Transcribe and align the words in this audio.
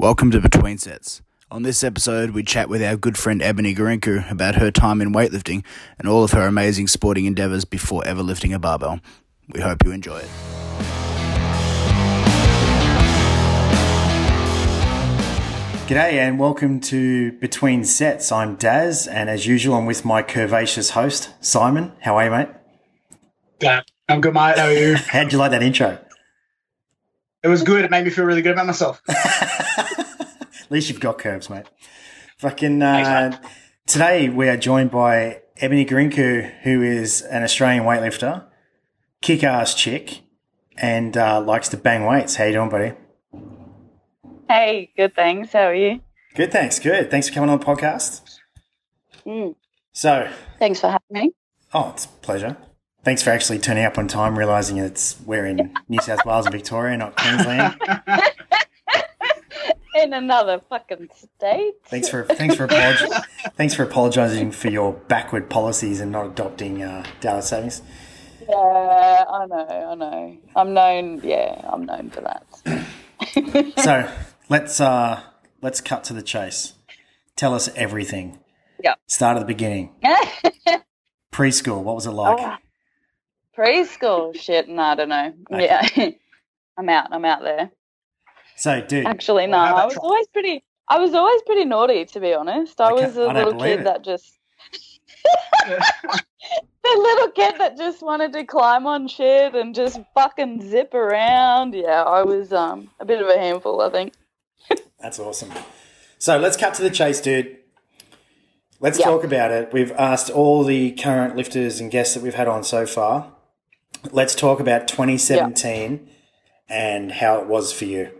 Welcome 0.00 0.30
to 0.30 0.40
Between 0.40 0.78
Sets. 0.78 1.22
On 1.50 1.64
this 1.64 1.82
episode, 1.82 2.30
we 2.30 2.44
chat 2.44 2.68
with 2.68 2.80
our 2.84 2.96
good 2.96 3.18
friend 3.18 3.42
Ebony 3.42 3.74
Gorincu 3.74 4.30
about 4.30 4.54
her 4.54 4.70
time 4.70 5.00
in 5.00 5.12
weightlifting 5.12 5.64
and 5.98 6.08
all 6.08 6.22
of 6.22 6.30
her 6.30 6.46
amazing 6.46 6.86
sporting 6.86 7.24
endeavours 7.24 7.64
before 7.64 8.06
ever 8.06 8.22
lifting 8.22 8.52
a 8.52 8.60
barbell. 8.60 9.00
We 9.52 9.60
hope 9.60 9.84
you 9.84 9.90
enjoy 9.90 10.18
it. 10.18 10.28
G'day 15.88 16.12
and 16.12 16.38
welcome 16.38 16.78
to 16.78 17.32
Between 17.32 17.82
Sets. 17.82 18.30
I'm 18.30 18.54
Daz, 18.54 19.08
and 19.08 19.28
as 19.28 19.48
usual, 19.48 19.74
I'm 19.74 19.86
with 19.86 20.04
my 20.04 20.22
curvaceous 20.22 20.90
host, 20.90 21.30
Simon. 21.44 21.90
How 22.02 22.16
are 22.18 22.24
you, 22.24 22.30
mate? 22.30 22.48
Yeah, 23.60 23.82
I'm 24.08 24.20
good, 24.20 24.34
mate. 24.34 24.58
How 24.58 24.66
are 24.66 24.72
you? 24.72 24.94
How'd 25.08 25.32
you 25.32 25.38
like 25.38 25.50
that 25.50 25.64
intro? 25.64 25.98
It 27.42 27.48
was 27.48 27.62
good. 27.62 27.84
It 27.84 27.90
made 27.90 28.04
me 28.04 28.10
feel 28.10 28.24
really 28.24 28.42
good 28.42 28.52
about 28.52 28.66
myself. 28.66 29.00
At 29.08 30.70
least 30.70 30.88
you've 30.88 31.00
got 31.00 31.18
curves, 31.18 31.48
mate. 31.48 31.66
Fucking 32.38 32.80
Thanks, 32.80 33.08
uh, 33.08 33.38
mate. 33.40 33.50
today 33.86 34.28
we 34.28 34.48
are 34.48 34.56
joined 34.56 34.90
by 34.90 35.42
Ebony 35.56 35.84
Gorincu, 35.84 36.50
who 36.62 36.82
is 36.82 37.22
an 37.22 37.42
Australian 37.42 37.84
weightlifter, 37.84 38.44
kick-ass 39.22 39.74
chick, 39.74 40.22
and 40.76 41.16
uh, 41.16 41.40
likes 41.40 41.68
to 41.70 41.76
bang 41.76 42.04
weights. 42.04 42.36
How 42.36 42.44
you 42.44 42.52
doing, 42.52 42.68
buddy? 42.70 42.92
Hey, 44.48 44.92
good 44.96 45.14
thanks. 45.14 45.52
How 45.52 45.66
are 45.68 45.74
you? 45.74 46.00
Good, 46.34 46.52
thanks. 46.52 46.78
Good. 46.78 47.10
Thanks 47.10 47.28
for 47.28 47.34
coming 47.34 47.50
on 47.50 47.58
the 47.58 47.64
podcast. 47.64 48.38
Mm, 49.26 49.54
So, 49.92 50.30
thanks 50.58 50.80
for 50.80 50.88
having 50.88 51.02
me. 51.10 51.32
oh, 51.74 51.90
it's 51.90 52.04
a 52.04 52.08
pleasure. 52.08 52.56
Thanks 53.08 53.22
for 53.22 53.30
actually 53.30 53.58
turning 53.58 53.86
up 53.86 53.96
on 53.96 54.06
time, 54.06 54.38
realizing 54.38 54.76
it's 54.76 55.18
we're 55.24 55.46
in 55.46 55.74
New 55.88 55.98
South 56.02 56.26
Wales 56.26 56.44
and 56.44 56.52
Victoria, 56.52 56.94
not 56.94 57.16
Queensland. 57.16 57.74
In 59.94 60.12
another 60.12 60.60
fucking 60.68 61.08
state. 61.16 61.72
Thanks 61.86 62.10
for 62.10 62.24
thanks 62.24 62.56
for 62.56 62.68
apolog- 62.68 63.24
thanks 63.56 63.72
for 63.72 63.82
apologising 63.82 64.50
for 64.50 64.68
your 64.68 64.92
backward 64.92 65.48
policies 65.48 66.00
and 66.00 66.12
not 66.12 66.26
adopting 66.26 66.82
uh, 66.82 67.02
data 67.20 67.40
savings. 67.40 67.80
Yeah, 68.46 69.24
I 69.26 69.46
know, 69.46 69.66
I 69.66 69.94
know. 69.94 70.36
I'm 70.54 70.74
known. 70.74 71.22
Yeah, 71.24 71.66
I'm 71.66 71.86
known 71.86 72.10
for 72.10 72.20
that. 72.20 73.74
So 73.82 74.06
let's 74.50 74.82
uh, 74.82 75.22
let's 75.62 75.80
cut 75.80 76.04
to 76.04 76.12
the 76.12 76.20
chase. 76.20 76.74
Tell 77.36 77.54
us 77.54 77.70
everything. 77.74 78.40
Yeah. 78.84 78.96
Start 79.06 79.38
at 79.38 79.40
the 79.40 79.46
beginning. 79.46 79.94
Preschool. 81.32 81.82
What 81.82 81.94
was 81.94 82.04
it 82.04 82.10
like? 82.10 82.38
Oh, 82.38 82.56
preschool 83.58 84.38
shit. 84.38 84.68
No, 84.68 84.82
I 84.82 84.94
don't 84.94 85.08
know. 85.08 85.32
Okay. 85.52 85.64
Yeah, 85.64 86.10
I'm 86.78 86.88
out. 86.88 87.08
I'm 87.12 87.24
out 87.24 87.42
there. 87.42 87.70
So, 88.56 88.80
dude, 88.80 89.06
Actually, 89.06 89.46
no. 89.46 89.58
Well, 89.58 89.66
how 89.66 89.72
about 89.72 89.82
I 89.82 89.84
was 89.86 89.94
try- 89.94 90.02
always 90.02 90.26
pretty. 90.28 90.64
I 90.88 90.98
was 90.98 91.14
always 91.14 91.42
pretty 91.42 91.64
naughty, 91.64 92.04
to 92.06 92.20
be 92.20 92.32
honest. 92.34 92.80
I 92.80 92.88
I 92.88 92.92
was 92.92 93.16
a 93.16 93.22
I 93.24 93.32
little 93.44 93.60
kid 93.60 93.80
it. 93.80 93.84
that 93.84 94.02
just. 94.04 94.38
the 95.68 95.82
little 96.84 97.30
kid 97.32 97.54
that 97.58 97.76
just 97.76 98.02
wanted 98.02 98.32
to 98.32 98.44
climb 98.44 98.86
on 98.86 99.08
shit 99.08 99.54
and 99.54 99.74
just 99.74 100.00
fucking 100.14 100.62
zip 100.68 100.94
around. 100.94 101.74
Yeah, 101.74 102.02
I 102.02 102.22
was 102.22 102.52
um 102.52 102.90
a 103.00 103.04
bit 103.04 103.20
of 103.20 103.28
a 103.28 103.36
handful, 103.38 103.80
I 103.80 103.90
think. 103.90 104.14
that's 105.00 105.18
awesome. 105.18 105.52
So 106.18 106.38
let's 106.38 106.56
cut 106.56 106.74
to 106.74 106.82
the 106.82 106.90
chase, 106.90 107.20
dude. 107.20 107.56
Let's 108.80 108.98
Yeah. 108.98 109.06
talk 109.06 109.24
about 109.24 109.50
it. 109.50 109.72
We've 109.72 109.92
asked 109.92 110.30
all 110.30 110.64
the 110.64 110.92
current 110.92 111.36
lifters 111.36 111.80
and 111.80 111.90
guests 111.90 112.14
that 112.14 112.22
we've 112.22 112.34
had 112.34 112.48
on 112.48 112.64
so 112.64 112.86
far. 112.86 113.32
Let's 114.10 114.34
talk 114.34 114.60
about 114.60 114.88
2017 114.88 116.08
and 116.68 117.12
how 117.12 117.40
it 117.40 117.46
was 117.46 117.72
for 117.72 117.84
you. 117.84 118.10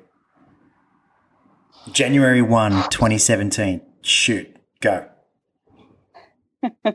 January 1.93 2.43
1, 2.43 2.91
2017. 2.91 3.81
Shoot, 4.03 4.57
go. 4.81 5.09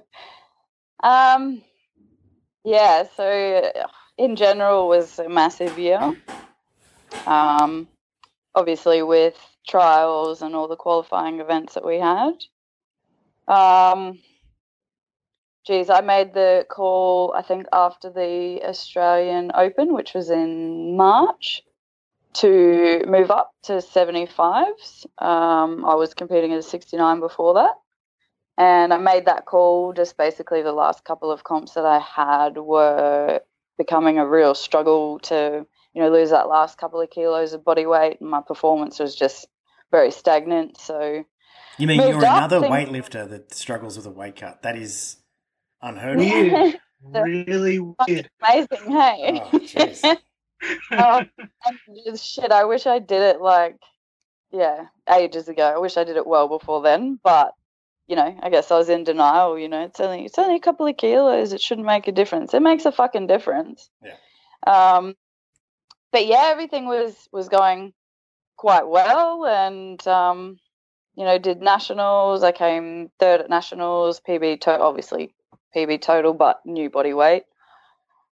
Um, 1.04 1.62
yeah. 2.64 3.04
So 3.18 3.72
in 4.18 4.38
general, 4.38 4.86
it 4.86 4.98
was 4.98 5.20
a 5.20 5.28
massive 5.28 5.78
year. 5.78 6.16
Um, 7.28 7.90
obviously 8.56 9.04
with 9.04 9.38
trials 9.68 10.42
and 10.42 10.56
all 10.56 10.68
the 10.68 10.76
qualifying 10.76 11.40
events 11.40 11.74
that 11.74 11.86
we 11.86 12.00
had. 12.00 12.34
Um, 13.48 14.20
geez, 15.66 15.90
I 15.90 16.02
made 16.02 16.34
the 16.34 16.66
call. 16.70 17.34
I 17.36 17.42
think 17.42 17.68
after 17.72 18.10
the 18.10 18.62
Australian 18.64 19.52
Open, 19.56 19.94
which 19.94 20.14
was 20.14 20.30
in 20.30 20.98
March, 20.98 21.64
to 22.34 23.04
move 23.08 23.32
up 23.32 23.54
to 23.64 23.74
75s. 23.74 25.06
Um, 25.24 25.86
I 25.86 25.96
was 25.96 26.14
competing 26.14 26.52
at 26.54 26.60
a 26.60 26.64
69 26.64 27.20
before 27.20 27.54
that. 27.56 27.72
And 28.58 28.94
I 28.94 28.98
made 28.98 29.26
that 29.26 29.46
call 29.46 29.94
just 29.94 30.18
basically 30.18 30.62
the 30.62 30.72
last 30.72 31.04
couple 31.04 31.32
of 31.32 31.44
comps 31.44 31.74
that 31.74 31.86
I 31.86 32.00
had 32.00 32.58
were 32.58 33.42
becoming 33.78 34.20
a 34.20 34.28
real 34.28 34.54
struggle 34.54 35.20
to, 35.20 35.66
you 35.94 36.02
know, 36.02 36.10
lose 36.10 36.30
that 36.30 36.48
last 36.48 36.78
couple 36.78 37.02
of 37.02 37.10
kilos 37.10 37.54
of 37.54 37.66
body 37.66 37.86
weight 37.86 38.22
and 38.22 38.30
my 38.30 38.42
performance 38.42 39.00
was 39.00 39.16
just 39.16 39.48
very 39.92 40.12
stagnant. 40.12 40.80
So 40.80 41.26
You 41.80 41.88
mean 41.88 42.08
you're 42.08 42.24
up, 42.26 42.52
another 42.52 42.62
weightlifter 42.62 43.28
that 43.30 43.54
struggles 43.56 43.98
with 43.98 44.06
a 44.06 44.12
weight 44.12 44.36
cut? 44.36 44.62
That 44.62 44.76
is 44.76 45.18
unheard 45.84 46.20
of. 46.20 46.26
Weird. 46.26 46.80
really 47.14 47.80
weird. 47.80 48.30
amazing, 48.42 48.92
hey. 48.92 50.02
Oh, 50.92 51.24
oh, 51.66 52.16
shit, 52.16 52.52
I 52.52 52.64
wish 52.64 52.88
I 52.88 53.00
did 53.00 53.22
it 53.22 53.42
like 53.42 53.76
yeah, 54.52 54.86
ages 55.12 55.50
ago. 55.50 55.64
I 55.64 55.80
wish 55.80 55.98
I 55.98 56.04
did 56.04 56.16
it 56.16 56.28
well 56.28 56.48
before 56.48 56.82
then, 56.82 57.20
but 57.24 57.54
you 58.08 58.16
know, 58.16 58.38
I 58.42 58.50
guess 58.50 58.70
I 58.72 58.78
was 58.78 58.90
in 58.90 59.04
denial, 59.04 59.58
you 59.58 59.68
know, 59.68 59.84
it's 59.84 60.00
only 60.00 60.26
it's 60.26 60.38
only 60.38 60.56
a 60.56 60.62
couple 60.62 60.88
of 60.88 60.98
kilos, 60.98 61.54
it 61.54 61.62
shouldn't 61.62 61.88
make 61.88 62.08
a 62.08 62.12
difference. 62.12 62.54
It 62.54 62.62
makes 62.62 62.86
a 62.86 62.92
fucking 62.92 63.28
difference. 63.28 63.90
Yeah. 64.04 64.96
Um 64.96 65.16
but 66.12 66.26
yeah, 66.26 66.46
everything 66.52 66.86
was 66.86 67.28
was 67.32 67.50
going 67.50 67.94
quite 68.56 68.88
well 68.88 69.46
and 69.46 70.06
um 70.08 70.58
you 71.16 71.26
know, 71.26 71.38
did 71.38 71.62
nationals. 71.62 72.42
I 72.44 72.52
came 72.52 73.12
third 73.20 73.42
at 73.42 73.50
nationals, 73.50 74.20
PB 74.28 74.62
to- 74.62 74.80
obviously 74.80 75.34
PB 75.76 76.02
total, 76.02 76.34
but 76.34 76.66
new 76.66 76.90
body 76.90 77.14
weight. 77.14 77.44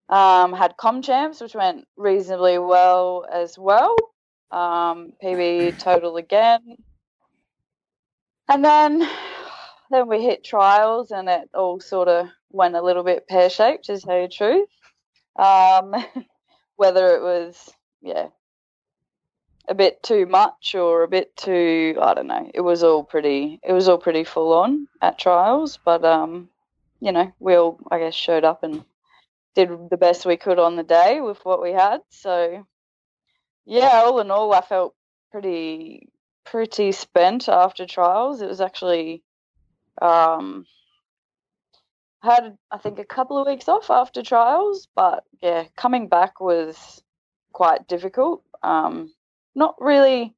Um, 0.08 0.52
had 0.52 0.76
com 0.76 1.02
champs, 1.02 1.40
which 1.40 1.54
went 1.54 1.86
reasonably 1.96 2.58
well 2.58 3.26
as 3.30 3.58
well. 3.58 3.96
Um, 4.50 5.12
PB 5.22 5.78
total 5.78 6.16
again, 6.16 6.76
and 8.48 8.64
then 8.64 9.08
then 9.90 10.08
we 10.08 10.22
hit 10.22 10.44
trials, 10.44 11.10
and 11.10 11.28
it 11.28 11.48
all 11.54 11.80
sort 11.80 12.08
of 12.08 12.28
went 12.50 12.76
a 12.76 12.82
little 12.82 13.02
bit 13.02 13.26
pear 13.26 13.50
shaped, 13.50 13.86
to 13.86 13.98
tell 13.98 14.16
you 14.16 14.28
the 14.28 14.32
truth. 14.32 14.68
Um, 15.36 15.94
whether 16.76 17.14
it 17.16 17.22
was 17.22 17.72
yeah 18.02 18.28
a 19.68 19.74
bit 19.74 20.02
too 20.02 20.26
much 20.26 20.74
or 20.74 21.02
a 21.02 21.08
bit 21.08 21.34
too 21.36 21.96
I 22.00 22.14
don't 22.14 22.26
know. 22.26 22.50
It 22.52 22.60
was 22.60 22.82
all 22.82 23.02
pretty 23.02 23.60
it 23.62 23.72
was 23.72 23.88
all 23.88 23.98
pretty 23.98 24.24
full 24.24 24.52
on 24.52 24.88
at 25.00 25.18
trials, 25.18 25.78
but 25.84 26.04
um 26.04 26.48
you 27.04 27.12
know, 27.12 27.30
we 27.38 27.54
all 27.54 27.78
I 27.90 27.98
guess 27.98 28.14
showed 28.14 28.44
up 28.44 28.62
and 28.62 28.82
did 29.54 29.68
the 29.90 29.98
best 29.98 30.24
we 30.24 30.38
could 30.38 30.58
on 30.58 30.76
the 30.76 30.82
day 30.82 31.20
with 31.20 31.38
what 31.44 31.62
we 31.62 31.70
had. 31.70 32.00
So 32.08 32.66
yeah, 33.66 34.02
all 34.04 34.20
in 34.20 34.30
all 34.30 34.54
I 34.54 34.62
felt 34.62 34.94
pretty 35.30 36.08
pretty 36.46 36.92
spent 36.92 37.48
after 37.48 37.84
trials. 37.84 38.40
It 38.40 38.48
was 38.48 38.62
actually 38.62 39.22
um 40.00 40.64
had 42.22 42.56
I 42.70 42.78
think 42.78 42.98
a 42.98 43.04
couple 43.04 43.36
of 43.36 43.46
weeks 43.46 43.68
off 43.68 43.90
after 43.90 44.22
trials, 44.22 44.88
but 44.96 45.24
yeah, 45.42 45.64
coming 45.76 46.08
back 46.08 46.40
was 46.40 47.02
quite 47.52 47.86
difficult. 47.86 48.42
Um 48.62 49.12
not 49.54 49.74
really 49.78 50.34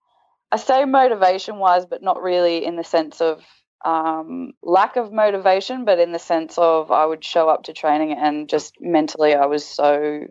I 0.51 0.57
say 0.57 0.85
motivation 0.85 1.59
wise, 1.59 1.87
but 1.87 2.03
not 2.03 2.21
really 2.21 2.65
in 2.65 2.75
the 2.75 2.85
sense 2.85 3.21
of 3.21 3.45
um, 3.85 4.53
lack 4.63 4.97
of 4.97 5.13
motivation, 5.13 5.85
but 5.85 5.99
in 5.99 6.13
the 6.13 6.19
sense 6.19 6.59
of 6.59 6.91
I 6.91 7.05
would 7.07 7.25
show 7.25 7.49
up 7.49 7.65
to 7.65 7.73
training 7.73 8.13
and 8.13 8.49
just 8.49 8.75
mentally 8.81 9.35
I 9.35 9.47
was 9.47 9.65
so 9.65 10.27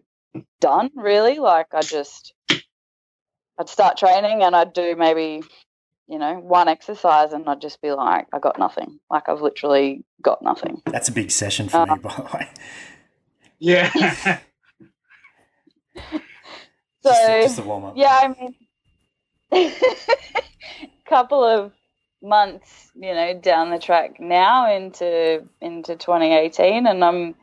done, 0.59 0.91
really. 0.95 1.39
Like 1.39 1.67
I 1.73 1.81
just, 1.81 2.33
I'd 3.59 3.69
start 3.69 3.97
training 3.97 4.43
and 4.43 4.55
I'd 4.55 4.73
do 4.73 4.95
maybe, 4.95 5.43
you 6.07 6.19
know, 6.19 6.35
one 6.35 6.67
exercise 6.67 7.33
and 7.33 7.47
I'd 7.47 7.61
just 7.61 7.81
be 7.81 7.91
like, 7.91 8.27
I 8.33 8.39
got 8.39 8.59
nothing. 8.59 8.99
Like 9.09 9.29
I've 9.29 9.41
literally 9.41 10.03
got 10.21 10.41
nothing. 10.41 10.81
That's 10.85 11.09
a 11.09 11.13
big 11.13 11.31
session 11.31 11.69
for 11.69 11.85
me, 11.85 11.95
by 12.01 12.13
the 12.15 12.29
way. 12.33 12.49
Yeah. 13.59 14.39
So, 17.05 17.11
just, 17.11 17.29
a, 17.29 17.41
just 17.43 17.59
a 17.59 17.61
warm 17.61 17.85
up. 17.85 17.93
yeah, 17.95 18.19
I 18.23 18.51
mean, 19.51 19.71
couple 21.07 21.43
of 21.43 21.71
months, 22.25 22.91
you 22.95 23.13
know, 23.13 23.39
down 23.39 23.69
the 23.69 23.79
track 23.79 24.19
now 24.19 24.73
into 24.75 25.47
into 25.61 25.95
2018, 25.95 26.87
and 26.87 27.03
I'm 27.03 27.35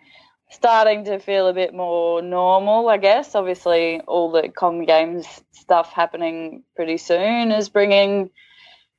starting 0.51 1.05
to 1.07 1.19
feel 1.19 1.49
a 1.49 1.55
bit 1.55 1.75
more 1.75 2.21
normal, 2.21 2.89
I 2.89 2.99
guess. 2.99 3.35
Obviously, 3.35 4.01
all 4.01 4.31
the 4.31 4.49
Com 4.49 4.85
Games 4.85 5.27
stuff 5.53 5.93
happening 5.93 6.65
pretty 6.77 6.99
soon 6.99 7.53
is 7.53 7.69
bringing, 7.69 8.31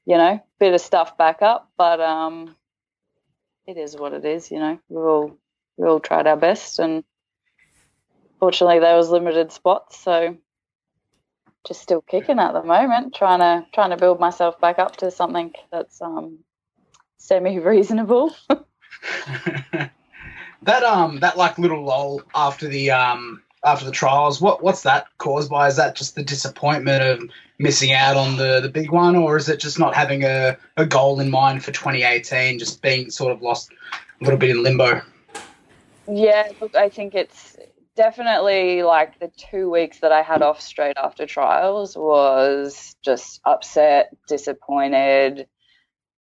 you 0.06 0.18
know, 0.18 0.34
a 0.34 0.44
bit 0.60 0.74
of 0.74 0.82
stuff 0.82 1.18
back 1.18 1.42
up. 1.42 1.70
But 1.78 2.00
um, 2.00 2.56
it 3.68 3.78
is 3.78 3.96
what 3.96 4.14
it 4.14 4.26
is, 4.26 4.50
you 4.50 4.60
know. 4.60 4.80
We 4.90 5.02
all 5.02 5.38
we 5.78 5.88
all 5.88 6.00
tried 6.00 6.28
our 6.28 6.38
best, 6.38 6.80
and 6.80 7.04
fortunately, 8.40 8.80
there 8.80 8.98
was 8.98 9.10
limited 9.10 9.52
spots, 9.52 9.98
so 10.00 10.38
just 11.66 11.82
still 11.82 12.02
kicking 12.02 12.40
at 12.40 12.54
the 12.54 12.64
moment, 12.64 13.16
trying 13.16 13.40
to 13.40 13.66
trying 13.74 13.92
to 13.92 13.98
build 13.98 14.20
myself 14.20 14.60
back 14.60 14.80
up 14.80 14.98
to 14.98 15.12
something 15.12 15.54
that's 15.72 16.02
um, 16.02 16.40
semi 17.18 17.60
reasonable. 17.60 18.36
that 20.64 20.84
um 20.84 21.20
that 21.20 21.38
like 21.38 21.58
little 21.58 21.84
lull 21.84 22.22
after 22.36 22.68
the 22.68 22.92
um 22.92 23.42
after 23.64 23.86
the 23.86 23.92
trials, 23.92 24.42
what 24.42 24.62
what's 24.62 24.84
that 24.84 25.08
caused 25.18 25.50
by? 25.50 25.68
Is 25.68 25.78
that 25.78 25.96
just 25.96 26.16
the 26.16 26.24
disappointment 26.24 27.04
of 27.04 27.30
missing 27.60 27.94
out 27.94 28.18
on 28.18 28.38
the 28.38 28.60
the 28.60 28.70
big 28.70 28.92
one, 28.92 29.16
or 29.16 29.38
is 29.38 29.48
it 29.48 29.60
just 29.60 29.80
not 29.80 29.96
having 29.96 30.24
a, 30.24 30.58
a 30.78 30.86
goal 30.86 31.20
in 31.20 31.30
mind 31.32 31.64
for 31.64 31.72
2018, 31.72 32.60
just 32.60 32.82
being 32.82 33.10
sort 33.10 33.32
of 33.32 33.42
lost 33.42 33.72
a 33.94 34.24
little 34.24 34.40
bit 34.40 34.50
in 34.50 34.64
limbo? 34.64 35.02
Yeah, 36.08 36.52
look, 36.60 36.76
I 36.76 36.90
think 36.90 37.16
it's 37.16 37.58
definitely 37.96 38.84
like 38.84 39.20
the 39.20 39.32
two 39.38 39.70
weeks 39.70 40.00
that 40.00 40.12
I 40.12 40.22
had 40.22 40.42
off 40.42 40.62
straight 40.62 40.98
after 40.98 41.26
trials 41.26 41.96
was 41.96 42.96
just 43.04 43.42
upset, 43.46 44.16
disappointed, 44.28 45.48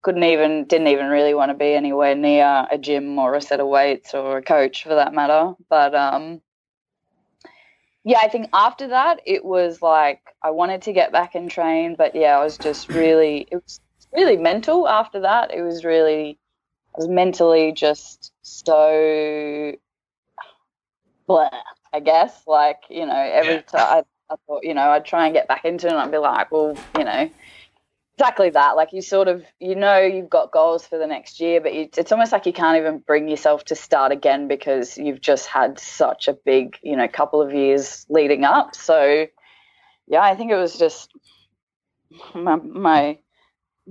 couldn't 0.03 0.23
even 0.23 0.65
didn't 0.65 0.87
even 0.87 1.07
really 1.07 1.33
want 1.33 1.49
to 1.49 1.57
be 1.57 1.73
anywhere 1.73 2.13
near 2.13 2.67
a 2.69 2.77
gym 2.77 3.17
or 3.17 3.35
a 3.35 3.41
set 3.41 3.59
of 3.59 3.67
weights 3.67 4.13
or 4.13 4.37
a 4.37 4.43
coach 4.43 4.83
for 4.83 4.95
that 4.95 5.13
matter. 5.13 5.53
But 5.69 5.95
um 5.95 6.41
yeah, 8.03 8.19
I 8.21 8.27
think 8.27 8.49
after 8.53 8.89
that 8.89 9.21
it 9.25 9.45
was 9.45 9.81
like 9.81 10.21
I 10.43 10.51
wanted 10.51 10.81
to 10.83 10.93
get 10.93 11.13
back 11.13 11.35
and 11.35 11.49
train, 11.49 11.95
but 11.97 12.15
yeah, 12.15 12.37
I 12.37 12.43
was 12.43 12.57
just 12.57 12.89
really 12.89 13.47
it 13.49 13.55
was 13.55 13.79
really 14.11 14.37
mental 14.37 14.87
after 14.87 15.21
that. 15.21 15.53
It 15.53 15.61
was 15.61 15.85
really 15.85 16.37
I 16.95 16.99
was 16.99 17.07
mentally 17.07 17.71
just 17.71 18.33
so 18.41 19.73
blah, 21.27 21.49
I 21.93 21.99
guess. 21.99 22.45
Like, 22.47 22.81
you 22.89 23.05
know, 23.05 23.15
every 23.15 23.55
Yeah. 23.55 23.61
time 23.61 24.05
I, 24.29 24.33
I 24.33 24.35
thought, 24.47 24.63
you 24.63 24.73
know, 24.73 24.89
I'd 24.89 25.05
try 25.05 25.25
and 25.25 25.33
get 25.33 25.47
back 25.47 25.65
into 25.65 25.87
it 25.87 25.91
and 25.91 25.99
I'd 25.99 26.11
be 26.11 26.17
like, 26.17 26.51
well, 26.51 26.75
you 26.97 27.03
know, 27.03 27.29
exactly 28.17 28.49
that. 28.51 28.75
Like 28.75 28.93
you 28.93 29.01
sort 29.01 29.27
of, 29.27 29.43
you 29.59 29.75
know, 29.75 29.99
you've 29.99 30.29
got 30.29 30.51
goals 30.51 30.85
for 30.85 30.97
the 30.97 31.07
next 31.07 31.39
year, 31.39 31.61
but 31.61 31.73
you, 31.73 31.89
it's 31.95 32.11
almost 32.11 32.31
like 32.31 32.45
you 32.45 32.53
can't 32.53 32.77
even 32.77 32.99
bring 32.99 33.27
yourself 33.27 33.65
to 33.65 33.75
start 33.75 34.11
again 34.11 34.47
because 34.47 34.97
you've 34.97 35.21
just 35.21 35.47
had 35.47 35.79
such 35.79 36.27
a 36.27 36.33
big, 36.33 36.77
you 36.83 36.95
know, 36.95 37.07
couple 37.07 37.41
of 37.41 37.53
years 37.53 38.05
leading 38.09 38.43
up. 38.43 38.75
So, 38.75 39.27
yeah, 40.07 40.21
I 40.21 40.35
think 40.35 40.51
it 40.51 40.57
was 40.57 40.77
just 40.77 41.11
my 42.35 42.55
my 42.55 43.17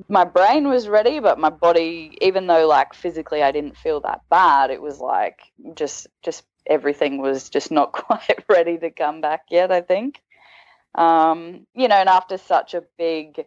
my 0.08 0.24
brain 0.24 0.68
was 0.68 0.88
ready, 0.88 1.20
but 1.20 1.38
my 1.38 1.50
body, 1.50 2.16
even 2.20 2.46
though 2.46 2.66
like 2.66 2.94
physically 2.94 3.42
I 3.42 3.52
didn't 3.52 3.76
feel 3.76 4.00
that 4.00 4.22
bad, 4.30 4.70
it 4.70 4.80
was 4.80 5.00
like 5.00 5.40
just 5.74 6.06
just 6.22 6.44
everything 6.72 7.18
was 7.18 7.48
just 7.50 7.70
not 7.70 7.92
quite 7.92 8.44
ready 8.48 8.78
to 8.78 8.90
come 8.90 9.20
back 9.20 9.44
yet. 9.50 9.70
I 9.70 9.82
think, 9.82 10.20
um, 10.94 11.66
you 11.74 11.88
know, 11.88 11.96
and 11.96 12.08
after 12.08 12.38
such 12.38 12.74
a 12.74 12.82
big 12.98 13.44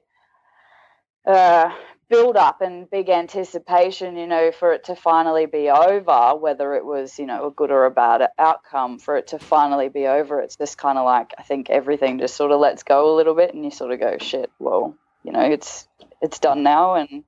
uh, 1.25 1.71
build 2.09 2.37
up 2.37 2.61
and 2.61 2.89
big 2.89 3.09
anticipation, 3.09 4.15
you 4.15 4.27
know, 4.27 4.51
for 4.51 4.73
it 4.73 4.85
to 4.85 4.95
finally 4.95 5.47
be 5.47 5.69
over, 5.69 6.35
whether 6.35 6.75
it 6.75 6.85
was, 6.85 7.17
you 7.17 7.25
know, 7.25 7.47
a 7.47 7.51
good 7.51 7.71
or 7.71 7.85
a 7.85 7.91
bad 7.91 8.29
outcome, 8.37 8.99
for 8.99 9.17
it 9.17 9.27
to 9.27 9.39
finally 9.39 9.89
be 9.89 10.05
over, 10.05 10.39
it's 10.39 10.55
just 10.55 10.77
kind 10.77 10.97
of 10.97 11.05
like 11.05 11.33
I 11.37 11.43
think 11.43 11.69
everything 11.69 12.19
just 12.19 12.35
sort 12.35 12.51
of 12.51 12.59
lets 12.59 12.83
go 12.83 13.13
a 13.13 13.15
little 13.15 13.35
bit, 13.35 13.53
and 13.53 13.65
you 13.65 13.71
sort 13.71 13.91
of 13.91 13.99
go, 13.99 14.17
shit, 14.19 14.51
well, 14.59 14.95
you 15.23 15.31
know, 15.31 15.41
it's 15.41 15.87
it's 16.21 16.39
done 16.39 16.61
now, 16.61 16.93
and 16.95 17.23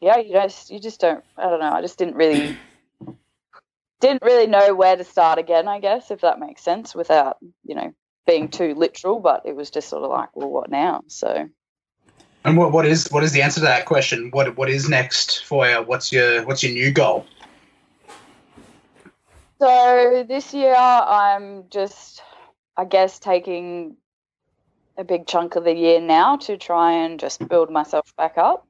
yeah, 0.00 0.18
you 0.18 0.32
just 0.32 0.70
you 0.70 0.78
just 0.78 1.00
don't. 1.00 1.24
I 1.36 1.44
don't 1.48 1.60
know. 1.60 1.72
I 1.72 1.80
just 1.80 1.98
didn't 1.98 2.14
really 2.14 2.56
didn't 4.00 4.22
really 4.22 4.46
know 4.46 4.74
where 4.74 4.96
to 4.96 5.04
start 5.04 5.38
again. 5.38 5.68
I 5.68 5.80
guess 5.80 6.10
if 6.10 6.20
that 6.20 6.38
makes 6.38 6.62
sense, 6.62 6.94
without 6.94 7.38
you 7.64 7.74
know 7.74 7.92
being 8.26 8.48
too 8.48 8.74
literal, 8.74 9.20
but 9.20 9.42
it 9.46 9.56
was 9.56 9.70
just 9.70 9.88
sort 9.88 10.04
of 10.04 10.10
like, 10.10 10.34
well, 10.34 10.50
what 10.50 10.70
now? 10.70 11.02
So. 11.08 11.48
And 12.44 12.56
what, 12.56 12.72
what 12.72 12.86
is 12.86 13.08
what 13.10 13.24
is 13.24 13.32
the 13.32 13.42
answer 13.42 13.60
to 13.60 13.66
that 13.66 13.86
question? 13.86 14.30
What 14.30 14.56
what 14.56 14.70
is 14.70 14.88
next 14.88 15.44
for 15.44 15.68
you? 15.68 15.82
What's 15.82 16.12
your 16.12 16.44
what's 16.46 16.62
your 16.62 16.72
new 16.72 16.92
goal? 16.92 17.26
So 19.60 20.24
this 20.28 20.54
year 20.54 20.74
I'm 20.76 21.64
just, 21.68 22.22
I 22.76 22.84
guess, 22.84 23.18
taking 23.18 23.96
a 24.96 25.02
big 25.02 25.26
chunk 25.26 25.56
of 25.56 25.64
the 25.64 25.74
year 25.74 26.00
now 26.00 26.36
to 26.36 26.56
try 26.56 26.92
and 26.92 27.18
just 27.18 27.46
build 27.48 27.70
myself 27.70 28.14
back 28.16 28.38
up. 28.38 28.66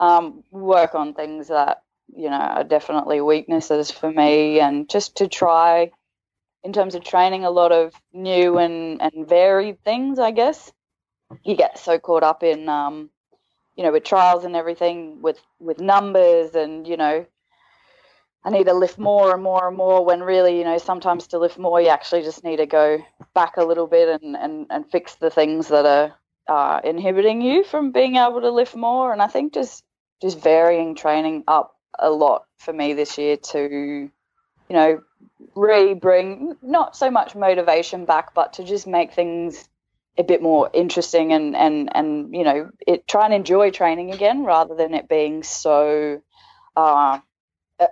Um, 0.00 0.42
work 0.50 0.94
on 0.94 1.14
things 1.14 1.48
that 1.48 1.82
you 2.16 2.30
know 2.30 2.36
are 2.36 2.64
definitely 2.64 3.20
weaknesses 3.20 3.90
for 3.90 4.10
me, 4.10 4.60
and 4.60 4.88
just 4.88 5.16
to 5.16 5.28
try, 5.28 5.90
in 6.64 6.72
terms 6.72 6.94
of 6.94 7.04
training, 7.04 7.44
a 7.44 7.50
lot 7.50 7.72
of 7.72 7.94
new 8.12 8.58
and 8.58 9.00
and 9.02 9.28
varied 9.28 9.82
things. 9.84 10.18
I 10.18 10.30
guess 10.30 10.72
you 11.44 11.56
get 11.56 11.78
so 11.78 11.98
caught 11.98 12.22
up 12.22 12.42
in, 12.42 12.68
um, 12.68 13.10
you 13.76 13.84
know, 13.84 13.92
with 13.92 14.04
trials 14.04 14.44
and 14.44 14.56
everything, 14.56 15.22
with 15.22 15.40
with 15.58 15.80
numbers, 15.80 16.54
and 16.54 16.86
you 16.86 16.96
know, 16.96 17.26
I 18.44 18.50
need 18.50 18.64
to 18.64 18.74
lift 18.74 18.98
more 18.98 19.34
and 19.34 19.42
more 19.42 19.68
and 19.68 19.76
more 19.76 20.04
when 20.04 20.22
really, 20.22 20.58
you 20.58 20.64
know, 20.64 20.78
sometimes 20.78 21.26
to 21.28 21.38
lift 21.38 21.58
more, 21.58 21.80
you 21.80 21.88
actually 21.88 22.22
just 22.22 22.44
need 22.44 22.56
to 22.56 22.66
go 22.66 22.98
back 23.34 23.56
a 23.56 23.64
little 23.64 23.86
bit 23.86 24.22
and, 24.22 24.36
and, 24.36 24.66
and 24.70 24.90
fix 24.90 25.16
the 25.16 25.30
things 25.30 25.68
that 25.68 25.84
are 25.84 26.14
uh, 26.48 26.80
inhibiting 26.82 27.42
you 27.42 27.64
from 27.64 27.92
being 27.92 28.16
able 28.16 28.40
to 28.40 28.50
lift 28.50 28.74
more. 28.74 29.12
And 29.12 29.20
I 29.20 29.26
think 29.26 29.52
just 29.52 29.84
just 30.22 30.40
varying 30.40 30.94
training 30.94 31.44
up 31.46 31.77
a 31.98 32.10
lot 32.10 32.44
for 32.58 32.72
me 32.72 32.92
this 32.92 33.18
year 33.18 33.36
to, 33.36 34.10
you 34.68 34.76
know, 34.76 35.00
re 35.54 35.94
bring 35.94 36.56
not 36.62 36.96
so 36.96 37.10
much 37.10 37.34
motivation 37.34 38.04
back, 38.04 38.34
but 38.34 38.54
to 38.54 38.64
just 38.64 38.86
make 38.86 39.12
things 39.12 39.68
a 40.16 40.24
bit 40.24 40.42
more 40.42 40.68
interesting 40.72 41.32
and 41.32 41.56
and 41.56 41.88
and 41.94 42.34
you 42.34 42.44
know, 42.44 42.70
it 42.86 43.06
try 43.06 43.24
and 43.24 43.34
enjoy 43.34 43.70
training 43.70 44.12
again 44.12 44.44
rather 44.44 44.74
than 44.74 44.94
it 44.94 45.08
being 45.08 45.42
so. 45.42 46.22
Uh, 46.76 47.18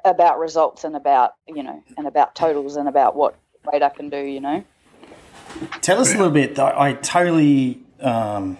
about 0.04 0.38
results 0.38 0.84
and 0.84 0.96
about 0.96 1.34
you 1.46 1.62
know 1.62 1.82
and 1.96 2.06
about 2.06 2.34
totals 2.34 2.76
and 2.76 2.88
about 2.88 3.14
what 3.14 3.36
weight 3.64 3.82
I 3.82 3.88
can 3.88 4.10
do. 4.10 4.18
You 4.18 4.40
know. 4.40 4.64
Tell 5.80 6.00
us 6.00 6.12
a 6.12 6.16
little 6.16 6.32
bit. 6.32 6.58
I, 6.58 6.94
totally, 6.94 7.80
um, 8.00 8.58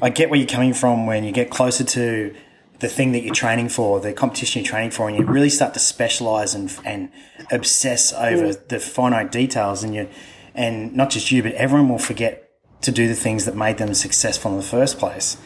I 0.00 0.10
get 0.10 0.30
where 0.30 0.38
you're 0.38 0.48
coming 0.48 0.72
from 0.72 1.06
when 1.06 1.24
you 1.24 1.32
get 1.32 1.50
closer 1.50 1.84
to 1.84 2.34
the 2.82 2.88
thing 2.88 3.12
that 3.12 3.22
you're 3.22 3.34
training 3.34 3.70
for, 3.70 3.98
the 4.00 4.12
competition 4.12 4.62
you're 4.62 4.70
training 4.70 4.90
for, 4.90 5.08
and 5.08 5.16
you 5.16 5.24
really 5.24 5.48
start 5.48 5.72
to 5.74 5.80
specialize 5.80 6.54
and 6.54 6.76
and 6.84 7.10
obsess 7.50 8.12
over 8.12 8.48
mm. 8.48 8.68
the 8.68 8.78
finite 8.78 9.32
details, 9.32 9.82
and 9.82 9.94
you, 9.94 10.08
and 10.54 10.94
not 10.94 11.08
just 11.08 11.32
you, 11.32 11.42
but 11.42 11.52
everyone 11.52 11.88
will 11.88 11.98
forget 11.98 12.50
to 12.82 12.92
do 12.92 13.08
the 13.08 13.14
things 13.14 13.44
that 13.46 13.56
made 13.56 13.78
them 13.78 13.94
successful 13.94 14.50
in 14.50 14.56
the 14.58 14.62
first 14.62 14.98
place. 14.98 15.38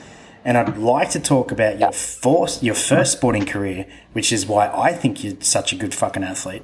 And 0.44 0.56
I'd 0.56 0.78
like 0.78 1.10
to 1.10 1.20
talk 1.20 1.52
about 1.52 1.78
your 1.78 1.92
first, 1.92 2.62
your 2.62 2.74
first 2.74 3.12
sporting 3.12 3.46
career, 3.46 3.86
which 4.12 4.32
is 4.32 4.46
why 4.46 4.68
I 4.68 4.92
think 4.92 5.22
you're 5.22 5.40
such 5.40 5.72
a 5.72 5.76
good 5.76 5.94
fucking 5.94 6.24
athlete, 6.24 6.62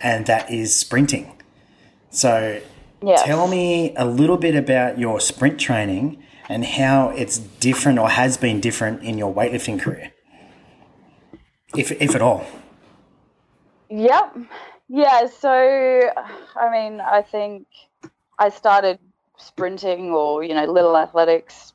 and 0.00 0.26
that 0.26 0.50
is 0.50 0.74
sprinting. 0.74 1.40
So 2.10 2.60
Yeah. 3.02 3.16
Tell 3.16 3.48
me 3.48 3.94
a 3.96 4.06
little 4.06 4.38
bit 4.38 4.54
about 4.54 4.98
your 4.98 5.20
sprint 5.20 5.60
training 5.60 6.22
and 6.48 6.64
how 6.64 7.10
it's 7.10 7.38
different 7.38 7.98
or 7.98 8.08
has 8.08 8.38
been 8.38 8.60
different 8.60 9.02
in 9.02 9.18
your 9.18 9.34
weightlifting 9.34 9.78
career, 9.78 10.12
if, 11.76 11.92
if 11.92 12.14
at 12.14 12.22
all. 12.22 12.44
Yep. 13.90 14.36
Yeah. 14.88 15.26
So, 15.26 15.50
I 16.56 16.70
mean, 16.70 17.00
I 17.00 17.22
think 17.22 17.66
I 18.38 18.48
started 18.48 18.98
sprinting 19.36 20.10
or 20.10 20.42
you 20.44 20.54
know 20.54 20.64
little 20.64 20.96
athletics, 20.96 21.72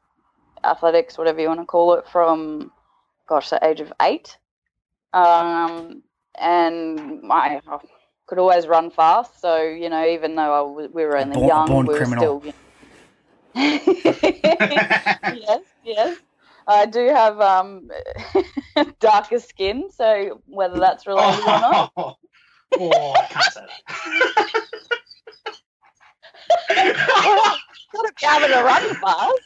athletics, 0.63 1.17
whatever 1.17 1.39
you 1.41 1.47
want 1.47 1.59
to 1.59 1.65
call 1.65 1.93
it, 1.95 2.07
from 2.07 2.71
gosh, 3.27 3.49
the 3.49 3.59
age 3.65 3.79
of 3.79 3.91
eight. 4.01 4.37
Um, 5.13 6.03
and 6.37 7.21
I 7.31 7.61
could 8.27 8.37
always 8.39 8.67
run 8.67 8.91
fast. 8.91 9.41
So 9.41 9.61
you 9.61 9.89
know, 9.89 10.05
even 10.05 10.35
though 10.35 10.53
I 10.53 10.67
w- 10.67 10.89
we 10.93 11.03
were 11.03 11.17
only 11.17 11.35
born- 11.35 11.47
young, 11.47 11.67
born 11.67 11.85
we 11.87 11.93
were 11.93 11.99
criminal. 11.99 12.41
still. 12.41 12.53
yes, 13.55 15.61
yes. 15.83 16.17
I 16.69 16.85
do 16.85 17.07
have 17.07 17.41
um, 17.41 17.89
darker 18.99 19.39
skin, 19.39 19.89
so 19.91 20.41
whether 20.45 20.79
that's 20.79 21.05
related 21.07 21.41
or 21.41 21.47
not. 21.47 21.91
Oh, 22.79 22.91
oh, 22.93 23.13
I 23.13 23.25
can't 23.25 23.51
say 23.51 23.61
that. 26.69 27.57
Gotta 28.21 28.47
be 28.47 28.53
able 28.53 28.53
to 28.53 28.63
run 28.63 28.95
fast. 28.95 29.41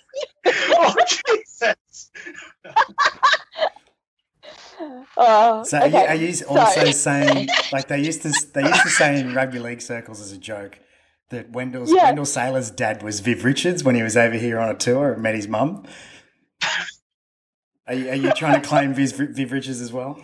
oh, 0.75 0.95
Jesus. 1.07 2.11
Oh, 5.15 5.63
So 5.63 5.77
are 5.79 5.87
you, 5.87 5.97
okay. 5.97 6.07
are 6.07 6.15
you 6.15 6.27
also 6.49 6.85
So- 6.85 6.91
saying 6.91 7.47
like 7.71 7.87
they 7.87 7.99
used 8.03 8.23
to 8.23 8.33
they 8.53 8.63
used 8.63 8.81
to 8.83 8.89
say 8.89 9.19
in 9.21 9.33
rugby 9.33 9.59
league 9.59 9.81
circles 9.81 10.19
as 10.19 10.33
a 10.33 10.37
joke 10.37 10.79
that 11.29 11.51
Wendell's 11.51 11.93
Yeah. 11.93 12.05
Wendell 12.07 12.25
Saylor's 12.25 12.69
dad 12.71 13.01
was 13.03 13.21
Viv 13.21 13.45
Richards 13.45 13.83
when 13.85 13.95
he 13.95 14.03
was 14.03 14.17
over 14.17 14.35
here 14.35 14.59
on 14.59 14.67
a 14.69 14.75
tour 14.75 15.13
and 15.13 15.21
met 15.23 15.35
his 15.35 15.47
mum? 15.47 15.85
Are 17.87 17.93
you, 17.93 18.09
are 18.09 18.15
you 18.15 18.31
trying 18.33 18.61
to 18.61 18.67
claim 18.67 18.93
Viv, 18.93 19.11
Viv 19.11 19.51
Richards 19.51 19.81
as 19.81 19.91
well? 19.91 20.19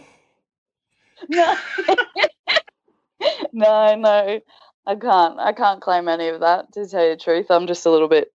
no, 1.28 1.56
no, 3.54 3.96
no. 3.96 4.39
I 4.86 4.96
can't. 4.96 5.39
I 5.39 5.51
can't 5.54 5.82
claim 5.82 6.08
any 6.08 6.30
of 6.30 6.39
that. 6.39 6.72
To 6.74 6.88
tell 6.88 7.04
you 7.04 7.12
the 7.12 7.18
truth, 7.22 7.51
I'm 7.51 7.68
just 7.68 7.86
a 7.86 7.92
little 7.92 8.08
bit 8.08 8.32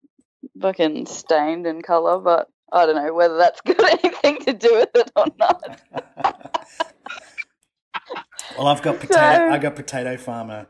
fucking 0.60 1.06
stained 1.06 1.66
in 1.66 1.80
color, 1.82 2.18
but 2.20 2.48
I 2.72 2.86
don't 2.86 2.96
know 2.96 3.14
whether 3.14 3.36
that's 3.38 3.60
got 3.66 4.04
anything 4.04 4.38
to 4.44 4.52
do 4.52 4.74
with 4.74 4.90
it 4.94 5.10
or 5.16 5.26
not. 5.38 5.80
Well, 8.58 8.66
I've 8.68 8.82
got 8.82 9.00
potato. 9.00 9.14
So- 9.16 9.48
I 9.50 9.58
got 9.58 9.74
potato 9.74 10.16
farmer 10.16 10.66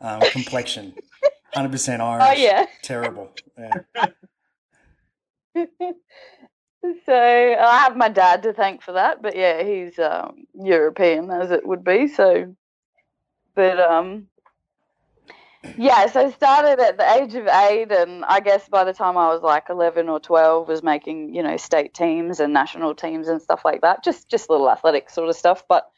um, 0.00 0.20
complexion, 0.32 0.94
hundred 1.54 1.72
percent 1.72 2.00
Irish. 2.02 2.38
Oh 2.38 2.42
yeah. 2.42 2.66
terrible. 2.82 3.30
Yeah. 3.58 3.72
So 7.06 7.14
I 7.14 7.78
have 7.78 7.96
my 7.96 8.08
dad 8.08 8.42
to 8.44 8.52
thank 8.52 8.82
for 8.82 8.92
that, 8.92 9.22
but 9.22 9.36
yeah, 9.36 9.62
he's 9.62 9.98
um, 9.98 10.46
European 10.54 11.30
as 11.30 11.50
it 11.50 11.66
would 11.66 11.84
be. 11.84 12.08
So, 12.08 12.54
but 13.54 13.80
um, 13.80 14.28
yeah, 15.76 16.06
so 16.06 16.26
I 16.26 16.30
started 16.30 16.80
at 16.80 16.96
the 16.96 17.14
age 17.14 17.34
of 17.34 17.46
eight, 17.46 17.90
and 17.92 18.24
I 18.24 18.40
guess 18.40 18.68
by 18.68 18.84
the 18.84 18.92
time 18.92 19.16
I 19.16 19.28
was 19.28 19.42
like 19.42 19.64
eleven 19.70 20.08
or 20.08 20.20
twelve, 20.20 20.68
was 20.68 20.82
making 20.82 21.34
you 21.34 21.42
know 21.42 21.56
state 21.56 21.94
teams 21.94 22.40
and 22.40 22.52
national 22.52 22.94
teams 22.94 23.28
and 23.28 23.42
stuff 23.42 23.62
like 23.64 23.80
that. 23.82 24.04
Just 24.04 24.28
just 24.28 24.50
little 24.50 24.70
athletic 24.70 25.10
sort 25.10 25.28
of 25.28 25.36
stuff, 25.36 25.64
but. 25.68 25.88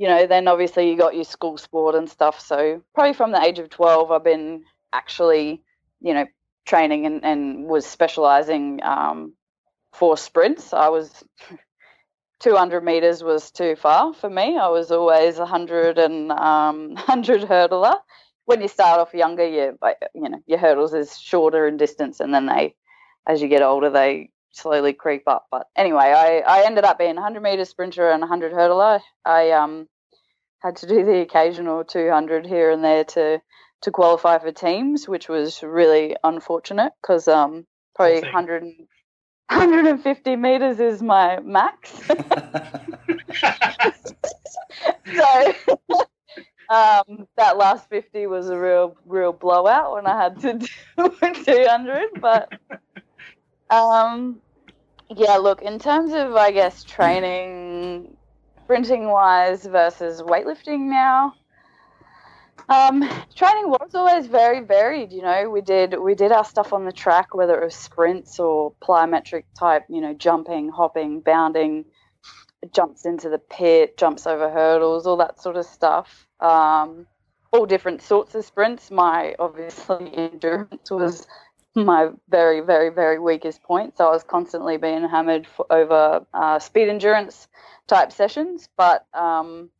You 0.00 0.06
know, 0.06 0.28
then 0.28 0.46
obviously 0.46 0.88
you 0.88 0.96
got 0.96 1.16
your 1.16 1.24
school 1.24 1.58
sport 1.58 1.96
and 1.96 2.08
stuff. 2.08 2.38
So 2.38 2.80
probably 2.94 3.14
from 3.14 3.32
the 3.32 3.42
age 3.42 3.58
of 3.58 3.68
twelve, 3.68 4.12
I've 4.12 4.22
been 4.22 4.62
actually, 4.92 5.64
you 6.00 6.14
know, 6.14 6.24
training 6.68 7.06
and, 7.06 7.24
and 7.24 7.64
was 7.64 7.84
specializing 7.84 8.80
um, 8.84 9.32
for 9.92 10.16
sprints. 10.16 10.72
I 10.72 10.88
was 10.88 11.24
200 12.40 12.84
meters 12.84 13.22
was 13.22 13.50
too 13.50 13.76
far 13.76 14.12
for 14.14 14.30
me. 14.30 14.56
I 14.56 14.68
was 14.68 14.90
always 14.90 15.36
a 15.36 15.40
100 15.40 15.98
and 15.98 16.30
um, 16.32 16.90
100 16.94 17.42
hurdler. 17.42 17.96
When 18.44 18.62
you 18.62 18.68
start 18.68 19.00
off 19.00 19.12
younger, 19.12 19.46
you 19.46 19.78
you 20.14 20.28
know 20.28 20.40
your 20.46 20.58
hurdles 20.58 20.94
is 20.94 21.18
shorter 21.18 21.66
in 21.66 21.76
distance, 21.76 22.20
and 22.20 22.32
then 22.32 22.46
they, 22.46 22.74
as 23.26 23.42
you 23.42 23.48
get 23.48 23.62
older, 23.62 23.90
they 23.90 24.30
slowly 24.52 24.94
creep 24.94 25.24
up. 25.26 25.46
But 25.50 25.66
anyway, 25.76 26.14
I, 26.16 26.38
I 26.38 26.64
ended 26.64 26.84
up 26.84 26.98
being 26.98 27.12
a 27.18 27.22
100 27.22 27.42
meter 27.42 27.66
sprinter 27.66 28.10
and 28.10 28.22
a 28.22 28.26
100 28.26 28.52
hurdler. 28.52 29.00
I 29.24 29.50
um 29.50 29.86
had 30.60 30.76
to 30.76 30.86
do 30.86 31.04
the 31.04 31.20
occasional 31.20 31.84
200 31.84 32.46
here 32.46 32.70
and 32.70 32.82
there 32.82 33.04
to 33.04 33.40
to 33.82 33.90
qualify 33.90 34.38
for 34.38 34.50
teams, 34.50 35.08
which 35.08 35.28
was 35.28 35.62
really 35.62 36.16
unfortunate 36.24 36.92
because 37.00 37.28
um, 37.28 37.66
probably 37.94 38.20
100, 38.22 38.64
150 39.50 40.36
meters 40.36 40.78
is 40.78 41.02
my 41.02 41.40
max. 41.40 41.90
so 45.14 45.54
um, 46.68 47.26
that 47.36 47.56
last 47.56 47.88
50 47.88 48.26
was 48.26 48.50
a 48.50 48.58
real, 48.58 48.96
real 49.06 49.32
blowout 49.32 49.94
when 49.94 50.06
I 50.06 50.22
had 50.22 50.40
to 50.40 50.54
do 50.54 50.66
200. 51.44 52.20
But 52.20 52.52
um, 53.70 54.40
yeah, 55.14 55.36
look, 55.36 55.62
in 55.62 55.78
terms 55.78 56.12
of, 56.12 56.34
I 56.34 56.50
guess, 56.50 56.84
training, 56.84 58.16
sprinting 58.64 59.08
wise 59.08 59.64
versus 59.66 60.22
weightlifting 60.22 60.88
now. 60.90 61.34
Um, 62.68 63.00
training 63.34 63.70
was 63.70 63.94
always 63.94 64.26
very 64.26 64.60
varied. 64.60 65.12
You 65.12 65.22
know, 65.22 65.48
we 65.50 65.60
did 65.60 65.98
we 65.98 66.14
did 66.14 66.32
our 66.32 66.44
stuff 66.44 66.72
on 66.72 66.84
the 66.84 66.92
track, 66.92 67.34
whether 67.34 67.60
it 67.60 67.64
was 67.64 67.74
sprints 67.74 68.38
or 68.38 68.72
plyometric 68.82 69.44
type. 69.58 69.84
You 69.88 70.00
know, 70.00 70.14
jumping, 70.14 70.68
hopping, 70.68 71.20
bounding, 71.20 71.84
jumps 72.74 73.06
into 73.06 73.28
the 73.28 73.38
pit, 73.38 73.96
jumps 73.96 74.26
over 74.26 74.50
hurdles, 74.50 75.06
all 75.06 75.16
that 75.18 75.40
sort 75.40 75.56
of 75.56 75.66
stuff. 75.66 76.26
Um, 76.40 77.06
all 77.52 77.66
different 77.66 78.02
sorts 78.02 78.34
of 78.34 78.44
sprints. 78.44 78.90
My 78.90 79.34
obviously 79.38 80.14
endurance 80.16 80.90
was 80.90 81.26
my 81.74 82.10
very 82.28 82.60
very 82.60 82.90
very 82.90 83.18
weakest 83.18 83.62
point, 83.62 83.96
so 83.96 84.08
I 84.08 84.10
was 84.10 84.24
constantly 84.24 84.76
being 84.76 85.08
hammered 85.08 85.46
for, 85.46 85.66
over 85.70 86.26
uh, 86.34 86.58
speed 86.58 86.88
endurance 86.88 87.48
type 87.86 88.12
sessions, 88.12 88.68
but 88.76 89.06
um, 89.14 89.70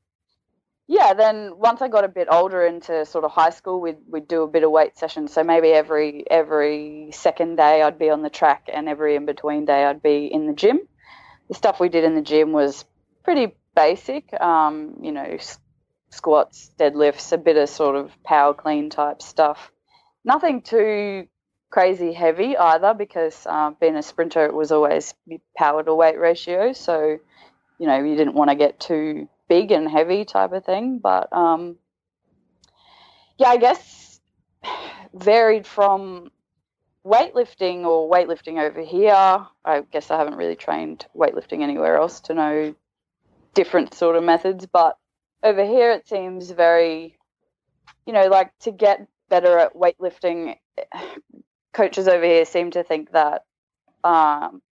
yeah, 0.90 1.12
then 1.12 1.52
once 1.58 1.82
I 1.82 1.88
got 1.88 2.04
a 2.04 2.08
bit 2.08 2.28
older 2.30 2.64
into 2.64 3.04
sort 3.04 3.24
of 3.24 3.30
high 3.30 3.50
school, 3.50 3.78
we'd 3.78 3.98
we'd 4.08 4.26
do 4.26 4.42
a 4.42 4.48
bit 4.48 4.64
of 4.64 4.70
weight 4.70 4.96
sessions. 4.96 5.34
So 5.34 5.44
maybe 5.44 5.68
every 5.68 6.24
every 6.30 7.10
second 7.12 7.56
day 7.56 7.82
I'd 7.82 7.98
be 7.98 8.08
on 8.08 8.22
the 8.22 8.30
track, 8.30 8.70
and 8.72 8.88
every 8.88 9.14
in 9.14 9.26
between 9.26 9.66
day 9.66 9.84
I'd 9.84 10.02
be 10.02 10.26
in 10.32 10.46
the 10.46 10.54
gym. 10.54 10.80
The 11.48 11.54
stuff 11.54 11.78
we 11.78 11.90
did 11.90 12.04
in 12.04 12.14
the 12.14 12.22
gym 12.22 12.52
was 12.52 12.86
pretty 13.22 13.54
basic. 13.76 14.32
Um, 14.40 15.00
you 15.02 15.12
know, 15.12 15.36
squats, 16.08 16.70
deadlifts, 16.78 17.32
a 17.32 17.38
bit 17.38 17.58
of 17.58 17.68
sort 17.68 17.94
of 17.94 18.10
power 18.24 18.54
clean 18.54 18.88
type 18.88 19.20
stuff. 19.20 19.70
Nothing 20.24 20.62
too 20.62 21.28
crazy 21.68 22.14
heavy 22.14 22.56
either, 22.56 22.94
because 22.94 23.46
uh, 23.46 23.72
being 23.78 23.96
a 23.96 24.02
sprinter, 24.02 24.46
it 24.46 24.54
was 24.54 24.72
always 24.72 25.12
power 25.54 25.82
to 25.82 25.94
weight 25.94 26.18
ratio. 26.18 26.72
So 26.72 27.18
you 27.78 27.86
know, 27.86 28.02
you 28.02 28.16
didn't 28.16 28.34
want 28.34 28.48
to 28.48 28.56
get 28.56 28.80
too 28.80 29.28
big 29.48 29.70
and 29.70 29.90
heavy 29.90 30.24
type 30.24 30.52
of 30.52 30.64
thing. 30.64 30.98
But 30.98 31.32
um, 31.32 31.76
yeah, 33.38 33.48
I 33.48 33.56
guess 33.56 34.20
varied 35.14 35.66
from 35.66 36.30
weightlifting 37.04 37.84
or 37.84 38.10
weightlifting 38.10 38.58
over 38.58 38.80
here. 38.80 39.46
I 39.64 39.82
guess 39.90 40.10
I 40.10 40.18
haven't 40.18 40.36
really 40.36 40.56
trained 40.56 41.06
weightlifting 41.16 41.62
anywhere 41.62 41.96
else 41.96 42.20
to 42.22 42.34
know 42.34 42.74
different 43.54 43.94
sort 43.94 44.16
of 44.16 44.24
methods, 44.24 44.66
but 44.66 44.98
over 45.42 45.64
here 45.64 45.92
it 45.92 46.08
seems 46.08 46.50
very, 46.50 47.16
you 48.06 48.12
know, 48.12 48.26
like 48.26 48.56
to 48.60 48.70
get 48.70 49.06
better 49.28 49.58
at 49.58 49.74
weightlifting. 49.74 50.56
Coaches 51.72 52.08
over 52.08 52.24
here 52.24 52.44
seem 52.44 52.72
to 52.72 52.82
think 52.82 53.12
that 53.12 53.44
um, 54.02 54.62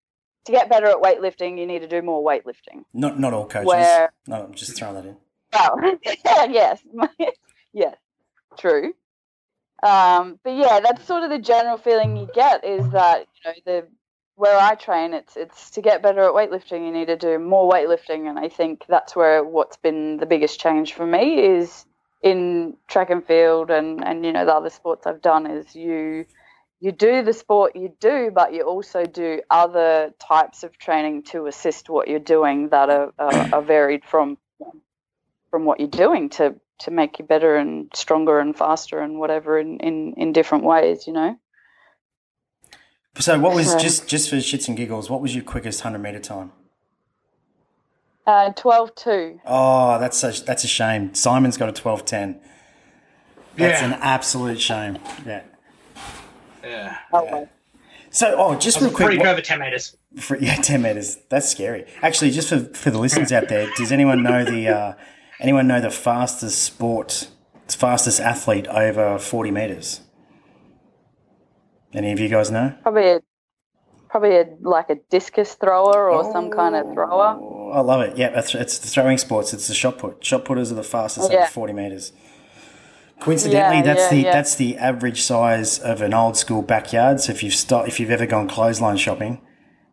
to 0.47 0.53
get 0.53 0.69
better 0.71 0.87
at 0.87 0.97
weightlifting, 0.97 1.59
you 1.59 1.67
need 1.67 1.81
to 1.81 1.89
do 1.89 2.03
more 2.03 2.25
weightlifting. 2.25 2.85
Not 2.95 3.19
not 3.21 3.33
all 3.33 3.47
coaches. 3.47 3.67
Where- 3.67 4.13
No, 4.27 4.45
I'm 4.45 4.55
just 4.55 4.77
throwing 4.77 4.95
that 4.95 5.05
in. 5.07 5.17
Oh, 5.53 5.99
yes, 6.51 6.81
yes, 7.73 7.97
true. 8.59 8.93
Um, 9.83 10.39
but 10.43 10.51
yeah, 10.57 10.81
that's 10.81 11.05
sort 11.05 11.23
of 11.23 11.31
the 11.31 11.39
general 11.39 11.77
feeling 11.79 12.17
you 12.17 12.29
get 12.35 12.65
is 12.65 12.89
that 12.91 13.27
you 13.45 13.51
know 13.51 13.55
the 13.65 13.87
where 14.37 14.59
I 14.59 14.75
train, 14.75 15.15
it's 15.15 15.37
it's 15.37 15.71
to 15.71 15.83
get 15.83 16.03
better 16.03 16.21
at 16.21 16.33
weightlifting. 16.33 16.85
You 16.85 16.93
need 16.93 17.07
to 17.07 17.17
do 17.17 17.39
more 17.39 17.71
weightlifting, 17.71 18.29
and 18.29 18.39
I 18.39 18.49
think 18.49 18.85
that's 18.89 19.15
where 19.17 19.43
what's 19.45 19.77
been 19.79 20.19
the 20.19 20.27
biggest 20.27 20.61
change 20.61 20.93
for 20.95 21.07
me 21.07 21.41
is 21.41 21.87
in 22.23 22.77
track 22.89 23.11
and 23.11 23.25
field, 23.25 23.71
and 23.71 24.05
and 24.05 24.25
you 24.27 24.33
know 24.33 24.45
the 24.45 24.55
other 24.55 24.71
sports 24.71 25.07
I've 25.07 25.23
done 25.23 25.47
is 25.47 25.75
you 25.75 26.27
you 26.81 26.93
do 26.93 27.23
the 27.23 27.33
sport 27.33 27.75
you 27.75 27.93
do, 28.01 28.31
but 28.35 28.53
you 28.53 28.63
also 28.63 29.05
do 29.05 29.41
other 29.51 30.13
types 30.19 30.63
of 30.63 30.77
training 30.79 31.23
to 31.25 31.47
assist 31.47 31.89
what 31.89 32.09
you're 32.09 32.19
doing 32.19 32.69
that 32.69 32.91
are, 32.91 33.13
are, 33.19 33.55
are 33.55 33.63
varied 33.63 34.05
from 34.05 34.39
from 35.51 35.65
what 35.65 35.81
you're 35.81 35.89
doing 35.89 36.29
to 36.29 36.55
to 36.79 36.91
make 36.91 37.19
you 37.19 37.25
better 37.25 37.57
and 37.57 37.91
stronger 37.95 38.39
and 38.39 38.57
faster 38.57 39.01
and 39.01 39.19
whatever 39.19 39.59
in 39.59 39.79
in, 39.81 40.13
in 40.17 40.33
different 40.33 40.65
ways, 40.65 41.07
you 41.07 41.13
know. 41.13 41.39
So, 43.19 43.39
what 43.39 43.55
was 43.55 43.73
So- 43.73 43.79
just 43.79 44.07
just 44.07 44.29
for 44.29 44.37
shits 44.37 44.69
and 44.69 44.77
giggles? 44.77 45.09
What 45.09 45.23
was 45.23 45.35
your 45.35 45.45
quickest 45.45 45.81
hundred 45.81 46.01
meter 46.01 46.21
time? 46.21 46.53
Uh, 48.27 48.51
12 48.53 48.95
2. 48.97 49.41
Oh, 49.47 49.99
that's 50.01 50.19
such 50.19 50.45
that's 50.45 50.65
a 50.65 50.69
shame. 50.69 51.15
Simon's 51.15 51.57
got 51.57 51.69
a 51.69 51.73
twelve 51.73 52.05
ten. 52.05 52.41
That's 53.55 53.81
Yeah. 53.81 53.87
an 53.87 53.93
absolute 54.03 54.61
shame. 54.61 54.99
Yeah. 55.25 55.43
Yeah. 56.67 56.99
Oh, 57.13 57.25
well. 57.25 57.49
So, 58.11 58.35
oh, 58.39 58.55
just 58.57 58.79
I 58.79 58.81
was 58.81 58.89
real 58.89 58.97
quick. 58.97 59.07
pretty 59.07 59.19
what- 59.19 59.29
over 59.29 59.41
10 59.41 59.61
meters. 59.61 59.97
For, 60.21 60.39
yeah, 60.39 60.55
ten 60.57 60.81
meters. 60.81 61.19
That's 61.29 61.47
scary. 61.49 61.85
Actually, 62.01 62.31
just 62.31 62.49
for 62.49 62.61
for 62.61 62.91
the 62.91 62.99
listeners 62.99 63.33
out 63.33 63.49
there, 63.49 63.69
does 63.77 63.93
anyone 63.93 64.23
know 64.23 64.45
the 64.47 64.69
uh, 64.69 64.95
anyone 65.41 65.67
know 65.67 65.79
the 65.81 65.91
fastest 65.91 66.63
sport, 66.63 67.29
fastest 67.69 68.19
athlete 68.21 68.67
over 68.69 69.19
forty 69.19 69.51
meters? 69.51 70.01
Any 71.93 72.13
of 72.13 72.19
you 72.19 72.29
guys 72.29 72.51
know? 72.51 72.75
Probably 72.83 73.09
a 73.11 73.21
probably 74.09 74.37
a 74.37 74.47
like 74.63 74.89
a 74.89 74.97
discus 75.11 75.55
thrower 75.55 76.11
or 76.11 76.31
some 76.33 76.51
kind 76.51 76.75
of 76.75 76.93
thrower. 76.95 77.37
Oh, 77.39 77.71
I 77.73 77.81
love 77.81 78.01
it. 78.01 78.17
Yeah, 78.17 78.31
it's 78.39 78.79
the 78.79 78.89
throwing 78.89 79.19
sports. 79.19 79.53
It's 79.53 79.69
the 79.69 79.75
shot 79.75 79.99
put. 79.99 80.25
Shot 80.25 80.45
putters 80.47 80.73
are 80.73 80.77
the 80.77 80.83
fastest 80.83 81.31
Yeah. 81.31 81.41
over 81.41 81.47
forty 81.49 81.73
meters. 81.75 82.13
Coincidentally, 83.21 83.79
Yeah, 83.79 83.83
that's 83.83 84.03
yeah, 84.03 84.11
the 84.11 84.17
yeah. 84.17 84.33
that's 84.33 84.55
the 84.57 84.77
average 84.77 85.23
size 85.23 85.79
of 85.79 86.03
an 86.03 86.13
old 86.13 86.37
school 86.37 86.63
backyard. 86.63 87.21
So 87.21 87.33
if 87.33 87.43
you've 87.43 87.55
start, 87.55 87.89
if 87.89 87.99
you've 87.99 88.11
ever 88.11 88.27
gone 88.27 88.49
clothesline 88.49 88.99
shopping, 88.99 89.41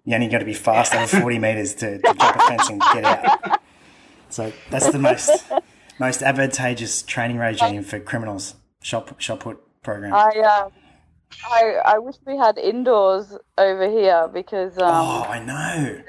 you 0.03 0.13
only 0.13 0.27
got 0.27 0.39
to 0.39 0.45
be 0.45 0.53
fast 0.53 0.93
over 0.93 1.07
forty 1.21 1.39
meters 1.39 1.73
to, 1.75 1.99
to 1.99 2.13
jump 2.13 2.35
a 2.35 2.39
fence 2.47 2.69
and 2.69 2.81
get 2.81 3.05
out. 3.05 3.61
So 4.29 4.51
that's 4.69 4.89
the 4.91 4.99
most 4.99 5.51
most 5.99 6.21
advantageous 6.21 7.01
training 7.01 7.37
regime 7.37 7.83
for 7.83 7.99
criminals. 7.99 8.55
Shop 8.81 9.19
shot 9.19 9.39
put 9.39 9.59
program. 9.83 10.13
I 10.13 10.29
um, 10.39 10.71
I 11.45 11.75
I 11.85 11.99
wish 11.99 12.15
we 12.25 12.37
had 12.37 12.57
indoors 12.57 13.37
over 13.57 13.89
here 13.89 14.27
because 14.27 14.77
um, 14.77 14.83
oh, 14.83 15.23
I 15.23 15.39
know. 15.39 16.01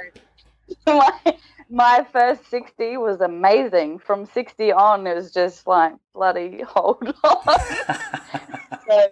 my 0.87 1.37
my 1.75 2.07
first 2.13 2.49
sixty 2.49 2.97
was 2.97 3.21
amazing. 3.21 3.99
From 3.99 4.27
sixty 4.27 4.73
on, 4.73 5.07
it 5.07 5.15
was 5.15 5.33
just 5.33 5.67
like 5.67 5.95
bloody 6.15 6.63
hold 6.67 7.15
on. 7.25 7.45
so, 8.89 9.11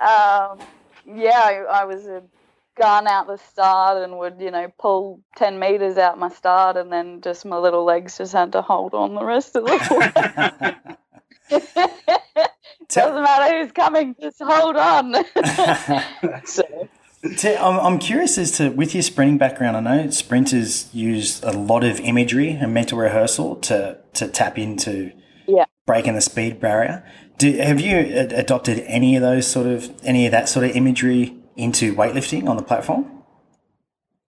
um, 0.00 0.60
yeah, 1.06 1.40
I, 1.42 1.64
I 1.70 1.84
was 1.84 2.06
a 2.06 2.22
gun 2.76 3.06
out 3.06 3.26
the 3.26 3.38
start 3.38 4.02
and 4.02 4.18
would 4.18 4.40
you 4.40 4.50
know 4.52 4.72
pull 4.78 5.20
ten 5.36 5.58
meters 5.58 5.98
out 5.98 6.18
my 6.18 6.28
start, 6.28 6.76
and 6.76 6.92
then 6.92 7.20
just 7.20 7.44
my 7.44 7.58
little 7.58 7.84
legs 7.84 8.18
just 8.18 8.32
had 8.32 8.52
to 8.52 8.62
hold 8.62 8.94
on 8.94 9.14
the 9.14 9.24
rest 9.24 9.56
of 9.56 9.66
the 9.66 9.72
way. 9.72 9.78
Tell- 12.88 13.08
Doesn't 13.08 13.22
matter 13.24 13.58
who's 13.62 13.72
coming, 13.72 14.14
just 14.20 14.40
hold 14.40 14.76
on. 14.76 15.14
so, 16.44 16.62
I'm, 17.24 17.80
I'm 17.80 17.98
curious 17.98 18.36
as 18.38 18.52
to 18.58 18.68
with 18.70 18.94
your 18.94 19.02
sprinting 19.02 19.38
background. 19.38 19.76
I 19.76 19.80
know 19.80 20.10
sprinters 20.10 20.88
use 20.94 21.42
a 21.42 21.52
lot 21.52 21.82
of 21.84 22.00
imagery 22.00 22.50
and 22.50 22.74
mental 22.74 22.98
rehearsal 22.98 23.56
to 23.56 23.98
to 24.14 24.28
tap 24.28 24.58
into 24.58 25.12
Yeah. 25.46 25.64
breaking 25.86 26.14
the 26.14 26.20
speed 26.20 26.60
barrier. 26.60 27.04
Do, 27.38 27.50
have 27.52 27.80
you 27.80 27.98
adopted 27.98 28.80
any 28.86 29.16
of 29.16 29.22
those 29.22 29.46
sort 29.46 29.66
of 29.66 29.90
any 30.04 30.26
of 30.26 30.32
that 30.32 30.48
sort 30.48 30.66
of 30.66 30.76
imagery 30.76 31.36
into 31.56 31.94
weightlifting 31.94 32.48
on 32.48 32.56
the 32.56 32.62
platform? 32.62 33.22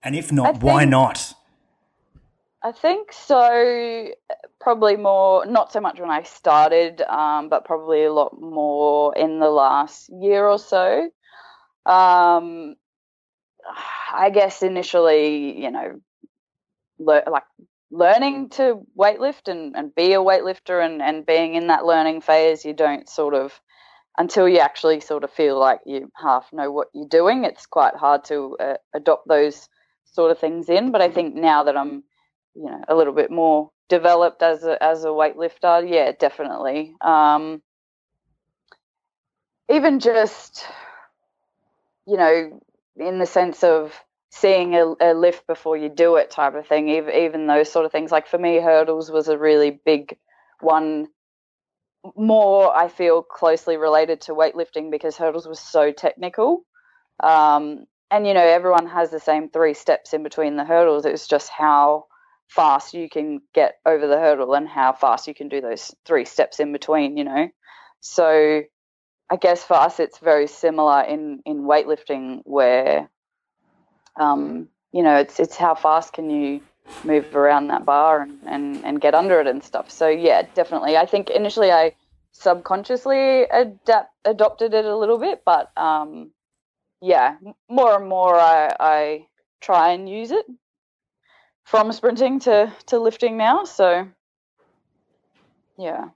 And 0.03 0.17
if 0.17 0.33
not, 0.33 0.57
I 0.57 0.59
why 0.59 0.85
not? 0.85 1.35
I 2.63 2.73
think 2.73 3.13
so. 3.13 4.09
Probably 4.61 4.97
more, 4.97 5.47
not 5.47 5.73
so 5.73 5.81
much 5.81 6.01
when 6.01 6.11
I 6.11 6.23
started, 6.25 7.03
um, 7.03 7.49
but 7.49 7.65
probably 7.65 8.05
a 8.05 8.13
lot 8.13 8.41
more 8.41 9.15
in 9.15 9.39
the 9.39 9.51
last 9.51 10.11
year 10.21 10.47
or 10.49 10.59
so. 10.59 11.09
Um, 11.85 12.75
I 14.13 14.31
guess 14.31 14.63
initially, 14.63 15.61
you 15.63 15.71
know, 15.71 16.01
le- 16.99 17.25
like 17.31 17.45
learning 17.91 18.51
to 18.51 18.81
weightlift 18.99 19.49
and, 19.49 19.77
and 19.77 19.95
be 19.95 20.13
a 20.15 20.19
weightlifter 20.19 20.85
and, 20.85 21.03
and 21.03 21.27
being 21.27 21.55
in 21.55 21.69
that 21.69 21.85
learning 21.85 22.21
phase, 22.21 22.65
you 22.65 22.73
don't 22.73 23.09
sort 23.09 23.35
of, 23.35 23.59
until 24.19 24.49
you 24.49 24.59
actually 24.59 25.01
sort 25.01 25.25
of 25.25 25.31
feel 25.31 25.59
like 25.59 25.81
you 25.85 26.11
half 26.17 26.53
know 26.53 26.71
what 26.71 26.89
you're 26.95 27.09
doing, 27.09 27.45
it's 27.45 27.67
quite 27.67 27.95
hard 27.95 28.25
to 28.25 28.57
uh, 28.59 28.75
adopt 28.95 29.29
those 29.29 29.69
sort 30.05 30.31
of 30.31 30.39
things 30.39 30.69
in. 30.69 30.91
But 30.91 31.03
I 31.03 31.11
think 31.11 31.35
now 31.35 31.65
that 31.65 31.77
I'm 31.77 32.03
you 32.57 32.71
know 32.71 32.83
a 32.89 32.95
little 32.95 33.13
bit 33.13 33.31
more 33.31 33.71
developed 33.89 34.43
as 34.43 34.65
a 34.65 34.83
as 34.83 35.05
a 35.05 35.09
weightlifter 35.09 35.89
yeah 35.89 36.13
definitely 36.19 36.95
um 37.01 37.63
even 39.71 40.01
just 40.01 40.67
you 42.07 42.17
know 42.17 42.61
in 42.99 43.19
the 43.19 43.27
sense 43.27 43.63
of 43.63 43.95
seeing 44.31 44.75
a, 44.75 44.95
a 45.01 45.15
lift 45.15 45.47
before 45.47 45.77
you 45.77 45.89
do 45.89 46.17
it 46.17 46.31
type 46.31 46.55
of 46.55 46.67
thing 46.67 46.89
even, 46.89 47.15
even 47.15 47.47
those 47.47 47.71
sort 47.71 47.87
of 47.87 47.93
things. 47.93 48.11
Like 48.11 48.27
for 48.27 48.39
me 48.39 48.61
hurdles 48.61 49.11
was 49.11 49.29
a 49.29 49.39
really 49.39 49.81
big 49.85 50.17
one 50.61 51.09
more 52.17 52.75
i 52.77 52.87
feel 52.87 53.21
closely 53.21 53.77
related 53.77 54.21
to 54.21 54.33
weightlifting 54.33 54.93
because 54.93 55.17
hurdles 55.17 55.49
was 55.49 55.59
so 55.59 55.91
technical. 55.91 56.65
Um 57.23 57.87
and 58.11 58.27
you 58.27 58.35
know 58.35 58.47
everyone 58.47 58.87
has 58.87 59.11
the 59.11 59.21
same 59.21 59.49
three 59.49 59.75
steps 59.75 60.13
in 60.13 60.23
between 60.23 60.57
the 60.57 60.65
hurdles. 60.65 61.05
It's 61.05 61.27
just 61.27 61.49
how 61.49 62.05
fast 62.49 62.95
you 62.95 63.09
can 63.09 63.41
get 63.55 63.75
over 63.85 64.07
the 64.07 64.19
hurdle 64.19 64.55
and 64.55 64.69
how 64.69 64.93
fast 64.93 65.27
you 65.27 65.35
can 65.35 65.49
do 65.49 65.61
those 65.61 65.93
three 66.05 66.25
steps 66.25 66.61
in 66.61 66.73
between 66.73 67.17
you 67.17 67.25
know? 67.25 67.49
So 68.01 68.63
i 69.31 69.37
guess 69.37 69.63
for 69.65 69.75
us 69.75 70.01
it's 70.01 70.19
very 70.19 70.47
similar 70.47 71.03
in 71.03 71.43
in 71.45 71.63
weightlifting 71.63 72.41
where 72.45 73.09
um 74.19 74.69
you 74.93 75.03
know 75.03 75.17
it's 75.17 75.39
it's 75.41 75.57
how 75.57 75.75
fast 75.75 76.13
can 76.13 76.31
you 76.31 76.61
move 77.05 77.35
around 77.35 77.69
that 77.69 77.85
bar 77.85 78.23
and 78.23 78.39
and, 78.47 78.85
and 78.85 79.01
get 79.01 79.15
under 79.15 79.41
it 79.41 79.47
and 79.49 79.63
stuff. 79.63 79.91
So 79.91 80.09
yeah 80.09 80.43
definitely. 80.55 80.97
I 80.97 81.05
think 81.07 81.31
initially 81.31 81.73
i 81.73 81.95
subconsciously 82.33 83.43
adapt 83.45 84.13
adopted 84.25 84.75
it 84.75 84.85
a 84.85 84.97
little 84.97 85.19
bit 85.19 85.43
but 85.45 85.73
um 85.77 86.31
yeah 87.01 87.37
more 87.69 87.97
and 87.97 88.09
more 88.09 88.39
i 88.39 88.77
i 88.79 89.27
try 89.61 89.93
and 89.93 90.09
use 90.09 90.31
it 90.31 90.45
from 91.67 91.93
sprinting 91.93 92.39
to 92.41 92.73
to 92.87 92.99
lifting 92.99 93.37
now. 93.37 93.65
So 93.65 94.09
yeah, 95.77 96.11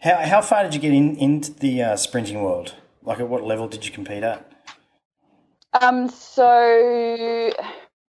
How, 0.00 0.16
how 0.26 0.40
far 0.40 0.64
did 0.64 0.74
you 0.74 0.80
get 0.80 0.92
in 0.92 1.16
into 1.16 1.52
the 1.52 1.82
uh, 1.82 1.96
sprinting 1.96 2.42
world? 2.42 2.74
Like, 3.02 3.20
at 3.20 3.28
what 3.28 3.44
level 3.44 3.68
did 3.68 3.84
you 3.84 3.92
compete 3.92 4.22
at? 4.22 4.50
um, 5.80 6.08
so 6.08 7.52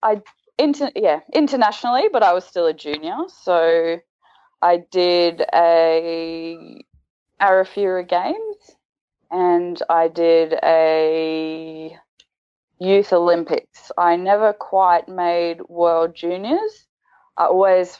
I 0.04 0.22
inter 0.58 0.92
yeah 0.96 1.20
internationally, 1.34 2.10
but 2.12 2.24
I 2.24 2.34
was 2.34 2.46
still 2.46 2.66
a 2.66 2.74
junior. 2.74 3.18
So 3.44 4.00
I 4.62 4.84
did 4.92 5.44
a 5.54 6.84
Arafura 7.42 8.08
Games, 8.08 8.76
and 9.32 9.82
I 9.90 10.08
did 10.08 10.54
a 10.64 11.98
Youth 12.80 13.14
Olympics. 13.14 13.92
I 13.98 14.16
never 14.16 14.54
quite 14.54 15.08
made 15.08 15.62
World 15.70 16.16
Juniors. 16.16 16.88
I 17.38 17.46
always, 17.46 17.98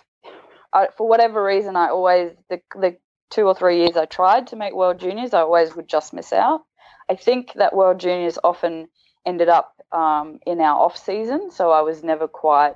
I, 0.74 0.88
for 0.98 1.08
whatever 1.08 1.44
reason, 1.44 1.76
I 1.76 1.90
always 1.90 2.32
the 2.50 2.62
the 2.76 2.98
two 3.36 3.46
or 3.46 3.54
three 3.54 3.80
years 3.80 3.98
I 3.98 4.06
tried 4.06 4.48
to 4.48 4.56
make 4.56 4.74
World 4.74 5.00
Juniors, 5.00 5.34
I 5.34 5.42
always 5.42 5.76
would 5.76 5.90
just 5.90 6.14
miss 6.14 6.32
out. 6.32 6.62
I 7.10 7.16
think 7.16 7.52
that 7.56 7.76
World 7.76 8.00
Juniors 8.00 8.40
often 8.44 8.88
ended 9.26 9.50
up 9.50 9.74
um, 9.92 10.40
in 10.48 10.62
our 10.62 10.80
off 10.80 10.98
season, 10.98 11.52
so 11.52 11.70
I 11.72 11.82
was 11.82 12.02
never 12.04 12.28
quite, 12.30 12.76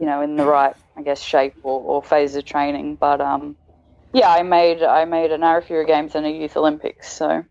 you 0.00 0.06
know, 0.06 0.22
in 0.22 0.36
the 0.36 0.44
right, 0.56 0.74
I 0.96 1.02
guess, 1.02 1.20
shape 1.20 1.54
or, 1.62 1.80
or 1.82 2.02
phase 2.02 2.34
of 2.34 2.46
training. 2.46 2.96
But 2.96 3.20
um, 3.20 3.56
yeah, 4.14 4.30
I 4.30 4.42
made 4.42 4.82
I 4.82 5.04
made 5.04 5.32
an 5.32 5.42
Arafura 5.42 5.86
Games 5.86 6.14
and 6.14 6.24
a 6.24 6.30
Youth 6.30 6.56
Olympics. 6.56 7.12
So 7.12 7.44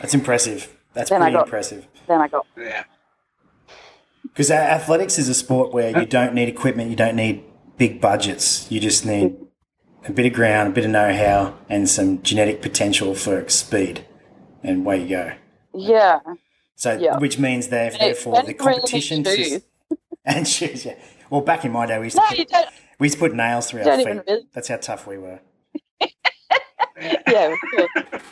That's 0.00 0.14
impressive. 0.14 0.76
That's 0.94 1.10
Then 1.10 1.22
I 1.22 1.26
pretty 1.26 1.36
got- 1.36 1.46
impressive. 1.46 1.86
then 2.08 2.20
I 2.20 2.28
got 2.28 2.46
Yeah. 2.56 2.84
Because 4.24 4.50
athletics 4.50 5.18
is 5.18 5.28
a 5.28 5.34
sport 5.34 5.72
where 5.72 5.98
you 5.98 6.06
don't 6.06 6.34
need 6.34 6.48
equipment, 6.48 6.90
you 6.90 6.96
don't 6.96 7.16
need 7.16 7.44
big 7.76 8.00
budgets. 8.00 8.70
You 8.70 8.78
just 8.80 9.04
need 9.04 9.36
a 10.06 10.12
bit 10.12 10.26
of 10.26 10.32
ground, 10.32 10.68
a 10.68 10.72
bit 10.72 10.84
of 10.84 10.90
know-how, 10.90 11.54
and 11.68 11.88
some 11.88 12.22
genetic 12.22 12.62
potential 12.62 13.14
for 13.14 13.48
speed. 13.48 14.06
And 14.62 14.78
away 14.84 15.02
you 15.02 15.08
go. 15.08 15.32
yeah. 15.74 16.18
So, 16.76 16.96
Yeah. 16.98 17.18
which 17.18 17.38
means 17.38 17.68
that 17.68 17.92
And 17.92 18.00
therefore 18.00 18.34
the 18.36 18.40
you 18.40 18.46
really 18.46 18.54
competition 18.54 19.22
shoes. 19.24 19.62
and 20.24 20.48
shoes. 20.48 20.84
Yeah. 20.86 20.94
Well, 21.28 21.42
back 21.42 21.64
in 21.66 21.72
my 21.72 21.84
day, 21.86 21.98
we 21.98 22.06
used 22.06 22.16
to 22.16 22.22
put, 22.22 22.38
we 22.98 23.06
used 23.06 23.14
to 23.16 23.20
put 23.20 23.34
nails 23.34 23.70
through 23.70 23.82
our 23.82 23.96
feet. 23.98 24.06
really- 24.06 24.42
That's 24.54 24.68
how 24.68 24.76
tough 24.78 25.06
we 25.06 25.18
were. 25.18 25.40
Yeah, 27.00 27.54
it. 27.72 28.22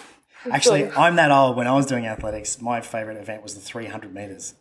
Actually, 0.51 0.91
I'm 0.91 1.17
that 1.17 1.31
old. 1.31 1.57
When 1.57 1.67
I 1.67 1.73
was 1.75 1.87
doing 1.87 2.07
athletics, 2.07 2.61
my 2.61 2.81
favorite 2.83 3.17
event 3.17 3.43
was 3.43 3.55
the 3.55 3.61
300 3.61 4.13
meters. 4.15 4.55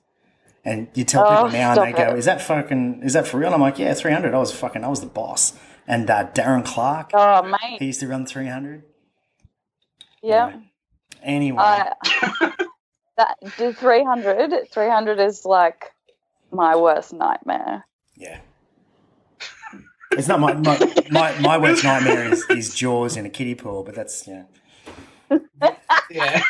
And 0.63 0.87
you 0.93 1.03
tell 1.03 1.25
Oh, 1.25 1.29
people 1.45 1.49
now, 1.49 1.71
and 1.71 1.81
they 1.87 1.93
stop 1.93 2.09
go, 2.11 2.15
"Is 2.15 2.25
that 2.25 2.41
fucking? 2.41 3.01
Is 3.03 3.13
that 3.13 3.27
for 3.27 3.37
real?" 3.37 3.53
I'm 3.53 3.61
like, 3.61 3.79
"Yeah, 3.79 3.93
300. 3.93 4.33
I 4.33 4.37
was 4.37 4.51
fucking. 4.53 4.83
I 4.83 4.87
was 4.87 5.01
the 5.01 5.07
boss." 5.07 5.53
And 5.87 6.09
uh, 6.09 6.27
Darren 6.33 6.65
Clark, 6.65 7.11
Oh, 7.13 7.41
mate. 7.43 7.79
he 7.79 7.85
used 7.85 8.01
to 8.01 8.07
run 8.07 8.25
300. 8.25 8.83
Yeah. 10.21 10.57
Anyway, 11.23 11.57
I, 11.59 11.93
that 13.17 13.37
the 13.57 13.73
300, 13.73 14.69
300 14.71 15.19
is 15.19 15.45
like 15.45 15.91
my 16.51 16.75
worst 16.75 17.13
nightmare. 17.13 17.85
yeah. 18.15 18.39
It's 20.11 20.27
not 20.27 20.39
my 20.39 20.53
my 20.53 20.77
my, 21.11 21.39
my 21.39 21.57
worst 21.59 21.83
nightmare 21.83 22.31
is, 22.31 22.43
is 22.49 22.73
Jaws 22.73 23.17
in 23.17 23.25
a 23.25 23.29
kiddie 23.29 23.55
pool, 23.55 23.83
but 23.83 23.93
that's 23.95 24.27
yeah, 24.27 24.43
Yeah. 26.09 26.41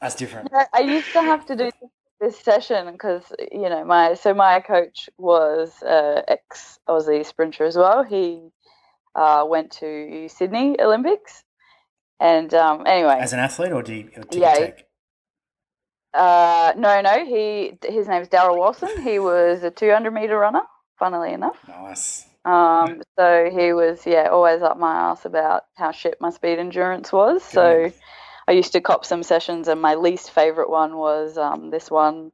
that's 0.00 0.14
different. 0.16 0.50
I 0.52 0.66
I 0.74 0.80
used 0.80 1.12
to 1.12 1.22
have 1.22 1.46
to 1.46 1.56
do 1.56 1.70
this 2.20 2.38
session 2.38 2.90
because 2.92 3.22
you 3.52 3.68
know 3.68 3.84
my 3.84 4.14
so 4.14 4.34
my 4.34 4.60
coach 4.60 5.08
was 5.18 5.82
uh, 5.82 6.22
ex 6.28 6.78
Aussie 6.88 7.24
sprinter 7.24 7.64
as 7.64 7.76
well. 7.76 8.02
He 8.02 8.50
uh, 9.14 9.44
went 9.48 9.72
to 9.72 10.28
Sydney 10.28 10.80
Olympics, 10.80 11.44
and 12.20 12.52
um, 12.54 12.86
anyway, 12.86 13.18
As 13.20 13.32
an 13.32 13.40
athlete, 13.40 13.72
or 13.72 13.82
do 13.82 13.94
you 13.94 14.10
Yeah. 14.30 14.54
take? 14.54 14.84
uh, 16.14 16.72
no, 16.76 17.00
no, 17.00 17.24
he 17.24 17.78
his 17.84 18.08
name's 18.08 18.28
Daryl 18.28 18.58
Wilson. 18.58 18.90
He 19.02 19.18
was 19.18 19.62
a 19.62 19.70
200 19.70 20.10
meter 20.12 20.38
runner. 20.38 20.62
Funnily 20.98 21.32
enough. 21.32 21.56
Nice. 21.68 22.26
Um, 22.44 23.02
so 23.16 23.50
he 23.52 23.72
was, 23.72 24.04
yeah, 24.04 24.28
always 24.30 24.62
up 24.62 24.78
my 24.78 25.10
ass 25.10 25.24
about 25.24 25.64
how 25.76 25.92
shit 25.92 26.16
my 26.20 26.30
speed 26.30 26.58
endurance 26.58 27.12
was. 27.12 27.44
So 27.44 27.82
Good. 27.82 27.94
I 28.48 28.52
used 28.52 28.72
to 28.72 28.80
cop 28.80 29.04
some 29.04 29.22
sessions, 29.22 29.68
and 29.68 29.82
my 29.82 29.96
least 29.96 30.30
favorite 30.30 30.70
one 30.70 30.96
was 30.96 31.36
um, 31.36 31.68
this 31.68 31.90
one, 31.90 32.32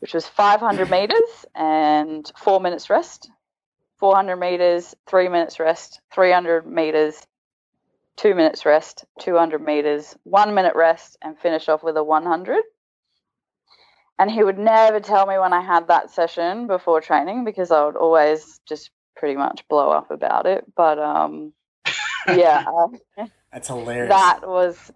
which 0.00 0.12
was 0.12 0.26
500 0.26 0.90
meters 0.90 1.46
and 1.54 2.30
four 2.36 2.58
minutes 2.58 2.90
rest. 2.90 3.30
400 4.00 4.34
meters, 4.34 4.96
three 5.06 5.28
minutes 5.28 5.60
rest, 5.60 6.00
300 6.12 6.66
meters, 6.66 7.24
two 8.16 8.34
minutes 8.34 8.66
rest, 8.66 9.04
200 9.20 9.64
meters, 9.64 10.16
one 10.24 10.54
minute 10.54 10.74
rest, 10.74 11.16
and 11.22 11.38
finish 11.38 11.68
off 11.68 11.84
with 11.84 11.96
a 11.96 12.02
100. 12.02 12.64
And 14.18 14.28
he 14.28 14.42
would 14.42 14.58
never 14.58 14.98
tell 14.98 15.24
me 15.26 15.38
when 15.38 15.52
I 15.52 15.60
had 15.60 15.86
that 15.86 16.10
session 16.10 16.66
before 16.66 17.00
training 17.00 17.44
because 17.44 17.70
I 17.70 17.84
would 17.84 17.94
always 17.94 18.58
just 18.66 18.90
pretty 19.14 19.36
much 19.36 19.68
blow 19.68 19.90
up 19.90 20.10
about 20.10 20.46
it. 20.46 20.64
But 20.74 20.98
um, 20.98 21.52
yeah, 22.26 22.64
That's 23.52 23.68
hilarious. 23.68 24.08
that 24.08 24.40
was 24.48 24.90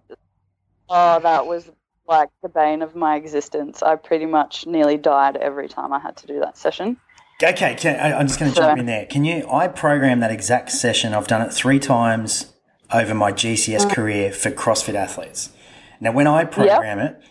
oh, 0.89 1.19
that 1.19 1.45
was 1.45 1.69
like 2.07 2.29
the 2.41 2.49
bane 2.49 2.81
of 2.81 2.95
my 2.95 3.15
existence. 3.15 3.83
I 3.83 3.95
pretty 3.95 4.25
much 4.25 4.65
nearly 4.65 4.97
died 4.97 5.37
every 5.37 5.67
time 5.67 5.93
I 5.93 5.99
had 5.99 6.15
to 6.17 6.27
do 6.27 6.39
that 6.39 6.57
session. 6.57 6.97
Okay, 7.43 7.75
can, 7.75 7.99
I, 7.99 8.17
I'm 8.17 8.27
just 8.27 8.39
going 8.39 8.51
to 8.51 8.57
jump 8.57 8.79
in 8.79 8.87
there. 8.87 9.05
Can 9.05 9.23
you? 9.23 9.47
I 9.51 9.67
programmed 9.67 10.23
that 10.23 10.31
exact 10.31 10.71
session. 10.71 11.13
I've 11.13 11.27
done 11.27 11.41
it 11.41 11.53
three 11.53 11.79
times 11.79 12.53
over 12.91 13.13
my 13.13 13.31
GCS 13.31 13.85
Mm. 13.85 13.91
career 13.91 14.31
for 14.31 14.49
CrossFit 14.49 14.95
athletes. 14.95 15.51
Now, 15.99 16.11
when 16.13 16.25
I 16.27 16.45
program 16.45 16.99
it, 16.99 17.21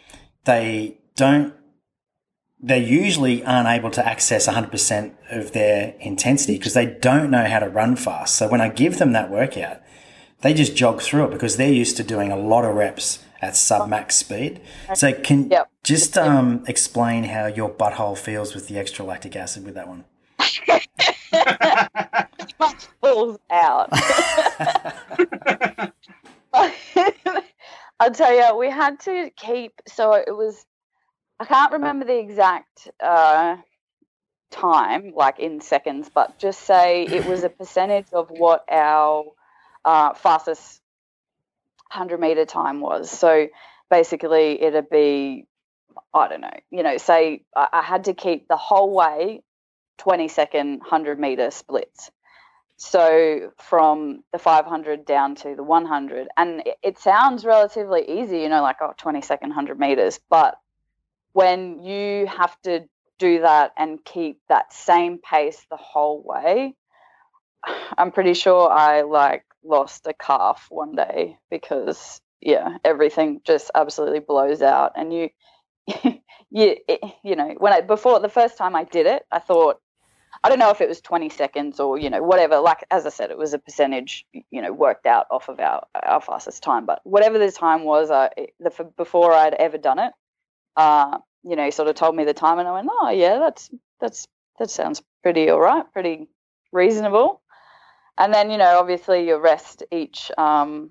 they 0.45 0.99
don't. 1.17 1.55
They 2.59 2.83
usually 2.83 3.45
aren't 3.45 3.69
able 3.69 3.91
to 3.93 4.07
access 4.07 4.47
100% 4.49 5.13
of 5.31 5.53
their 5.53 5.95
intensity 6.01 6.57
because 6.57 6.73
they 6.75 6.87
don't 6.87 7.31
know 7.31 7.45
how 7.45 7.59
to 7.59 7.69
run 7.69 7.97
fast. 7.97 8.35
So 8.37 8.49
when 8.49 8.61
I 8.61 8.69
give 8.71 8.99
them 8.99 9.13
that 9.13 9.31
workout, 9.31 9.83
they 10.41 10.55
just 10.55 10.75
jog 10.75 11.03
through 11.03 11.27
it 11.27 11.31
because 11.33 11.57
they're 11.59 11.73
used 11.73 11.97
to 11.99 12.03
doing 12.03 12.33
a 12.33 12.37
lot 12.37 12.65
of 12.65 12.75
reps 12.75 13.19
at 13.43 13.57
sub 13.57 13.89
max 13.89 14.17
speed. 14.17 14.61
So 14.95 15.13
can 15.13 15.51
Yep. 15.51 15.71
just 15.83 16.19
um, 16.19 16.65
explain 16.67 17.25
how 17.25 17.47
your 17.47 17.71
butthole 17.71 18.17
feels 18.17 18.55
with 18.55 18.69
the 18.69 18.79
extra 18.79 19.05
lactic 19.05 19.37
acid 19.37 19.65
with 19.65 19.75
that 19.75 19.89
one. 19.89 20.05
much 22.59 22.87
falls 23.01 23.39
out. 23.51 23.89
I'll 27.99 28.13
tell 28.13 28.35
you, 28.35 28.57
we 28.57 28.71
had 28.71 29.01
to 29.01 29.31
keep. 29.37 29.73
So 29.87 30.15
it 30.15 30.35
was. 30.35 30.65
I 31.39 31.45
can't 31.45 31.73
remember 31.73 32.07
the 32.07 32.19
exact 32.19 32.89
uh, 33.03 33.57
time, 34.51 35.13
like 35.15 35.39
in 35.39 35.61
seconds, 35.61 36.11
but 36.13 36.39
just 36.39 36.61
say 36.61 37.05
it 37.05 37.27
was 37.27 37.45
a 37.45 37.51
percentage 37.51 38.07
of 38.13 38.31
what 38.31 38.65
our 38.71 39.25
uh, 39.85 40.15
fastest 40.15 40.81
hundred 41.91 42.21
meter 42.21 42.45
time 42.45 42.81
was. 42.81 43.11
So 43.11 43.49
basically, 43.91 44.61
it'd 44.63 44.91
be. 44.91 45.47
I 46.13 46.29
don't 46.29 46.43
know, 46.43 46.51
you 46.71 46.83
know, 46.83 46.99
say 46.99 47.43
I 47.55 47.69
I 47.73 47.83
had 47.83 48.05
to 48.05 48.15
keep 48.15 48.49
the 48.49 48.57
whole 48.57 48.95
way 48.95 49.43
20 49.99 50.29
second 50.29 50.79
100 50.81 51.19
meter 51.19 51.51
splits. 51.51 52.11
So 52.77 53.53
from 53.59 54.23
the 54.33 54.39
500 54.39 55.07
down 55.07 55.35
to 55.37 55.55
the 55.55 55.63
100. 55.63 56.29
And 56.37 56.61
it, 56.67 56.77
it 56.83 56.99
sounds 56.99 57.45
relatively 57.45 58.21
easy, 58.21 58.41
you 58.41 58.49
know, 58.49 58.63
like, 58.63 58.77
oh, 58.83 58.93
20 58.99 59.23
second 59.23 59.51
100 59.51 59.79
meters. 59.79 60.21
But 60.29 60.59
when 61.33 61.83
you 61.83 62.27
have 62.27 62.61
to 62.63 62.85
do 63.19 63.41
that 63.41 63.73
and 63.79 64.05
keep 64.05 64.41
that 64.49 64.73
same 64.73 65.19
pace 65.19 65.65
the 65.71 65.77
whole 65.77 66.23
way, 66.23 66.75
I'm 67.99 68.13
pretty 68.13 68.35
sure 68.35 68.71
I 68.71 69.03
like 69.03 69.45
lost 69.65 70.07
a 70.07 70.15
calf 70.15 70.67
one 70.71 70.95
day 70.95 71.39
because, 71.51 72.21
yeah, 72.41 72.79
everything 72.85 73.41
just 73.45 73.71
absolutely 73.75 74.21
blows 74.21 74.63
out. 74.63 74.93
And 74.97 75.13
you, 75.13 75.29
you, 76.51 76.77
you 77.25 77.37
know, 77.37 77.55
when 77.59 77.73
I, 77.73 77.81
before 77.81 78.21
the 78.21 78.29
first 78.29 78.57
time 78.57 78.77
I 78.77 78.85
did 78.85 79.07
it, 79.07 79.25
I 79.31 79.39
thought, 79.39 79.81
I 80.45 80.49
don't 80.49 80.59
know 80.59 80.71
if 80.71 80.81
it 80.81 80.89
was 80.89 81.01
20 81.01 81.31
seconds 81.31 81.81
or, 81.81 81.99
you 81.99 82.11
know, 82.11 82.23
whatever. 82.23 82.59
Like, 82.59 82.85
as 82.91 83.07
I 83.07 83.09
said, 83.09 83.31
it 83.31 83.39
was 83.39 83.55
a 83.55 83.59
percentage, 83.59 84.27
you 84.51 84.61
know, 84.63 84.73
worked 84.73 85.07
out 85.07 85.27
off 85.31 85.49
of 85.49 85.59
our, 85.61 85.87
our 85.95 86.21
fastest 86.21 86.63
time. 86.63 86.85
But 86.85 87.01
whatever 87.05 87.39
the 87.39 87.51
time 87.51 87.85
was, 87.85 88.11
I 88.11 88.31
the, 88.61 88.71
before 88.97 89.33
I'd 89.33 89.55
ever 89.55 89.79
done 89.79 89.99
it, 89.99 90.13
uh, 90.77 91.19
you 91.43 91.57
know, 91.57 91.71
sort 91.71 91.89
of 91.89 91.95
told 91.95 92.15
me 92.15 92.25
the 92.25 92.35
time 92.35 92.59
and 92.59 92.69
I 92.69 92.73
went, 92.73 92.89
oh, 92.91 93.11
yeah, 93.11 93.39
that's, 93.39 93.71
that's, 94.01 94.29
that 94.59 94.71
sounds 94.71 95.03
pretty 95.23 95.49
all 95.49 95.61
right, 95.61 95.91
pretty 95.93 96.29
reasonable. 96.73 97.41
And 98.19 98.33
then, 98.33 98.51
you 98.51 98.59
know, 98.59 98.79
obviously 98.79 99.27
your 99.27 99.41
rest 99.41 99.83
each, 99.91 100.31
um, 100.39 100.91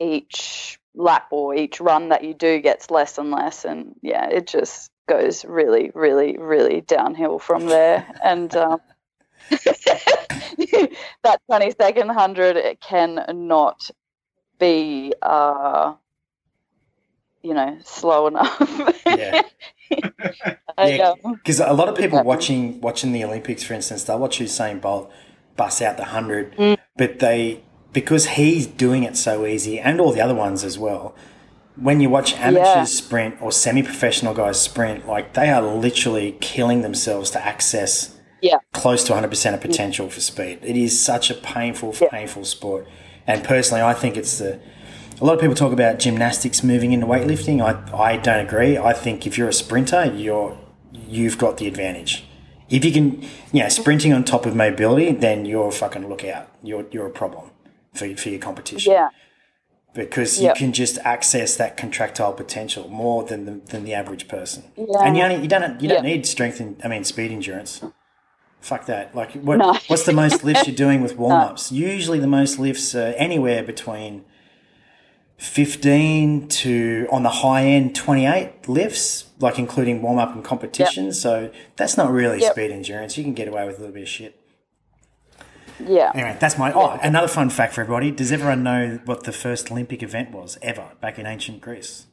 each 0.00 0.78
lap 0.94 1.28
or 1.30 1.54
each 1.54 1.80
run 1.80 2.10
that 2.10 2.24
you 2.24 2.34
do 2.34 2.60
gets 2.60 2.90
less 2.90 3.18
and 3.18 3.30
less. 3.30 3.64
And 3.64 3.94
yeah, 4.02 4.28
it 4.28 4.46
just 4.46 4.90
goes 5.08 5.44
really, 5.44 5.90
really, 5.94 6.36
really 6.38 6.80
downhill 6.80 7.38
from 7.38 7.66
there. 7.66 8.06
and 8.24 8.54
um, 8.56 8.80
that 9.50 11.40
20 11.46 11.72
second 11.80 12.08
100 12.08 12.56
it 12.56 12.80
cannot 12.80 13.90
be, 14.58 15.12
uh, 15.22 15.94
you 17.42 17.54
know, 17.54 17.78
slow 17.84 18.26
enough. 18.26 19.02
Yeah. 19.06 19.42
I, 20.78 20.88
Yeah, 20.90 21.14
um, 21.24 21.34
Because 21.34 21.60
a 21.60 21.72
lot 21.72 21.88
of 21.88 21.96
people 21.96 22.22
watching 22.24 22.80
watching 22.80 23.12
the 23.12 23.24
Olympics, 23.24 23.62
for 23.62 23.74
instance, 23.74 24.02
they'll 24.04 24.18
watch 24.18 24.40
Usain 24.40 24.80
Bolt 24.80 25.10
bust 25.56 25.80
out 25.82 25.96
the 25.96 26.04
hundred, 26.04 26.56
Mm. 26.56 26.76
but 26.96 27.18
they 27.20 27.60
because 27.92 28.26
he's 28.30 28.66
doing 28.66 29.04
it 29.04 29.16
so 29.16 29.46
easy, 29.46 29.80
and 29.80 30.00
all 30.00 30.12
the 30.12 30.20
other 30.20 30.34
ones 30.34 30.62
as 30.64 30.78
well. 30.78 31.14
When 31.76 32.00
you 32.00 32.10
watch 32.10 32.34
amateurs 32.34 32.66
Yeah. 32.76 32.84
sprint 32.84 33.34
or 33.40 33.50
semi-professional 33.52 34.34
guys 34.34 34.60
sprint, 34.60 35.06
like 35.08 35.32
they 35.34 35.48
are 35.50 35.62
literally 35.62 36.36
killing 36.40 36.82
themselves 36.82 37.30
to 37.30 37.42
access 37.44 38.10
Yeah. 38.42 38.56
close 38.74 39.02
to 39.04 39.12
100% 39.14 39.54
of 39.54 39.60
potential 39.62 40.08
for 40.10 40.20
speed. 40.20 40.58
It 40.62 40.76
is 40.76 40.98
such 41.02 41.30
a 41.30 41.34
painful, 41.34 41.94
Yeah. 42.00 42.08
painful 42.08 42.44
sport. 42.44 42.86
And 43.26 43.42
personally, 43.44 43.82
I 43.82 43.94
think 43.94 44.16
it's 44.16 44.38
the. 44.38 44.58
A 45.20 45.24
lot 45.24 45.32
of 45.34 45.40
people 45.40 45.54
talk 45.56 45.72
about 45.72 45.98
gymnastics 45.98 46.62
moving 46.62 46.92
into 46.92 47.06
weightlifting. 47.06 47.62
I, 47.62 47.76
I 47.96 48.16
don't 48.18 48.40
agree. 48.44 48.76
I 48.76 48.92
think 48.92 49.26
if 49.26 49.38
you're 49.38 49.48
a 49.48 49.52
sprinter, 49.54 50.04
you're 50.14 50.56
you've 51.08 51.38
got 51.38 51.56
the 51.56 51.66
advantage. 51.66 52.24
If 52.68 52.84
you 52.84 52.92
can, 52.92 53.22
you 53.52 53.62
know, 53.62 53.68
sprinting 53.68 54.12
on 54.12 54.24
top 54.24 54.44
of 54.46 54.56
mobility, 54.56 55.12
then 55.12 55.44
you're 55.46 55.68
a 55.68 55.72
fucking 55.72 56.08
lookout. 56.08 56.48
You're 56.62 56.86
you're 56.90 57.06
a 57.06 57.10
problem 57.10 57.50
for 57.94 58.14
for 58.16 58.28
your 58.28 58.40
competition 58.40 58.92
yeah. 58.92 59.08
because 59.94 60.40
Yep. 60.40 60.54
you 60.56 60.58
can 60.66 60.72
just 60.72 60.98
access 60.98 61.56
that 61.56 61.76
contractile 61.76 62.32
potential 62.32 62.88
more 62.88 63.22
than 63.24 63.44
the, 63.44 63.52
than 63.70 63.84
the 63.84 63.94
average 63.94 64.26
person. 64.28 64.64
Yeah. 64.76 65.02
And 65.04 65.16
you 65.16 65.22
only 65.22 65.40
you 65.42 65.48
don't 65.48 65.80
you 65.80 65.88
don't 65.88 66.04
Yeah. 66.04 66.10
need 66.12 66.26
strength 66.26 66.60
and 66.60 66.80
I 66.84 66.88
mean 66.88 67.04
speed 67.04 67.30
endurance. 67.30 67.82
Fuck 68.60 68.86
that. 68.86 69.14
Like 69.14 69.32
what 69.34 69.58
No. 69.58 69.74
what's 69.86 70.04
the 70.04 70.12
most 70.12 70.42
lifts 70.42 70.66
you're 70.66 70.74
doing 70.76 71.00
with 71.02 71.16
warm 71.22 71.32
ups? 71.40 71.70
Usually 71.70 72.18
the 72.18 72.26
most 72.26 72.58
lifts 72.58 72.94
are 72.94 73.14
anywhere 73.16 73.62
between 73.62 74.24
15 75.38 76.48
to 76.48 77.06
on 77.12 77.22
the 77.22 77.28
high 77.28 77.64
end 77.64 77.94
28 77.94 78.68
lifts, 78.68 79.24
like 79.38 79.58
including 79.58 80.00
warm 80.02 80.18
up 80.18 80.34
and 80.34 80.42
competition. 80.44 81.12
So 81.12 81.50
that's 81.76 81.96
not 81.96 82.10
really 82.10 82.40
Yep. 82.40 82.52
speed 82.52 82.70
endurance. 82.70 83.18
You 83.18 83.24
can 83.24 83.34
get 83.34 83.48
away 83.48 83.66
with 83.66 83.76
a 83.76 83.80
little 83.80 83.94
bit 83.94 84.02
of 84.04 84.08
shit. 84.08 84.40
Yeah. 85.84 86.10
Anyway, 86.14 86.36
that's 86.40 86.56
my. 86.56 86.72
Oh, 86.72 86.98
another 87.02 87.28
fun 87.28 87.50
fact 87.50 87.74
for 87.74 87.82
everybody. 87.82 88.10
Does 88.10 88.32
everyone 88.32 88.62
know 88.62 88.98
what 89.04 89.24
the 89.24 89.32
first 89.32 89.70
Olympic 89.70 90.02
event 90.02 90.30
was 90.32 90.56
ever 90.62 90.92
back 91.02 91.18
in 91.18 91.26
ancient 91.26 91.60
Greece? 91.60 92.06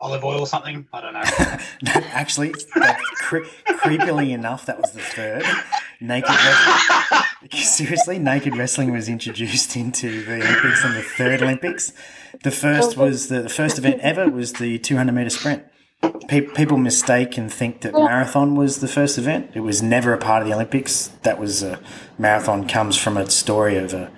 Olive 0.00 0.24
oil 0.24 0.40
or 0.40 0.46
something? 0.46 0.86
I 0.92 1.00
don't 1.00 1.12
know. 1.14 1.22
No, 1.82 1.92
actually, 2.12 2.50
cre- 2.50 3.44
creepily 3.68 4.30
enough, 4.32 4.66
that 4.66 4.80
was 4.80 4.92
the 4.92 5.00
third. 5.00 5.44
Naked 6.00 6.30
wrestling. 6.30 7.22
Seriously, 7.52 8.18
naked 8.18 8.56
wrestling 8.56 8.92
was 8.92 9.08
introduced 9.08 9.76
into 9.76 10.24
the 10.24 10.34
Olympics 10.36 10.84
on 10.84 10.94
the 10.94 11.02
third 11.02 11.42
Olympics. 11.42 11.92
The 12.42 12.50
first 12.50 12.96
was 12.96 13.28
the, 13.28 13.42
the 13.42 13.48
first 13.48 13.78
event 13.78 14.00
ever 14.00 14.28
was 14.28 14.54
the 14.54 14.78
200 14.78 15.12
meter 15.12 15.30
sprint. 15.30 15.64
Pe- 16.28 16.40
people 16.42 16.76
mistake 16.78 17.36
and 17.38 17.52
think 17.52 17.82
that 17.82 17.92
marathon 17.94 18.54
was 18.56 18.80
the 18.80 18.88
first 18.88 19.18
event. 19.18 19.50
It 19.54 19.60
was 19.60 19.82
never 19.82 20.12
a 20.12 20.18
part 20.18 20.42
of 20.42 20.48
the 20.48 20.54
Olympics. 20.54 21.08
That 21.22 21.38
was 21.38 21.62
a 21.62 21.78
marathon 22.18 22.66
comes 22.66 22.96
from 22.96 23.16
a 23.16 23.28
story 23.30 23.76
of 23.76 23.92
a, 23.94 24.10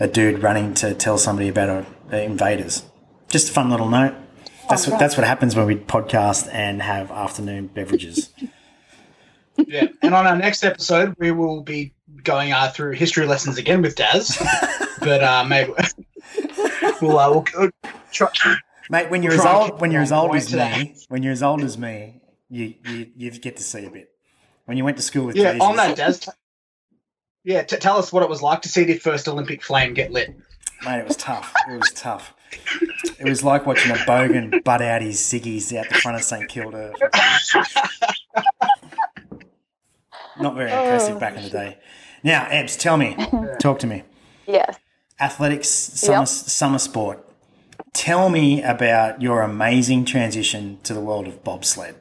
a 0.00 0.08
dude 0.08 0.42
running 0.42 0.74
to 0.74 0.94
tell 0.94 1.18
somebody 1.18 1.48
about 1.48 1.68
a, 1.68 1.86
a 2.10 2.24
invaders. 2.24 2.84
Just 3.28 3.50
a 3.50 3.52
fun 3.52 3.70
little 3.70 3.88
note. 3.88 4.14
That's 4.72 4.88
what 4.88 4.98
that's 4.98 5.16
what 5.16 5.26
happens 5.26 5.54
when 5.54 5.66
we 5.66 5.76
podcast 5.76 6.48
and 6.52 6.80
have 6.82 7.10
afternoon 7.10 7.66
beverages. 7.68 8.30
yeah. 9.56 9.86
And 10.02 10.14
on 10.14 10.26
our 10.26 10.36
next 10.36 10.64
episode, 10.64 11.14
we 11.18 11.30
will 11.30 11.62
be 11.62 11.92
going 12.24 12.52
uh, 12.52 12.70
through 12.70 12.92
history 12.92 13.26
lessons 13.26 13.58
again 13.58 13.82
with 13.82 13.96
Daz. 13.96 14.38
but 15.00 15.22
uh, 15.22 15.44
maybe 15.44 15.72
we'll, 17.02 17.18
uh, 17.18 17.30
we'll 17.30 17.44
we'll 17.56 17.70
try. 18.10 18.56
Mate, 18.90 19.10
when 19.10 19.22
you're 19.22 19.32
as 19.32 19.40
Try 19.40 19.62
and 19.62 19.72
old 19.72 19.80
when 19.80 19.90
you're 19.90 20.02
as 20.02 20.12
old 20.12 20.34
as 20.34 20.46
today. 20.46 20.78
me, 20.78 20.96
when 21.08 21.22
you're 21.22 21.32
as 21.32 21.42
old 21.42 21.62
as 21.62 21.78
me, 21.78 22.20
you, 22.48 22.74
you 22.86 23.06
you 23.16 23.30
get 23.30 23.56
to 23.56 23.62
see 23.62 23.84
a 23.84 23.90
bit. 23.90 24.10
When 24.64 24.76
you 24.76 24.84
went 24.84 24.96
to 24.96 25.02
school 25.02 25.26
with 25.26 25.36
Yeah, 25.36 25.52
Jesus, 25.52 25.66
on 25.66 25.76
that, 25.76 25.96
Daz. 25.96 26.20
t- 26.20 26.30
Yeah, 27.44 27.62
t- 27.62 27.76
tell 27.76 27.98
us 27.98 28.12
what 28.12 28.22
it 28.22 28.28
was 28.28 28.42
like 28.42 28.62
to 28.62 28.68
see 28.68 28.84
the 28.84 28.94
first 28.98 29.28
Olympic 29.28 29.62
flame 29.62 29.92
get 29.94 30.12
lit. 30.12 30.34
mate, 30.84 30.98
it 31.00 31.06
was 31.08 31.16
tough. 31.16 31.52
It 31.68 31.78
was 31.78 31.90
tough. 31.94 32.34
It 33.18 33.24
was 33.28 33.42
like 33.44 33.66
watching 33.66 33.90
a 33.92 33.96
bogan 33.96 34.62
butt 34.64 34.82
out 34.82 35.02
his 35.02 35.18
ciggies 35.18 35.76
out 35.76 35.88
the 35.88 35.94
front 35.96 36.16
of 36.16 36.22
St 36.24 36.48
Kilda. 36.48 36.92
not 40.40 40.54
very 40.56 40.70
impressive 40.70 41.18
back 41.20 41.36
in 41.36 41.44
the 41.44 41.50
day. 41.50 41.78
Now, 42.22 42.44
Ebs, 42.46 42.78
tell 42.78 42.96
me, 42.96 43.16
talk 43.60 43.78
to 43.80 43.86
me. 43.86 44.02
Yes. 44.46 44.76
Athletics, 45.20 45.68
summer, 45.68 46.20
Yep. 46.20 46.28
summer 46.28 46.78
sport. 46.78 47.28
Tell 47.92 48.28
me 48.30 48.62
about 48.62 49.20
your 49.20 49.42
amazing 49.42 50.04
transition 50.04 50.78
to 50.84 50.94
the 50.94 51.00
world 51.00 51.26
of 51.26 51.44
bobsled. 51.44 51.96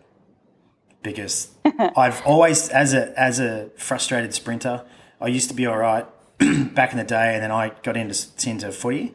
Because 1.04 1.50
I've 1.98 2.22
always, 2.26 2.70
as 2.70 2.94
a 2.94 3.18
as 3.20 3.40
a 3.40 3.70
frustrated 3.78 4.34
sprinter, 4.34 4.84
I 5.20 5.28
used 5.28 5.50
to 5.50 5.56
be 5.56 5.66
all 5.66 5.78
right 5.78 6.06
back 6.74 6.92
in 6.92 6.98
the 6.98 7.04
day, 7.04 7.34
and 7.34 7.44
then 7.44 7.52
I 7.52 7.72
got 7.84 7.98
into 7.98 8.16
into 8.48 8.72
footy. 8.72 9.14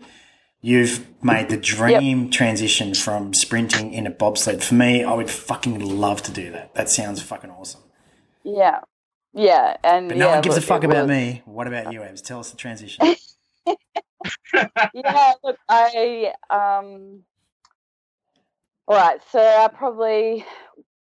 You've 0.62 1.07
made 1.23 1.49
the 1.49 1.57
dream 1.57 2.31
transition 2.31 2.95
from 2.95 3.35
sprinting 3.35 3.92
into 3.92 4.11
bobsled. 4.11 4.64
For 4.64 4.75
me, 4.75 5.05
I 5.05 5.14
would 5.14 5.31
fucking 5.31 5.79
love 5.81 6.23
to 6.25 6.33
do 6.33 6.51
that. 6.53 6.75
That 6.75 6.90
sounds 6.90 7.23
fucking 7.23 7.51
awesome. 7.51 7.83
Yeah. 8.45 8.81
Yeah. 9.35 9.77
And 9.85 10.09
But 10.09 10.19
no 10.19 10.27
yeah, 10.27 10.33
one 10.35 10.42
gives 10.42 10.57
look, 10.57 10.64
a 10.64 10.66
fuck 10.66 10.85
about 10.85 11.09
was- 11.09 11.09
me. 11.09 11.42
What 11.45 11.66
about 11.66 11.92
you, 11.92 12.01
Ebs? 12.01 12.23
Tell 12.25 12.40
us 12.40 12.51
the 12.51 12.57
transition. 12.57 13.05
yeah, 14.95 15.33
look, 15.45 15.59
I 15.69 16.33
um 16.51 17.23
all 18.88 18.97
right, 18.97 19.21
so 19.33 19.40
I 19.40 19.69
probably 19.69 20.45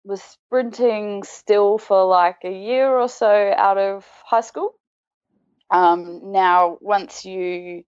was 0.03 0.21
sprinting 0.21 1.23
still 1.23 1.77
for 1.77 2.05
like 2.05 2.37
a 2.43 2.51
year 2.51 2.89
or 2.89 3.09
so 3.09 3.53
out 3.55 3.77
of 3.77 4.05
high 4.25 4.41
school. 4.41 4.75
Um 5.71 6.31
now 6.31 6.77
once 6.81 7.25
you 7.25 7.83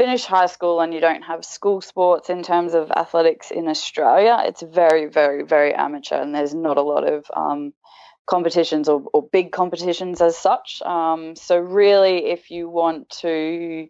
finish 0.00 0.24
high 0.24 0.46
school 0.46 0.80
and 0.80 0.94
you 0.94 1.00
don't 1.00 1.22
have 1.22 1.44
school 1.44 1.82
sports 1.82 2.30
in 2.30 2.42
terms 2.42 2.72
of 2.72 2.90
athletics 2.90 3.50
in 3.50 3.68
Australia, 3.68 4.34
it's 4.46 4.62
very, 4.62 5.04
very, 5.04 5.42
very 5.42 5.74
amateur 5.74 6.16
and 6.22 6.34
there's 6.34 6.54
not 6.54 6.78
a 6.78 6.82
lot 6.92 7.04
of 7.06 7.30
um 7.36 7.74
competitions 8.26 8.88
or, 8.88 9.02
or 9.12 9.22
big 9.38 9.52
competitions 9.52 10.22
as 10.22 10.38
such. 10.38 10.80
Um, 10.82 11.36
so 11.36 11.58
really 11.58 12.16
if 12.36 12.50
you 12.50 12.70
want 12.70 13.10
to 13.24 13.88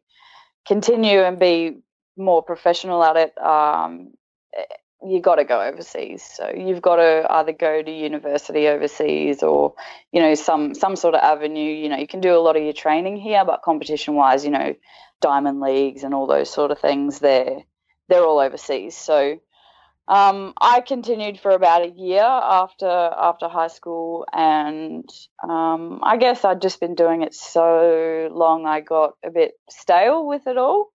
continue 0.66 1.20
and 1.20 1.38
be 1.38 1.76
more 2.16 2.42
professional 2.42 3.04
at 3.04 3.16
it, 3.16 3.32
um, 3.38 4.14
you 5.02 5.20
got 5.20 5.36
to 5.36 5.44
go 5.44 5.60
overseas. 5.60 6.22
So 6.22 6.50
you've 6.54 6.82
got 6.82 6.96
to 6.96 7.26
either 7.30 7.52
go 7.52 7.82
to 7.82 7.90
university 7.90 8.68
overseas 8.68 9.42
or, 9.42 9.74
you 10.12 10.20
know, 10.20 10.34
some 10.34 10.74
some 10.74 10.96
sort 10.96 11.14
of 11.14 11.20
avenue. 11.20 11.72
You 11.72 11.88
know, 11.88 11.96
you 11.96 12.06
can 12.06 12.20
do 12.20 12.34
a 12.34 12.40
lot 12.40 12.56
of 12.56 12.62
your 12.62 12.72
training 12.72 13.16
here, 13.16 13.44
but 13.44 13.62
competition 13.62 14.14
wise, 14.14 14.44
you 14.44 14.50
know, 14.50 14.74
diamond 15.20 15.60
leagues 15.60 16.02
and 16.04 16.14
all 16.14 16.26
those 16.26 16.50
sort 16.50 16.70
of 16.70 16.78
things, 16.78 17.18
they're 17.18 17.58
they're 18.08 18.24
all 18.24 18.40
overseas. 18.40 18.96
So 18.96 19.38
um, 20.08 20.54
I 20.60 20.80
continued 20.80 21.38
for 21.38 21.52
about 21.52 21.82
a 21.82 21.90
year 21.90 22.24
after 22.24 22.88
after 22.88 23.48
high 23.48 23.68
school, 23.68 24.26
and 24.32 25.08
um, 25.48 26.00
I 26.02 26.16
guess 26.16 26.44
I'd 26.44 26.60
just 26.60 26.80
been 26.80 26.96
doing 26.96 27.22
it 27.22 27.32
so 27.32 28.28
long, 28.32 28.66
I 28.66 28.80
got 28.80 29.14
a 29.24 29.30
bit 29.30 29.52
stale 29.68 30.26
with 30.26 30.48
it 30.48 30.58
all. 30.58 30.92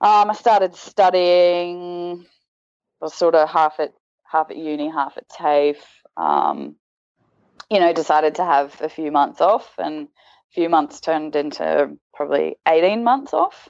Um, 0.00 0.30
I 0.30 0.32
started 0.32 0.74
studying, 0.74 2.24
was 3.00 3.14
sort 3.14 3.34
of 3.34 3.48
half 3.48 3.80
at 3.80 3.92
half 4.30 4.50
at 4.50 4.56
uni, 4.56 4.90
half 4.90 5.16
at 5.16 5.28
TAFE. 5.28 5.82
Um, 6.16 6.76
you 7.70 7.80
know, 7.80 7.92
decided 7.92 8.36
to 8.36 8.44
have 8.44 8.80
a 8.80 8.88
few 8.88 9.12
months 9.12 9.40
off, 9.40 9.70
and 9.78 10.08
a 10.08 10.52
few 10.54 10.68
months 10.68 11.00
turned 11.00 11.36
into 11.36 11.96
probably 12.14 12.56
eighteen 12.66 13.04
months 13.04 13.34
off. 13.34 13.68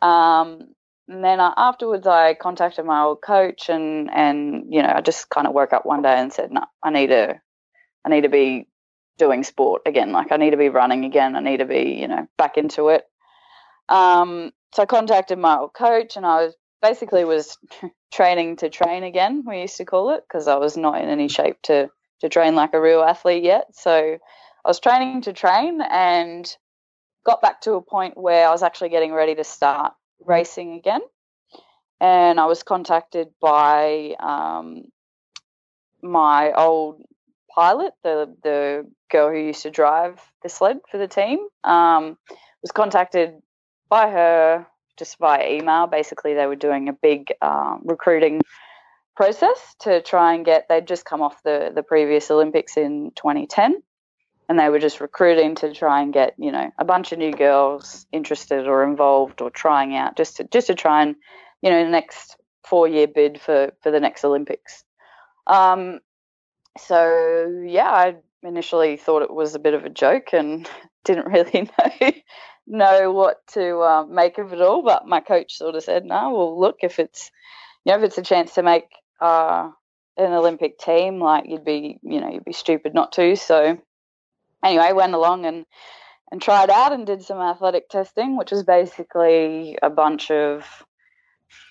Um, 0.00 0.74
and 1.08 1.24
then 1.24 1.40
uh, 1.40 1.52
afterwards, 1.56 2.06
I 2.06 2.34
contacted 2.34 2.84
my 2.84 3.02
old 3.02 3.22
coach, 3.22 3.68
and 3.68 4.10
and 4.12 4.64
you 4.70 4.82
know, 4.82 4.92
I 4.94 5.00
just 5.00 5.28
kind 5.30 5.46
of 5.46 5.52
woke 5.52 5.72
up 5.72 5.86
one 5.86 6.02
day 6.02 6.14
and 6.18 6.32
said, 6.32 6.50
"No, 6.50 6.64
I 6.82 6.90
need 6.90 7.08
to, 7.08 7.40
I 8.04 8.08
need 8.08 8.22
to 8.22 8.28
be 8.28 8.66
doing 9.18 9.44
sport 9.44 9.82
again. 9.86 10.12
Like 10.12 10.32
I 10.32 10.36
need 10.36 10.50
to 10.50 10.56
be 10.56 10.68
running 10.68 11.04
again. 11.04 11.36
I 11.36 11.40
need 11.40 11.58
to 11.58 11.64
be, 11.64 11.98
you 12.00 12.08
know, 12.08 12.26
back 12.38 12.56
into 12.56 12.88
it." 12.88 13.04
Um, 13.88 14.52
so 14.74 14.82
I 14.82 14.86
contacted 14.86 15.38
my 15.38 15.58
old 15.58 15.74
coach, 15.74 16.16
and 16.16 16.24
I 16.24 16.44
was 16.44 16.54
basically 16.82 17.24
was 17.24 17.56
training 18.12 18.56
to 18.56 18.68
train 18.68 19.04
again. 19.04 19.44
We 19.46 19.60
used 19.60 19.78
to 19.78 19.84
call 19.84 20.10
it 20.10 20.24
because 20.26 20.48
I 20.48 20.56
was 20.56 20.76
not 20.76 21.00
in 21.00 21.08
any 21.08 21.28
shape 21.28 21.62
to 21.62 21.88
to 22.20 22.28
train 22.28 22.54
like 22.54 22.74
a 22.74 22.80
real 22.80 23.02
athlete 23.02 23.42
yet. 23.42 23.74
So 23.74 24.18
I 24.64 24.68
was 24.68 24.80
training 24.80 25.22
to 25.22 25.32
train, 25.32 25.80
and 25.80 26.56
got 27.24 27.40
back 27.40 27.60
to 27.62 27.74
a 27.74 27.82
point 27.82 28.16
where 28.16 28.46
I 28.46 28.50
was 28.50 28.62
actually 28.62 28.90
getting 28.90 29.12
ready 29.12 29.34
to 29.34 29.44
start 29.44 29.92
racing 30.24 30.74
again. 30.74 31.00
And 32.00 32.40
I 32.40 32.46
was 32.46 32.62
contacted 32.62 33.28
by 33.40 34.14
um, 34.18 34.84
my 36.02 36.52
old 36.52 37.02
pilot, 37.54 37.92
the 38.02 38.34
the 38.42 38.90
girl 39.10 39.30
who 39.30 39.38
used 39.38 39.62
to 39.62 39.70
drive 39.70 40.20
the 40.42 40.48
sled 40.48 40.78
for 40.90 40.98
the 40.98 41.08
team. 41.08 41.38
Um, 41.64 42.18
was 42.62 42.72
contacted 42.72 43.34
by 43.88 44.08
her 44.08 44.66
just 44.98 45.18
via 45.18 45.48
email. 45.50 45.86
Basically, 45.86 46.34
they 46.34 46.46
were 46.46 46.56
doing 46.56 46.88
a 46.88 46.92
big 46.92 47.32
um, 47.42 47.82
recruiting 47.84 48.40
process 49.16 49.76
to 49.80 50.02
try 50.02 50.34
and 50.34 50.44
get. 50.44 50.66
They'd 50.68 50.86
just 50.86 51.04
come 51.04 51.22
off 51.22 51.42
the 51.42 51.72
the 51.74 51.82
previous 51.82 52.30
Olympics 52.30 52.76
in 52.76 53.12
2010 53.16 53.82
and 54.48 54.58
they 54.58 54.68
were 54.68 54.78
just 54.78 55.00
recruiting 55.00 55.54
to 55.54 55.72
try 55.72 56.02
and 56.02 56.12
get 56.12 56.34
you 56.36 56.52
know 56.52 56.70
a 56.78 56.84
bunch 56.84 57.12
of 57.12 57.18
new 57.18 57.32
girls 57.32 58.06
interested 58.12 58.66
or 58.66 58.84
involved 58.84 59.40
or 59.40 59.50
trying 59.50 59.96
out 59.96 60.16
just 60.16 60.36
to 60.36 60.44
just 60.44 60.66
to 60.66 60.74
try 60.74 61.02
and 61.02 61.16
you 61.62 61.70
know 61.70 61.84
the 61.84 61.90
next 61.90 62.36
four 62.64 62.86
year 62.86 63.06
bid 63.06 63.40
for 63.40 63.72
for 63.82 63.90
the 63.90 64.00
next 64.00 64.24
Olympics. 64.24 64.84
Um, 65.46 66.00
so 66.78 67.62
yeah, 67.66 67.90
I 67.90 68.16
initially 68.42 68.96
thought 68.96 69.22
it 69.22 69.32
was 69.32 69.54
a 69.54 69.58
bit 69.58 69.74
of 69.74 69.84
a 69.84 69.90
joke 69.90 70.32
and 70.32 70.68
didn't 71.04 71.26
really 71.26 71.70
know 71.78 72.12
know 72.66 73.12
what 73.12 73.46
to 73.48 73.78
uh, 73.80 74.04
make 74.06 74.38
of 74.38 74.52
it 74.52 74.60
all. 74.60 74.82
But 74.82 75.06
my 75.06 75.20
coach 75.20 75.56
sort 75.56 75.74
of 75.74 75.82
said, 75.82 76.04
"No, 76.04 76.32
well, 76.34 76.60
look, 76.60 76.78
if 76.82 76.98
it's 76.98 77.30
you 77.84 77.92
know 77.92 77.98
if 77.98 78.04
it's 78.04 78.18
a 78.18 78.22
chance 78.22 78.54
to 78.54 78.62
make 78.62 78.88
uh, 79.20 79.70
an 80.16 80.32
Olympic 80.32 80.78
team, 80.78 81.20
like 81.20 81.44
you'd 81.46 81.64
be 81.64 81.98
you 82.02 82.20
know 82.20 82.30
you'd 82.30 82.44
be 82.44 82.52
stupid 82.52 82.94
not 82.94 83.12
to." 83.12 83.36
So 83.36 83.78
anyway, 84.64 84.92
went 84.92 85.14
along 85.14 85.46
and 85.46 85.66
and 86.30 86.40
tried 86.40 86.70
out 86.70 86.92
and 86.92 87.06
did 87.06 87.22
some 87.22 87.38
athletic 87.38 87.88
testing, 87.88 88.36
which 88.36 88.50
was 88.50 88.62
basically 88.62 89.78
a 89.82 89.90
bunch 89.90 90.30
of 90.30 90.64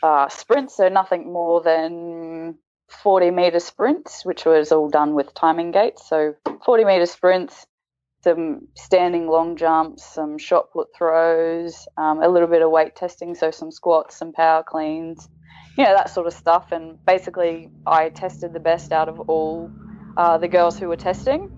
uh, 0.03 0.29
sprints, 0.29 0.77
so 0.77 0.87
nothing 0.87 1.33
more 1.33 1.61
than 1.61 2.57
40 2.89 3.31
meter 3.31 3.59
sprints, 3.59 4.23
which 4.23 4.45
was 4.45 4.71
all 4.71 4.89
done 4.89 5.15
with 5.15 5.33
timing 5.33 5.71
gates. 5.71 6.07
So 6.07 6.35
40 6.63 6.85
meter 6.85 7.05
sprints, 7.05 7.65
some 8.23 8.67
standing 8.75 9.27
long 9.27 9.55
jumps, 9.57 10.05
some 10.05 10.37
shot 10.37 10.71
put 10.71 10.87
throws, 10.95 11.87
um, 11.97 12.21
a 12.21 12.29
little 12.29 12.47
bit 12.47 12.61
of 12.61 12.71
weight 12.71 12.95
testing, 12.95 13.35
so 13.35 13.51
some 13.51 13.71
squats, 13.71 14.17
some 14.17 14.31
power 14.31 14.63
cleans, 14.63 15.27
you 15.77 15.83
know, 15.83 15.93
that 15.95 16.09
sort 16.09 16.27
of 16.27 16.33
stuff. 16.33 16.71
And 16.71 16.97
basically, 17.05 17.69
I 17.85 18.09
tested 18.09 18.53
the 18.53 18.59
best 18.59 18.91
out 18.91 19.09
of 19.09 19.19
all 19.21 19.71
uh, 20.17 20.37
the 20.37 20.47
girls 20.47 20.77
who 20.77 20.87
were 20.87 20.97
testing. 20.97 21.49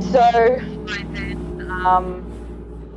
So 0.00 0.20
I 0.20 1.04
then 1.14 1.58
um, 1.86 2.26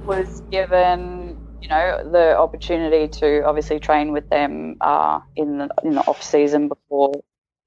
was 0.05 0.41
given, 0.51 1.37
you 1.61 1.69
know, 1.69 2.09
the 2.11 2.37
opportunity 2.37 3.07
to 3.19 3.43
obviously 3.45 3.79
train 3.79 4.13
with 4.13 4.29
them 4.29 4.77
uh, 4.81 5.19
in 5.35 5.57
the 5.57 5.69
in 5.83 5.95
the 5.95 6.01
off 6.01 6.21
season 6.23 6.69
before 6.69 7.13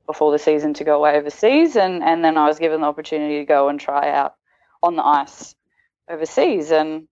before 0.06 0.32
the 0.32 0.38
season 0.38 0.74
to 0.74 0.84
go 0.84 1.06
overseas, 1.06 1.76
and 1.76 2.02
and 2.02 2.24
then 2.24 2.36
I 2.36 2.46
was 2.46 2.58
given 2.58 2.80
the 2.80 2.86
opportunity 2.86 3.38
to 3.38 3.44
go 3.44 3.68
and 3.68 3.78
try 3.78 4.10
out 4.10 4.34
on 4.82 4.96
the 4.96 5.04
ice 5.04 5.54
overseas, 6.08 6.70
and 6.70 7.08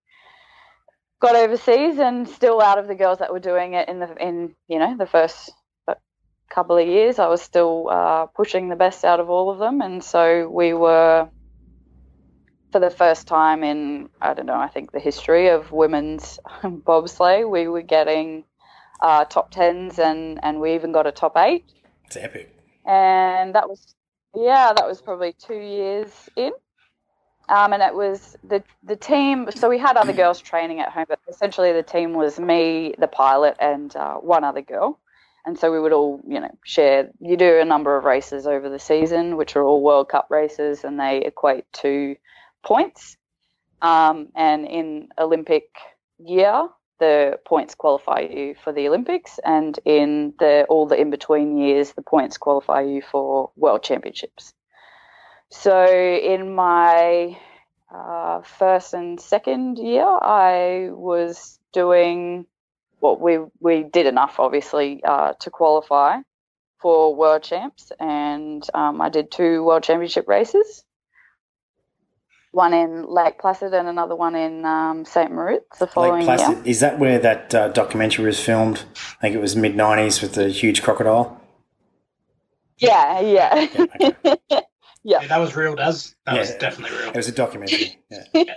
got 1.21 1.37
overseas, 1.37 1.99
and 1.99 2.29
still 2.29 2.61
out 2.61 2.79
of 2.79 2.89
the 2.89 2.95
girls 2.95 3.19
that 3.19 3.33
were 3.33 3.41
doing 3.41 3.75
it 3.75 3.89
in 3.89 3.99
the 4.01 4.15
in 4.21 4.55
you 4.69 4.79
know 4.79 4.97
the 4.97 5.07
first 5.07 5.51
couple 6.49 6.79
of 6.79 6.87
years, 6.87 7.19
I 7.19 7.29
was 7.29 7.43
still 7.43 7.89
uh, 7.91 8.27
pushing 8.27 8.69
the 8.69 8.77
best 8.77 9.05
out 9.05 9.21
of 9.21 9.31
all 9.31 9.51
of 9.51 9.59
them, 9.59 9.81
and 9.81 10.03
so 10.03 10.49
we 10.49 10.73
were 10.73 11.29
for 12.73 12.81
the 12.81 12.91
first 12.91 13.27
time 13.27 13.65
in 13.65 14.09
I 14.21 14.35
don't 14.35 14.47
know 14.47 14.55
I 14.55 14.69
think 14.69 14.93
the 14.93 15.01
history 15.01 15.49
of 15.49 15.73
women's 15.73 16.39
bobsleigh 16.63 17.49
we 17.49 17.67
were 17.67 17.83
getting 17.83 18.45
uh, 19.01 19.25
top 19.25 19.51
tens 19.51 19.99
and 19.99 20.39
and 20.43 20.61
we 20.61 20.75
even 20.75 20.93
got 20.93 21.07
a 21.07 21.13
top 21.13 21.37
eight. 21.37 21.65
It's 22.05 22.17
epic. 22.17 22.55
and 22.87 23.55
that 23.55 23.69
was 23.69 23.95
yeah 24.35 24.73
that 24.77 24.87
was 24.87 25.01
probably 25.01 25.33
two 25.33 25.59
years 25.59 26.29
in 26.37 26.53
um, 27.49 27.73
and 27.73 27.83
it 27.83 27.95
was 27.95 28.37
the 28.45 28.63
the 28.83 28.97
team 28.97 29.49
so 29.55 29.69
we 29.69 29.79
had 29.79 29.97
other 29.97 30.13
girls 30.13 30.41
training 30.41 30.81
at 30.81 30.91
home 30.91 31.07
but 31.09 31.19
essentially 31.29 31.73
the 31.73 31.83
team 31.83 32.13
was 32.15 32.39
me 32.39 32.95
the 32.99 33.09
pilot 33.09 33.57
and 33.61 33.95
uh, 33.97 34.15
one 34.15 34.45
other 34.45 34.63
girl 34.63 34.99
and 35.47 35.59
so 35.59 35.73
we 35.73 35.81
would 35.81 35.93
all 35.93 36.21
you 36.27 36.41
know 36.41 36.55
share 36.65 37.11
you 37.21 37.37
do 37.37 37.59
a 37.59 37.65
number 37.65 37.97
of 37.97 38.05
races 38.05 38.47
over 38.47 38.69
the 38.69 38.79
season 38.79 39.37
which 39.37 39.57
are 39.57 39.65
all 39.65 39.83
world 39.83 40.09
cup 40.09 40.27
races 40.31 40.85
and 40.85 40.99
they 41.01 41.19
equate 41.25 41.65
to 41.73 42.17
points. 42.63 43.17
Um, 43.81 44.29
and 44.35 44.67
in 44.67 45.09
Olympic 45.19 45.71
year, 46.19 46.69
the 46.99 47.39
points 47.47 47.75
qualify 47.75 48.21
you 48.21 48.57
for 48.63 48.73
the 48.73 48.89
Olympics, 48.89 49.39
and 49.45 49.79
in 49.85 50.35
the 50.41 50.67
all 50.69 50.87
the 50.87 51.01
in 51.01 51.11
between 51.11 51.57
years, 51.57 51.93
the 51.93 52.03
points 52.03 52.37
qualify 52.37 52.81
you 52.81 53.03
for 53.03 53.51
World 53.57 53.83
Championships. 53.85 54.53
So 55.51 55.87
in 55.87 56.55
my 56.55 57.39
uh, 57.95 58.43
first 58.43 58.95
and 58.95 59.21
second 59.21 59.79
year, 59.79 60.07
I 60.07 60.91
was 60.93 61.59
doing 61.73 62.47
what 63.01 63.21
we 63.21 63.39
we 63.61 63.85
did 63.85 64.07
enough, 64.07 64.39
obviously, 64.39 65.03
uh, 65.05 65.35
to 65.41 65.51
qualify 65.51 66.19
for 66.81 67.15
world 67.15 67.43
champs, 67.43 67.93
and 67.99 68.65
um, 68.75 69.01
I 69.01 69.09
did 69.09 69.31
two 69.31 69.65
world 69.65 69.83
championship 69.83 70.29
races. 70.29 70.85
One 72.51 72.73
in 72.73 73.07
Lake 73.07 73.39
Placid 73.39 73.75
and 73.75 73.89
another 73.89 74.17
one 74.17 74.35
in 74.35 74.65
um, 74.65 75.05
St. 75.05 75.31
Moritz 75.31 75.79
the 75.79 75.87
following 75.87 76.27
Lake 76.27 76.39
Placid. 76.39 76.57
year. 76.57 76.67
Is 76.67 76.81
that 76.81 76.99
where 76.99 77.19
that 77.19 77.55
uh, 77.55 77.69
documentary 77.69 78.25
was 78.25 78.41
filmed? 78.41 78.85
I 79.19 79.21
think 79.21 79.35
it 79.35 79.41
was 79.41 79.55
mid 79.55 79.75
90s 79.75 80.23
with 80.23 80.33
the 80.35 80.49
huge 80.49 80.83
crocodile. 80.83 81.41
Yeah, 82.79 83.21
yeah. 83.21 83.69
Yeah, 83.75 83.87
okay. 84.49 84.63
Yeah, 85.05 85.27
that 85.27 85.39
was 85.39 85.57
real, 85.57 85.75
Daz. 85.77 86.15
That 86.27 86.39
was 86.39 86.51
Yeah. 86.51 86.59
definitely 86.59 86.97
real. 86.99 87.09
It 87.11 87.17
was 87.17 87.29
a 87.29 87.33
documentary. 87.33 87.99
Yeah. 88.11 88.55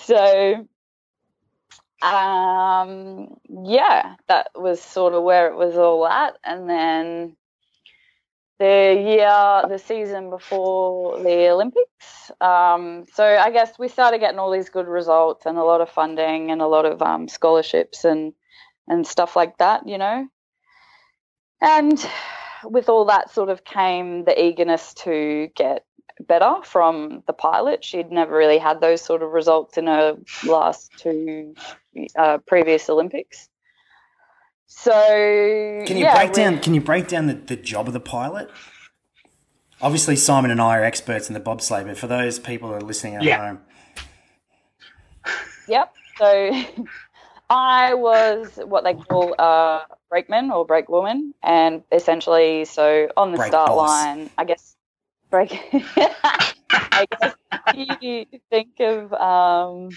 so 0.00 0.66
um 2.02 3.36
yeah 3.64 4.16
that 4.28 4.48
was 4.54 4.80
sort 4.82 5.14
of 5.14 5.22
where 5.22 5.48
it 5.48 5.56
was 5.56 5.76
all 5.76 6.06
at 6.06 6.36
and 6.44 6.68
then 6.68 7.36
the 8.58 9.02
year 9.06 9.64
the 9.68 9.78
season 9.78 10.30
before 10.30 11.18
the 11.22 11.48
olympics 11.48 12.30
um 12.40 13.04
so 13.14 13.24
i 13.24 13.50
guess 13.50 13.78
we 13.78 13.88
started 13.88 14.18
getting 14.20 14.38
all 14.38 14.50
these 14.50 14.70
good 14.70 14.86
results 14.86 15.46
and 15.46 15.58
a 15.58 15.64
lot 15.64 15.80
of 15.80 15.90
funding 15.90 16.50
and 16.50 16.62
a 16.62 16.66
lot 16.66 16.86
of 16.86 17.02
um, 17.02 17.28
scholarships 17.28 18.04
and 18.04 18.32
and 18.88 19.06
stuff 19.06 19.36
like 19.36 19.56
that 19.58 19.88
you 19.88 19.98
know 19.98 20.26
and 21.60 22.06
with 22.64 22.88
all 22.88 23.04
that 23.06 23.30
sort 23.30 23.48
of 23.48 23.64
came 23.64 24.24
the 24.24 24.42
eagerness 24.42 24.94
to 24.94 25.48
get 25.56 25.84
better 26.20 26.56
from 26.62 27.22
the 27.26 27.32
pilot. 27.32 27.84
She'd 27.84 28.10
never 28.10 28.36
really 28.36 28.58
had 28.58 28.80
those 28.80 29.00
sort 29.02 29.22
of 29.22 29.30
results 29.30 29.76
in 29.78 29.86
her 29.86 30.16
last 30.46 30.92
two 30.98 31.54
uh, 32.16 32.38
previous 32.46 32.88
Olympics. 32.88 33.48
So 34.66 34.92
Can 35.86 35.96
you 35.98 36.04
yeah, 36.04 36.14
break 36.16 36.32
down? 36.32 36.58
Can 36.60 36.74
you 36.74 36.80
break 36.80 37.08
down 37.08 37.26
the, 37.26 37.34
the 37.34 37.56
job 37.56 37.86
of 37.86 37.92
the 37.94 38.00
pilot? 38.00 38.50
Obviously, 39.82 40.16
Simon 40.16 40.50
and 40.50 40.60
I 40.60 40.78
are 40.78 40.84
experts 40.84 41.28
in 41.28 41.34
the 41.34 41.40
bobsleigh, 41.40 41.84
but 41.86 41.98
for 41.98 42.06
those 42.06 42.38
people 42.38 42.70
that 42.70 42.76
are 42.76 42.80
listening 42.80 43.16
at 43.16 43.22
Yeah. 43.22 43.36
home, 43.36 43.60
Yep. 45.66 45.92
So 46.18 46.52
I 47.50 47.94
was 47.94 48.58
what 48.64 48.84
they 48.84 48.94
call 48.94 49.34
a 49.38 49.82
brakeman 50.14 50.52
or 50.52 50.64
brake 50.64 50.88
woman, 50.88 51.34
and 51.42 51.82
essentially, 51.90 52.64
so 52.66 53.08
on 53.16 53.32
the 53.32 53.38
Brake 53.38 53.48
start 53.48 53.76
line, 53.76 54.30
I 54.38 54.44
guess 54.44 54.76
brake. 55.28 55.58
I 56.92 57.06
guess 57.10 57.34
you 57.74 58.24
think 58.48 58.78
of 58.78 59.12
um, 59.12 59.88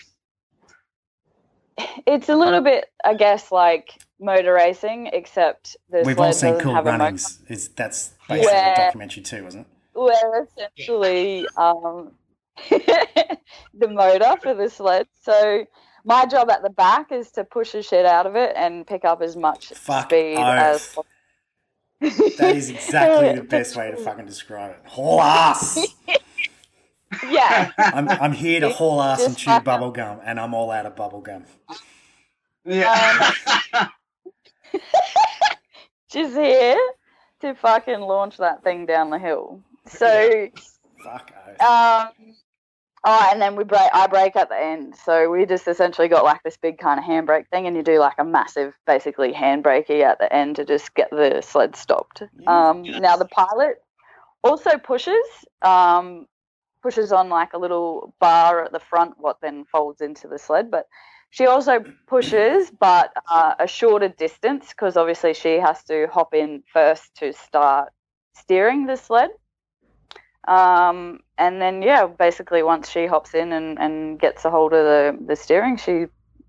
it's 2.07 2.29
a 2.29 2.35
little 2.35 2.61
bit, 2.61 2.89
I 3.05 3.13
guess, 3.13 3.51
like 3.51 3.93
motor 4.19 4.53
racing, 4.53 5.11
except 5.13 5.77
the 5.91 6.01
we've 6.03 6.19
all 6.19 6.33
seen 6.33 6.59
Cool 6.59 6.73
have 6.73 6.87
a 6.87 6.91
motor. 6.93 7.03
Runnings. 7.03 7.39
Is 7.47 7.67
that's 7.69 8.15
basically 8.27 8.57
Yeah. 8.57 8.73
a 8.73 8.85
documentary 8.85 9.21
too, 9.21 9.43
wasn't 9.43 9.67
it? 9.67 9.73
where 9.93 10.47
essentially 10.47 11.47
um, 11.57 12.13
the 12.71 13.87
motor 13.87 14.35
for 14.41 14.55
the 14.55 14.67
sled. 14.67 15.07
So 15.21 15.67
my 16.07 16.25
job 16.25 16.49
at 16.49 16.63
the 16.63 16.69
back 16.69 17.11
is 17.11 17.31
to 17.31 17.43
push 17.43 17.73
the 17.73 17.83
shit 17.83 18.05
out 18.05 18.25
of 18.25 18.35
it 18.37 18.53
and 18.55 18.87
pick 18.87 19.03
up 19.03 19.21
as 19.21 19.35
much 19.35 19.67
Fuck 19.73 20.05
speed 20.05 20.37
as 20.37 20.95
oath. 20.97 21.05
That 22.37 22.55
is 22.55 22.69
exactly 22.69 23.33
the 23.33 23.43
best 23.57 23.75
way 23.75 23.91
to 23.91 23.97
fucking 23.97 24.25
describe 24.25 24.71
it. 24.71 24.79
Haul 24.85 25.19
ass. 25.19 25.85
yeah. 27.29 27.71
I'm, 27.77 28.07
I'm 28.07 28.31
here 28.31 28.61
to 28.61 28.69
haul 28.69 29.01
ass 29.01 29.25
and 29.25 29.35
chew 29.35 29.49
fuck 29.49 29.63
bubble 29.65 29.91
gum, 29.91 30.19
and 30.23 30.39
I'm 30.39 30.53
all 30.53 30.71
out 30.71 30.85
of 30.85 30.95
bubble 30.95 31.21
gum. 31.21 31.43
Yeah. 32.63 33.31
Just 36.09 36.35
here 36.35 36.77
to 37.41 37.53
fucking 37.55 37.99
launch 37.99 38.37
that 38.37 38.63
thing 38.63 38.85
down 38.85 39.09
the 39.09 39.19
hill. 39.19 39.61
So 39.87 40.47
Fuck 41.03 41.31
oath. 41.49 41.61
Um, 41.61 42.35
oh, 43.07 43.29
and 43.31 43.41
then 43.41 43.55
we 43.55 43.63
break. 43.63 43.89
I 43.93 44.05
break 44.07 44.35
at 44.35 44.49
the 44.49 44.59
end, 44.59 44.95
so 44.95 45.29
we 45.31 45.45
just 45.45 45.67
essentially 45.67 46.07
got 46.07 46.25
like 46.25 46.43
this 46.43 46.57
big 46.57 46.77
kind 46.77 46.99
of 46.99 47.05
handbrake 47.05 47.47
thing, 47.49 47.65
and 47.65 47.75
you 47.75 47.81
do 47.81 47.99
like 47.99 48.17
a 48.19 48.23
massive, 48.23 48.73
basically 48.85 49.33
handbrakey 49.33 50.01
at 50.03 50.19
the 50.19 50.31
end 50.31 50.57
to 50.57 50.65
just 50.65 50.93
get 50.93 51.09
the 51.09 51.41
sled 51.41 51.75
stopped. 51.75 52.21
Um, 52.45 52.83
Now 52.83 53.15
the 53.15 53.25
pilot 53.25 53.81
also 54.43 54.77
pushes, 54.77 55.25
um, 55.61 56.27
pushes 56.83 57.11
on 57.11 57.29
like 57.29 57.53
a 57.53 57.57
little 57.57 58.13
bar 58.19 58.65
at 58.65 58.71
the 58.71 58.79
front, 58.79 59.15
what 59.17 59.37
then 59.41 59.65
folds 59.65 60.01
into 60.01 60.27
the 60.27 60.37
sled, 60.37 60.69
but. 60.69 60.87
She 61.29 61.45
also 61.45 61.83
pushes, 62.07 62.71
but 62.71 63.11
uh, 63.29 63.53
a 63.59 63.67
shorter 63.67 64.07
distance 64.07 64.69
because 64.69 64.95
obviously 64.95 65.33
she 65.33 65.55
has 65.55 65.83
to 65.83 66.07
hop 66.07 66.33
in 66.33 66.63
first 66.71 67.15
to 67.15 67.33
start 67.33 67.91
steering 68.33 68.85
the 68.85 68.95
sled. 68.95 69.31
Um, 70.47 71.19
and 71.37 71.61
then 71.61 71.81
yeah, 71.81 72.07
basically 72.07 72.63
once 72.63 72.89
she 72.89 73.05
hops 73.05 73.33
in 73.33 73.53
and, 73.53 73.79
and 73.79 74.19
gets 74.19 74.45
a 74.45 74.49
hold 74.49 74.73
of 74.73 74.83
the, 74.83 75.17
the 75.25 75.35
steering, 75.35 75.77
she 75.77 75.91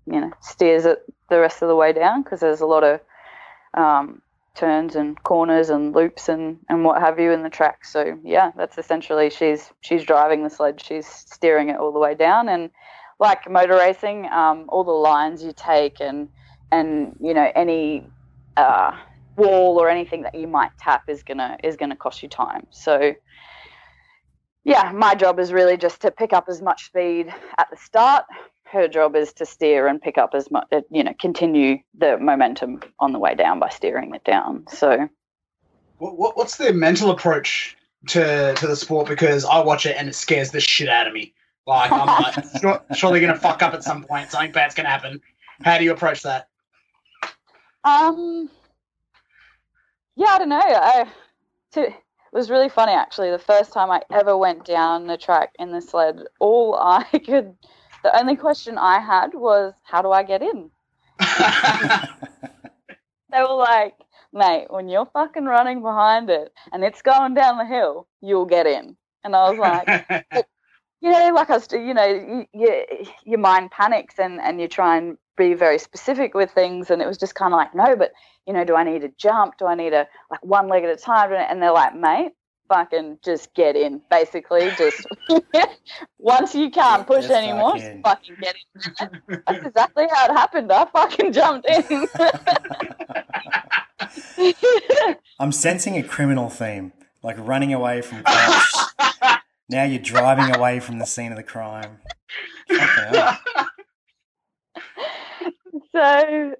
you 0.05 0.21
know 0.21 0.31
steers 0.41 0.85
it 0.85 0.99
the 1.29 1.39
rest 1.39 1.61
of 1.61 1.67
the 1.67 1.75
way 1.75 1.93
down 1.93 2.23
because 2.23 2.39
there's 2.39 2.61
a 2.61 2.65
lot 2.65 2.83
of 2.83 2.99
um, 3.75 4.21
turns 4.55 4.95
and 4.95 5.21
corners 5.23 5.69
and 5.69 5.93
loops 5.93 6.27
and, 6.27 6.57
and 6.67 6.83
what 6.83 7.01
have 7.01 7.19
you 7.19 7.31
in 7.31 7.43
the 7.43 7.49
track. 7.49 7.85
So 7.85 8.19
yeah, 8.23 8.51
that's 8.57 8.77
essentially 8.77 9.29
she's 9.29 9.71
she's 9.81 10.03
driving 10.03 10.43
the 10.43 10.49
sled, 10.49 10.81
she's 10.81 11.07
steering 11.07 11.69
it 11.69 11.77
all 11.77 11.93
the 11.93 11.99
way 11.99 12.15
down, 12.15 12.49
and 12.49 12.69
like 13.19 13.49
motor 13.49 13.75
racing, 13.75 14.27
um, 14.27 14.65
all 14.69 14.83
the 14.83 14.91
lines 14.91 15.43
you 15.43 15.53
take 15.55 15.99
and 16.01 16.29
and 16.71 17.15
you 17.19 17.33
know 17.33 17.51
any 17.55 18.07
uh, 18.57 18.91
wall 19.37 19.79
or 19.79 19.89
anything 19.89 20.23
that 20.23 20.35
you 20.35 20.47
might 20.47 20.71
tap 20.77 21.03
is 21.07 21.23
gonna 21.23 21.57
is 21.63 21.75
gonna 21.77 21.95
cost 21.95 22.23
you 22.23 22.29
time. 22.29 22.67
So 22.71 23.13
yeah, 24.63 24.91
my 24.93 25.15
job 25.15 25.39
is 25.39 25.51
really 25.53 25.77
just 25.77 26.01
to 26.01 26.11
pick 26.11 26.33
up 26.33 26.45
as 26.49 26.61
much 26.61 26.85
speed 26.85 27.33
at 27.57 27.69
the 27.69 27.77
start. 27.77 28.25
Her 28.65 28.87
job 28.87 29.15
is 29.15 29.33
to 29.33 29.45
steer 29.45 29.87
and 29.87 30.01
pick 30.01 30.17
up 30.17 30.31
as 30.33 30.51
much, 30.51 30.67
you 30.91 31.03
know, 31.03 31.13
continue 31.19 31.79
the 31.97 32.17
momentum 32.17 32.81
on 32.99 33.13
the 33.13 33.19
way 33.19 33.33
down 33.33 33.59
by 33.59 33.69
steering 33.69 34.13
it 34.13 34.23
down. 34.23 34.65
So 34.69 35.09
What, 35.97 36.17
what, 36.17 36.37
what's 36.37 36.57
the 36.57 36.71
mental 36.73 37.09
approach 37.09 37.75
to 38.09 38.53
to 38.55 38.67
the 38.67 38.75
sport? 38.75 39.07
Because 39.07 39.43
I 39.43 39.59
watch 39.59 39.85
it 39.85 39.95
and 39.97 40.07
it 40.07 40.15
scares 40.15 40.51
the 40.51 40.59
shit 40.59 40.87
out 40.87 41.07
of 41.07 41.13
me. 41.13 41.33
Like 41.65 41.91
I'm 41.91 42.05
like, 42.05 42.45
sure, 42.61 42.81
surely 42.95 43.21
gonna 43.21 43.39
fuck 43.39 43.63
up 43.63 43.73
at 43.73 43.83
some 43.83 44.03
point. 44.03 44.29
Something 44.29 44.51
bad's 44.51 44.75
gonna 44.75 44.89
happen. 44.89 45.21
How 45.63 45.77
do 45.77 45.83
you 45.83 45.91
approach 45.91 46.23
that? 46.23 46.47
Um, 47.83 48.49
yeah, 50.15 50.27
I 50.27 50.37
don't 50.37 50.49
know. 50.49 50.59
I, 50.59 51.05
to, 51.71 51.93
it 52.31 52.35
was 52.35 52.49
really 52.49 52.69
funny 52.69 52.93
actually. 52.93 53.31
The 53.31 53.39
first 53.39 53.73
time 53.73 53.91
I 53.91 54.01
ever 54.11 54.37
went 54.37 54.65
down 54.65 55.07
the 55.07 55.17
track 55.17 55.53
in 55.59 55.71
the 55.71 55.81
sled, 55.81 56.23
all 56.39 56.75
I 56.81 57.03
could, 57.19 57.55
the 58.03 58.17
only 58.17 58.35
question 58.35 58.77
I 58.77 58.99
had 58.99 59.33
was, 59.33 59.73
how 59.83 60.01
do 60.01 60.11
I 60.11 60.23
get 60.23 60.41
in? 60.41 60.71
They 63.31 63.41
were 63.41 63.55
like, 63.55 63.95
mate, 64.33 64.67
when 64.69 64.89
you're 64.89 65.05
fucking 65.05 65.45
running 65.45 65.81
behind 65.81 66.29
it 66.29 66.51
and 66.71 66.83
it's 66.83 67.01
going 67.01 67.33
down 67.33 67.57
the 67.57 67.65
hill, 67.65 68.07
you'll 68.21 68.45
get 68.45 68.65
in. 68.65 68.95
And 69.23 69.35
I 69.35 69.49
was 69.49 69.59
like, 69.59 70.25
you 71.01 71.11
know, 71.11 71.31
like 71.33 71.49
I 71.49 71.53
was, 71.53 71.67
you 71.71 71.93
know, 71.93 72.05
you, 72.05 72.45
you, 72.53 72.85
your 73.25 73.39
mind 73.39 73.71
panics 73.71 74.15
and, 74.17 74.39
and 74.39 74.59
you 74.59 74.67
try 74.67 74.97
and 74.97 75.17
be 75.37 75.53
very 75.53 75.77
specific 75.77 76.33
with 76.33 76.51
things. 76.51 76.89
And 76.89 77.01
it 77.01 77.07
was 77.07 77.17
just 77.17 77.35
kind 77.35 77.53
of 77.53 77.57
like, 77.57 77.75
no, 77.75 77.95
but, 77.95 78.13
you 78.49 78.53
know, 78.53 78.65
do 78.65 78.75
I 78.75 78.83
need 78.83 79.01
to 79.01 79.09
jump? 79.15 79.59
Do 79.59 79.67
I 79.67 79.75
need 79.75 79.91
to, 79.91 80.07
like, 80.31 80.43
one 80.43 80.67
leg 80.69 80.83
at 80.83 80.89
a 80.89 80.95
time? 80.95 81.31
And 81.31 81.61
they're 81.61 81.71
like, 81.71 81.95
mate, 81.95 82.31
fucking 82.67 83.19
just 83.23 83.53
get 83.53 83.75
in. 83.75 84.01
Basically, 84.09 84.71
just 84.75 85.05
once 86.17 86.55
you 86.55 86.71
can't 86.71 87.05
push 87.05 87.27
Just 87.27 87.43
anymore, 87.43 87.77
fuck 88.01 88.23
just 88.23 88.31
fucking 88.31 88.37
get 88.41 88.55
in. 88.55 89.43
That's 89.45 89.67
exactly 89.67 90.07
how 90.11 90.25
it 90.25 90.31
happened. 90.31 90.71
I 90.71 90.85
fucking 90.85 91.31
jumped 91.31 91.69
in. 91.69 92.07
I'm 95.39 95.51
sensing 95.51 95.95
a 95.97 96.01
criminal 96.01 96.49
theme, 96.49 96.91
like 97.21 97.35
running 97.37 97.71
away 97.71 98.01
from 98.01 98.23
cops. 98.23 98.93
now 99.69 99.83
you're 99.83 100.01
driving 100.01 100.55
away 100.55 100.79
from 100.79 100.97
the 100.97 101.05
scene 101.05 101.31
of 101.31 101.37
the 101.37 101.43
crime. 101.43 101.99
Fucking 102.67 103.13
hell. 103.13 103.39
so 105.95 106.55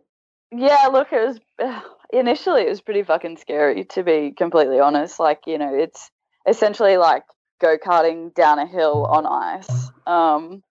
yeah 0.51 0.87
look 0.91 1.09
it 1.11 1.27
was 1.27 1.39
initially 2.13 2.63
it 2.63 2.69
was 2.69 2.81
pretty 2.81 3.03
fucking 3.03 3.37
scary 3.37 3.85
to 3.85 4.03
be 4.03 4.31
completely 4.31 4.79
honest. 4.79 5.19
Like 5.19 5.41
you 5.45 5.57
know 5.57 5.73
it's 5.73 6.11
essentially 6.47 6.97
like 6.97 7.23
go-karting 7.61 8.33
down 8.33 8.57
a 8.57 8.65
hill 8.65 9.05
on 9.05 9.25
ice 9.25 9.91
um 10.07 10.63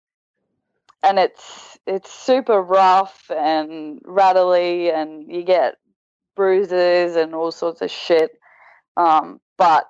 and 1.02 1.18
it's 1.18 1.78
it's 1.86 2.10
super 2.10 2.60
rough 2.60 3.30
and 3.30 4.00
rattly 4.04 4.90
and 4.90 5.30
you 5.30 5.44
get 5.44 5.74
bruises 6.34 7.14
and 7.14 7.34
all 7.34 7.52
sorts 7.52 7.82
of 7.82 7.90
shit 7.90 8.30
um 8.96 9.38
but 9.58 9.86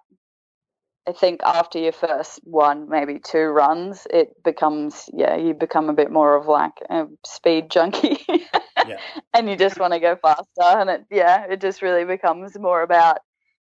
I 1.09 1.13
think 1.13 1.41
after 1.43 1.79
your 1.79 1.93
first 1.93 2.41
one, 2.45 2.91
maybe 2.91 3.19
two 3.19 3.47
runs, 3.47 4.07
it 4.11 4.43
becomes 4.45 5.09
yeah, 5.15 5.37
you 5.37 5.55
become 5.55 5.89
a 5.89 5.95
bit 5.95 6.11
more 6.11 6.37
of 6.37 6.47
like 6.47 6.75
a 6.91 7.07
speed 7.25 7.71
junkie, 7.71 8.19
Yeah. 8.89 9.01
and 9.35 9.49
you 9.49 9.57
just 9.57 9.79
want 9.79 9.93
to 9.93 10.01
go 10.01 10.17
faster. 10.17 10.45
And 10.59 10.91
it 10.91 11.05
yeah, 11.11 11.45
it 11.49 11.61
just 11.61 11.83
really 11.83 12.05
becomes 12.05 12.59
more 12.59 12.83
about 12.83 13.19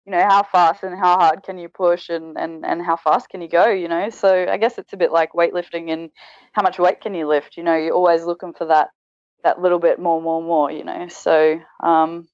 you 0.07 0.13
know 0.13 0.23
how 0.23 0.43
fast 0.45 0.83
and 0.85 0.97
how 0.97 1.17
hard 1.19 1.43
can 1.43 1.59
you 1.59 1.69
push 1.69 2.09
and 2.09 2.37
and 2.39 2.65
and 2.65 2.81
how 2.81 2.97
fast 2.97 3.29
can 3.29 3.41
you 3.43 3.49
go. 3.49 3.67
You 3.69 3.89
know, 3.89 4.11
so 4.11 4.47
I 4.49 4.57
guess 4.57 4.79
it's 4.79 4.93
a 4.93 4.97
bit 4.97 5.13
like 5.13 5.33
weightlifting 5.33 5.93
and 5.93 6.11
how 6.53 6.63
much 6.63 6.79
weight 6.79 7.01
can 7.01 7.15
you 7.15 7.27
lift. 7.27 7.57
You 7.57 7.65
know, 7.65 7.77
you're 7.77 7.95
always 7.95 8.25
looking 8.25 8.53
for 8.53 8.67
that 8.67 8.89
that 9.45 9.61
little 9.61 9.79
bit 9.79 9.99
more, 9.99 10.21
more, 10.23 10.43
more. 10.43 10.71
You 10.71 10.85
know, 10.85 11.09
so 11.09 11.61
um, 11.83 12.29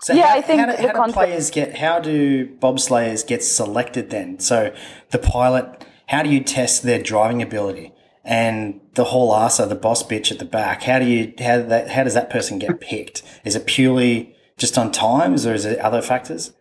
So 0.00 0.12
Yeah, 0.12 0.28
how, 0.28 0.36
I 0.36 0.42
think 0.42 0.60
how, 0.60 0.66
do, 0.66 0.72
the 0.72 0.82
how 0.82 0.88
do 0.88 0.94
concept- 0.94 1.18
players 1.18 1.50
get? 1.50 1.76
How 1.78 1.98
do 2.00 2.46
bobsleighers 2.46 3.26
get 3.26 3.42
selected 3.42 4.10
then? 4.10 4.38
So 4.38 4.74
the 5.10 5.18
pilot, 5.18 5.84
how 6.08 6.22
do 6.22 6.28
you 6.30 6.40
test 6.40 6.82
their 6.82 7.02
driving 7.02 7.42
ability? 7.42 7.92
And 8.28 8.80
the 8.94 9.04
whole 9.04 9.32
arser, 9.32 9.68
the 9.68 9.76
boss 9.76 10.02
bitch 10.02 10.32
at 10.32 10.40
the 10.40 10.44
back, 10.44 10.82
how 10.82 10.98
do 10.98 11.06
you 11.06 11.32
how 11.38 11.62
that 11.62 11.90
how 11.90 12.02
does 12.02 12.14
that 12.14 12.28
person 12.28 12.58
get 12.58 12.80
picked? 12.80 13.22
Is 13.44 13.54
it 13.54 13.66
purely 13.66 14.34
just 14.58 14.76
on 14.76 14.90
times, 14.90 15.46
or 15.46 15.54
is 15.54 15.64
it 15.64 15.78
other 15.78 16.02
factors? 16.02 16.52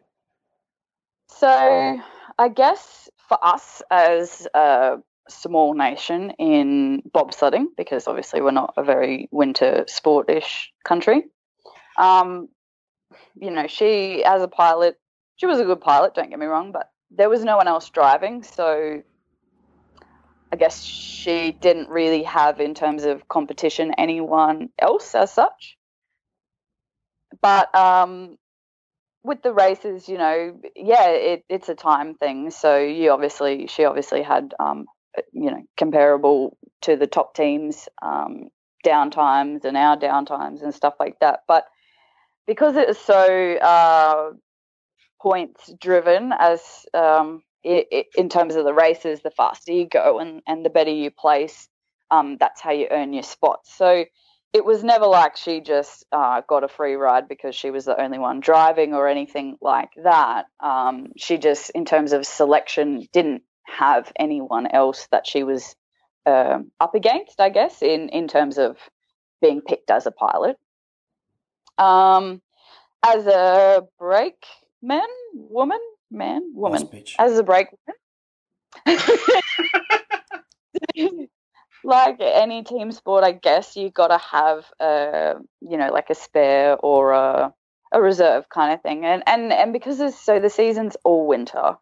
So 1.27 1.99
I 2.37 2.49
guess 2.49 3.09
for 3.27 3.43
us 3.43 3.81
as 3.89 4.47
a 4.53 4.97
small 5.27 5.73
nation 5.73 6.31
in 6.37 7.01
bobsledding, 7.11 7.65
because 7.75 8.07
obviously 8.07 8.41
we're 8.41 8.51
not 8.51 8.75
a 8.77 8.83
very 8.83 9.27
winter 9.31 9.85
sportish 9.89 10.67
country, 10.83 11.23
um, 11.97 12.47
you 13.35 13.49
know, 13.49 13.65
she 13.65 14.23
as 14.23 14.43
a 14.43 14.47
pilot, 14.47 14.99
she 15.37 15.47
was 15.47 15.59
a 15.59 15.65
good 15.65 15.81
pilot. 15.81 16.13
Don't 16.13 16.29
get 16.29 16.37
me 16.37 16.45
wrong, 16.45 16.71
but 16.71 16.91
there 17.09 17.29
was 17.29 17.43
no 17.43 17.57
one 17.57 17.67
else 17.67 17.89
driving, 17.89 18.43
so 18.43 19.01
I 20.51 20.57
guess 20.57 20.83
she 20.83 21.57
didn't 21.61 21.89
really 21.89 22.23
have, 22.23 22.59
in 22.59 22.73
terms 22.73 23.03
of 23.03 23.27
competition, 23.27 23.93
anyone 23.97 24.69
else 24.79 25.15
as 25.15 25.31
such. 25.33 25.77
But 27.41 27.73
um, 27.75 28.37
with 29.23 29.41
the 29.41 29.53
races, 29.53 30.07
you 30.07 30.17
know, 30.17 30.59
yeah, 30.75 31.09
it, 31.09 31.43
it's 31.49 31.69
a 31.69 31.75
time 31.75 32.15
thing. 32.15 32.51
So 32.51 32.77
you 32.77 33.11
obviously, 33.11 33.67
she 33.67 33.85
obviously 33.85 34.21
had, 34.21 34.53
um, 34.59 34.85
you 35.33 35.51
know, 35.51 35.63
comparable 35.77 36.57
to 36.81 36.95
the 36.95 37.07
top 37.07 37.33
teams 37.33 37.89
um, 38.01 38.49
downtimes 38.85 39.65
and 39.65 39.75
our 39.75 39.97
downtimes 39.97 40.61
and 40.61 40.73
stuff 40.73 40.93
like 40.99 41.17
that. 41.19 41.39
But 41.47 41.65
because 42.47 42.75
it 42.75 42.87
is 42.87 42.99
so 42.99 43.55
uh, 43.55 44.31
points 45.19 45.73
driven, 45.81 46.31
as 46.37 46.61
um, 46.93 47.41
i 47.65 47.85
i 47.91 48.03
in 48.15 48.29
terms 48.29 48.55
of 48.55 48.65
the 48.65 48.73
races, 48.73 49.21
the 49.21 49.31
faster 49.31 49.71
you 49.71 49.87
go 49.87 50.19
and, 50.19 50.41
and 50.47 50.65
the 50.65 50.69
better 50.69 50.91
you 50.91 51.11
place, 51.11 51.67
um, 52.11 52.37
that's 52.39 52.61
how 52.61 52.71
you 52.71 52.87
earn 52.91 53.13
your 53.13 53.23
spots. 53.23 53.75
So 53.75 54.05
it 54.53 54.63
was 54.63 54.83
never 54.83 55.05
like 55.05 55.35
she 55.35 55.59
just 55.59 56.05
uh, 56.13 56.41
got 56.47 56.63
a 56.63 56.69
free 56.69 56.95
ride 56.95 57.27
because 57.27 57.55
she 57.55 57.71
was 57.71 57.83
the 57.85 58.01
only 58.01 58.19
one 58.19 58.39
driving 58.39 58.93
or 58.93 59.09
anything 59.09 59.57
like 59.61 59.89
that. 60.03 60.45
Um, 60.61 61.07
she 61.17 61.37
just, 61.37 61.71
in 61.71 61.83
terms 61.83 62.13
of 62.13 62.25
selection, 62.25 63.05
didn't 63.11 63.43
have 63.65 64.13
anyone 64.17 64.67
else 64.67 65.07
that 65.11 65.27
she 65.27 65.43
was 65.43 65.75
um 66.25 66.71
up 66.79 66.95
against, 66.95 67.39
I 67.41 67.49
guess, 67.49 67.81
in, 67.81 68.09
in 68.09 68.27
terms 68.27 68.57
of 68.57 68.77
being 69.41 69.61
picked 69.61 69.91
as 69.91 70.05
a 70.05 70.11
pilot. 70.11 70.57
Um, 71.77 72.41
as 73.03 73.27
a 73.27 73.83
brakeman, 73.99 75.01
woman, 75.33 75.79
man, 76.15 76.51
woman, 76.53 76.87
as 77.19 77.37
a 77.37 77.43
brake 77.43 77.67
woman. 78.85 78.99
like 81.83 82.17
any 82.19 82.63
team 82.63 82.91
sport, 82.91 83.23
I 83.23 83.31
guess 83.31 83.75
you 83.75 83.89
got 83.89 84.07
to 84.07 84.17
have 84.17 84.65
a, 84.79 85.35
you 85.61 85.77
know, 85.77 85.91
like 85.91 86.09
a 86.09 86.15
spare 86.15 86.75
or 86.77 87.11
a, 87.11 87.53
a 87.91 88.01
reserve 88.01 88.49
kind 88.49 88.73
of 88.73 88.81
thing. 88.81 89.05
And 89.05 89.23
and 89.27 89.53
and 89.53 89.71
because 89.73 89.99
it's, 89.99 90.19
so 90.19 90.39
the 90.39 90.49
season's 90.49 90.97
all 91.03 91.27
winter, 91.27 91.75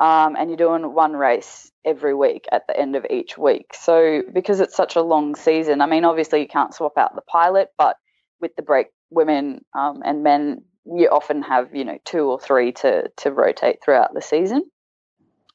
um, 0.00 0.36
and 0.36 0.50
you're 0.50 0.56
doing 0.56 0.94
one 0.94 1.14
race 1.14 1.70
every 1.84 2.14
week 2.14 2.46
at 2.52 2.66
the 2.66 2.78
end 2.78 2.96
of 2.96 3.06
each 3.10 3.38
week. 3.38 3.72
So 3.74 4.22
because 4.32 4.60
it's 4.60 4.76
such 4.76 4.96
a 4.96 5.02
long 5.02 5.36
season, 5.36 5.80
I 5.80 5.86
mean, 5.86 6.04
obviously 6.04 6.40
you 6.40 6.48
can't 6.48 6.74
swap 6.74 6.98
out 6.98 7.14
the 7.14 7.22
pilot, 7.22 7.70
but 7.78 7.96
with 8.40 8.56
the 8.56 8.62
brake 8.62 8.88
women 9.10 9.64
um, 9.74 10.02
and 10.04 10.22
men, 10.22 10.62
you 10.94 11.08
often 11.08 11.42
have 11.42 11.74
you 11.74 11.84
know 11.84 11.98
two 12.04 12.24
or 12.30 12.38
three 12.38 12.72
to 12.72 13.08
to 13.16 13.30
rotate 13.30 13.82
throughout 13.82 14.14
the 14.14 14.22
season. 14.22 14.62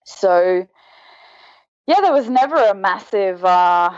So 0.06 0.68
yeah, 1.88 2.02
there 2.02 2.14
was 2.14 2.30
never 2.30 2.56
a 2.56 2.74
massive 2.74 3.44
uh, 3.44 3.92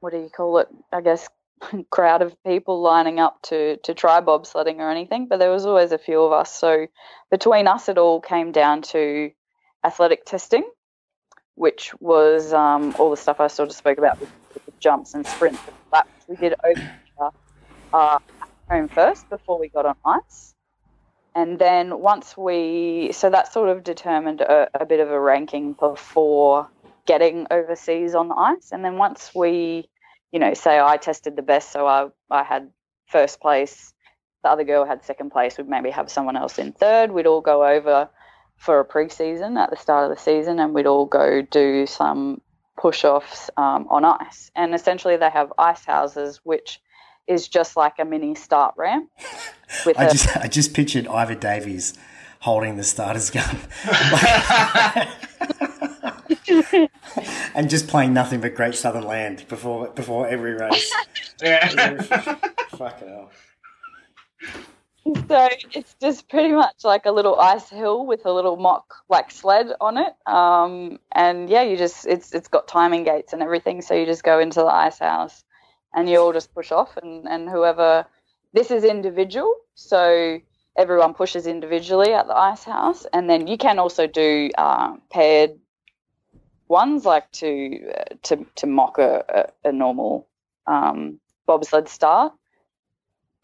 what 0.00 0.12
do 0.12 0.18
you 0.18 0.30
call 0.34 0.58
it? 0.58 0.68
I 0.92 1.00
guess 1.00 1.28
crowd 1.90 2.22
of 2.22 2.34
people 2.44 2.80
lining 2.80 3.20
up 3.20 3.40
to 3.42 3.76
to 3.78 3.94
try 3.94 4.20
bobsledding 4.20 4.76
or 4.76 4.90
anything, 4.90 5.28
but 5.28 5.38
there 5.38 5.50
was 5.50 5.66
always 5.66 5.92
a 5.92 5.98
few 5.98 6.22
of 6.22 6.32
us. 6.32 6.54
So 6.54 6.86
between 7.30 7.66
us, 7.66 7.88
it 7.88 7.98
all 7.98 8.20
came 8.20 8.52
down 8.52 8.82
to 8.82 9.30
athletic 9.84 10.24
testing, 10.24 10.64
which 11.54 11.92
was 12.00 12.52
um, 12.52 12.94
all 12.98 13.10
the 13.10 13.16
stuff 13.16 13.40
I 13.40 13.48
sort 13.48 13.68
of 13.68 13.74
spoke 13.74 13.98
about 13.98 14.20
with, 14.20 14.30
with 14.54 14.64
the 14.64 14.72
jumps 14.80 15.14
and 15.14 15.26
sprints 15.26 15.60
and 15.66 15.76
laps. 15.92 16.10
We 16.28 16.36
did 16.36 16.54
over 16.64 17.30
uh, 17.92 18.18
home 18.68 18.88
first 18.88 19.28
before 19.28 19.58
we 19.58 19.68
got 19.68 19.86
on 19.86 19.96
ice. 20.04 20.54
And 21.34 21.58
then 21.58 22.00
once 22.00 22.36
we, 22.36 23.10
so 23.12 23.28
that 23.30 23.52
sort 23.52 23.68
of 23.68 23.82
determined 23.82 24.40
a, 24.40 24.68
a 24.74 24.86
bit 24.86 25.00
of 25.00 25.10
a 25.10 25.18
ranking 25.18 25.72
before 25.72 26.68
getting 27.06 27.46
overseas 27.50 28.14
on 28.14 28.28
the 28.28 28.34
ice. 28.34 28.70
And 28.70 28.84
then 28.84 28.96
once 28.96 29.32
we, 29.34 29.88
you 30.32 30.38
know, 30.38 30.54
say 30.54 30.78
I 30.78 30.96
tested 30.96 31.36
the 31.36 31.42
best, 31.42 31.72
so 31.72 31.86
I, 31.86 32.08
I 32.30 32.44
had 32.44 32.70
first 33.06 33.40
place, 33.40 33.92
the 34.42 34.50
other 34.50 34.64
girl 34.64 34.84
had 34.84 35.04
second 35.04 35.30
place, 35.30 35.58
we'd 35.58 35.68
maybe 35.68 35.90
have 35.90 36.10
someone 36.10 36.36
else 36.36 36.58
in 36.58 36.72
third. 36.72 37.10
We'd 37.10 37.26
all 37.26 37.40
go 37.40 37.66
over 37.66 38.08
for 38.56 38.78
a 38.78 38.84
pre-season 38.84 39.56
at 39.56 39.70
the 39.70 39.76
start 39.76 40.10
of 40.10 40.16
the 40.16 40.22
season 40.22 40.60
and 40.60 40.72
we'd 40.72 40.86
all 40.86 41.06
go 41.06 41.42
do 41.42 41.86
some 41.86 42.40
push-offs 42.76 43.50
um, 43.56 43.88
on 43.90 44.04
ice. 44.04 44.50
And 44.54 44.74
essentially 44.74 45.16
they 45.16 45.30
have 45.30 45.52
ice 45.58 45.84
houses, 45.84 46.40
which 46.44 46.80
is 47.26 47.48
just 47.48 47.76
like 47.76 47.94
a 47.98 48.04
mini 48.04 48.34
start 48.34 48.74
ramp. 48.76 49.10
With 49.86 49.98
I 49.98 50.04
a, 50.04 50.10
just 50.12 50.36
I 50.36 50.46
just 50.48 50.74
pictured 50.74 51.06
Iva 51.06 51.34
Davies 51.34 51.94
holding 52.40 52.76
the 52.76 52.84
starter's 52.84 53.30
gun 53.30 53.58
and 57.54 57.70
just 57.70 57.88
playing 57.88 58.12
nothing 58.12 58.40
but 58.40 58.54
Great 58.54 58.74
Southern 58.74 59.04
Land 59.04 59.46
before 59.48 59.88
before 59.88 60.28
every 60.28 60.54
race. 60.54 60.92
Yeah. 61.42 61.66
Fucking 62.76 63.08
hell. 63.08 63.30
So 65.28 65.48
it's 65.72 65.94
just 66.00 66.28
pretty 66.28 66.54
much 66.54 66.84
like 66.84 67.06
a 67.06 67.10
little 67.10 67.38
ice 67.38 67.68
hill 67.68 68.06
with 68.06 68.24
a 68.24 68.32
little 68.32 68.56
mock 68.56 68.94
like 69.08 69.32
sled 69.32 69.72
on 69.80 69.98
it. 69.98 70.14
Um, 70.26 71.00
and 71.12 71.50
yeah, 71.50 71.62
you 71.62 71.76
just 71.76 72.06
it's 72.06 72.32
it's 72.32 72.46
got 72.46 72.68
timing 72.68 73.02
gates 73.02 73.32
and 73.32 73.42
everything. 73.42 73.82
So 73.82 73.94
you 73.94 74.06
just 74.06 74.22
go 74.22 74.38
into 74.38 74.60
the 74.60 74.66
ice 74.66 75.00
house 75.00 75.42
and 75.94 76.08
you 76.08 76.18
all 76.18 76.32
just 76.32 76.54
push 76.54 76.72
off 76.72 76.96
and, 76.96 77.28
and 77.28 77.48
whoever 77.48 78.06
this 78.52 78.70
is 78.70 78.84
individual, 78.84 79.52
so 79.74 80.40
everyone 80.76 81.14
pushes 81.14 81.46
individually 81.46 82.12
at 82.12 82.26
the 82.26 82.36
ice 82.36 82.64
house, 82.64 83.06
and 83.12 83.28
then 83.28 83.46
you 83.46 83.56
can 83.56 83.78
also 83.78 84.06
do 84.06 84.50
uh, 84.56 84.96
paired 85.10 85.58
ones 86.68 87.04
like 87.04 87.30
to 87.32 87.90
uh, 87.96 88.14
to 88.22 88.46
to 88.56 88.66
mock 88.66 88.98
a, 88.98 89.50
a, 89.64 89.72
normal 89.72 90.28
um, 90.66 91.20
bobsled 91.46 91.88
star 91.88 92.32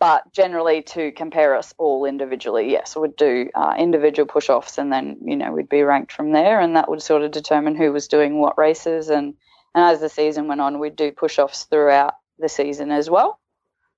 but 0.01 0.33
generally 0.33 0.81
to 0.81 1.13
compare 1.13 1.55
us 1.55 1.75
all 1.77 2.07
individually, 2.07 2.71
yes, 2.71 2.97
we'd 2.97 3.15
do 3.17 3.51
uh, 3.55 3.75
individual 3.79 4.27
push 4.27 4.49
offs 4.49 4.79
and 4.79 4.91
then, 4.91 5.19
you 5.23 5.37
know, 5.37 5.53
we'd 5.53 5.69
be 5.69 5.83
ranked 5.83 6.11
from 6.11 6.33
there 6.33 6.59
and 6.59 6.75
that 6.75 6.89
would 6.89 7.03
sort 7.03 7.23
of 7.23 7.31
determine 7.31 7.77
who 7.77 7.93
was 7.93 8.09
doing 8.09 8.41
what 8.41 8.57
races. 8.57 9.11
And, 9.11 9.35
and 9.75 9.85
as 9.85 10.01
the 10.01 10.09
season 10.09 10.49
went 10.49 10.63
on, 10.63 10.79
we'd 10.79 10.97
do 10.97 11.13
push 11.13 11.39
offs 11.39 11.65
throughout 11.65 12.15
the 12.41 12.49
season 12.49 12.91
as 12.91 13.09
well 13.11 13.39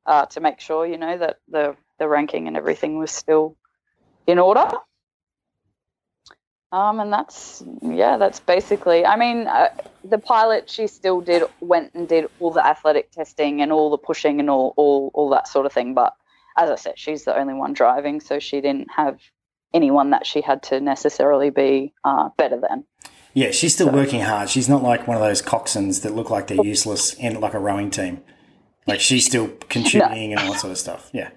uh, 0.06 0.26
to 0.26 0.40
make 0.40 0.60
sure, 0.60 0.86
you 0.86 0.98
know, 0.98 1.16
that 1.18 1.38
the, 1.48 1.76
the 1.98 2.08
ranking 2.08 2.48
and 2.48 2.56
everything 2.56 2.98
was 2.98 3.10
still 3.10 3.56
in 4.26 4.38
order. 4.38 4.70
Um, 6.72 7.00
and 7.00 7.12
that's 7.12 7.62
yeah, 7.82 8.16
that's 8.16 8.40
basically. 8.40 9.04
I 9.04 9.16
mean, 9.16 9.46
uh, 9.46 9.68
the 10.04 10.18
pilot 10.18 10.70
she 10.70 10.86
still 10.86 11.20
did 11.20 11.42
went 11.60 11.92
and 11.92 12.08
did 12.08 12.30
all 12.40 12.50
the 12.50 12.66
athletic 12.66 13.10
testing 13.10 13.60
and 13.60 13.70
all 13.70 13.90
the 13.90 13.98
pushing 13.98 14.40
and 14.40 14.48
all 14.48 14.72
all 14.78 15.10
all 15.12 15.28
that 15.30 15.48
sort 15.48 15.66
of 15.66 15.72
thing. 15.72 15.92
But 15.92 16.14
as 16.56 16.70
I 16.70 16.76
said, 16.76 16.98
she's 16.98 17.24
the 17.24 17.36
only 17.36 17.52
one 17.52 17.74
driving, 17.74 18.20
so 18.20 18.38
she 18.38 18.62
didn't 18.62 18.90
have 18.90 19.20
anyone 19.74 20.10
that 20.10 20.26
she 20.26 20.40
had 20.40 20.62
to 20.64 20.80
necessarily 20.80 21.50
be 21.50 21.92
uh, 22.04 22.30
better 22.38 22.58
than. 22.58 22.84
Yeah, 23.34 23.50
she's 23.50 23.74
still 23.74 23.90
working 23.90 24.20
hard. 24.20 24.50
She's 24.50 24.68
not 24.68 24.82
like 24.82 25.06
one 25.08 25.16
of 25.16 25.22
those 25.22 25.40
coxswains 25.40 26.02
that 26.02 26.14
look 26.14 26.28
like 26.30 26.48
they're 26.48 26.64
useless 26.64 27.14
in 27.14 27.40
like 27.40 27.54
a 27.54 27.58
rowing 27.58 27.90
team. 27.90 28.22
Like 28.86 29.00
she's 29.00 29.24
still 29.26 29.48
contributing 29.68 30.32
and 30.32 30.40
all 30.40 30.52
that 30.52 30.60
sort 30.60 30.72
of 30.72 30.78
stuff. 30.78 31.10
Yeah. 31.12 31.30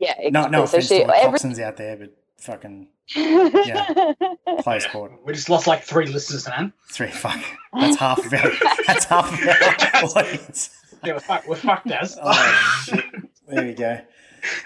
Yeah, 0.00 0.12
exactly. 0.18 0.30
No, 0.30 0.46
no 0.46 0.58
so 0.66 0.76
offense 0.78 0.88
she 0.88 1.00
to 1.00 1.06
the 1.06 1.16
every 1.16 1.38
coxswains 1.38 1.60
out 1.60 1.76
there, 1.76 1.96
but 1.96 2.16
fucking 2.38 2.88
Yeah. 3.16 4.12
Play 4.60 4.80
sport. 4.80 5.12
We 5.24 5.32
just 5.34 5.50
lost 5.50 5.66
like 5.66 5.82
three 5.82 6.06
listeners, 6.06 6.48
man. 6.48 6.72
Three. 6.90 7.10
Fuck. 7.10 7.40
That's 7.72 7.96
half 7.96 8.18
of 8.24 8.32
our. 8.32 8.50
That's 8.86 9.04
half 9.06 9.32
of 9.32 9.48
our 9.48 10.04
audience. 10.24 10.70
Yeah, 11.04 11.14
we're 11.14 11.20
fucked. 11.20 11.48
We're 11.48 11.56
fucked, 11.56 11.90
as. 11.90 12.18
Oh 12.22 12.82
shit. 12.86 13.04
There 13.48 13.64
we 13.64 13.72
go. 13.74 14.00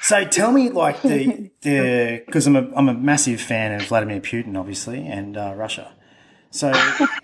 So 0.03 0.24
tell 0.24 0.53
me, 0.53 0.68
like 0.70 1.01
the 1.03 1.51
the 1.62 2.22
because 2.26 2.47
I'm 2.47 2.57
a 2.57 2.70
I'm 2.74 2.89
a 2.89 2.95
massive 2.95 3.41
fan 3.41 3.72
of 3.80 3.87
Vladimir 3.89 4.20
Putin, 4.20 4.59
obviously, 4.59 5.07
and 5.07 5.37
uh, 5.37 5.55
Russia. 5.57 5.93
So 6.53 6.70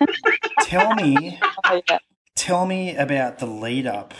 tell 0.63 0.93
me, 0.95 1.39
Oh, 1.63 1.81
yeah. 1.89 1.99
tell 2.35 2.65
me 2.65 2.95
about 2.95 3.39
the 3.39 3.45
lead 3.45 3.85
up, 3.87 4.13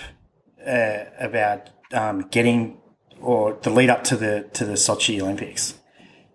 uh, 0.66 1.06
about 1.20 1.70
um, 1.92 2.22
getting 2.30 2.78
or 3.20 3.58
the 3.62 3.70
lead 3.70 3.90
up 3.90 4.04
to 4.06 4.16
the 4.16 4.48
to 4.54 4.64
the 4.66 4.74
Sochi 4.74 5.20
Olympics. 5.22 5.74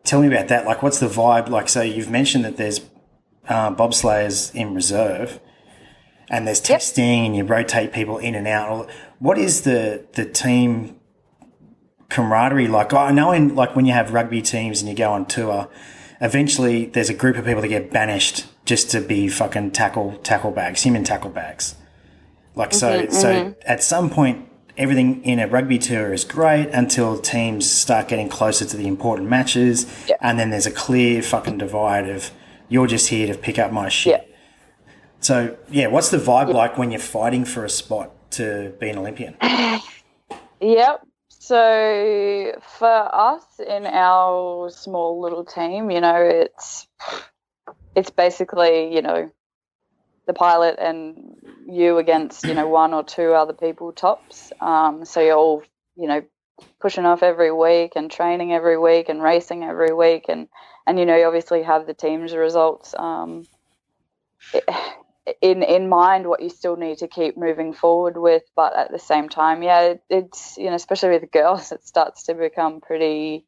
Tell 0.02 0.20
me 0.20 0.26
about 0.26 0.48
that. 0.48 0.66
Like, 0.66 0.82
what's 0.82 0.98
the 1.00 1.06
vibe? 1.06 1.48
Like, 1.48 1.68
so 1.70 1.80
you've 1.80 2.10
mentioned 2.10 2.44
that 2.44 2.56
there's 2.58 2.80
uh, 3.48 3.74
bobsleighers 3.74 4.54
in 4.54 4.74
reserve, 4.74 5.40
and 6.28 6.46
there's 6.46 6.60
testing, 6.60 7.24
and 7.24 7.36
you 7.36 7.44
rotate 7.44 7.92
people 7.92 8.18
in 8.18 8.34
and 8.34 8.46
out. 8.48 8.90
What 9.20 9.38
is 9.38 9.62
the 9.62 10.04
the 10.12 10.26
team 10.26 10.98
camaraderie 12.10 12.68
like? 12.68 12.92
I 12.92 13.12
know 13.12 13.30
in 13.32 13.54
like 13.54 13.74
when 13.76 13.86
you 13.86 13.92
have 13.92 14.12
rugby 14.12 14.42
teams 14.42 14.80
and 14.80 14.88
you 14.90 14.96
go 14.96 15.12
on 15.12 15.26
tour, 15.26 15.68
eventually 16.20 16.86
there's 16.86 17.08
a 17.08 17.14
group 17.14 17.36
of 17.36 17.44
people 17.44 17.62
that 17.62 17.68
get 17.68 17.90
banished 17.90 18.46
just 18.64 18.90
to 18.90 19.00
be 19.00 19.28
fucking 19.28 19.70
tackle 19.72 20.16
tackle 20.22 20.50
bags, 20.50 20.82
human 20.82 21.04
tackle 21.04 21.30
bags. 21.30 21.74
Like 22.54 22.72
so, 22.72 23.00
mm-hmm, 23.00 23.12
so 23.12 23.34
mm-hmm. 23.34 23.52
at 23.66 23.82
some 23.82 24.10
point, 24.10 24.48
everything 24.76 25.24
in 25.24 25.40
a 25.40 25.46
rugby 25.48 25.78
tour 25.78 26.12
is 26.12 26.24
great 26.24 26.68
until 26.68 27.18
teams 27.18 27.68
start 27.68 28.08
getting 28.08 28.28
closer 28.28 28.64
to 28.64 28.76
the 28.76 28.86
important 28.86 29.28
matches, 29.28 29.86
Yeah. 30.08 30.16
and 30.20 30.38
then 30.38 30.50
there's 30.50 30.66
a 30.66 30.70
clear 30.70 31.22
fucking 31.22 31.58
divide 31.58 32.08
of 32.08 32.30
you're 32.68 32.86
just 32.86 33.08
here 33.08 33.26
to 33.26 33.38
pick 33.38 33.58
up 33.58 33.72
my 33.72 33.88
shit. 33.88 34.26
Yeah. 34.28 34.34
So 35.20 35.56
yeah, 35.70 35.88
what's 35.88 36.10
the 36.10 36.18
vibe 36.18 36.52
like 36.52 36.78
when 36.78 36.90
you're 36.90 37.00
fighting 37.00 37.44
for 37.44 37.64
a 37.64 37.70
spot 37.70 38.12
to 38.32 38.74
be 38.80 38.88
an 38.90 38.98
Olympian? 38.98 39.36
Yep. 40.60 41.02
So 41.28 42.52
for 42.78 43.14
us 43.14 43.44
in 43.66 43.84
our 43.84 44.70
small 44.70 45.20
little 45.20 45.44
team, 45.44 45.90
you 45.90 46.00
know, 46.00 46.16
it's 46.16 46.86
it's 47.94 48.10
basically, 48.10 48.94
you 48.94 49.02
know, 49.02 49.30
the 50.26 50.34
pilot 50.34 50.76
and 50.78 51.36
you 51.66 51.98
against, 51.98 52.44
you 52.44 52.54
know, 52.54 52.68
one 52.68 52.94
or 52.94 53.04
two 53.04 53.32
other 53.32 53.52
people 53.52 53.92
tops. 53.92 54.52
Um, 54.60 55.04
so 55.04 55.20
you're 55.20 55.36
all, 55.36 55.62
you 55.96 56.08
know, 56.08 56.22
pushing 56.80 57.04
off 57.04 57.22
every 57.22 57.52
week 57.52 57.92
and 57.96 58.10
training 58.10 58.52
every 58.52 58.78
week 58.78 59.08
and 59.08 59.22
racing 59.22 59.64
every 59.64 59.92
week. 59.92 60.26
And 60.28 60.48
and 60.86 60.98
you 60.98 61.06
know, 61.06 61.16
you 61.16 61.24
obviously 61.24 61.62
have 61.62 61.86
the 61.86 61.94
team's 61.94 62.34
results. 62.34 62.94
Um, 62.96 63.46
in 65.40 65.62
in 65.62 65.88
mind 65.88 66.26
what 66.26 66.42
you 66.42 66.50
still 66.50 66.76
need 66.76 66.98
to 66.98 67.08
keep 67.08 67.36
moving 67.36 67.72
forward 67.72 68.16
with. 68.18 68.42
But 68.54 68.76
at 68.76 68.90
the 68.90 68.98
same 68.98 69.28
time 69.28 69.62
yeah 69.62 69.80
it, 69.82 70.02
it's 70.10 70.56
you 70.58 70.66
know 70.66 70.74
especially 70.74 71.10
with 71.10 71.32
girls 71.32 71.72
it 71.72 71.86
starts 71.86 72.24
to 72.24 72.34
become 72.34 72.80
pretty 72.80 73.46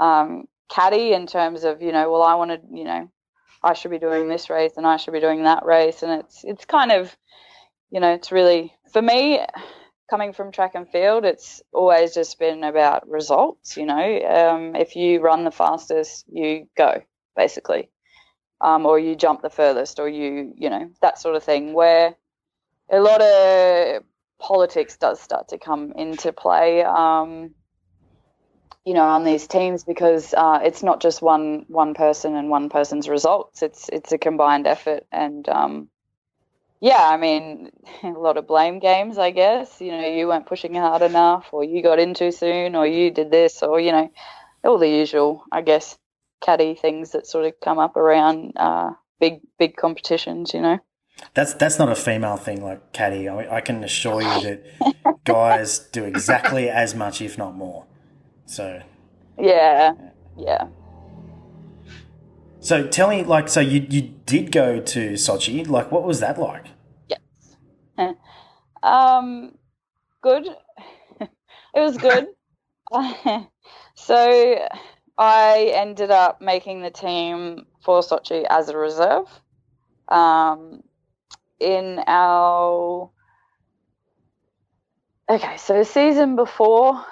um 0.00 0.48
catty 0.68 1.12
in 1.12 1.26
terms 1.26 1.62
of 1.62 1.82
you 1.82 1.92
know 1.92 2.10
well 2.10 2.22
i 2.22 2.34
want 2.34 2.50
to 2.50 2.58
you 2.76 2.84
know 2.84 3.08
i 3.64 3.72
should 3.72 3.90
be 3.90 3.98
doing 3.98 4.28
this 4.28 4.50
race 4.50 4.72
and 4.76 4.86
i 4.86 4.96
should 4.96 5.14
be 5.14 5.20
doing 5.20 5.44
that 5.44 5.64
race. 5.64 6.02
And 6.02 6.12
it's 6.20 6.44
it's 6.44 6.64
kind 6.64 6.92
of 6.92 7.16
you 7.90 8.00
know 8.00 8.12
it's 8.12 8.30
really 8.32 8.72
for 8.92 9.02
me 9.02 9.40
coming 10.10 10.32
from 10.32 10.52
track 10.52 10.74
and 10.74 10.88
field 10.88 11.24
it's 11.24 11.62
always 11.72 12.12
just 12.14 12.38
been 12.38 12.62
about 12.62 13.08
results 13.08 13.76
you 13.76 13.86
know. 13.86 14.20
Um, 14.20 14.76
if 14.76 14.96
you 14.96 15.20
run 15.20 15.44
the 15.44 15.50
fastest 15.50 16.26
you 16.28 16.66
go 16.76 17.02
basically. 17.36 17.90
Um, 18.60 18.86
or 18.86 18.98
you 18.98 19.14
jump 19.14 19.42
the 19.42 19.50
furthest, 19.50 19.98
or 19.98 20.08
you, 20.08 20.54
you 20.56 20.70
know, 20.70 20.88
that 21.02 21.18
sort 21.18 21.36
of 21.36 21.42
thing, 21.42 21.74
where 21.74 22.14
a 22.90 22.98
lot 22.98 23.20
of 23.20 24.02
politics 24.38 24.96
does 24.96 25.20
start 25.20 25.48
to 25.48 25.58
come 25.58 25.92
into 25.96 26.32
play, 26.32 26.82
um, 26.82 27.54
you 28.84 28.92
know, 28.92 29.02
on 29.02 29.24
these 29.24 29.46
teams 29.46 29.84
because 29.84 30.34
uh, 30.34 30.60
it's 30.62 30.82
not 30.82 31.00
just 31.00 31.22
one 31.22 31.64
one 31.68 31.94
person 31.94 32.36
and 32.36 32.50
one 32.50 32.68
person's 32.68 33.08
results. 33.08 33.62
It's 33.62 33.88
it's 33.88 34.12
a 34.12 34.18
combined 34.18 34.66
effort, 34.66 35.06
and 35.10 35.48
um, 35.48 35.88
yeah, 36.80 37.00
I 37.00 37.16
mean, 37.16 37.70
a 38.02 38.08
lot 38.08 38.36
of 38.36 38.46
blame 38.46 38.78
games, 38.78 39.16
I 39.16 39.30
guess. 39.30 39.80
You 39.80 39.92
know, 39.92 40.06
you 40.06 40.28
weren't 40.28 40.46
pushing 40.46 40.74
hard 40.74 41.02
enough, 41.02 41.48
or 41.52 41.64
you 41.64 41.82
got 41.82 41.98
in 41.98 42.14
too 42.14 42.30
soon, 42.30 42.76
or 42.76 42.86
you 42.86 43.10
did 43.10 43.30
this, 43.30 43.62
or 43.62 43.80
you 43.80 43.92
know, 43.92 44.10
all 44.62 44.78
the 44.78 44.88
usual, 44.88 45.44
I 45.50 45.62
guess 45.62 45.98
caddy 46.44 46.74
things 46.74 47.12
that 47.12 47.26
sort 47.26 47.46
of 47.46 47.54
come 47.60 47.78
up 47.78 47.96
around 47.96 48.52
uh, 48.56 48.90
big 49.18 49.40
big 49.58 49.76
competitions, 49.76 50.52
you 50.52 50.60
know. 50.60 50.78
That's 51.32 51.54
that's 51.54 51.78
not 51.78 51.88
a 51.88 51.94
female 51.94 52.36
thing 52.36 52.62
like 52.62 52.92
caddy. 52.92 53.28
I, 53.28 53.56
I 53.56 53.60
can 53.62 53.82
assure 53.82 54.20
you 54.20 54.40
that 54.42 55.24
guys 55.24 55.78
do 55.78 56.04
exactly 56.04 56.68
as 56.68 56.94
much, 56.94 57.22
if 57.22 57.38
not 57.38 57.54
more. 57.54 57.86
So 58.46 58.82
Yeah, 59.38 59.94
yeah. 60.36 60.68
so 62.60 62.86
tell 62.86 63.08
me, 63.08 63.24
like, 63.24 63.48
so 63.48 63.60
you 63.60 63.86
you 63.90 64.14
did 64.26 64.52
go 64.52 64.80
to 64.80 65.12
Sochi. 65.12 65.66
Like, 65.68 65.90
what 65.92 66.04
was 66.04 66.20
that 66.20 66.38
like? 66.38 66.66
Um, 68.82 69.56
good. 70.22 70.46
it 71.20 71.30
was 71.74 71.96
good. 71.96 72.26
so 73.94 74.68
I 75.16 75.72
ended 75.74 76.10
up 76.10 76.42
making 76.42 76.82
the 76.82 76.90
team 76.90 77.66
for 77.82 78.00
Sochi 78.00 78.44
as 78.48 78.68
a 78.68 78.76
reserve. 78.76 79.26
Um, 80.08 80.82
in 81.58 82.02
our 82.06 83.10
okay, 85.30 85.56
so 85.56 85.82
season 85.82 86.36
before 86.36 87.02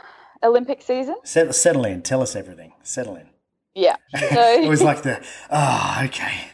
Olympic 0.43 0.83
season, 0.83 1.17
Settle, 1.25 1.53
settle 1.53 1.85
in. 1.85 2.03
Tell 2.03 2.23
us 2.23 2.35
everything. 2.37 2.73
Settle 2.83 3.17
in. 3.17 3.27
yeah. 3.75 3.97
it 4.15 4.69
was 4.69 4.83
like 4.83 5.03
the 5.03 5.25
oh 5.51 6.01
okay. 6.05 6.47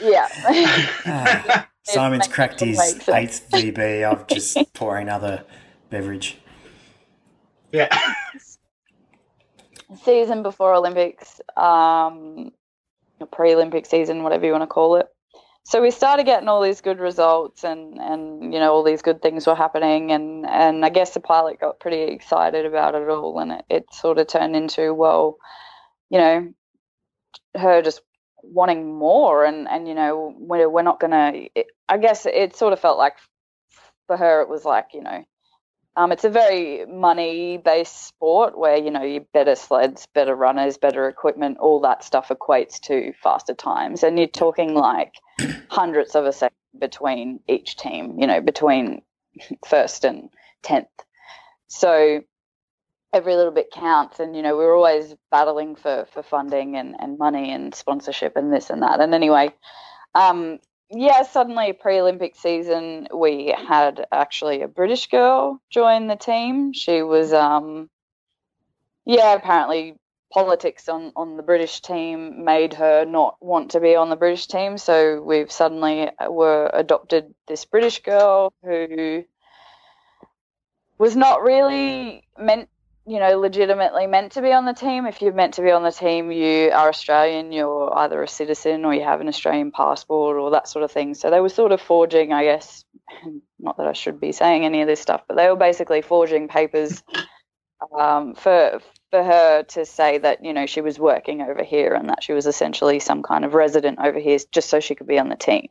yeah. 0.00 0.28
Ah, 1.06 1.68
Simon's 1.82 2.28
cracked 2.28 2.60
his 2.60 2.78
eighth 3.08 3.48
VB. 3.50 4.10
I'm 4.10 4.24
just 4.28 4.56
pouring 4.74 5.08
another 5.08 5.44
beverage. 5.90 6.38
Yeah. 7.72 7.88
season 10.04 10.42
before 10.42 10.74
Olympics, 10.74 11.40
um, 11.56 12.52
pre-Olympic 13.32 13.86
season, 13.86 14.22
whatever 14.22 14.46
you 14.46 14.52
want 14.52 14.62
to 14.62 14.66
call 14.66 14.96
it. 14.96 15.06
So 15.68 15.82
we 15.82 15.90
started 15.90 16.24
getting 16.24 16.48
all 16.48 16.62
these 16.62 16.80
good 16.80 16.98
results, 16.98 17.62
and 17.62 17.98
and 18.00 18.54
you 18.54 18.58
know 18.58 18.72
all 18.72 18.82
these 18.82 19.02
good 19.02 19.20
things 19.20 19.46
were 19.46 19.54
happening, 19.54 20.12
and 20.12 20.46
and 20.46 20.82
I 20.82 20.88
guess 20.88 21.12
the 21.12 21.20
pilot 21.20 21.60
got 21.60 21.78
pretty 21.78 22.04
excited 22.04 22.64
about 22.64 22.94
it 22.94 23.06
all, 23.06 23.38
and 23.38 23.52
it, 23.52 23.64
it 23.68 23.84
sort 23.92 24.16
of 24.16 24.28
turned 24.28 24.56
into 24.56 24.94
well, 24.94 25.36
you 26.08 26.16
know, 26.18 26.54
her 27.54 27.82
just 27.82 28.00
wanting 28.42 28.94
more, 28.94 29.44
and 29.44 29.68
and 29.68 29.86
you 29.86 29.94
know 29.94 30.34
we're 30.38 30.70
we're 30.70 30.80
not 30.80 31.00
gonna. 31.00 31.32
It, 31.54 31.66
I 31.86 31.98
guess 31.98 32.24
it 32.24 32.56
sort 32.56 32.72
of 32.72 32.80
felt 32.80 32.96
like 32.96 33.16
for 34.06 34.16
her 34.16 34.40
it 34.40 34.48
was 34.48 34.64
like 34.64 34.86
you 34.94 35.02
know 35.02 35.22
um, 35.98 36.12
it's 36.12 36.22
a 36.22 36.30
very 36.30 36.86
money-based 36.86 38.06
sport 38.06 38.56
where 38.56 38.76
you 38.76 38.88
know 38.88 39.02
you 39.02 39.26
better 39.34 39.56
sleds, 39.56 40.06
better 40.14 40.32
runners, 40.32 40.78
better 40.78 41.08
equipment, 41.08 41.58
all 41.58 41.80
that 41.80 42.04
stuff 42.04 42.28
equates 42.28 42.78
to 42.82 43.12
faster 43.20 43.52
times, 43.52 44.04
and 44.04 44.16
you're 44.16 44.28
talking 44.28 44.74
like 44.74 45.14
hundreds 45.68 46.14
of 46.14 46.24
a 46.24 46.32
second 46.32 46.54
between 46.78 47.40
each 47.48 47.76
team. 47.76 48.16
You 48.20 48.28
know, 48.28 48.40
between 48.40 49.02
first 49.66 50.04
and 50.04 50.30
tenth. 50.62 50.86
So 51.66 52.20
every 53.12 53.34
little 53.34 53.52
bit 53.52 53.72
counts, 53.72 54.20
and 54.20 54.36
you 54.36 54.42
know 54.42 54.56
we're 54.56 54.76
always 54.76 55.16
battling 55.32 55.74
for 55.74 56.06
for 56.12 56.22
funding 56.22 56.76
and 56.76 56.94
and 57.00 57.18
money 57.18 57.52
and 57.52 57.74
sponsorship 57.74 58.36
and 58.36 58.52
this 58.52 58.70
and 58.70 58.82
that. 58.82 59.00
And 59.00 59.14
anyway, 59.14 59.52
um, 60.14 60.60
yeah, 60.90 61.22
suddenly 61.22 61.72
pre-Olympic 61.72 62.34
season, 62.36 63.08
we 63.14 63.54
had 63.56 64.06
actually 64.10 64.62
a 64.62 64.68
British 64.68 65.08
girl 65.08 65.60
join 65.70 66.06
the 66.06 66.16
team. 66.16 66.72
She 66.72 67.02
was, 67.02 67.32
um, 67.32 67.90
yeah, 69.04 69.34
apparently 69.34 69.96
politics 70.32 70.88
on 70.88 71.12
on 71.16 71.36
the 71.36 71.42
British 71.42 71.80
team 71.80 72.44
made 72.44 72.74
her 72.74 73.04
not 73.04 73.36
want 73.40 73.70
to 73.70 73.80
be 73.80 73.96
on 73.96 74.10
the 74.10 74.16
British 74.16 74.46
team. 74.46 74.78
So 74.78 75.22
we've 75.22 75.50
suddenly 75.50 76.10
uh, 76.18 76.30
were 76.30 76.70
adopted 76.72 77.34
this 77.46 77.64
British 77.64 78.02
girl 78.02 78.52
who 78.62 79.24
was 80.98 81.16
not 81.16 81.42
really 81.42 82.24
meant 82.38 82.68
you 83.08 83.18
know, 83.18 83.38
legitimately 83.38 84.06
meant 84.06 84.32
to 84.32 84.42
be 84.42 84.52
on 84.52 84.66
the 84.66 84.74
team. 84.74 85.06
If 85.06 85.22
you're 85.22 85.32
meant 85.32 85.54
to 85.54 85.62
be 85.62 85.70
on 85.70 85.82
the 85.82 85.90
team, 85.90 86.30
you 86.30 86.70
are 86.70 86.90
Australian, 86.90 87.52
you're 87.52 87.96
either 87.96 88.22
a 88.22 88.28
citizen 88.28 88.84
or 88.84 88.94
you 88.94 89.02
have 89.02 89.22
an 89.22 89.28
Australian 89.28 89.70
passport 89.70 90.36
or 90.36 90.50
that 90.50 90.68
sort 90.68 90.82
of 90.82 90.92
thing. 90.92 91.14
So 91.14 91.30
they 91.30 91.40
were 91.40 91.48
sort 91.48 91.72
of 91.72 91.80
forging, 91.80 92.34
I 92.34 92.44
guess, 92.44 92.84
not 93.58 93.78
that 93.78 93.86
I 93.86 93.94
should 93.94 94.20
be 94.20 94.32
saying 94.32 94.66
any 94.66 94.82
of 94.82 94.88
this 94.88 95.00
stuff, 95.00 95.22
but 95.26 95.38
they 95.38 95.48
were 95.48 95.56
basically 95.56 96.02
forging 96.02 96.48
papers 96.48 97.02
um, 97.98 98.34
for 98.34 98.80
for 99.10 99.24
her 99.24 99.62
to 99.62 99.86
say 99.86 100.18
that 100.18 100.44
you 100.44 100.52
know 100.52 100.66
she 100.66 100.82
was 100.82 100.98
working 100.98 101.40
over 101.40 101.64
here 101.64 101.94
and 101.94 102.10
that 102.10 102.22
she 102.22 102.34
was 102.34 102.46
essentially 102.46 102.98
some 102.98 103.22
kind 103.22 103.42
of 103.42 103.54
resident 103.54 103.98
over 104.04 104.18
here 104.18 104.38
just 104.52 104.68
so 104.68 104.80
she 104.80 104.94
could 104.94 105.06
be 105.06 105.18
on 105.18 105.30
the 105.30 105.36
team. 105.36 105.68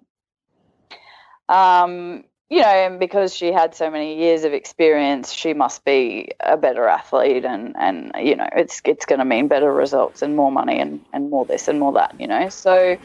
Um, 1.49 2.23
you 2.49 2.61
know, 2.61 2.67
and 2.67 2.99
because 2.99 3.35
she 3.35 3.51
had 3.51 3.75
so 3.75 3.89
many 3.89 4.17
years 4.17 4.43
of 4.43 4.53
experience, 4.53 5.33
she 5.33 5.53
must 5.53 5.83
be 5.83 6.31
a 6.39 6.55
better 6.55 6.87
athlete, 6.87 7.45
and 7.45 7.75
and 7.77 8.11
you 8.19 8.35
know, 8.35 8.47
it's 8.55 8.81
it's 8.85 9.05
going 9.05 9.19
to 9.19 9.25
mean 9.25 9.47
better 9.47 9.71
results 9.73 10.21
and 10.21 10.35
more 10.35 10.51
money 10.51 10.79
and 10.79 11.03
and 11.13 11.29
more 11.29 11.45
this 11.45 11.67
and 11.67 11.79
more 11.79 11.93
that, 11.93 12.19
you 12.19 12.27
know. 12.27 12.49
So 12.49 12.97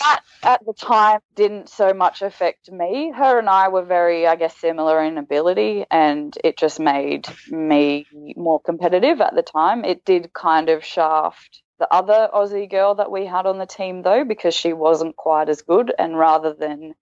that 0.00 0.20
at 0.42 0.64
the 0.66 0.74
time 0.74 1.20
didn't 1.34 1.70
so 1.70 1.94
much 1.94 2.20
affect 2.20 2.70
me. 2.70 3.10
Her 3.14 3.38
and 3.38 3.48
I 3.48 3.68
were 3.68 3.84
very, 3.84 4.26
I 4.26 4.36
guess, 4.36 4.56
similar 4.56 5.02
in 5.02 5.16
ability, 5.16 5.86
and 5.90 6.36
it 6.44 6.58
just 6.58 6.78
made 6.78 7.26
me 7.50 8.06
more 8.36 8.60
competitive 8.60 9.22
at 9.22 9.34
the 9.34 9.42
time. 9.42 9.84
It 9.84 10.04
did 10.04 10.32
kind 10.34 10.68
of 10.68 10.84
shaft 10.84 11.62
the 11.78 11.92
other 11.92 12.28
Aussie 12.34 12.70
girl 12.70 12.94
that 12.96 13.10
we 13.10 13.26
had 13.26 13.46
on 13.46 13.58
the 13.58 13.66
team, 13.66 14.02
though, 14.02 14.24
because 14.24 14.54
she 14.54 14.72
wasn't 14.72 15.16
quite 15.16 15.48
as 15.48 15.62
good, 15.62 15.92
and 15.98 16.18
rather 16.18 16.52
than 16.52 16.94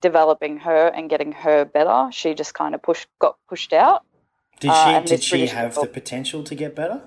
developing 0.00 0.58
her 0.58 0.88
and 0.88 1.08
getting 1.10 1.32
her 1.32 1.64
better, 1.64 2.08
she 2.12 2.34
just 2.34 2.54
kind 2.54 2.74
of 2.74 2.82
pushed 2.82 3.08
got 3.18 3.36
pushed 3.48 3.72
out. 3.72 4.04
Did 4.60 4.70
Uh, 4.70 5.00
she 5.00 5.06
did 5.06 5.22
she 5.22 5.46
have 5.46 5.74
the 5.74 5.86
potential 5.86 6.42
to 6.44 6.54
get 6.54 6.74
better? 6.74 7.02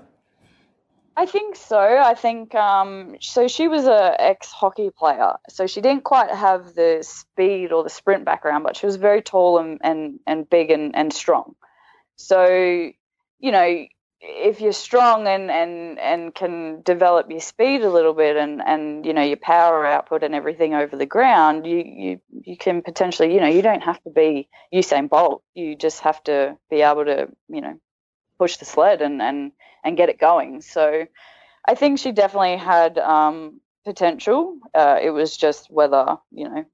I 1.16 1.26
think 1.26 1.54
so. 1.54 1.78
I 1.78 2.14
think 2.14 2.54
um, 2.56 3.16
so. 3.20 3.46
She 3.46 3.68
was 3.68 3.86
a 3.86 4.20
ex 4.20 4.50
hockey 4.50 4.90
player, 4.90 5.34
so 5.48 5.66
she 5.68 5.80
didn't 5.80 6.02
quite 6.02 6.30
have 6.30 6.74
the 6.74 6.98
speed 7.02 7.70
or 7.70 7.84
the 7.84 7.90
sprint 7.90 8.24
background, 8.24 8.64
but 8.64 8.76
she 8.76 8.86
was 8.86 8.96
very 8.96 9.22
tall 9.22 9.58
and 9.58 9.78
and, 9.82 10.18
and 10.26 10.50
big 10.50 10.72
and, 10.72 10.96
and 10.96 11.12
strong. 11.12 11.54
So 12.16 12.46
you 13.38 13.52
know, 13.52 13.86
if 14.26 14.60
you're 14.60 14.72
strong 14.72 15.26
and, 15.26 15.50
and 15.50 15.98
and 15.98 16.34
can 16.34 16.80
develop 16.82 17.30
your 17.30 17.40
speed 17.40 17.82
a 17.82 17.90
little 17.90 18.14
bit 18.14 18.36
and, 18.36 18.62
and 18.64 19.04
you 19.04 19.12
know 19.12 19.22
your 19.22 19.36
power 19.36 19.84
output 19.84 20.22
and 20.22 20.34
everything 20.34 20.74
over 20.74 20.96
the 20.96 21.06
ground, 21.06 21.66
you, 21.66 21.84
you 21.84 22.20
you 22.42 22.56
can 22.56 22.82
potentially 22.82 23.34
you 23.34 23.40
know 23.40 23.48
you 23.48 23.62
don't 23.62 23.82
have 23.82 24.02
to 24.04 24.10
be 24.10 24.48
Usain 24.72 25.08
Bolt. 25.08 25.42
You 25.54 25.76
just 25.76 26.00
have 26.00 26.22
to 26.24 26.56
be 26.70 26.82
able 26.82 27.04
to 27.04 27.28
you 27.48 27.60
know 27.60 27.78
push 28.38 28.56
the 28.56 28.64
sled 28.64 29.02
and 29.02 29.20
and 29.20 29.52
and 29.84 29.96
get 29.96 30.08
it 30.08 30.18
going. 30.18 30.62
So 30.62 31.06
I 31.66 31.74
think 31.74 31.98
she 31.98 32.12
definitely 32.12 32.56
had 32.56 32.98
um, 32.98 33.60
potential. 33.84 34.58
Uh, 34.74 34.98
it 35.02 35.10
was 35.10 35.36
just 35.36 35.70
whether 35.70 36.16
you 36.30 36.48
know 36.48 36.64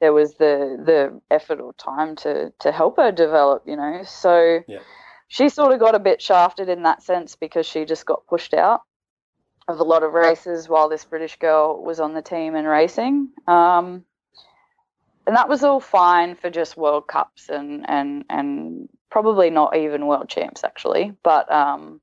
there 0.00 0.12
was 0.12 0.34
the 0.34 0.82
the 0.84 1.20
effort 1.30 1.60
or 1.60 1.72
time 1.74 2.16
to 2.16 2.52
to 2.58 2.72
help 2.72 2.96
her 2.96 3.12
develop. 3.12 3.62
You 3.66 3.76
know, 3.76 4.02
so 4.04 4.60
Yeah. 4.66 4.80
She 5.32 5.48
sort 5.48 5.72
of 5.72 5.80
got 5.80 5.94
a 5.94 5.98
bit 5.98 6.20
shafted 6.20 6.68
in 6.68 6.82
that 6.82 7.02
sense 7.02 7.36
because 7.36 7.64
she 7.64 7.86
just 7.86 8.04
got 8.04 8.26
pushed 8.26 8.52
out 8.52 8.82
of 9.66 9.80
a 9.80 9.82
lot 9.82 10.02
of 10.02 10.12
races 10.12 10.68
while 10.68 10.90
this 10.90 11.06
British 11.06 11.36
girl 11.36 11.82
was 11.82 12.00
on 12.00 12.12
the 12.12 12.20
team 12.20 12.54
and 12.54 12.68
racing. 12.68 13.30
Um, 13.46 14.04
and 15.26 15.34
that 15.34 15.48
was 15.48 15.64
all 15.64 15.80
fine 15.80 16.34
for 16.34 16.50
just 16.50 16.76
World 16.76 17.06
Cups 17.06 17.48
and 17.48 17.88
and 17.88 18.26
and 18.28 18.90
probably 19.08 19.48
not 19.48 19.74
even 19.74 20.06
World 20.06 20.28
Champs 20.28 20.64
actually, 20.64 21.14
but 21.22 21.50
um, 21.50 22.02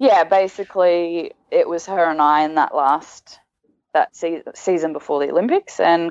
yeah, 0.00 0.24
basically 0.24 1.30
it 1.52 1.68
was 1.68 1.86
her 1.86 2.10
and 2.10 2.20
I 2.20 2.42
in 2.42 2.56
that 2.56 2.74
last 2.74 3.38
that 3.94 4.16
se- 4.16 4.42
season 4.56 4.92
before 4.92 5.20
the 5.20 5.30
Olympics, 5.30 5.78
and 5.78 6.10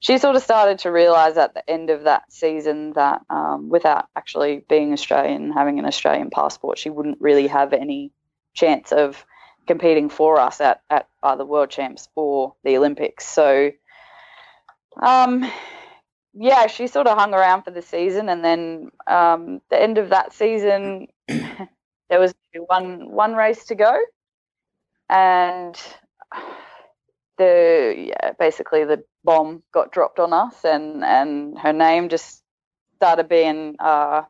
she 0.00 0.16
sort 0.16 0.34
of 0.34 0.42
started 0.42 0.78
to 0.80 0.90
realize 0.90 1.36
at 1.36 1.52
the 1.52 1.70
end 1.70 1.90
of 1.90 2.04
that 2.04 2.32
season 2.32 2.94
that 2.94 3.20
um, 3.28 3.68
without 3.68 4.06
actually 4.16 4.64
being 4.68 4.94
Australian, 4.94 5.52
having 5.52 5.78
an 5.78 5.84
Australian 5.84 6.30
passport, 6.30 6.78
she 6.78 6.88
wouldn't 6.88 7.20
really 7.20 7.46
have 7.46 7.74
any 7.74 8.10
chance 8.54 8.92
of 8.92 9.24
competing 9.66 10.08
for 10.08 10.40
us 10.40 10.60
at, 10.60 10.82
at 10.88 11.06
either 11.22 11.44
World 11.44 11.68
Champs 11.68 12.08
or 12.14 12.54
the 12.64 12.78
Olympics. 12.78 13.26
So, 13.26 13.72
um, 15.02 15.50
yeah, 16.32 16.66
she 16.66 16.86
sort 16.86 17.06
of 17.06 17.18
hung 17.18 17.34
around 17.34 17.62
for 17.62 17.70
the 17.70 17.82
season, 17.82 18.30
and 18.30 18.42
then 18.42 18.90
um, 19.06 19.60
the 19.68 19.80
end 19.80 19.98
of 19.98 20.08
that 20.10 20.32
season, 20.32 21.08
there 21.28 22.18
was 22.18 22.34
one 22.66 23.10
one 23.10 23.34
race 23.34 23.66
to 23.66 23.74
go, 23.74 24.00
and 25.10 25.78
the 27.40 27.96
yeah, 27.98 28.32
basically 28.38 28.84
the 28.86 29.04
bomb 29.24 29.64
got 29.74 29.92
dropped 29.92 30.20
on 30.20 30.34
us, 30.34 30.64
and 30.64 31.04
and 31.04 31.58
her 31.58 31.74
name 31.74 32.10
just 32.10 32.44
started 32.96 33.28
being 33.28 33.76
uh, 33.80 34.22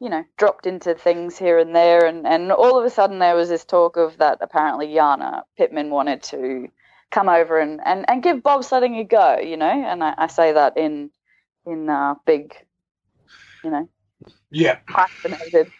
you 0.00 0.10
know 0.10 0.24
dropped 0.38 0.66
into 0.66 0.94
things 0.94 1.38
here 1.38 1.58
and 1.58 1.76
there, 1.76 2.06
and 2.06 2.26
and 2.26 2.52
all 2.52 2.78
of 2.78 2.86
a 2.86 2.90
sudden 2.90 3.20
there 3.20 3.36
was 3.36 3.48
this 3.50 3.64
talk 3.66 3.96
of 3.98 4.18
that 4.18 4.38
apparently 4.42 4.94
Jana 4.94 5.44
Pittman 5.58 5.90
wanted 5.90 6.22
to 6.24 6.68
come 7.12 7.28
over 7.30 7.58
and, 7.60 7.80
and, 7.86 8.04
and 8.08 8.22
give 8.22 8.38
bobsledding 8.38 9.00
a 9.00 9.04
go, 9.04 9.38
you 9.38 9.56
know, 9.56 9.66
and 9.70 10.04
I, 10.04 10.14
I 10.18 10.28
say 10.28 10.52
that 10.52 10.76
in 10.78 11.10
in 11.66 11.90
uh, 11.90 12.16
big, 12.26 12.54
you 13.64 13.70
know, 13.70 13.88
Yeah. 14.50 14.80
hyphenated 14.90 15.72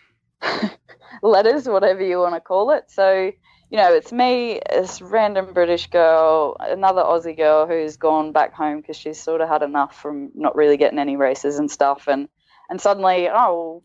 letters, 1.22 1.68
whatever 1.68 2.02
you 2.04 2.18
want 2.20 2.34
to 2.36 2.40
call 2.42 2.72
it. 2.72 2.84
So, 2.90 3.32
you 3.70 3.76
know, 3.76 3.92
it's 3.92 4.12
me, 4.12 4.60
this 4.70 5.02
random 5.02 5.52
British 5.52 5.88
girl, 5.88 6.56
another 6.60 7.02
Aussie 7.02 7.36
girl 7.36 7.66
who's 7.66 7.96
gone 7.96 8.32
back 8.32 8.54
home 8.54 8.80
because 8.80 8.96
she's 8.96 9.20
sort 9.20 9.40
of 9.40 9.48
had 9.48 9.62
enough 9.62 10.00
from 10.00 10.30
not 10.34 10.56
really 10.56 10.78
getting 10.78 10.98
any 10.98 11.16
races 11.16 11.58
and 11.58 11.70
stuff, 11.70 12.08
and 12.08 12.28
and 12.70 12.80
suddenly, 12.80 13.28
oh, 13.30 13.82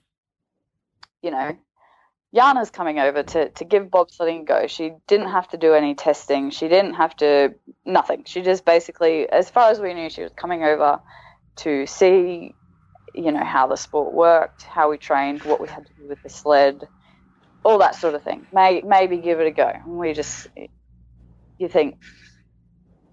you 1.21 1.31
know, 1.31 1.57
Jana's 2.33 2.71
coming 2.71 2.99
over 2.99 3.23
to, 3.23 3.49
to 3.49 3.65
give 3.65 3.85
bobsledding 3.87 4.41
a 4.41 4.45
go. 4.45 4.67
She 4.67 4.93
didn't 5.07 5.29
have 5.29 5.47
to 5.49 5.57
do 5.57 5.73
any 5.73 5.95
testing. 5.95 6.49
She 6.49 6.67
didn't 6.67 6.95
have 6.95 7.15
to 7.17 7.53
nothing. 7.85 8.23
She 8.25 8.41
just 8.41 8.65
basically, 8.65 9.29
as 9.29 9.49
far 9.49 9.69
as 9.69 9.79
we 9.79 9.93
knew, 9.93 10.09
she 10.09 10.23
was 10.23 10.31
coming 10.35 10.63
over 10.63 10.99
to 11.57 11.85
see, 11.85 12.55
you 13.13 13.31
know, 13.31 13.43
how 13.43 13.67
the 13.67 13.75
sport 13.75 14.13
worked, 14.13 14.63
how 14.63 14.89
we 14.89 14.97
trained, 14.97 15.43
what 15.43 15.61
we 15.61 15.67
had 15.67 15.85
to 15.85 15.93
do 15.93 16.07
with 16.07 16.23
the 16.23 16.29
sled, 16.29 16.87
all 17.63 17.77
that 17.79 17.95
sort 17.95 18.15
of 18.15 18.23
thing. 18.23 18.45
May, 18.53 18.81
maybe 18.81 19.17
give 19.17 19.39
it 19.39 19.47
a 19.47 19.51
go. 19.51 19.67
And 19.67 19.97
we 19.97 20.13
just, 20.13 20.47
you 21.57 21.67
think, 21.67 21.97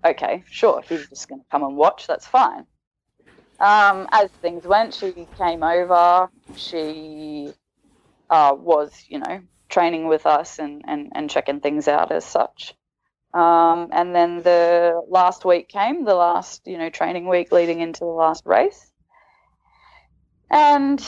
okay, 0.04 0.44
sure, 0.50 0.80
if 0.80 0.90
you're 0.90 1.00
just 1.00 1.28
going 1.28 1.40
to 1.40 1.46
come 1.50 1.62
and 1.62 1.76
watch, 1.76 2.06
that's 2.06 2.26
fine. 2.26 2.66
Um, 3.58 4.08
as 4.10 4.30
things 4.42 4.64
went, 4.66 4.94
she 4.94 5.26
came 5.36 5.62
over. 5.62 6.30
She 6.56 7.52
uh, 8.30 8.54
was, 8.58 9.04
you 9.08 9.18
know, 9.18 9.40
training 9.68 10.08
with 10.08 10.26
us 10.26 10.58
and, 10.58 10.82
and, 10.86 11.12
and 11.14 11.30
checking 11.30 11.60
things 11.60 11.86
out 11.86 12.10
as 12.10 12.24
such. 12.24 12.74
Um, 13.32 13.90
and 13.92 14.14
then 14.14 14.42
the 14.42 15.00
last 15.08 15.44
week 15.44 15.68
came, 15.68 16.04
the 16.04 16.14
last, 16.14 16.66
you 16.66 16.78
know, 16.78 16.90
training 16.90 17.28
week 17.28 17.52
leading 17.52 17.80
into 17.80 18.00
the 18.00 18.06
last 18.06 18.44
race. 18.46 18.89
And 20.50 21.00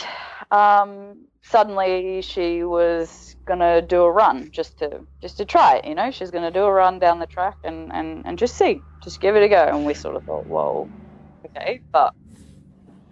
um, 0.50 1.26
suddenly 1.42 2.22
she 2.22 2.64
was 2.64 3.36
gonna 3.46 3.82
do 3.82 4.02
a 4.02 4.12
run 4.12 4.50
just 4.52 4.78
to 4.80 5.00
just 5.22 5.38
to 5.38 5.44
try 5.46 5.76
it, 5.78 5.86
you 5.86 5.94
know. 5.96 6.10
She's 6.12 6.30
gonna 6.30 6.52
do 6.52 6.64
a 6.64 6.72
run 6.72 6.98
down 7.00 7.20
the 7.20 7.26
track 7.26 7.56
and, 7.64 7.92
and, 7.92 8.24
and 8.26 8.38
just 8.38 8.56
see, 8.56 8.84
just 9.04 9.20
give 9.20 9.36
it 9.36 9.42
a 9.44 9.48
go. 9.48 9.64
And 9.64 9.86
we 9.86 9.94
sort 9.94 10.16
of 10.16 10.24
thought, 10.24 10.46
well, 10.48 10.90
okay, 11.46 11.80
but 11.92 12.12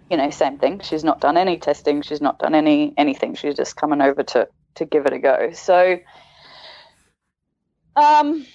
you 0.09 0.17
know, 0.17 0.29
same 0.29 0.57
thing. 0.59 0.81
She's 0.81 1.03
not 1.03 1.21
done 1.21 1.37
any 1.37 1.57
testing. 1.57 2.01
She's 2.01 2.21
not 2.21 2.39
done 2.39 2.55
any 2.55 2.93
anything. 2.97 3.35
She's 3.35 3.55
just 3.55 3.75
coming 3.77 4.01
over 4.01 4.23
to 4.23 4.47
to 4.75 4.85
give 4.85 5.05
it 5.07 5.13
a 5.13 5.19
go. 5.19 5.51
So, 5.53 5.97
um, 7.95 8.45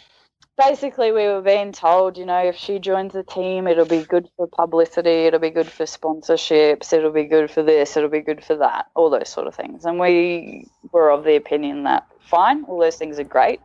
basically, 0.57 1.13
we 1.13 1.27
were 1.27 1.43
being 1.43 1.73
told, 1.73 2.17
you 2.17 2.27
know, 2.27 2.39
if 2.39 2.57
she 2.57 2.79
joins 2.79 3.13
the 3.13 3.23
team, 3.23 3.67
it'll 3.67 3.85
be 3.85 4.03
good 4.03 4.29
for 4.37 4.47
publicity. 4.47 5.27
It'll 5.27 5.41
be 5.41 5.51
good 5.51 5.69
for 5.69 5.85
sponsorships. 5.85 6.93
It'll 6.93 7.13
be 7.13 7.25
good 7.25 7.51
for 7.51 7.63
this. 7.63 7.97
It'll 7.97 8.09
be 8.09 8.21
good 8.21 8.45
for 8.45 8.57
that. 8.57 8.87
All 8.95 9.11
those 9.11 9.29
sort 9.29 9.47
of 9.47 9.55
things. 9.55 9.85
And 9.85 9.99
we 9.99 10.67
were 10.93 11.11
of 11.11 11.25
the 11.25 11.37
opinion 11.37 11.85
that 11.85 12.07
fine, 12.21 12.65
all 12.65 12.81
those 12.81 12.97
things 12.97 13.19
are 13.19 13.25
great, 13.25 13.61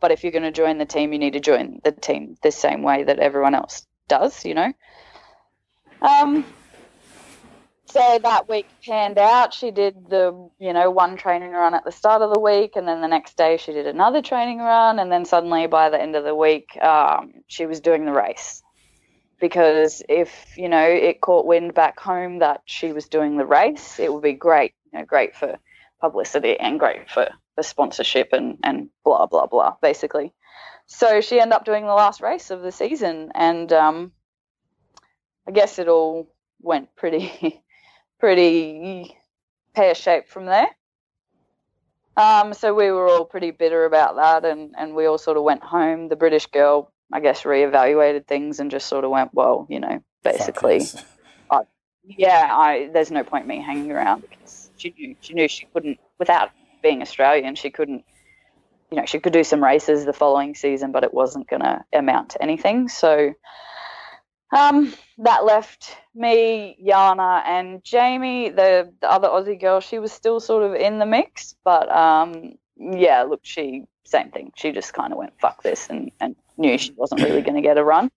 but 0.00 0.10
if 0.10 0.22
you're 0.22 0.32
going 0.32 0.42
to 0.42 0.52
join 0.52 0.78
the 0.78 0.86
team, 0.86 1.12
you 1.12 1.18
need 1.18 1.34
to 1.34 1.40
join 1.40 1.80
the 1.84 1.92
team 1.92 2.36
the 2.42 2.50
same 2.50 2.82
way 2.82 3.04
that 3.04 3.18
everyone 3.18 3.54
else 3.54 3.86
does. 4.08 4.44
You 4.44 4.54
know. 4.54 4.72
Um, 6.02 6.44
so 7.92 8.18
that 8.22 8.48
week 8.48 8.66
panned 8.84 9.18
out. 9.18 9.52
She 9.52 9.70
did 9.70 10.08
the, 10.08 10.48
you 10.58 10.72
know, 10.72 10.90
one 10.90 11.16
training 11.16 11.52
run 11.52 11.74
at 11.74 11.84
the 11.84 11.92
start 11.92 12.22
of 12.22 12.32
the 12.32 12.40
week, 12.40 12.76
and 12.76 12.88
then 12.88 13.02
the 13.02 13.08
next 13.08 13.36
day 13.36 13.58
she 13.58 13.72
did 13.72 13.86
another 13.86 14.22
training 14.22 14.58
run, 14.58 14.98
and 14.98 15.12
then 15.12 15.26
suddenly 15.26 15.66
by 15.66 15.90
the 15.90 16.00
end 16.00 16.16
of 16.16 16.24
the 16.24 16.34
week, 16.34 16.76
um, 16.82 17.34
she 17.48 17.66
was 17.66 17.80
doing 17.80 18.06
the 18.06 18.12
race. 18.12 18.62
Because 19.40 20.02
if 20.08 20.56
you 20.56 20.68
know 20.68 20.86
it 20.86 21.20
caught 21.20 21.46
wind 21.46 21.74
back 21.74 21.98
home 22.00 22.38
that 22.38 22.62
she 22.64 22.92
was 22.92 23.08
doing 23.08 23.36
the 23.36 23.44
race, 23.44 23.98
it 23.98 24.12
would 24.12 24.22
be 24.22 24.32
great, 24.32 24.72
you 24.92 24.98
know, 24.98 25.04
great 25.04 25.36
for 25.36 25.58
publicity 26.00 26.58
and 26.58 26.78
great 26.78 27.10
for, 27.10 27.28
for 27.54 27.62
sponsorship 27.62 28.28
and 28.32 28.58
and 28.62 28.88
blah 29.04 29.26
blah 29.26 29.46
blah, 29.46 29.74
basically. 29.82 30.32
So 30.86 31.20
she 31.20 31.40
ended 31.40 31.56
up 31.56 31.64
doing 31.64 31.84
the 31.84 31.94
last 31.94 32.22
race 32.22 32.50
of 32.50 32.62
the 32.62 32.72
season, 32.72 33.32
and 33.34 33.70
um, 33.72 34.12
I 35.46 35.50
guess 35.50 35.78
it 35.78 35.88
all 35.88 36.32
went 36.60 36.94
pretty 36.94 37.60
pretty 38.22 39.16
pear 39.74 39.96
shaped 39.96 40.28
from 40.28 40.46
there. 40.46 40.68
Um, 42.16 42.54
so 42.54 42.72
we 42.72 42.92
were 42.92 43.08
all 43.08 43.24
pretty 43.24 43.50
bitter 43.50 43.84
about 43.84 44.14
that, 44.14 44.48
and, 44.48 44.76
and 44.78 44.94
we 44.94 45.06
all 45.06 45.18
sort 45.18 45.36
of 45.36 45.42
went 45.42 45.64
home. 45.64 46.08
The 46.08 46.14
British 46.14 46.46
girl, 46.46 46.92
I 47.12 47.18
guess, 47.18 47.42
reevaluated 47.42 48.28
things 48.28 48.60
and 48.60 48.70
just 48.70 48.86
sort 48.86 49.04
of 49.04 49.10
went, 49.10 49.34
well, 49.34 49.66
you 49.68 49.80
know, 49.80 50.04
basically, 50.22 50.82
I, 51.50 51.62
yeah, 52.04 52.48
I 52.52 52.90
there's 52.92 53.10
no 53.10 53.24
point 53.24 53.48
me 53.48 53.60
hanging 53.60 53.90
around 53.90 54.22
because 54.22 54.70
she 54.76 54.94
knew 54.96 55.16
she 55.20 55.34
knew 55.34 55.48
she 55.48 55.66
couldn't 55.72 55.98
without 56.20 56.50
being 56.80 57.02
Australian, 57.02 57.56
she 57.56 57.70
couldn't, 57.70 58.04
you 58.92 58.98
know, 58.98 59.04
she 59.04 59.18
could 59.18 59.32
do 59.32 59.42
some 59.42 59.64
races 59.64 60.04
the 60.04 60.12
following 60.12 60.54
season, 60.54 60.92
but 60.92 61.02
it 61.02 61.12
wasn't 61.12 61.48
going 61.48 61.62
to 61.62 61.82
amount 61.92 62.30
to 62.30 62.42
anything. 62.42 62.88
So 62.88 63.34
um, 64.52 64.92
that 65.18 65.44
left 65.44 65.96
me, 66.14 66.76
Jana, 66.86 67.42
and 67.46 67.82
Jamie, 67.82 68.50
the, 68.50 68.92
the 69.00 69.10
other 69.10 69.28
Aussie 69.28 69.60
girl. 69.60 69.80
She 69.80 69.98
was 69.98 70.12
still 70.12 70.40
sort 70.40 70.62
of 70.62 70.74
in 70.74 70.98
the 70.98 71.06
mix, 71.06 71.56
but 71.64 71.90
um, 71.90 72.54
yeah, 72.76 73.22
look, 73.22 73.40
she 73.42 73.84
same 74.04 74.30
thing. 74.30 74.52
She 74.56 74.72
just 74.72 74.92
kind 74.92 75.12
of 75.12 75.18
went 75.18 75.32
fuck 75.40 75.62
this 75.62 75.88
and, 75.88 76.12
and 76.20 76.36
knew 76.58 76.76
she 76.76 76.92
wasn't 76.92 77.22
really 77.22 77.40
going 77.40 77.54
to 77.54 77.62
get 77.62 77.78
a 77.78 77.84
run. 77.84 78.10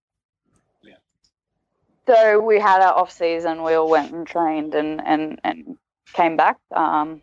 Yeah. 0.84 0.96
So 2.06 2.42
we 2.42 2.60
had 2.60 2.82
our 2.82 2.94
off 2.94 3.12
season. 3.12 3.64
We 3.64 3.74
all 3.74 3.90
went 3.90 4.12
and 4.12 4.28
trained 4.28 4.76
and 4.76 5.02
and 5.06 5.40
and 5.44 5.78
came 6.14 6.36
back. 6.36 6.58
Um, 6.76 7.22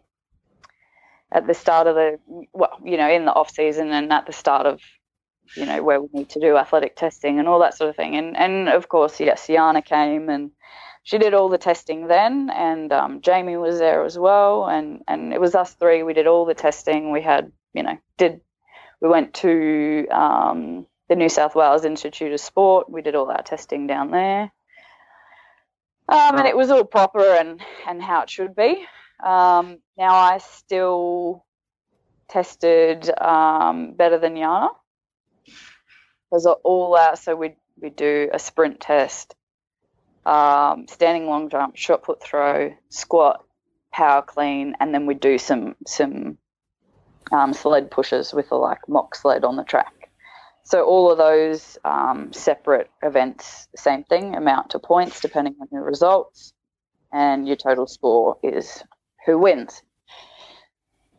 at 1.32 1.46
the 1.46 1.54
start 1.54 1.86
of 1.86 1.94
the 1.94 2.18
well, 2.52 2.78
you 2.84 2.96
know, 2.96 3.10
in 3.10 3.24
the 3.24 3.32
off 3.32 3.50
season 3.50 3.90
and 3.90 4.12
at 4.12 4.26
the 4.26 4.32
start 4.32 4.66
of 4.66 4.80
you 5.56 5.66
know, 5.66 5.82
where 5.82 6.00
we 6.00 6.08
need 6.12 6.30
to 6.30 6.40
do 6.40 6.56
athletic 6.56 6.96
testing 6.96 7.38
and 7.38 7.48
all 7.48 7.60
that 7.60 7.76
sort 7.76 7.90
of 7.90 7.96
thing. 7.96 8.16
And 8.16 8.36
and 8.36 8.68
of 8.68 8.88
course, 8.88 9.20
yes, 9.20 9.46
Jana 9.46 9.82
came 9.82 10.28
and 10.28 10.50
she 11.04 11.18
did 11.18 11.34
all 11.34 11.48
the 11.48 11.58
testing 11.58 12.06
then, 12.06 12.48
and 12.50 12.92
um, 12.92 13.20
Jamie 13.20 13.56
was 13.56 13.78
there 13.78 14.04
as 14.04 14.18
well, 14.18 14.66
and 14.66 15.02
and 15.08 15.32
it 15.32 15.40
was 15.40 15.54
us 15.54 15.74
three. 15.74 16.02
We 16.02 16.14
did 16.14 16.26
all 16.26 16.44
the 16.44 16.54
testing. 16.54 17.10
We 17.10 17.22
had, 17.22 17.50
you 17.74 17.82
know, 17.82 17.98
did 18.18 18.40
we 19.00 19.08
went 19.08 19.34
to 19.34 20.06
um, 20.12 20.86
the 21.08 21.16
New 21.16 21.28
South 21.28 21.56
Wales 21.56 21.84
Institute 21.84 22.32
of 22.32 22.40
Sport. 22.40 22.88
We 22.88 23.02
did 23.02 23.16
all 23.16 23.30
our 23.30 23.42
testing 23.42 23.86
down 23.88 24.12
there. 24.12 24.52
Um, 26.08 26.38
and 26.38 26.46
it 26.46 26.56
was 26.56 26.70
all 26.70 26.84
proper 26.84 27.24
and, 27.24 27.60
and 27.86 28.02
how 28.02 28.22
it 28.22 28.30
should 28.30 28.54
be. 28.54 28.86
Um, 29.24 29.78
now 29.98 30.14
I 30.14 30.38
still 30.38 31.44
tested 32.28 33.10
um, 33.20 33.94
better 33.94 34.18
than 34.18 34.36
Jana 34.36 34.68
because 36.32 36.46
are 36.46 36.56
all 36.64 36.96
our 36.96 37.14
so 37.14 37.36
we 37.36 37.54
we 37.80 37.90
do 37.90 38.30
a 38.32 38.38
sprint 38.38 38.80
test, 38.80 39.34
um, 40.24 40.86
standing 40.88 41.26
long 41.26 41.50
jump, 41.50 41.76
shot 41.76 42.02
put 42.02 42.22
throw, 42.22 42.72
squat, 42.88 43.44
power 43.92 44.22
clean, 44.22 44.74
and 44.80 44.94
then 44.94 45.04
we 45.04 45.14
do 45.14 45.36
some 45.36 45.76
some 45.86 46.38
um, 47.32 47.52
sled 47.52 47.90
pushes 47.90 48.32
with 48.32 48.50
a 48.50 48.56
like 48.56 48.88
mock 48.88 49.14
sled 49.14 49.44
on 49.44 49.56
the 49.56 49.64
track. 49.64 50.10
So 50.64 50.84
all 50.84 51.10
of 51.10 51.18
those 51.18 51.76
um, 51.84 52.32
separate 52.32 52.88
events, 53.02 53.68
same 53.76 54.04
thing, 54.04 54.34
amount 54.34 54.70
to 54.70 54.78
points 54.78 55.20
depending 55.20 55.56
on 55.60 55.68
your 55.70 55.82
results, 55.82 56.54
and 57.12 57.46
your 57.46 57.56
total 57.56 57.86
score 57.86 58.38
is 58.42 58.82
who 59.26 59.38
wins. 59.38 59.82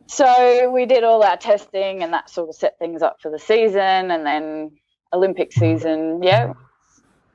So 0.08 0.72
we 0.72 0.86
did 0.88 1.04
all 1.04 1.22
our 1.22 1.38
testing, 1.38 2.02
and 2.02 2.14
that 2.14 2.32
sort 2.32 2.50
of 2.50 2.56
set 2.56 2.80
things 2.80 3.04
up 3.04 3.18
for 3.22 3.30
the 3.30 3.40
season, 3.40 4.10
and 4.10 4.26
then 4.26 4.72
Olympic 5.14 5.54
season, 5.54 6.22
yeah, 6.24 6.54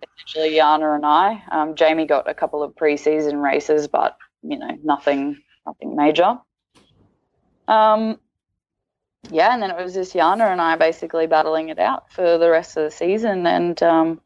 essentially 0.02 0.56
Jana 0.56 0.92
and 0.92 1.06
I. 1.06 1.42
Um, 1.50 1.74
Jamie 1.74 2.06
got 2.06 2.28
a 2.28 2.34
couple 2.34 2.62
of 2.62 2.74
pre-season 2.76 3.38
races, 3.38 3.88
but 3.88 4.16
you 4.42 4.58
know, 4.58 4.76
nothing, 4.82 5.40
nothing 5.66 5.96
major. 5.96 6.38
Um, 7.66 8.18
yeah, 9.30 9.52
and 9.52 9.62
then 9.62 9.70
it 9.70 9.76
was 9.76 9.94
just 9.94 10.12
Jana 10.12 10.46
and 10.46 10.60
I 10.60 10.76
basically 10.76 11.26
battling 11.26 11.68
it 11.68 11.78
out 11.78 12.12
for 12.12 12.38
the 12.38 12.50
rest 12.50 12.76
of 12.76 12.84
the 12.84 12.90
season, 12.90 13.46
and 13.46 13.82
um, 13.82 14.20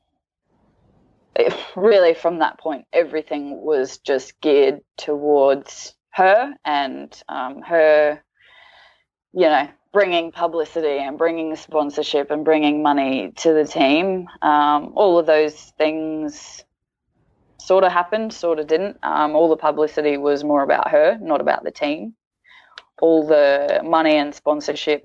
it, 1.37 1.55
really 1.77 2.15
from 2.15 2.39
that 2.39 2.59
point, 2.59 2.87
everything 2.93 3.61
was 3.61 3.99
just 3.99 4.41
geared 4.41 4.81
towards 4.97 5.95
her 6.11 6.55
and 6.65 7.23
um, 7.29 7.63
her, 7.63 8.23
you 9.33 9.47
know, 9.47 9.69
bringing 9.93 10.33
publicity 10.33 10.99
and 10.99 11.19
bringing 11.19 11.55
sponsorship 11.55 12.31
and 12.31 12.45
bringing 12.45 12.83
money 12.83 13.33
to 13.37 13.53
the 13.53 13.65
team. 13.65 14.27
Um, 14.41 14.93
all 14.97 15.19
of 15.19 15.27
those 15.27 15.55
things 15.77 16.65
sort 17.59 17.85
of 17.85 17.93
happened, 17.93 18.33
sort 18.33 18.59
of 18.59 18.67
didn't. 18.67 18.99
Um, 19.03 19.37
all 19.37 19.49
the 19.49 19.57
publicity 19.57 20.17
was 20.17 20.45
more 20.45 20.63
about 20.63 20.91
her, 20.91 21.19
not 21.21 21.41
about 21.41 21.63
the 21.63 21.71
team. 21.71 22.15
All 23.01 23.27
the 23.27 23.81
money 23.85 24.17
and 24.17 24.35
sponsorship 24.35 25.03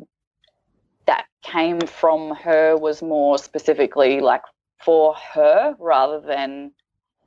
that 1.06 1.26
came 1.42 1.82
from 1.82 2.36
her 2.36 2.78
was 2.78 3.02
more 3.02 3.38
specifically 3.38 4.22
like 4.22 4.42
for 4.84 5.16
her 5.34 5.76
rather 5.80 6.20
than, 6.20 6.72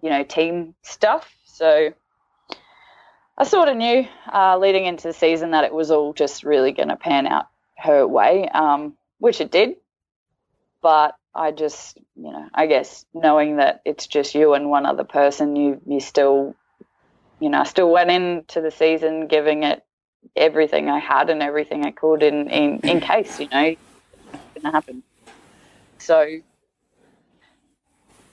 you 0.02 0.11
know, 0.11 0.22
team 0.22 0.74
stuff. 0.82 1.30
So 1.44 1.92
I 3.41 3.45
sort 3.45 3.68
of 3.68 3.76
knew 3.78 4.07
uh, 4.30 4.59
leading 4.59 4.84
into 4.84 5.09
the 5.09 5.14
season 5.14 5.53
that 5.53 5.64
it 5.64 5.72
was 5.72 5.91
all 5.91 6.12
just 6.12 6.45
really 6.45 6.72
going 6.72 6.91
to 6.91 6.97
pan 6.97 7.26
out 7.26 7.47
her 7.78 8.07
way, 8.07 8.47
um, 8.47 8.99
which 9.18 9.41
it 9.41 9.51
did. 9.51 9.76
But 10.82 11.16
I 11.34 11.51
just, 11.51 11.97
you 12.16 12.32
know, 12.32 12.47
I 12.53 12.66
guess 12.66 13.07
knowing 13.14 13.57
that 13.57 13.80
it's 13.86 14.07
just 14.07 14.34
you 14.34 14.53
and 14.53 14.68
one 14.68 14.84
other 14.84 15.05
person, 15.05 15.57
you 15.57 15.80
you 15.86 16.01
still, 16.01 16.55
you 17.41 17.49
know, 17.49 17.64
still 17.64 17.91
went 17.91 18.11
into 18.11 18.61
the 18.61 18.70
season 18.70 19.26
giving 19.26 19.62
it 19.62 19.82
everything 20.36 20.91
I 20.91 20.99
had 20.99 21.30
and 21.30 21.43
everything 21.43 21.86
I 21.86 21.93
could 21.93 22.22
in 22.22 22.51
in, 22.51 22.80
in 22.80 23.01
case, 23.01 23.41
you 23.41 23.49
know, 23.49 23.74
it's 24.34 24.62
gonna 24.62 24.70
happen. 24.70 25.03
So 25.97 26.41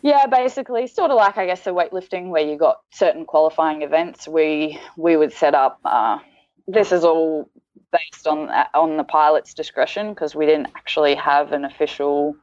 yeah, 0.08 0.26
basically, 0.26 0.88
sort 0.88 1.12
of 1.12 1.18
like 1.18 1.38
I 1.38 1.45
guess 1.45 1.64
the 1.66 1.72
weightlifting, 1.72 2.30
where 2.30 2.41
you 2.41 2.58
got 2.58 2.80
certain 2.91 3.26
qualifying 3.26 3.82
events. 3.82 4.26
We 4.26 4.80
we 4.95 5.18
would 5.18 5.34
set 5.34 5.53
up. 5.53 5.82
Uh, 5.84 6.20
this 6.66 6.93
is 6.93 7.03
all 7.03 7.49
based 7.91 8.26
on 8.26 8.49
on 8.74 8.95
the 8.95 9.03
pilot's 9.03 9.53
discretion 9.53 10.10
because 10.14 10.34
we 10.34 10.45
didn't 10.45 10.68
actually 10.78 11.16
have 11.16 11.51
an 11.51 11.66
official 11.66 12.38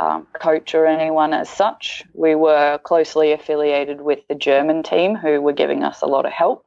um, 0.00 0.26
coach 0.40 0.74
or 0.74 0.86
anyone 0.86 1.34
as 1.34 1.50
such. 1.50 2.04
We 2.14 2.34
were 2.34 2.78
closely 2.78 3.32
affiliated 3.32 4.00
with 4.00 4.20
the 4.28 4.34
German 4.34 4.82
team 4.82 5.14
who 5.14 5.42
were 5.42 5.52
giving 5.52 5.84
us 5.84 6.00
a 6.00 6.06
lot 6.06 6.24
of 6.24 6.32
help. 6.32 6.64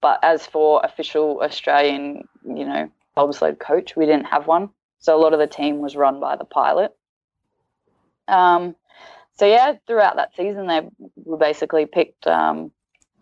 But 0.00 0.18
as 0.22 0.46
for 0.46 0.80
official 0.82 1.42
Australian, 1.42 2.26
you 2.42 2.64
know, 2.64 2.90
bobsled 3.14 3.58
coach, 3.58 3.96
we 3.96 4.06
didn't 4.06 4.26
have 4.26 4.46
one. 4.46 4.70
So 4.98 5.14
a 5.14 5.20
lot 5.20 5.34
of 5.34 5.38
the 5.38 5.46
team 5.46 5.80
was 5.80 5.94
run 5.94 6.20
by 6.20 6.36
the 6.36 6.46
pilot. 6.46 6.96
Um, 8.28 8.74
so 9.36 9.46
yeah, 9.46 9.74
throughout 9.86 10.16
that 10.16 10.34
season, 10.36 10.66
they 10.66 10.82
were 11.16 11.36
basically 11.36 11.86
picked. 11.86 12.26
Um, 12.26 12.70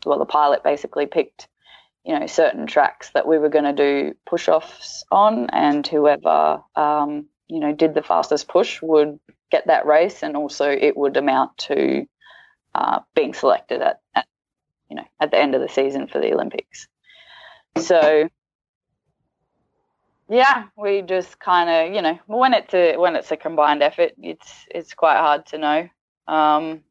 well, 0.04 0.18
the 0.18 0.26
pilot 0.26 0.64
basically 0.64 1.06
picked, 1.06 1.48
you 2.04 2.18
know, 2.18 2.26
certain 2.26 2.66
tracks 2.66 3.10
that 3.14 3.26
we 3.26 3.38
were 3.38 3.48
going 3.48 3.64
to 3.64 3.72
do 3.72 4.14
push-offs 4.26 5.04
on, 5.10 5.48
and 5.50 5.86
whoever, 5.86 6.60
um, 6.74 7.26
you 7.48 7.60
know, 7.60 7.72
did 7.72 7.94
the 7.94 8.02
fastest 8.02 8.48
push 8.48 8.82
would 8.82 9.20
get 9.50 9.66
that 9.68 9.86
race, 9.86 10.22
and 10.22 10.36
also 10.36 10.68
it 10.68 10.96
would 10.96 11.16
amount 11.16 11.56
to 11.58 12.06
uh, 12.74 13.00
being 13.14 13.34
selected 13.34 13.80
at, 13.80 14.00
at, 14.14 14.26
you 14.90 14.96
know, 14.96 15.04
at 15.20 15.30
the 15.30 15.38
end 15.38 15.54
of 15.54 15.60
the 15.60 15.68
season 15.68 16.08
for 16.08 16.18
the 16.18 16.32
Olympics. 16.32 16.88
So 17.76 18.28
yeah, 20.28 20.64
we 20.76 21.02
just 21.02 21.38
kind 21.38 21.68
of, 21.68 21.94
you 21.94 22.02
know, 22.02 22.18
when 22.26 22.54
it's 22.54 22.72
a 22.74 22.96
when 22.96 23.16
it's 23.16 23.30
a 23.30 23.36
combined 23.36 23.82
effort, 23.82 24.12
it's 24.18 24.66
it's 24.70 24.94
quite 24.94 25.18
hard 25.18 25.46
to 25.46 25.58
know 25.58 25.88
um, 26.28 26.82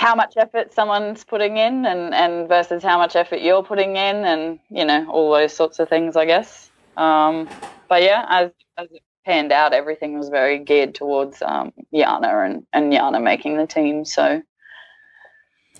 how 0.00 0.14
much 0.14 0.34
effort 0.36 0.72
someone's 0.72 1.24
putting 1.24 1.56
in 1.56 1.84
and, 1.86 2.14
and 2.14 2.48
versus 2.48 2.82
how 2.82 2.98
much 2.98 3.14
effort 3.14 3.40
you're 3.40 3.62
putting 3.62 3.96
in 3.96 4.24
and 4.24 4.58
you 4.70 4.84
know 4.84 5.08
all 5.10 5.30
those 5.32 5.52
sorts 5.52 5.78
of 5.78 5.88
things 5.88 6.16
i 6.16 6.24
guess. 6.24 6.70
Um, 6.96 7.48
but 7.88 8.02
yeah 8.02 8.24
as, 8.28 8.50
as 8.76 8.90
it 8.90 9.02
panned 9.24 9.52
out 9.52 9.72
everything 9.72 10.18
was 10.18 10.28
very 10.28 10.58
geared 10.58 10.94
towards 10.94 11.42
um, 11.42 11.72
jana 11.94 12.40
and, 12.40 12.66
and 12.72 12.92
jana 12.92 13.20
making 13.20 13.56
the 13.56 13.66
team 13.66 14.04
so. 14.04 14.42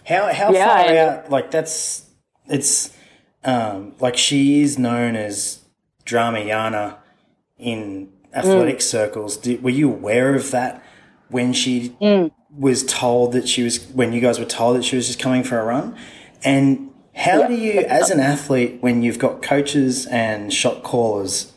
How, 0.06 0.32
how 0.32 0.52
yeah, 0.52 0.66
far 0.66 0.96
out 0.96 1.30
like 1.30 1.50
that's 1.50 2.06
it's 2.46 2.96
um, 3.42 3.94
like 4.00 4.16
she 4.16 4.62
is 4.62 4.78
known 4.78 5.16
as 5.16 5.60
drama 6.04 6.44
jana 6.44 6.98
in 7.58 8.12
athletic 8.32 8.78
mm. 8.78 8.82
circles. 8.82 9.36
Did, 9.36 9.62
were 9.62 9.70
you 9.70 9.90
aware 9.90 10.34
of 10.34 10.50
that 10.50 10.84
when 11.28 11.52
she 11.52 11.90
mm. 12.00 12.30
was 12.50 12.84
told 12.84 13.32
that 13.32 13.48
she 13.48 13.62
was 13.62 13.86
when 13.88 14.12
you 14.12 14.20
guys 14.20 14.38
were 14.38 14.44
told 14.44 14.76
that 14.76 14.84
she 14.84 14.96
was 14.96 15.06
just 15.06 15.18
coming 15.18 15.42
for 15.42 15.58
a 15.58 15.64
run? 15.64 15.96
And 16.42 16.90
how 17.14 17.46
do 17.46 17.54
you, 17.54 17.80
as 17.80 18.10
an 18.10 18.20
athlete, 18.20 18.78
when 18.80 19.02
you've 19.02 19.18
got 19.18 19.42
coaches 19.42 20.06
and 20.06 20.52
shot 20.52 20.82
callers 20.82 21.52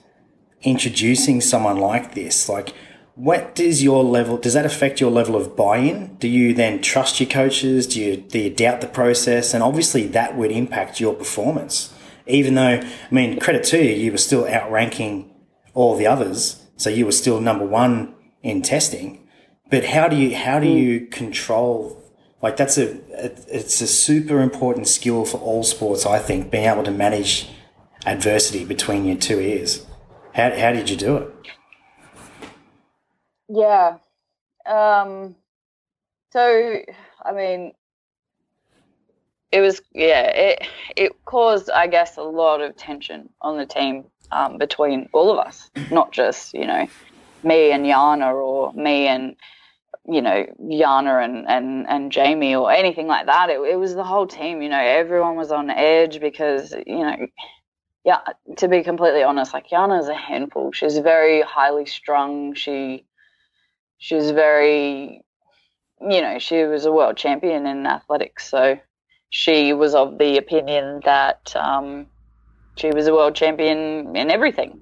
introducing 0.62 1.42
someone 1.42 1.78
like 1.78 2.16
this, 2.16 2.50
like 2.50 2.74
what 3.16 3.54
does 3.54 3.84
your 3.84 4.04
level 4.04 4.38
does 4.38 4.54
that 4.54 4.66
affect 4.66 5.00
your 5.00 5.12
level 5.12 5.36
of 5.36 5.56
buy-in 5.56 6.16
do 6.16 6.28
you 6.28 6.52
then 6.54 6.82
trust 6.82 7.20
your 7.20 7.30
coaches 7.30 7.86
do 7.86 8.02
you 8.02 8.18
do 8.18 8.40
you 8.40 8.50
doubt 8.50 8.82
the 8.82 8.88
process 8.88 9.54
and 9.54 9.62
obviously 9.62 10.08
that 10.08 10.36
would 10.36 10.52
impact 10.52 11.00
your 11.00 11.14
performance 11.14 11.94
even 12.26 12.56
though 12.56 12.82
i 12.82 13.14
mean 13.14 13.40
credit 13.40 13.64
to 13.64 13.78
you 13.78 13.94
you 13.94 14.12
were 14.12 14.18
still 14.18 14.48
outranking 14.48 15.32
all 15.76 15.96
the 15.96 16.08
others 16.08 16.63
so 16.78 16.90
you 16.90 17.06
were 17.06 17.12
still 17.12 17.40
number 17.40 17.66
one 17.66 18.14
in 18.42 18.62
testing 18.62 19.28
but 19.70 19.86
how 19.86 20.08
do 20.08 20.16
you 20.16 20.36
how 20.36 20.60
do 20.60 20.68
you 20.68 21.08
control 21.08 22.00
like 22.42 22.58
that's 22.58 22.78
a 22.78 22.98
it's 23.54 23.82
a 23.82 23.88
super 23.88 24.42
important 24.42 24.88
skill 24.88 25.26
for 25.26 25.38
all 25.38 25.64
sports 25.64 26.06
i 26.06 26.20
think 26.20 26.52
being 26.52 26.66
able 26.66 26.84
to 26.84 26.92
manage 26.92 27.50
adversity 28.06 28.66
between 28.66 29.06
your 29.06 29.18
two 29.18 29.40
ears. 29.40 29.86
How, 30.34 30.52
how 30.58 30.72
did 30.72 30.90
you 30.90 30.98
do 30.98 31.18
it? 31.18 31.34
Yeah. 33.50 33.98
Um, 34.66 35.36
so, 36.32 36.78
I 37.24 37.32
mean, 37.34 37.74
it 39.52 39.62
was, 39.62 39.82
yeah, 39.94 40.24
it, 40.24 40.68
it 40.96 41.26
caused, 41.26 41.70
I 41.70 41.88
guess, 41.88 42.18
a 42.18 42.24
lot 42.24 42.62
of 42.62 42.76
tension 42.76 43.30
on 43.42 43.58
the 43.58 43.66
team 43.66 44.06
um, 44.34 44.58
between 44.58 45.10
all 45.14 45.32
of 45.32 45.46
us, 45.46 45.70
not 45.92 46.12
just, 46.12 46.54
you 46.54 46.66
know, 46.66 46.88
me 47.44 47.72
and 47.72 47.86
Jana 47.86 48.34
or 48.34 48.74
me 48.74 49.08
and, 49.08 49.36
you 50.06 50.22
know, 50.22 50.46
Jana 50.70 51.20
and, 51.20 51.48
and, 51.48 51.86
and 51.88 52.12
Jamie 52.12 52.56
or 52.56 52.72
anything 52.72 53.08
like 53.08 53.28
that. 53.28 53.50
It, 53.50 53.60
it 53.60 53.80
was 53.80 53.96
the 53.96 54.04
whole 54.04 54.28
team, 54.28 54.62
you 54.62 54.70
know, 54.70 54.80
everyone 54.80 55.36
was 55.36 55.52
on 55.52 55.70
edge 55.70 56.20
because, 56.20 56.74
you 56.86 57.00
know, 57.00 57.28
yeah, 58.06 58.20
to 58.58 58.68
be 58.68 58.84
completely 58.84 59.24
honest, 59.24 59.54
like 59.54 59.70
Jana's 59.70 60.08
a 60.08 60.16
handful. 60.16 60.72
She's 60.74 60.98
very 60.98 61.42
highly 61.42 61.86
strung. 61.86 62.54
She, 62.54 63.06
she's 63.98 64.32
very, 64.32 65.22
you 66.02 66.22
know, 66.22 66.40
she 66.40 66.64
was 66.64 66.86
a 66.86 66.92
world 66.92 67.16
champion 67.16 67.66
in 67.66 67.86
athletics. 67.86 68.50
So 68.50 68.78
she 69.30 69.74
was 69.74 69.96
of 69.96 70.18
the 70.18 70.38
opinion 70.38 71.02
that 71.06 71.56
um, 71.56 72.08
she 72.76 72.90
was 72.92 73.08
a 73.08 73.14
world 73.14 73.36
champion 73.36 74.16
in 74.16 74.32
everything. 74.32 74.82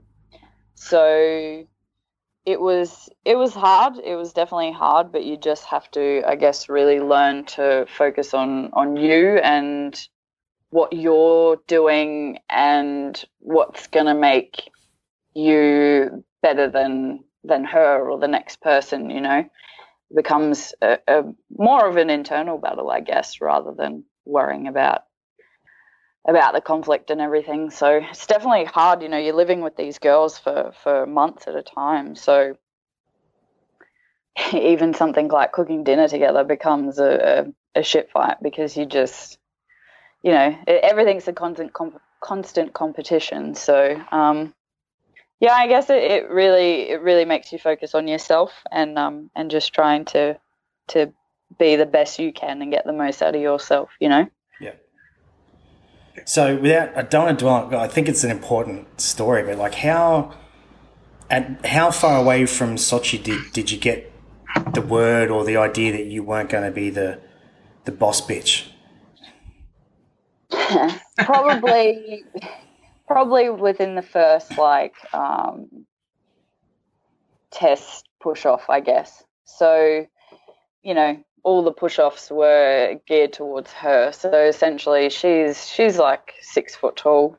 So 0.76 1.66
it 2.46 2.60
was 2.60 3.10
it 3.24 3.38
was 3.38 3.54
hard. 3.54 3.98
It 4.04 4.16
was 4.16 4.34
definitely 4.34 4.72
hard, 4.72 5.12
but 5.12 5.24
you 5.24 5.38
just 5.38 5.66
have 5.66 5.90
to, 5.92 6.24
I 6.28 6.36
guess, 6.36 6.70
really 6.70 7.00
learn 7.00 7.46
to 7.58 7.86
focus 7.88 8.34
on 8.34 8.72
on 8.74 8.98
you 8.98 9.38
and 9.38 10.00
what 10.72 10.94
you're 10.94 11.62
doing 11.68 12.40
and 12.50 13.24
what's 13.40 13.88
going 13.88 14.06
to 14.06 14.14
make 14.14 14.70
you 15.34 16.24
better 16.42 16.70
than 16.70 17.24
than 17.44 17.64
her 17.64 18.10
or 18.10 18.20
the 18.20 18.28
next 18.28 18.62
person 18.62 19.10
you 19.10 19.22
know 19.22 19.44
becomes 20.14 20.74
a, 20.82 20.98
a 21.08 21.24
more 21.58 21.88
of 21.88 21.98
an 21.98 22.10
internal 22.10 22.58
battle 22.58 22.90
i 22.90 23.00
guess 23.00 23.42
rather 23.42 23.74
than 23.76 24.04
worrying 24.26 24.68
about 24.68 25.04
about 26.26 26.54
the 26.54 26.62
conflict 26.62 27.10
and 27.10 27.20
everything. 27.22 27.72
So 27.72 28.02
it's 28.10 28.28
definitely 28.28 28.66
hard 28.66 29.02
you 29.02 29.10
know 29.10 29.18
you're 29.18 29.34
living 29.36 29.62
with 29.62 29.76
these 29.76 30.00
girls 30.00 30.38
for 30.38 30.72
for 30.84 31.06
months 31.06 31.48
at 31.48 31.56
a 31.56 31.64
time. 31.64 32.16
So 32.16 32.58
even 34.54 34.94
something 34.94 35.28
like 35.28 35.52
cooking 35.52 35.84
dinner 35.84 36.08
together 36.08 36.44
becomes 36.44 37.00
a, 37.00 37.52
a, 37.76 37.80
a 37.80 37.84
shit 37.84 38.12
fight 38.12 38.38
because 38.42 38.78
you 38.78 38.86
just 38.86 39.38
you 40.24 40.32
know 40.32 40.56
everything's 40.68 41.28
a 41.28 41.34
constant 41.34 41.74
comp- 41.74 42.02
constant 42.22 42.74
competition. 42.74 43.56
So 43.56 44.02
um 44.12 44.54
yeah 45.40 45.54
i 45.54 45.68
guess 45.68 45.90
it, 45.90 46.04
it 46.04 46.30
really 46.30 46.90
it 46.90 47.02
really 47.02 47.26
makes 47.26 47.52
you 47.52 47.58
focus 47.60 47.96
on 47.96 48.08
yourself 48.08 48.54
and 48.72 48.98
um 48.98 49.30
and 49.36 49.52
just 49.52 49.74
trying 49.74 50.06
to 50.06 50.38
to 50.88 51.12
be 51.60 51.76
the 51.76 51.86
best 51.86 52.20
you 52.20 52.32
can 52.32 52.62
and 52.62 52.72
get 52.72 52.86
the 52.86 52.94
most 52.94 53.22
out 53.22 53.36
of 53.36 53.42
yourself 53.42 53.90
you 54.00 54.08
know. 54.08 54.30
So 56.26 56.58
without, 56.58 56.96
I 56.98 57.04
don't 57.04 57.26
want 57.26 57.40
to 57.40 57.44
dwell. 57.46 57.76
I 57.76 57.88
think 57.88 58.10
it's 58.10 58.24
an 58.24 58.32
important 58.32 59.02
story, 59.02 59.44
but 59.44 59.58
like 59.58 59.76
how, 59.76 60.34
and 61.30 61.64
how 61.66 61.92
far 61.92 62.20
away 62.22 62.46
from 62.46 62.76
Sochi 62.76 63.22
did 63.22 63.54
did 63.54 63.72
you 63.72 63.78
get 63.78 64.12
the 64.74 64.82
word 64.82 65.30
or 65.30 65.46
the 65.46 65.58
idea 65.58 65.92
that 65.94 66.06
you 66.06 66.24
weren't 66.24 66.50
going 66.50 66.64
to 66.66 66.72
be 66.72 66.90
the 66.90 67.20
the 67.86 67.92
boss 67.92 68.22
bitch? 68.22 68.68
probably 71.18 72.24
probably 73.08 73.50
within 73.50 73.96
the 73.96 74.02
first 74.02 74.58
like 74.58 74.96
um 75.14 75.86
test 77.52 78.08
push 78.22 78.46
off 78.46 78.70
i 78.70 78.80
guess 78.80 79.24
so 79.44 80.06
you 80.84 80.94
know 80.94 81.22
all 81.44 81.64
the 81.64 81.72
push 81.72 82.00
offs 82.00 82.30
were 82.30 83.00
geared 83.08 83.34
towards 83.34 83.72
her 83.72 84.12
so 84.12 84.32
essentially 84.32 85.10
she's 85.10 85.68
she's 85.68 85.98
like 85.98 86.34
six 86.42 86.76
foot 86.76 86.96
tall 86.96 87.38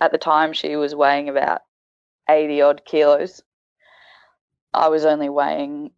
at 0.00 0.12
the 0.12 0.18
time 0.18 0.52
she 0.52 0.76
was 0.76 0.94
weighing 0.94 1.28
about 1.28 1.62
80 2.28 2.62
odd 2.62 2.82
kilos 2.84 3.42
i 4.74 4.88
was 4.88 5.04
only 5.04 5.28
weighing 5.28 5.90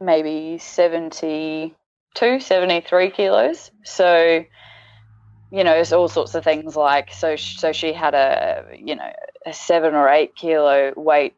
maybe 0.00 0.58
72 0.58 2.40
73 2.40 3.10
kilos 3.10 3.70
so 3.84 4.44
you 5.52 5.64
know, 5.64 5.74
it's 5.74 5.92
all 5.92 6.08
sorts 6.08 6.34
of 6.34 6.42
things 6.42 6.76
like 6.76 7.12
so. 7.12 7.36
So 7.36 7.72
she 7.72 7.92
had 7.92 8.14
a 8.14 8.64
you 8.74 8.96
know 8.96 9.12
a 9.44 9.52
seven 9.52 9.94
or 9.94 10.08
eight 10.08 10.34
kilo 10.34 10.94
weight 10.96 11.34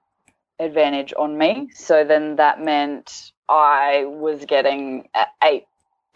advantage 0.61 1.13
on 1.19 1.37
me. 1.37 1.71
So 1.75 2.05
then 2.05 2.37
that 2.37 2.61
meant 2.61 3.33
I 3.49 4.05
was 4.07 4.45
getting 4.45 5.09
eight 5.43 5.67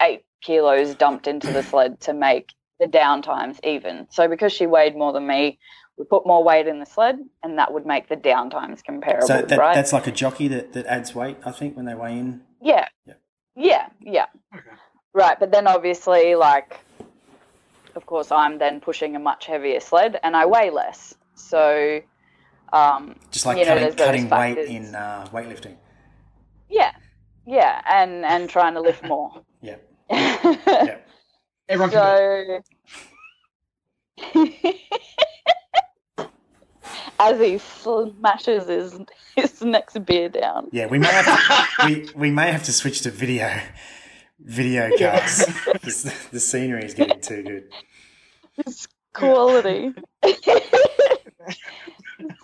eight 0.01 0.23
kilos 0.41 0.95
dumped 0.95 1.27
into 1.27 1.51
the 1.51 1.63
sled 1.63 1.99
to 2.01 2.13
make 2.13 2.53
the 2.79 2.87
down 2.87 3.21
times 3.21 3.59
even. 3.63 4.07
So 4.09 4.27
because 4.27 4.53
she 4.53 4.65
weighed 4.65 4.95
more 4.95 5.11
than 5.11 5.27
me, 5.27 5.59
we 5.97 6.05
put 6.05 6.25
more 6.25 6.43
weight 6.43 6.65
in 6.65 6.79
the 6.79 6.85
sled, 6.85 7.19
and 7.43 7.57
that 7.59 7.73
would 7.73 7.85
make 7.85 8.07
the 8.07 8.15
down 8.15 8.49
times 8.49 8.81
comparable. 8.81 9.27
So 9.27 9.41
that, 9.41 9.59
right? 9.59 9.75
that's 9.75 9.91
like 9.91 10.07
a 10.07 10.11
jockey 10.11 10.47
that, 10.47 10.71
that 10.73 10.85
adds 10.85 11.13
weight. 11.13 11.37
I 11.45 11.51
think 11.51 11.75
when 11.75 11.85
they 11.85 11.95
weigh 11.95 12.17
in. 12.17 12.41
Yeah. 12.61 12.87
Yeah. 13.05 13.13
Yeah, 13.55 13.89
yeah. 13.99 14.25
Okay. 14.55 14.69
Right, 15.13 15.37
but 15.37 15.51
then 15.51 15.67
obviously, 15.67 16.35
like, 16.35 16.79
of 17.95 18.05
course, 18.05 18.31
I'm 18.31 18.57
then 18.59 18.79
pushing 18.79 19.17
a 19.17 19.19
much 19.19 19.45
heavier 19.45 19.81
sled 19.81 20.17
and 20.23 20.37
I 20.37 20.45
weigh 20.45 20.69
less. 20.69 21.15
So, 21.35 21.99
um, 22.71 23.15
Just 23.31 23.45
like 23.45 23.57
you 23.57 23.65
know, 23.65 23.71
cutting, 23.71 23.83
there's 23.83 23.95
cutting 23.95 24.29
weight 24.29 24.57
in 24.69 24.95
uh, 24.95 25.27
weightlifting. 25.33 25.75
yeah, 26.69 26.93
yeah, 27.49 27.81
and 27.89 28.23
and 28.25 28.49
trying 28.49 28.75
to 28.75 28.81
lift 28.81 29.03
more. 29.03 29.31
Yeah. 29.61 29.75
yeah. 30.09 30.99
Everyone 31.67 31.91
can 31.91 32.61
do. 34.17 34.33
So, 34.33 34.69
as 37.19 37.39
he 37.41 37.57
smashes 37.57 38.67
his 38.67 38.97
his 39.35 39.61
next 39.61 40.05
beer 40.05 40.29
down. 40.29 40.69
Yeah, 40.71 40.85
we 40.85 40.97
may 40.97 41.07
have 41.07 41.25
to, 41.25 41.85
we, 41.85 42.09
we 42.15 42.31
may 42.31 42.53
have 42.53 42.63
to 42.63 42.71
switch 42.71 43.01
to 43.01 43.11
video 43.11 43.51
video 44.39 44.89
cast. 44.97 45.47
the, 45.65 46.15
the 46.31 46.39
scenery 46.39 46.85
is 46.85 46.93
getting 46.93 47.19
too 47.19 47.43
good. 47.43 47.65
It's 48.59 48.87
quality. 49.13 49.93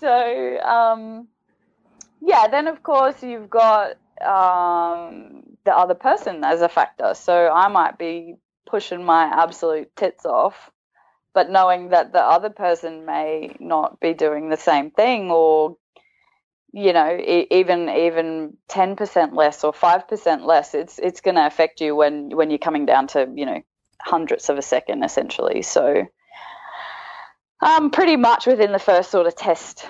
so, 0.01 0.59
um, 0.59 1.29
yeah, 2.21 2.49
then 2.49 2.67
of 2.67 2.83
course 2.83 3.23
you've 3.23 3.49
got 3.49 3.95
um, 4.21 5.43
the 5.65 5.75
other 5.75 5.95
person 5.95 6.43
as 6.43 6.61
a 6.61 6.69
factor. 6.69 7.13
So 7.13 7.49
I 7.49 7.67
might 7.67 7.97
be 7.97 8.35
pushing 8.65 9.03
my 9.03 9.25
absolute 9.25 9.95
tits 9.95 10.25
off, 10.25 10.71
but 11.33 11.49
knowing 11.49 11.89
that 11.89 12.13
the 12.13 12.21
other 12.21 12.49
person 12.49 13.05
may 13.05 13.55
not 13.59 13.99
be 13.99 14.13
doing 14.13 14.49
the 14.49 14.57
same 14.57 14.91
thing 14.91 15.31
or 15.31 15.77
you 16.75 16.91
know 16.91 17.17
even 17.51 17.89
even 17.89 18.57
10% 18.69 19.33
less 19.33 19.63
or 19.63 19.71
5% 19.71 20.45
less 20.45 20.73
it's 20.73 20.99
it's 20.99 21.21
going 21.21 21.35
to 21.35 21.45
affect 21.45 21.79
you 21.79 21.95
when 21.95 22.35
when 22.35 22.49
you're 22.49 22.59
coming 22.59 22.85
down 22.85 23.07
to 23.07 23.31
you 23.33 23.45
know 23.45 23.61
hundredths 24.01 24.49
of 24.49 24.57
a 24.57 24.61
second 24.61 25.01
essentially 25.01 25.61
so 25.61 26.05
um 27.61 27.91
pretty 27.91 28.17
much 28.17 28.45
within 28.45 28.73
the 28.73 28.79
first 28.79 29.09
sort 29.09 29.25
of 29.25 29.35
test 29.37 29.85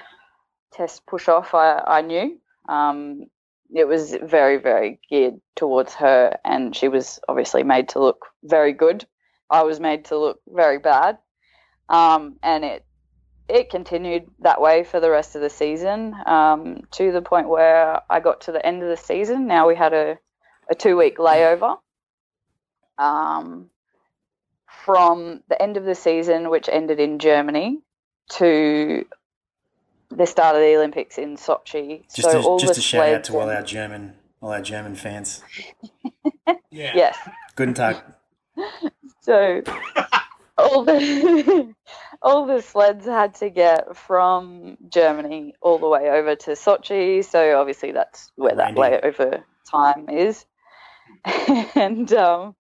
test 0.74 1.04
push 1.08 1.28
off 1.28 1.56
i 1.56 1.82
i 1.88 2.02
knew 2.02 2.38
um 2.70 3.26
it 3.74 3.88
was 3.88 4.16
very 4.24 4.58
very 4.58 5.00
geared 5.10 5.40
towards 5.56 5.94
her 5.94 6.38
and 6.44 6.76
she 6.76 6.88
was 6.88 7.20
obviously 7.28 7.64
made 7.64 7.90
to 7.90 8.00
look 8.00 8.26
very 8.44 8.74
good 8.74 9.06
i 9.50 9.64
was 9.64 9.80
made 9.80 10.06
to 10.06 10.18
look 10.18 10.40
very 10.48 10.80
bad 10.80 11.18
um 11.90 12.38
and 12.44 12.64
it 12.64 12.86
it 13.48 13.70
continued 13.70 14.28
that 14.40 14.60
way 14.60 14.84
for 14.84 15.00
the 15.00 15.10
rest 15.10 15.36
of 15.36 15.42
the 15.42 15.50
season 15.50 16.16
um, 16.26 16.82
to 16.92 17.12
the 17.12 17.22
point 17.22 17.48
where 17.48 18.02
I 18.10 18.20
got 18.20 18.42
to 18.42 18.52
the 18.52 18.66
end 18.66 18.82
of 18.82 18.90
the 18.90 18.98
season. 18.98 19.48
Now 19.48 19.68
we 19.68 19.76
had 19.76 19.94
a, 19.94 20.18
a 20.70 20.76
two 20.76 20.98
week 20.98 21.18
layover. 21.18 21.78
Um, 22.98 23.70
from 24.86 25.42
the 25.50 25.62
end 25.62 25.78
of 25.78 25.84
the 25.84 25.96
season, 25.96 26.50
which 26.50 26.70
ended 26.70 27.00
in 27.00 27.20
Germany, 27.20 27.80
to 28.30 29.06
the 30.10 30.26
start 30.26 30.56
of 30.56 30.62
the 30.62 30.76
Olympics 30.76 31.18
in 31.18 31.36
Sochi. 31.38 32.04
Just 32.14 32.32
so 32.32 32.42
to, 32.42 32.48
all 32.48 32.60
just 32.60 32.74
the 32.76 32.80
a 32.80 32.84
shout 32.84 33.10
out 33.10 33.24
to 33.26 33.34
all 33.34 33.42
and- 33.50 33.52
our 33.58 33.64
German, 33.64 34.14
all 34.42 34.52
our 34.52 34.62
German 34.62 34.96
fans. 34.96 35.44
Yeah. 36.72 36.92
yes. 36.94 37.18
Guten 37.56 37.74
Tag. 37.74 37.98
So 39.22 39.64
all 40.58 40.84
the 40.84 41.74
all 42.22 42.46
the 42.46 42.62
sleds 42.62 43.06
had 43.08 43.34
to 43.36 43.50
get 43.50 43.98
from 43.98 44.78
Germany 44.90 45.56
all 45.62 45.80
the 45.80 45.88
way 45.88 46.10
over 46.12 46.36
to 46.36 46.52
Sochi. 46.52 47.26
So 47.26 47.60
obviously 47.60 47.92
that's 47.92 48.32
where 48.36 48.56
that 48.56 48.76
Windy. 48.76 48.82
layover 48.98 49.44
time 49.72 50.10
is. 50.10 50.46
and 51.76 52.12
um, 52.14 52.56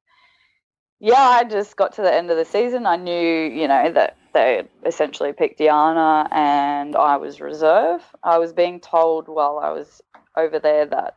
yeah, 0.99 1.13
I 1.21 1.43
just 1.43 1.75
got 1.75 1.93
to 1.93 2.01
the 2.01 2.11
end 2.13 2.31
of 2.31 2.37
the 2.37 2.45
season. 2.45 2.87
I 2.87 2.95
knew, 2.95 3.13
you 3.49 3.67
know, 3.67 3.91
that 3.91 4.17
they 4.36 4.63
essentially 4.86 5.31
picked 5.31 5.59
Jana 5.59 6.27
and 6.29 6.95
I 6.95 7.17
was 7.17 7.39
reserve. 7.39 8.01
I 8.21 8.38
was 8.38 8.51
being 8.53 8.81
told 8.81 9.27
while 9.27 9.59
I 9.63 9.71
was 9.71 10.01
over 10.38 10.59
there 10.59 10.86
that 10.86 11.15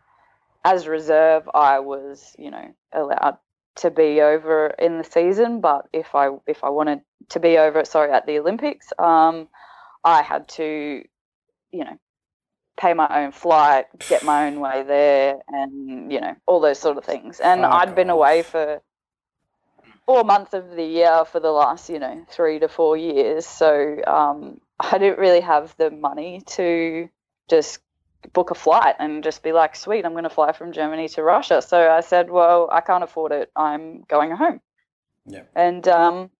as 0.64 0.86
reserve 0.86 1.48
I 1.52 1.80
was, 1.80 2.34
you 2.38 2.50
know, 2.50 2.74
allowed 2.92 3.36
to 3.76 3.90
be 3.90 4.20
over 4.20 4.68
in 4.78 4.98
the 4.98 5.04
season, 5.04 5.60
but 5.60 5.88
if 5.92 6.14
I 6.14 6.30
if 6.46 6.62
I 6.62 6.70
wanted 6.70 7.00
to 7.30 7.40
be 7.40 7.58
over, 7.58 7.84
sorry, 7.84 8.12
at 8.12 8.26
the 8.26 8.38
Olympics, 8.38 8.92
um, 8.98 9.48
I 10.04 10.22
had 10.22 10.48
to, 10.50 11.02
you 11.72 11.84
know, 11.84 11.98
pay 12.78 12.94
my 12.94 13.24
own 13.24 13.32
flight, 13.32 13.86
get 14.08 14.22
my 14.22 14.46
own 14.46 14.60
way 14.60 14.84
there, 14.84 15.40
and 15.48 16.12
you 16.12 16.20
know 16.20 16.36
all 16.46 16.60
those 16.60 16.78
sort 16.78 16.96
of 16.96 17.04
things. 17.04 17.40
And 17.40 17.62
Fuck 17.62 17.72
I'd 17.72 17.94
been 17.94 18.10
away 18.10 18.42
for 18.42 18.80
four 20.08 20.24
months 20.24 20.54
of 20.54 20.70
the 20.70 20.82
year 20.82 21.26
for 21.26 21.38
the 21.38 21.50
last, 21.50 21.90
you 21.90 21.98
know, 21.98 22.24
three 22.30 22.58
to 22.58 22.66
four 22.66 22.96
years. 22.96 23.44
So 23.44 24.02
um, 24.06 24.58
I 24.80 24.96
didn't 24.96 25.18
really 25.18 25.42
have 25.42 25.76
the 25.76 25.90
money 25.90 26.40
to 26.56 27.10
just 27.50 27.80
book 28.32 28.50
a 28.50 28.54
flight 28.54 28.94
and 28.98 29.22
just 29.22 29.42
be 29.42 29.52
like, 29.52 29.76
sweet, 29.76 30.06
I'm 30.06 30.12
going 30.12 30.24
to 30.24 30.30
fly 30.30 30.52
from 30.52 30.72
Germany 30.72 31.10
to 31.10 31.22
Russia. 31.22 31.60
So 31.60 31.90
I 31.90 32.00
said, 32.00 32.30
well, 32.30 32.70
I 32.72 32.80
can't 32.80 33.04
afford 33.04 33.32
it. 33.32 33.50
I'm 33.54 34.00
going 34.08 34.30
home. 34.30 34.62
Yeah. 35.26 35.42
And 35.54 35.86
um, 35.88 36.30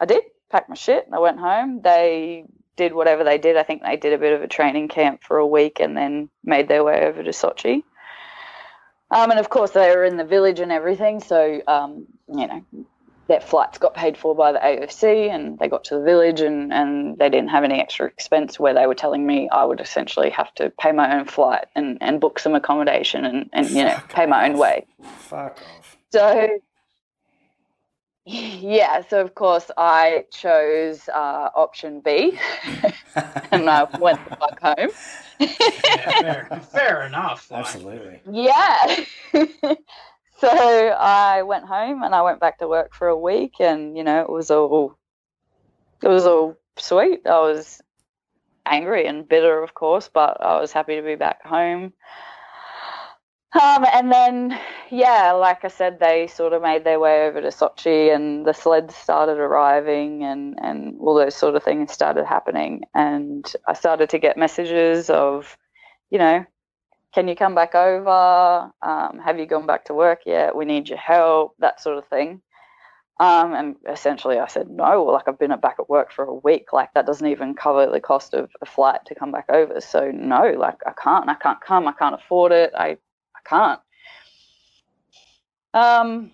I 0.00 0.06
did 0.06 0.22
pack 0.50 0.70
my 0.70 0.74
shit. 0.74 1.04
and 1.04 1.14
I 1.14 1.18
went 1.18 1.38
home. 1.38 1.82
They 1.82 2.46
did 2.76 2.94
whatever 2.94 3.24
they 3.24 3.36
did. 3.36 3.58
I 3.58 3.62
think 3.62 3.82
they 3.82 3.98
did 3.98 4.14
a 4.14 4.18
bit 4.18 4.32
of 4.32 4.40
a 4.40 4.48
training 4.48 4.88
camp 4.88 5.22
for 5.22 5.36
a 5.36 5.46
week 5.46 5.80
and 5.80 5.94
then 5.94 6.30
made 6.42 6.66
their 6.66 6.82
way 6.82 7.04
over 7.04 7.22
to 7.22 7.30
Sochi. 7.30 7.82
Um, 9.10 9.30
and 9.30 9.38
of 9.38 9.48
course, 9.48 9.70
they 9.70 9.94
were 9.94 10.04
in 10.04 10.16
the 10.16 10.24
village 10.24 10.60
and 10.60 10.72
everything. 10.72 11.20
So, 11.20 11.62
um, 11.66 12.06
you 12.28 12.46
know, 12.46 12.64
their 13.28 13.40
flights 13.40 13.78
got 13.78 13.94
paid 13.94 14.16
for 14.16 14.34
by 14.34 14.52
the 14.52 14.58
AOC 14.58 15.28
and 15.34 15.58
they 15.58 15.68
got 15.68 15.84
to 15.84 15.96
the 15.96 16.02
village 16.02 16.40
and, 16.40 16.72
and 16.72 17.18
they 17.18 17.28
didn't 17.28 17.48
have 17.48 17.64
any 17.64 17.80
extra 17.80 18.06
expense 18.06 18.58
where 18.58 18.74
they 18.74 18.86
were 18.86 18.94
telling 18.94 19.26
me 19.26 19.48
I 19.48 19.64
would 19.64 19.80
essentially 19.80 20.30
have 20.30 20.54
to 20.56 20.70
pay 20.80 20.92
my 20.92 21.18
own 21.18 21.26
flight 21.26 21.66
and, 21.74 21.98
and 22.00 22.20
book 22.20 22.38
some 22.38 22.54
accommodation 22.54 23.24
and, 23.24 23.50
and 23.52 23.70
you 23.70 23.84
know, 23.84 23.90
Fuck 23.90 24.12
pay 24.12 24.26
my 24.26 24.48
own 24.48 24.58
way. 24.58 24.86
Fuck 25.02 25.60
off. 25.60 25.96
So, 26.12 26.60
yeah, 28.24 29.02
so 29.08 29.20
of 29.20 29.34
course 29.34 29.70
I 29.76 30.24
chose 30.32 31.08
uh, 31.08 31.50
option 31.54 32.00
B 32.00 32.38
and 33.50 33.68
I 33.68 33.88
went 33.98 34.24
the 34.28 34.36
fuck 34.36 34.60
home. 34.60 34.90
Yeah, 35.38 36.20
fair, 36.20 36.60
fair 36.72 37.06
enough. 37.06 37.50
like. 37.50 37.60
Absolutely. 37.60 38.20
Yeah. 38.30 39.04
so 40.38 40.48
I 40.48 41.42
went 41.42 41.64
home 41.64 42.02
and 42.02 42.14
I 42.14 42.22
went 42.22 42.40
back 42.40 42.58
to 42.58 42.68
work 42.68 42.94
for 42.94 43.08
a 43.08 43.18
week 43.18 43.54
and 43.60 43.96
you 43.96 44.04
know 44.04 44.20
it 44.22 44.30
was 44.30 44.50
all 44.50 44.98
it 46.02 46.08
was 46.08 46.26
all 46.26 46.56
sweet. 46.76 47.26
I 47.26 47.40
was 47.40 47.80
angry 48.64 49.06
and 49.06 49.28
bitter 49.28 49.62
of 49.62 49.74
course, 49.74 50.10
but 50.12 50.40
I 50.40 50.60
was 50.60 50.72
happy 50.72 50.96
to 50.96 51.02
be 51.02 51.14
back 51.14 51.44
home. 51.44 51.92
Um, 53.62 53.86
and 53.92 54.12
then, 54.12 54.60
yeah, 54.90 55.32
like 55.32 55.64
I 55.64 55.68
said, 55.68 55.98
they 55.98 56.26
sort 56.26 56.52
of 56.52 56.62
made 56.62 56.84
their 56.84 57.00
way 57.00 57.26
over 57.26 57.40
to 57.40 57.48
Sochi, 57.48 58.14
and 58.14 58.46
the 58.46 58.52
sleds 58.52 58.94
started 58.94 59.38
arriving, 59.38 60.24
and 60.24 60.58
and 60.62 60.96
all 61.00 61.14
those 61.14 61.34
sort 61.34 61.54
of 61.54 61.62
things 61.62 61.92
started 61.92 62.26
happening. 62.26 62.82
And 62.94 63.50
I 63.66 63.72
started 63.72 64.10
to 64.10 64.18
get 64.18 64.36
messages 64.36 65.08
of, 65.08 65.56
you 66.10 66.18
know, 66.18 66.44
can 67.14 67.28
you 67.28 67.34
come 67.36 67.54
back 67.54 67.74
over? 67.74 68.70
Um, 68.82 69.20
have 69.24 69.38
you 69.38 69.46
gone 69.46 69.66
back 69.66 69.86
to 69.86 69.94
work 69.94 70.20
yet? 70.26 70.54
We 70.54 70.66
need 70.66 70.88
your 70.88 70.98
help, 70.98 71.54
that 71.60 71.80
sort 71.80 71.98
of 71.98 72.06
thing. 72.08 72.42
Um, 73.18 73.54
and 73.54 73.76
essentially, 73.88 74.38
I 74.38 74.46
said 74.48 74.68
no. 74.68 75.04
Like 75.04 75.28
I've 75.28 75.38
been 75.38 75.58
back 75.60 75.76
at 75.78 75.88
work 75.88 76.12
for 76.12 76.24
a 76.26 76.34
week. 76.34 76.74
Like 76.74 76.92
that 76.94 77.06
doesn't 77.06 77.26
even 77.26 77.54
cover 77.54 77.86
the 77.90 78.00
cost 78.00 78.34
of 78.34 78.50
a 78.60 78.66
flight 78.66 79.00
to 79.06 79.14
come 79.14 79.32
back 79.32 79.46
over. 79.48 79.80
So 79.80 80.10
no, 80.12 80.54
like 80.58 80.76
I 80.86 80.92
can't. 81.02 81.28
I 81.30 81.34
can't 81.34 81.60
come. 81.62 81.88
I 81.88 81.92
can't 81.92 82.14
afford 82.14 82.52
it. 82.52 82.72
I 82.76 82.90
I 82.90 82.96
can't. 83.48 83.80
Um, 85.74 86.32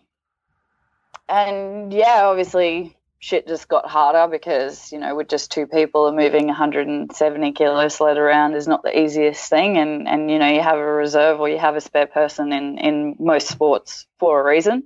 and 1.28 1.92
yeah, 1.92 2.26
obviously 2.26 2.96
shit 3.22 3.46
just 3.46 3.68
got 3.68 3.88
harder 3.88 4.28
because 4.28 4.90
you 4.90 4.98
know 4.98 5.14
with 5.14 5.28
just 5.28 5.52
two 5.52 5.64
people 5.64 6.08
and 6.08 6.16
moving 6.16 6.48
170 6.48 7.52
kilo 7.52 7.86
sled 7.86 8.18
around 8.18 8.54
is 8.54 8.66
not 8.66 8.82
the 8.82 8.98
easiest 8.98 9.48
thing, 9.48 9.78
and 9.78 10.08
and 10.08 10.30
you 10.30 10.38
know 10.38 10.48
you 10.48 10.60
have 10.60 10.78
a 10.78 10.84
reserve 10.84 11.40
or 11.40 11.48
you 11.48 11.58
have 11.58 11.76
a 11.76 11.80
spare 11.80 12.06
person 12.06 12.52
in 12.52 12.78
in 12.78 13.16
most 13.18 13.48
sports 13.48 14.06
for 14.18 14.40
a 14.40 14.44
reason. 14.44 14.84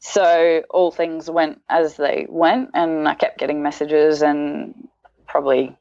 So 0.00 0.62
all 0.68 0.90
things 0.90 1.30
went 1.30 1.62
as 1.68 1.96
they 1.96 2.26
went, 2.28 2.70
and 2.74 3.08
I 3.08 3.14
kept 3.14 3.38
getting 3.38 3.62
messages, 3.62 4.22
and 4.22 4.88
probably 5.26 5.76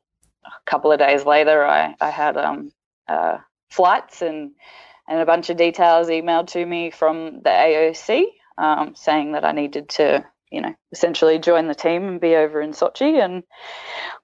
a 0.45 0.69
couple 0.69 0.91
of 0.91 0.99
days 0.99 1.25
later, 1.25 1.65
I 1.65 1.95
I 1.99 2.09
had 2.09 2.37
um 2.37 2.71
uh, 3.07 3.37
flights 3.69 4.21
and 4.21 4.51
and 5.07 5.19
a 5.19 5.25
bunch 5.25 5.49
of 5.49 5.57
details 5.57 6.07
emailed 6.07 6.47
to 6.47 6.65
me 6.65 6.91
from 6.91 7.41
the 7.43 7.49
AOC 7.49 8.25
um, 8.57 8.93
saying 8.95 9.33
that 9.33 9.45
I 9.45 9.51
needed 9.51 9.89
to, 9.89 10.25
you 10.51 10.61
know, 10.61 10.73
essentially 10.91 11.39
join 11.39 11.67
the 11.67 11.75
team 11.75 12.07
and 12.07 12.21
be 12.21 12.35
over 12.35 12.61
in 12.61 12.71
Sochi. 12.71 13.23
And 13.23 13.43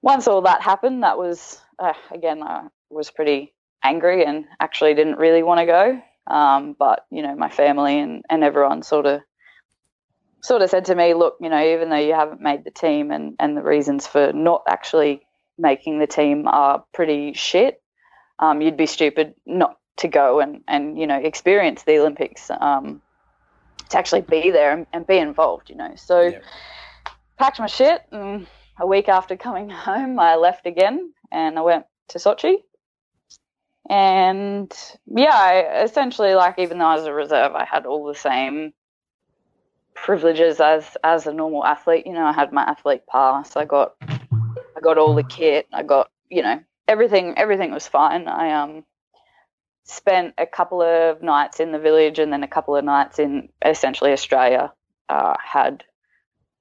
once 0.02 0.28
all 0.28 0.42
that 0.42 0.62
happened, 0.62 1.02
that 1.02 1.18
was, 1.18 1.60
uh, 1.78 1.92
again, 2.12 2.42
I 2.42 2.68
was 2.88 3.10
pretty 3.10 3.52
angry 3.82 4.24
and 4.24 4.44
actually 4.60 4.94
didn't 4.94 5.18
really 5.18 5.42
want 5.42 5.60
to 5.60 5.66
go. 5.66 6.02
Um, 6.26 6.76
but, 6.78 7.06
you 7.10 7.22
know, 7.22 7.34
my 7.34 7.50
family 7.50 7.98
and, 7.98 8.24
and 8.30 8.44
everyone 8.44 8.82
sort 8.82 9.06
of 9.06 9.20
sort 10.42 10.62
of 10.62 10.70
said 10.70 10.86
to 10.86 10.94
me, 10.94 11.12
look, 11.12 11.36
you 11.40 11.50
know, 11.50 11.62
even 11.62 11.90
though 11.90 11.96
you 11.96 12.14
haven't 12.14 12.40
made 12.40 12.64
the 12.64 12.70
team 12.70 13.10
and, 13.10 13.34
and 13.38 13.56
the 13.56 13.62
reasons 13.62 14.06
for 14.06 14.32
not 14.32 14.62
actually 14.66 15.20
making 15.58 15.98
the 15.98 16.06
team 16.06 16.46
are 16.46 16.82
pretty 16.94 17.34
shit, 17.34 17.82
um, 18.38 18.62
you'd 18.62 18.76
be 18.76 18.86
stupid 18.86 19.34
not 19.44 19.76
to 20.00 20.08
go 20.08 20.40
and, 20.40 20.62
and 20.68 20.98
you 20.98 21.06
know 21.06 21.18
experience 21.18 21.84
the 21.84 21.98
Olympics, 21.98 22.50
um, 22.60 23.02
to 23.90 23.98
actually 23.98 24.22
be 24.22 24.50
there 24.50 24.72
and, 24.72 24.86
and 24.92 25.06
be 25.06 25.18
involved. 25.18 25.70
You 25.70 25.76
know, 25.76 25.94
so 25.96 26.32
Yep. 26.32 26.44
packed 27.38 27.58
my 27.60 27.66
shit, 27.66 28.02
and 28.12 28.46
a 28.80 28.86
week 28.86 29.08
after 29.08 29.36
coming 29.36 29.70
home, 29.70 30.18
I 30.18 30.36
left 30.36 30.66
again 30.66 31.12
and 31.32 31.58
I 31.58 31.62
went 31.62 31.86
to 32.08 32.18
Sochi. 32.18 32.56
And 33.88 34.72
yeah, 35.06 35.34
I 35.34 35.82
essentially 35.84 36.34
like 36.34 36.58
even 36.58 36.78
though 36.78 36.86
I 36.86 36.96
was 36.96 37.06
a 37.06 37.12
reserve, 37.12 37.54
I 37.54 37.64
had 37.64 37.86
all 37.86 38.06
the 38.06 38.14
same 38.14 38.72
privileges 39.94 40.60
as 40.60 40.96
as 41.04 41.26
a 41.26 41.32
normal 41.32 41.64
athlete. 41.64 42.06
You 42.06 42.12
know, 42.12 42.24
I 42.24 42.32
had 42.32 42.52
my 42.52 42.62
athlete 42.62 43.02
pass. 43.10 43.56
I 43.56 43.64
got 43.64 43.94
I 44.76 44.80
got 44.80 44.98
all 44.98 45.14
the 45.14 45.24
kit. 45.24 45.66
I 45.72 45.82
got 45.82 46.10
you 46.30 46.42
know 46.42 46.60
everything. 46.88 47.36
Everything 47.38 47.72
was 47.72 47.88
fine. 47.88 48.28
I 48.28 48.52
um 48.52 48.84
spent 49.84 50.34
a 50.38 50.46
couple 50.46 50.82
of 50.82 51.22
nights 51.22 51.60
in 51.60 51.72
the 51.72 51.78
village 51.78 52.18
and 52.18 52.32
then 52.32 52.42
a 52.42 52.48
couple 52.48 52.76
of 52.76 52.84
nights 52.84 53.18
in 53.18 53.48
essentially 53.64 54.12
Australia. 54.12 54.72
Uh, 55.08 55.34
had 55.44 55.82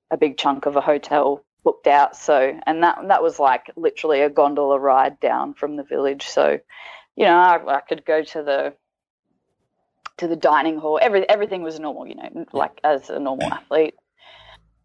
a 0.10 0.18
big 0.18 0.36
chunk 0.36 0.66
of 0.66 0.76
a 0.76 0.82
hotel 0.82 1.44
booked 1.64 1.88
out. 1.88 2.16
So 2.16 2.60
and 2.66 2.84
that 2.84 2.98
that 3.08 3.22
was 3.22 3.40
like 3.40 3.72
literally 3.76 4.22
a 4.22 4.30
gondola 4.30 4.80
ride 4.80 5.20
down 5.20 5.54
from 5.54 5.76
the 5.76 5.84
village. 5.84 6.28
So 6.28 6.60
you 7.16 7.26
know 7.26 7.38
I, 7.38 7.78
I 7.78 7.82
could 7.82 8.06
go 8.06 8.24
to 8.24 8.44
the 8.44 8.74
to 10.18 10.28
the 10.28 10.36
dining 10.36 10.78
hall. 10.78 11.00
Every 11.02 11.28
everything 11.30 11.62
was 11.62 11.80
normal. 11.80 12.08
You 12.08 12.16
know, 12.16 12.46
like 12.54 12.80
as 12.84 13.10
a 13.10 13.20
normal 13.20 13.52
athlete. 13.52 13.96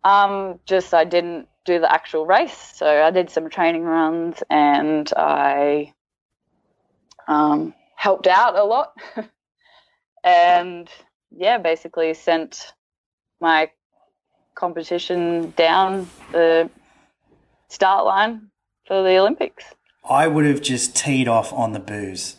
Um, 0.03 0.61
just 0.67 0.93
I 0.93 1.05
didn't 1.05 1.49
do 1.65 1.81
the 1.81 1.91
actual 1.91 2.27
race, 2.27 2.73
so 2.75 2.87
I 2.87 3.11
did 3.11 3.31
some 3.31 3.49
training 3.49 3.85
runs 3.85 4.43
and 4.51 5.11
I 5.17 5.95
um, 7.27 7.73
helped 8.05 8.27
out 8.27 8.55
a 8.55 8.63
lot, 8.63 8.93
and 10.25 10.91
yeah, 11.35 11.57
basically 11.57 12.13
sent 12.13 12.75
my 13.41 13.71
competition 14.55 15.55
down 15.57 16.07
the 16.31 16.69
start 17.69 18.05
line 18.05 18.51
for 18.87 19.03
the 19.03 19.17
Olympics. 19.17 19.65
I 20.07 20.27
would 20.27 20.45
have 20.45 20.61
just 20.61 20.95
teed 20.95 21.29
off 21.29 21.51
on 21.55 21.73
the 21.73 21.81
booze. 21.81 22.37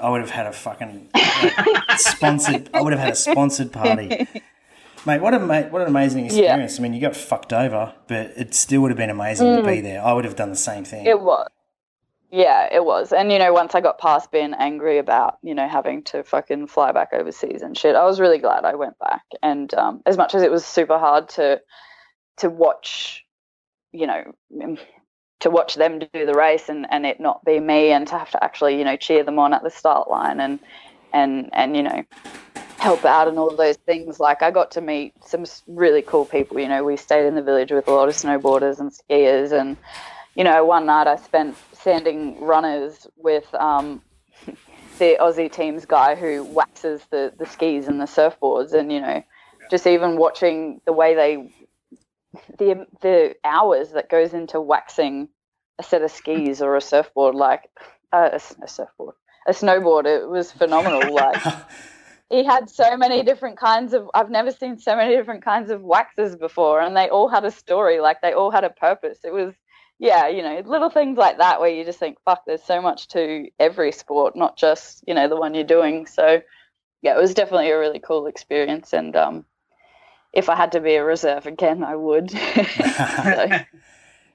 I 0.00 0.08
would 0.08 0.20
have 0.20 0.30
had 0.30 0.46
a 0.46 0.52
fucking 0.52 1.10
like, 1.14 1.98
sponsored. 1.98 2.70
I 2.72 2.80
would 2.80 2.92
have 2.92 3.00
had 3.00 3.14
a 3.14 3.16
sponsored 3.16 3.72
party, 3.72 4.28
mate. 5.04 5.20
What 5.20 5.34
a 5.34 5.40
mate, 5.40 5.72
what 5.72 5.82
an 5.82 5.88
amazing 5.88 6.26
experience. 6.26 6.78
I 6.78 6.82
mean, 6.82 6.94
you 6.94 7.00
got 7.00 7.16
fucked 7.16 7.52
over, 7.52 7.92
but 8.06 8.34
it 8.36 8.54
still 8.54 8.82
would 8.82 8.92
have 8.92 8.98
been 8.98 9.10
amazing 9.10 9.56
to 9.56 9.62
be 9.64 9.78
mm. 9.78 9.82
there. 9.82 10.00
I 10.00 10.12
would 10.12 10.24
have 10.24 10.36
done 10.36 10.50
the 10.50 10.56
same 10.56 10.84
thing. 10.84 11.06
It 11.06 11.20
was. 11.20 11.48
Yeah, 12.30 12.68
it 12.70 12.84
was. 12.84 13.12
And, 13.12 13.32
you 13.32 13.38
know, 13.38 13.52
once 13.54 13.74
I 13.74 13.80
got 13.80 13.98
past 13.98 14.30
being 14.30 14.52
angry 14.52 14.98
about, 14.98 15.38
you 15.42 15.54
know, 15.54 15.66
having 15.66 16.02
to 16.04 16.22
fucking 16.22 16.66
fly 16.66 16.92
back 16.92 17.12
overseas 17.12 17.62
and 17.62 17.76
shit, 17.76 17.96
I 17.96 18.04
was 18.04 18.20
really 18.20 18.38
glad 18.38 18.66
I 18.66 18.74
went 18.74 18.98
back. 18.98 19.22
And 19.42 19.72
um, 19.74 20.02
as 20.04 20.18
much 20.18 20.34
as 20.34 20.42
it 20.42 20.50
was 20.50 20.64
super 20.64 20.98
hard 20.98 21.28
to 21.30 21.60
to 22.38 22.50
watch, 22.50 23.24
you 23.92 24.06
know, 24.06 24.76
to 25.40 25.50
watch 25.50 25.74
them 25.74 25.98
do 25.98 26.26
the 26.26 26.34
race 26.34 26.68
and, 26.68 26.86
and 26.90 27.06
it 27.06 27.18
not 27.18 27.44
be 27.44 27.58
me 27.58 27.90
and 27.92 28.06
to 28.08 28.18
have 28.18 28.30
to 28.30 28.44
actually, 28.44 28.78
you 28.78 28.84
know, 28.84 28.96
cheer 28.96 29.24
them 29.24 29.38
on 29.38 29.54
at 29.54 29.62
the 29.62 29.70
start 29.70 30.10
line 30.10 30.38
and 30.38 30.58
and 31.14 31.48
and, 31.54 31.76
you 31.76 31.82
know, 31.82 32.04
help 32.78 33.06
out 33.06 33.26
and 33.26 33.38
all 33.38 33.48
of 33.48 33.56
those 33.56 33.78
things. 33.78 34.20
Like 34.20 34.42
I 34.42 34.50
got 34.50 34.70
to 34.72 34.82
meet 34.82 35.14
some 35.24 35.44
really 35.66 36.02
cool 36.02 36.26
people. 36.26 36.60
You 36.60 36.68
know, 36.68 36.84
we 36.84 36.98
stayed 36.98 37.26
in 37.26 37.36
the 37.36 37.42
village 37.42 37.72
with 37.72 37.88
a 37.88 37.92
lot 37.92 38.10
of 38.10 38.14
snowboarders 38.14 38.80
and 38.80 38.92
skiers 38.92 39.50
and 39.50 39.78
you 40.38 40.44
know, 40.44 40.64
one 40.64 40.86
night 40.86 41.08
I 41.08 41.16
spent 41.16 41.56
sanding 41.88 42.38
runners 42.40 43.06
with 43.16 43.52
um, 43.54 44.02
the 44.98 45.16
Aussie 45.20 45.50
team's 45.50 45.86
guy 45.86 46.14
who 46.14 46.44
waxes 46.44 47.00
the, 47.10 47.32
the 47.38 47.46
skis 47.46 47.88
and 47.88 47.98
the 48.00 48.04
surfboards, 48.04 48.74
and 48.74 48.92
you 48.92 49.00
know, 49.00 49.22
just 49.70 49.86
even 49.86 50.18
watching 50.18 50.80
the 50.84 50.92
way 50.92 51.14
they 51.14 51.50
the 52.58 52.86
the 53.00 53.34
hours 53.42 53.92
that 53.92 54.10
goes 54.10 54.34
into 54.34 54.60
waxing 54.60 55.28
a 55.78 55.82
set 55.82 56.02
of 56.02 56.10
skis 56.10 56.60
or 56.60 56.76
a 56.76 56.80
surfboard, 56.80 57.34
like 57.34 57.70
uh, 58.12 58.30
a, 58.32 58.40
a 58.62 58.68
surfboard, 58.68 59.14
a 59.46 59.52
snowboard, 59.52 60.04
it 60.04 60.28
was 60.28 60.52
phenomenal. 60.52 61.02
Like 61.14 61.42
he 62.30 62.44
had 62.44 62.68
so 62.68 62.96
many 62.98 63.22
different 63.22 63.58
kinds 63.58 63.94
of 63.94 64.10
I've 64.12 64.30
never 64.30 64.50
seen 64.50 64.78
so 64.78 64.94
many 64.94 65.16
different 65.16 65.42
kinds 65.42 65.70
of 65.70 65.80
waxes 65.80 66.36
before. 66.36 66.82
And 66.82 66.94
they 66.94 67.08
all 67.08 67.28
had 67.28 67.46
a 67.46 67.50
story 67.50 68.00
like 68.00 68.20
they 68.20 68.34
all 68.34 68.50
had 68.50 68.64
a 68.64 68.70
purpose. 68.70 69.20
It 69.24 69.32
was 69.32 69.54
yeah, 69.98 70.28
you 70.28 70.42
know, 70.42 70.62
little 70.64 70.90
things 70.90 71.18
like 71.18 71.38
that 71.38 71.60
where 71.60 71.70
you 71.70 71.84
just 71.84 71.98
think, 71.98 72.18
fuck, 72.24 72.44
there's 72.46 72.62
so 72.62 72.80
much 72.80 73.08
to 73.08 73.48
every 73.58 73.90
sport, 73.90 74.36
not 74.36 74.56
just, 74.56 75.02
you 75.06 75.14
know, 75.14 75.28
the 75.28 75.36
one 75.36 75.54
you're 75.54 75.64
doing. 75.64 76.06
So, 76.06 76.40
yeah, 77.02 77.16
it 77.16 77.20
was 77.20 77.34
definitely 77.34 77.70
a 77.70 77.78
really 77.78 77.98
cool 77.98 78.26
experience. 78.26 78.92
And 78.92 79.16
um, 79.16 79.44
if 80.32 80.48
I 80.48 80.54
had 80.54 80.72
to 80.72 80.80
be 80.80 80.94
a 80.94 81.04
reserve 81.04 81.46
again, 81.46 81.82
I 81.82 81.96
would. 81.96 82.30
so. 82.78 83.48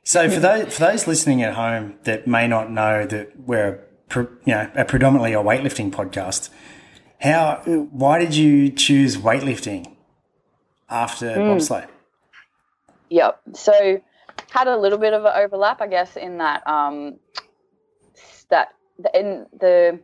so, 0.04 0.30
for 0.30 0.40
those 0.40 0.74
for 0.74 0.80
those 0.82 1.08
listening 1.08 1.42
at 1.44 1.54
home 1.54 1.96
that 2.04 2.28
may 2.28 2.48
not 2.48 2.70
know 2.70 3.06
that 3.06 3.40
we're 3.40 3.86
a, 4.16 4.20
you 4.20 4.54
know 4.54 4.70
a 4.76 4.86
predominantly 4.86 5.34
a 5.34 5.38
weightlifting 5.38 5.92
podcast, 5.92 6.50
how 7.22 7.62
why 7.66 8.20
did 8.20 8.36
you 8.36 8.70
choose 8.70 9.16
weightlifting 9.16 9.96
after 10.90 11.28
mm. 11.28 11.56
bobsleigh? 11.56 11.88
Yep. 13.10 13.42
So 13.54 14.02
had 14.54 14.68
a 14.68 14.78
little 14.78 15.00
bit 15.00 15.14
of 15.14 15.26
an 15.26 15.34
overlap, 15.36 15.82
I 15.82 15.88
guess, 15.88 16.16
in 16.16 16.38
that 16.38 16.66
um, 16.68 17.16
that 18.50 18.76
in 19.16 19.48
the 19.60 20.00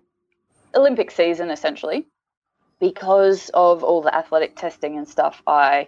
Olympic 0.73 1.11
season, 1.11 1.51
essentially, 1.51 2.07
because 2.79 3.49
of 3.53 3.83
all 3.83 4.01
the 4.01 4.13
athletic 4.13 4.55
testing 4.55 4.97
and 4.97 5.07
stuff. 5.07 5.43
I, 5.45 5.87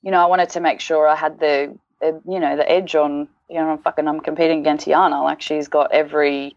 you 0.00 0.10
know, 0.10 0.22
I 0.22 0.26
wanted 0.26 0.48
to 0.50 0.60
make 0.60 0.80
sure 0.80 1.06
I 1.06 1.14
had 1.14 1.38
the, 1.38 1.78
the 2.00 2.18
you 2.26 2.40
know, 2.40 2.56
the 2.56 2.68
edge 2.70 2.94
on. 2.94 3.28
You 3.50 3.58
know, 3.58 3.72
I'm 3.72 3.78
fucking, 3.78 4.08
I'm 4.08 4.20
competing 4.20 4.60
against 4.60 4.86
Jana. 4.86 5.22
Like 5.22 5.42
she's 5.42 5.68
got 5.68 5.92
every 5.92 6.56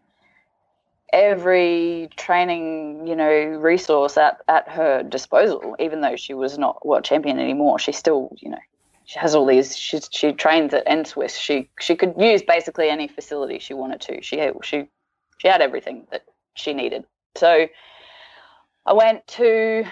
every 1.12 2.08
training, 2.16 3.08
you 3.08 3.16
know, 3.16 3.30
resource 3.30 4.18
at, 4.18 4.40
at 4.48 4.70
her 4.70 5.04
disposal, 5.04 5.76
even 5.80 6.00
though 6.00 6.16
she 6.16 6.34
was 6.34 6.58
not 6.58 6.86
world 6.86 7.04
champion 7.04 7.40
anymore. 7.40 7.78
She 7.78 7.92
still, 7.92 8.34
you 8.40 8.52
know, 8.52 8.64
she 9.06 9.20
has 9.20 9.36
all 9.36 9.46
these. 9.46 9.78
She 9.78 10.00
she 10.12 10.34
trains 10.34 10.74
at 10.74 10.86
NSWIS. 10.88 11.38
She 11.40 11.70
she 11.80 11.96
could 11.96 12.16
use 12.18 12.44
basically 12.44 12.90
any 12.90 13.08
facility 13.08 13.60
she 13.60 13.74
wanted 13.74 14.02
to. 14.02 14.22
She 14.22 14.50
she 14.64 14.88
she 15.38 15.48
had 15.48 15.62
everything 15.62 16.08
that 16.12 16.26
she 16.56 16.74
needed. 16.74 17.06
So 17.36 17.68
I 18.86 18.94
went 18.94 19.26
to 19.28 19.86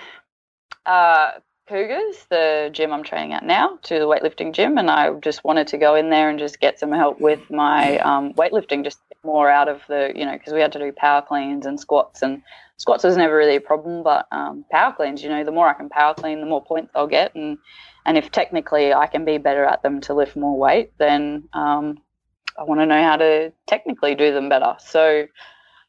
uh, 0.86 1.32
Cougars, 1.68 2.26
the 2.30 2.70
gym 2.74 2.91
I'm 2.91 3.03
training 3.03 3.34
at 3.34 3.43
now, 3.43 3.78
to 3.84 3.99
the 3.99 4.05
weightlifting 4.05 4.53
gym, 4.53 4.78
and 4.78 4.89
I 4.89 5.14
just 5.20 5.43
wanted 5.43 5.68
to 5.68 5.78
go 5.78 5.95
in 5.95 6.09
there 6.09 6.30
and 6.30 6.38
just 6.38 6.59
get 6.59 6.80
some 6.80 6.91
help 6.91 7.22
with 7.22 7.49
my 7.49 7.99
um, 7.99 8.34
weightlifting, 8.34 8.84
just 8.84 8.99
more 9.24 9.49
out 9.49 9.70
of 9.70 9.82
the 9.88 10.11
you 10.16 10.26
know 10.26 10.34
because 10.34 10.53
we 10.53 10.59
had 10.59 10.74
to 10.74 10.80
do 10.80 10.91
power 10.91 11.22
cleans 11.22 11.66
and 11.66 11.80
squats 11.80 12.22
and 12.22 12.41
squats 12.78 13.03
was 13.03 13.16
never 13.16 13.36
really 13.36 13.55
a 13.55 13.61
problem, 13.61 14.03
but 14.03 14.28
um, 14.32 14.66
power 14.72 14.91
cleans, 14.91 15.24
you 15.24 15.30
know, 15.30 15.43
the 15.43 15.51
more 15.51 15.68
I 15.68 15.74
can 15.74 15.89
power 15.89 16.14
clean, 16.14 16.41
the 16.41 16.45
more 16.45 16.64
points 16.64 16.91
I'll 16.95 17.07
get, 17.07 17.34
and 17.36 17.57
and 18.06 18.18
if 18.18 18.32
technically 18.32 18.93
I 18.93 19.08
can 19.08 19.26
be 19.26 19.38
better 19.38 19.64
at 19.64 19.84
them 19.84 20.01
to 20.01 20.14
lift 20.14 20.36
more 20.36 20.58
weight, 20.58 20.91
then 20.97 21.47
um, 21.54 22.01
I 22.58 22.64
want 22.64 22.82
to 22.82 22.86
know 22.86 23.01
how 23.01 23.18
to 23.18 23.51
technically 23.68 24.16
do 24.16 24.34
them 24.34 24.49
better. 24.49 24.76
So, 24.80 25.28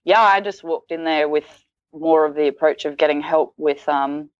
yeah, 0.04 0.20
I 0.20 0.40
just 0.40 0.62
walked 0.62 0.92
in 0.92 1.04
there 1.04 1.28
with 1.28 1.44
more 1.92 2.24
of 2.24 2.34
the 2.34 2.48
approach 2.48 2.84
of 2.84 2.96
getting 2.96 3.20
help 3.20 3.54
with 3.56 3.88
um, 3.88 4.30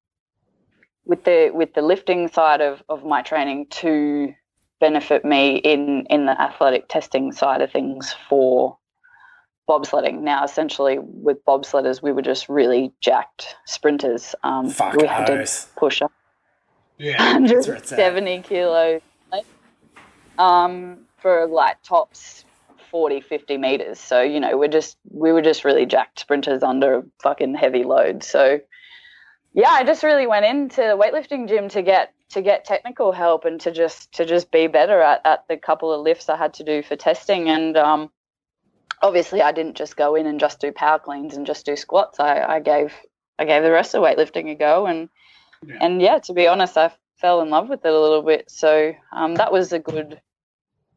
with 1.05 1.25
the 1.25 1.51
with 1.53 1.75
the 1.75 1.83
lifting 1.83 2.29
side 2.29 2.61
of, 2.61 2.83
of 2.89 3.05
my 3.05 3.22
training 3.22 3.66
to 3.70 4.33
benefit 4.81 5.25
me 5.25 5.57
in 5.57 6.07
in 6.11 6.27
the 6.27 6.41
athletic 6.41 6.89
testing 6.89 7.33
side 7.33 7.61
of 7.61 7.70
things 7.70 8.14
for 8.29 8.79
bobsledding. 9.68 10.20
Now, 10.20 10.45
essentially, 10.45 10.99
with 11.01 11.45
bobsledders, 11.45 12.03
we 12.03 12.12
were 12.12 12.22
just 12.22 12.49
really 12.49 12.93
jacked 13.01 13.57
sprinters. 13.66 14.35
Um, 14.43 14.68
Fuck 14.68 14.95
we 14.95 15.07
had 15.07 15.27
to 15.27 15.49
push 15.77 16.03
up 16.03 16.12
yeah, 16.99 17.22
170 17.32 18.42
kilos 18.42 19.01
um, 20.38 20.99
for 21.18 21.47
like 21.47 21.82
tops 21.82 22.45
40, 22.90 23.20
50 23.22 23.57
meters. 23.57 23.99
So, 23.99 24.22
you 24.22 24.40
know, 24.40 24.57
we're 24.57 24.68
just, 24.68 24.97
we 25.11 25.32
were 25.32 25.42
just 25.42 25.64
really 25.64 25.86
jacked 25.86 26.20
sprinters 26.20 26.62
under 26.62 27.05
fucking 27.22 27.55
heavy 27.55 27.84
load. 27.84 28.22
So, 28.22 28.61
yeah, 29.53 29.70
I 29.70 29.84
just 29.84 30.03
really 30.03 30.26
went 30.26 30.45
into 30.45 30.80
the 30.80 30.97
weightlifting 30.97 31.49
gym 31.49 31.68
to 31.70 31.82
get 31.82 32.12
to 32.30 32.42
get 32.42 32.64
technical 32.64 33.12
help 33.12 33.45
and 33.45 33.61
to 33.61 33.70
just 33.70 34.11
to 34.12 34.24
just 34.24 34.51
be 34.51 34.66
better 34.66 35.01
at, 35.01 35.20
at 35.24 35.45
the 35.49 35.57
couple 35.57 35.92
of 35.92 36.01
lifts 36.01 36.28
I 36.28 36.36
had 36.36 36.55
to 36.55 36.64
do 36.64 36.82
for 36.82 36.97
testing. 36.97 37.49
And 37.49 37.76
um, 37.76 38.11
obviously, 39.03 39.42
I 39.42 39.53
didn't 39.53 39.76
just 39.76 39.97
go 39.97 40.16
in 40.16 40.26
and 40.26 40.40
just 40.40 40.61
do 40.61 40.72
power 40.72 40.99
cleans 40.99 41.36
and 41.36 41.47
just 41.47 41.66
do 41.66 41.76
squats. 41.76 42.18
I, 42.18 42.40
I 42.40 42.61
gave 42.61 42.92
I 43.38 43.45
gave 43.45 43.62
the 43.62 43.70
rest 43.70 43.95
of 43.95 44.03
weightlifting 44.03 44.51
a 44.51 44.57
go 44.57 44.86
and 44.86 45.09
yeah. 45.67 45.79
And 45.81 46.01
yeah, 46.01 46.19
to 46.21 46.33
be 46.33 46.47
honest, 46.47 46.77
I 46.77 46.93
fell 47.17 47.41
in 47.41 47.51
love 47.51 47.69
with 47.69 47.85
it 47.85 47.93
a 47.93 48.01
little 48.01 48.23
bit. 48.23 48.51
So 48.51 48.95
um, 49.12 49.35
that 49.37 49.53
was 49.53 49.73
a 49.73 49.79
good, 49.79 50.21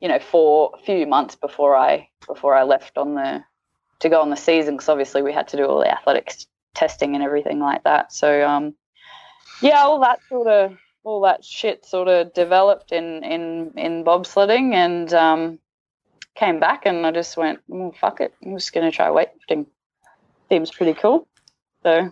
you 0.02 0.08
know, 0.08 0.20
for 0.20 0.72
a 0.74 0.84
few 0.84 1.06
months 1.08 1.36
before 1.36 1.76
I 1.76 2.10
before 2.28 2.56
I 2.56 2.64
left 2.64 2.98
on 2.98 3.16
the 3.16 3.44
to 4.00 4.10
go 4.10 4.22
on 4.22 4.30
the 4.30 4.36
season 4.36 4.76
because 4.76 4.90
obviously 4.90 5.22
we 5.22 5.34
had 5.34 5.48
to 5.50 5.58
do 5.58 5.66
all 5.66 5.80
the 5.80 5.92
athletics 5.92 6.46
testing 6.76 7.16
and 7.16 7.24
everything 7.24 7.60
like 7.60 7.84
that. 7.84 8.14
So 8.14 8.48
um, 8.48 8.76
yeah, 9.62 9.82
all 9.84 10.00
that 10.02 10.20
sort 10.30 10.48
of 10.48 10.78
all 11.04 11.22
that 11.22 11.44
shit 11.44 11.86
sort 11.86 12.08
of 12.08 12.34
developed 12.34 12.92
in 12.92 13.24
in 13.24 13.72
in 13.76 14.04
bobsledding 14.04 14.74
and 14.74 15.14
um, 15.14 15.60
came 16.36 16.60
back 16.60 16.86
and 16.86 17.06
I 17.06 17.12
just 17.12 17.38
went, 17.38 17.60
well, 17.68 17.94
fuck 18.00 18.22
it, 18.22 18.34
I'm 18.46 18.56
just 18.56 18.74
gonna 18.74 18.92
try 18.92 19.08
weightlifting. 19.08 19.66
Seems 20.50 20.72
pretty 20.72 20.94
cool. 20.94 21.28
So 21.84 22.12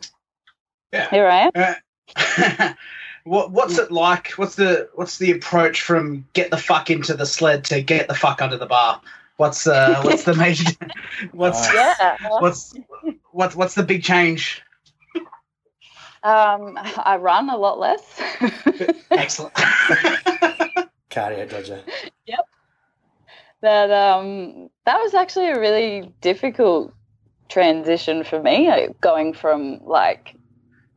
yeah. 0.91 1.09
here 1.09 1.27
I 1.27 1.41
am. 1.41 1.51
Uh, 1.53 1.73
what 3.23 3.51
what's 3.51 3.77
it 3.77 3.91
like? 3.91 4.31
What's 4.31 4.55
the 4.55 4.89
what's 4.93 5.17
the 5.17 5.31
approach 5.31 5.81
from 5.81 6.25
get 6.33 6.51
the 6.51 6.57
fuck 6.57 6.89
into 6.89 7.13
the 7.13 7.25
sled 7.25 7.65
to 7.65 7.81
get 7.81 8.07
the 8.07 8.15
fuck 8.15 8.41
under 8.41 8.57
the 8.57 8.65
bar? 8.65 9.01
What's 9.37 9.67
uh 9.67 10.01
what's 10.03 10.23
the 10.23 10.35
major 10.35 10.71
what's 11.31 11.73
yeah. 11.73 12.17
what's 12.39 12.75
what's 13.31 13.55
what's 13.55 13.75
the 13.75 13.83
big 13.83 14.03
change? 14.03 14.61
Um, 16.23 16.79
I 16.97 17.17
run 17.17 17.51
a 17.51 17.57
lot 17.57 17.77
less. 17.77 18.19
Excellent. 19.11 19.53
Cardio 21.11 21.47
dodger. 21.47 21.83
Yep. 22.25 22.39
That 23.61 23.91
um 23.91 24.69
that 24.85 24.99
was 25.01 25.13
actually 25.13 25.49
a 25.49 25.59
really 25.59 26.11
difficult 26.21 26.93
transition 27.49 28.23
for 28.23 28.41
me, 28.41 28.87
going 29.01 29.33
from 29.33 29.79
like 29.85 30.35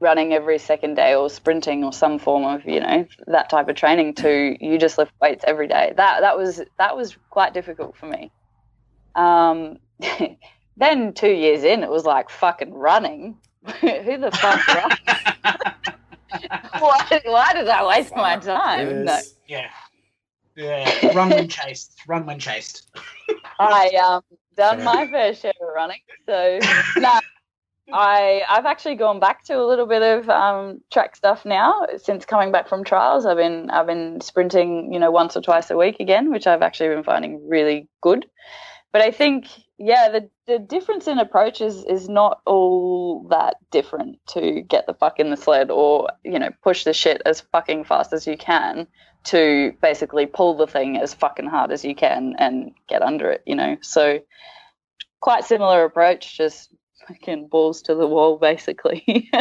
running 0.00 0.32
every 0.32 0.58
second 0.58 0.94
day 0.94 1.14
or 1.14 1.28
sprinting 1.28 1.84
or 1.84 1.92
some 1.92 2.18
form 2.18 2.44
of 2.44 2.64
you 2.64 2.80
know 2.80 3.06
that 3.26 3.50
type 3.50 3.68
of 3.68 3.76
training 3.76 4.14
to 4.14 4.56
you 4.60 4.78
just 4.78 4.98
lift 4.98 5.12
weights 5.20 5.44
every 5.46 5.68
day. 5.68 5.92
That 5.96 6.20
that 6.20 6.36
was 6.36 6.62
that 6.78 6.96
was 6.96 7.16
quite 7.30 7.54
difficult 7.54 7.96
for 7.96 8.06
me. 8.06 8.30
Um, 9.14 9.78
then 10.76 11.12
two 11.12 11.32
years 11.32 11.64
in 11.64 11.82
it 11.82 11.90
was 11.90 12.04
like 12.04 12.30
fucking 12.30 12.72
running. 12.72 13.36
Who 13.80 14.18
the 14.18 14.30
fuck 14.30 14.60
why, 16.78 17.20
why 17.24 17.52
did 17.52 17.68
i 17.68 17.86
waste 17.86 18.14
my 18.14 18.36
time? 18.36 19.04
No. 19.04 19.18
yeah. 19.46 19.70
Yeah. 20.56 21.14
Run 21.14 21.30
when 21.30 21.48
chased. 21.48 22.00
Run 22.06 22.26
when 22.26 22.38
chased. 22.38 22.90
I 23.58 23.88
um 24.04 24.22
done 24.56 24.82
my 24.82 25.06
fair 25.06 25.34
share 25.34 25.52
of 25.60 25.68
running 25.74 26.00
so 26.26 26.58
no 26.96 27.20
I 27.93 28.43
I've 28.48 28.66
actually 28.66 28.97
gone 28.97 29.20
back 29.20 29.44
to 29.44 29.59
a 29.59 29.66
little 29.66 29.86
bit 29.86 30.02
of 30.02 30.28
um, 30.28 30.81
track 30.93 31.16
stuff 31.16 31.44
now 31.44 31.86
since 32.02 32.24
coming 32.27 32.52
back 32.52 32.69
from 32.69 32.85
trials. 32.85 33.27
I've 33.27 33.36
been 33.36 33.70
I've 33.70 33.86
been 33.86 34.20
sprinting, 34.20 34.93
you 34.93 34.98
know, 34.98 35.10
once 35.10 35.36
or 35.36 35.40
twice 35.43 35.70
a 35.70 35.77
week 35.77 35.97
again, 36.01 36.31
which 36.31 36.47
I've 36.47 36.62
actually 36.62 36.90
been 36.90 37.05
finding 37.05 37.48
really 37.48 37.89
good. 38.02 38.27
but 38.93 39.02
I 39.02 39.10
think 39.10 39.47
yeah, 39.78 40.09
the 40.10 40.28
the 40.47 40.59
difference 40.59 41.06
in 41.06 41.19
approach 41.19 41.60
is 41.60 41.85
is 41.85 42.09
not 42.09 42.40
all 42.47 43.27
that 43.31 43.56
different 43.70 44.19
to 44.28 44.62
get 44.62 44.86
the 44.86 44.94
fuck 44.94 45.20
in 45.20 45.31
the 45.31 45.36
sled 45.36 45.70
or 45.70 46.09
you 46.24 46.39
know 46.39 46.51
push 46.62 46.85
the 46.85 46.93
shit 46.93 47.23
as 47.24 47.40
fucking 47.52 47.85
fast 47.85 48.12
as 48.12 48.27
you 48.27 48.36
can 48.36 48.86
to 49.24 49.73
basically 49.82 50.27
pull 50.27 50.56
the 50.56 50.66
thing 50.66 50.97
as 50.97 51.15
fucking 51.15 51.47
hard 51.47 51.70
as 51.73 51.85
you 51.85 51.94
can 51.94 52.35
and 52.39 52.73
get 52.89 53.02
under 53.02 53.31
it. 53.31 53.43
You 53.47 53.56
know, 53.56 53.77
so 53.82 54.20
quite 55.20 55.44
similar 55.44 55.85
approach, 55.85 56.36
just 56.36 56.74
fucking 57.20 57.48
balls 57.48 57.82
to 57.82 57.94
the 57.94 58.06
wall, 58.06 58.39
basically. 58.39 59.30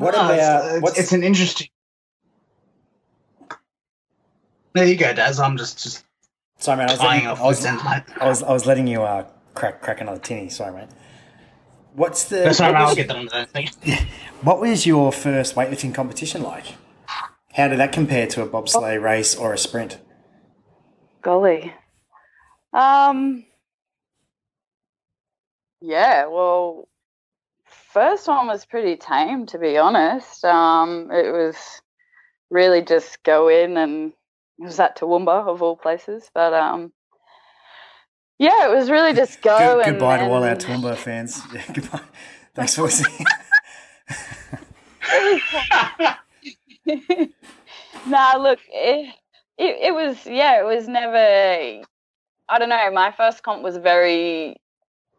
What 0.00 0.14
Ah, 0.14 0.32
about 0.32 0.74
it's, 0.76 0.82
what's 0.82 0.98
it's 0.98 1.12
an 1.12 1.22
interesting. 1.22 1.68
There 4.72 4.86
you 4.86 4.96
go, 4.96 5.12
Daz. 5.12 5.38
I'm 5.38 5.58
just 5.58 5.82
just 5.82 6.06
sorry, 6.58 6.78
man. 6.78 6.88
I 6.88 6.92
was, 6.92 7.02
letting, 7.02 7.26
off 7.26 7.40
I, 7.40 7.44
was, 7.44 7.64
mate. 7.64 8.02
I 8.18 8.28
was 8.28 8.42
I 8.42 8.52
was 8.52 8.66
letting 8.66 8.86
you 8.86 9.02
uh, 9.02 9.26
crack 9.54 9.82
crack 9.82 10.00
another 10.00 10.18
tinny. 10.18 10.48
Sorry, 10.48 10.72
mate. 10.72 10.88
What's 11.92 12.24
the 12.24 12.36
That's 12.36 12.60
what 12.60 12.68
all 12.68 12.72
right, 12.72 12.80
I'll 12.80 12.88
was, 12.88 12.96
get 12.96 13.08
that 13.08 13.16
on 13.18 13.26
that 13.26 13.50
thing. 13.50 13.68
what 14.40 14.58
was 14.58 14.86
your 14.86 15.12
first 15.12 15.54
weightlifting 15.54 15.94
competition 15.94 16.42
like? 16.42 16.64
How 17.52 17.68
did 17.68 17.78
that 17.78 17.92
compare 17.92 18.26
to 18.28 18.42
a 18.42 18.48
bobsleigh 18.48 19.02
race 19.02 19.34
or 19.34 19.52
a 19.52 19.58
sprint? 19.58 19.98
Golly. 21.20 21.74
Um. 22.72 23.44
Yeah. 25.80 26.26
Well, 26.26 26.88
first 27.92 28.28
one 28.28 28.46
was 28.46 28.64
pretty 28.66 28.96
tame, 28.96 29.46
to 29.46 29.58
be 29.58 29.78
honest. 29.78 30.44
Um, 30.44 31.10
it 31.10 31.32
was 31.32 31.56
really 32.50 32.82
just 32.82 33.22
go 33.22 33.48
in 33.48 33.76
and 33.76 34.12
it 34.58 34.64
was 34.64 34.78
at 34.80 34.96
Toowoomba 34.98 35.46
of 35.48 35.62
all 35.62 35.76
places, 35.76 36.30
but 36.34 36.52
um. 36.54 36.92
Yeah, 38.38 38.70
it 38.70 38.74
was 38.74 38.90
really 38.90 39.12
just 39.12 39.42
go 39.42 39.58
Good, 39.58 39.86
and 39.86 39.92
goodbye 39.98 40.18
to 40.18 40.24
all 40.24 40.42
our 40.42 40.50
and- 40.50 40.60
Toowoomba 40.60 40.96
fans. 40.96 41.42
Yeah, 41.52 41.62
goodbye. 41.72 42.00
Thanks 42.54 42.74
for 42.74 42.82
listening. 42.82 43.24
nah, 48.06 48.36
look, 48.36 48.58
it, 48.68 49.14
it, 49.58 49.76
it 49.88 49.94
was, 49.94 50.26
yeah, 50.26 50.60
it 50.60 50.64
was 50.64 50.88
never, 50.88 51.82
I 52.48 52.58
don't 52.58 52.68
know, 52.68 52.90
my 52.90 53.12
first 53.12 53.42
comp 53.42 53.62
was 53.62 53.76
very, 53.76 54.59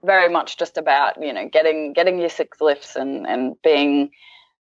very 0.04 0.30
much 0.30 0.58
just 0.58 0.78
about, 0.78 1.22
you 1.22 1.34
know, 1.34 1.48
getting, 1.48 1.94
getting 1.94 2.20
your 2.20 2.30
six 2.30 2.60
lifts 2.62 2.96
and, 2.96 3.28
and 3.28 3.56
being, 3.64 4.12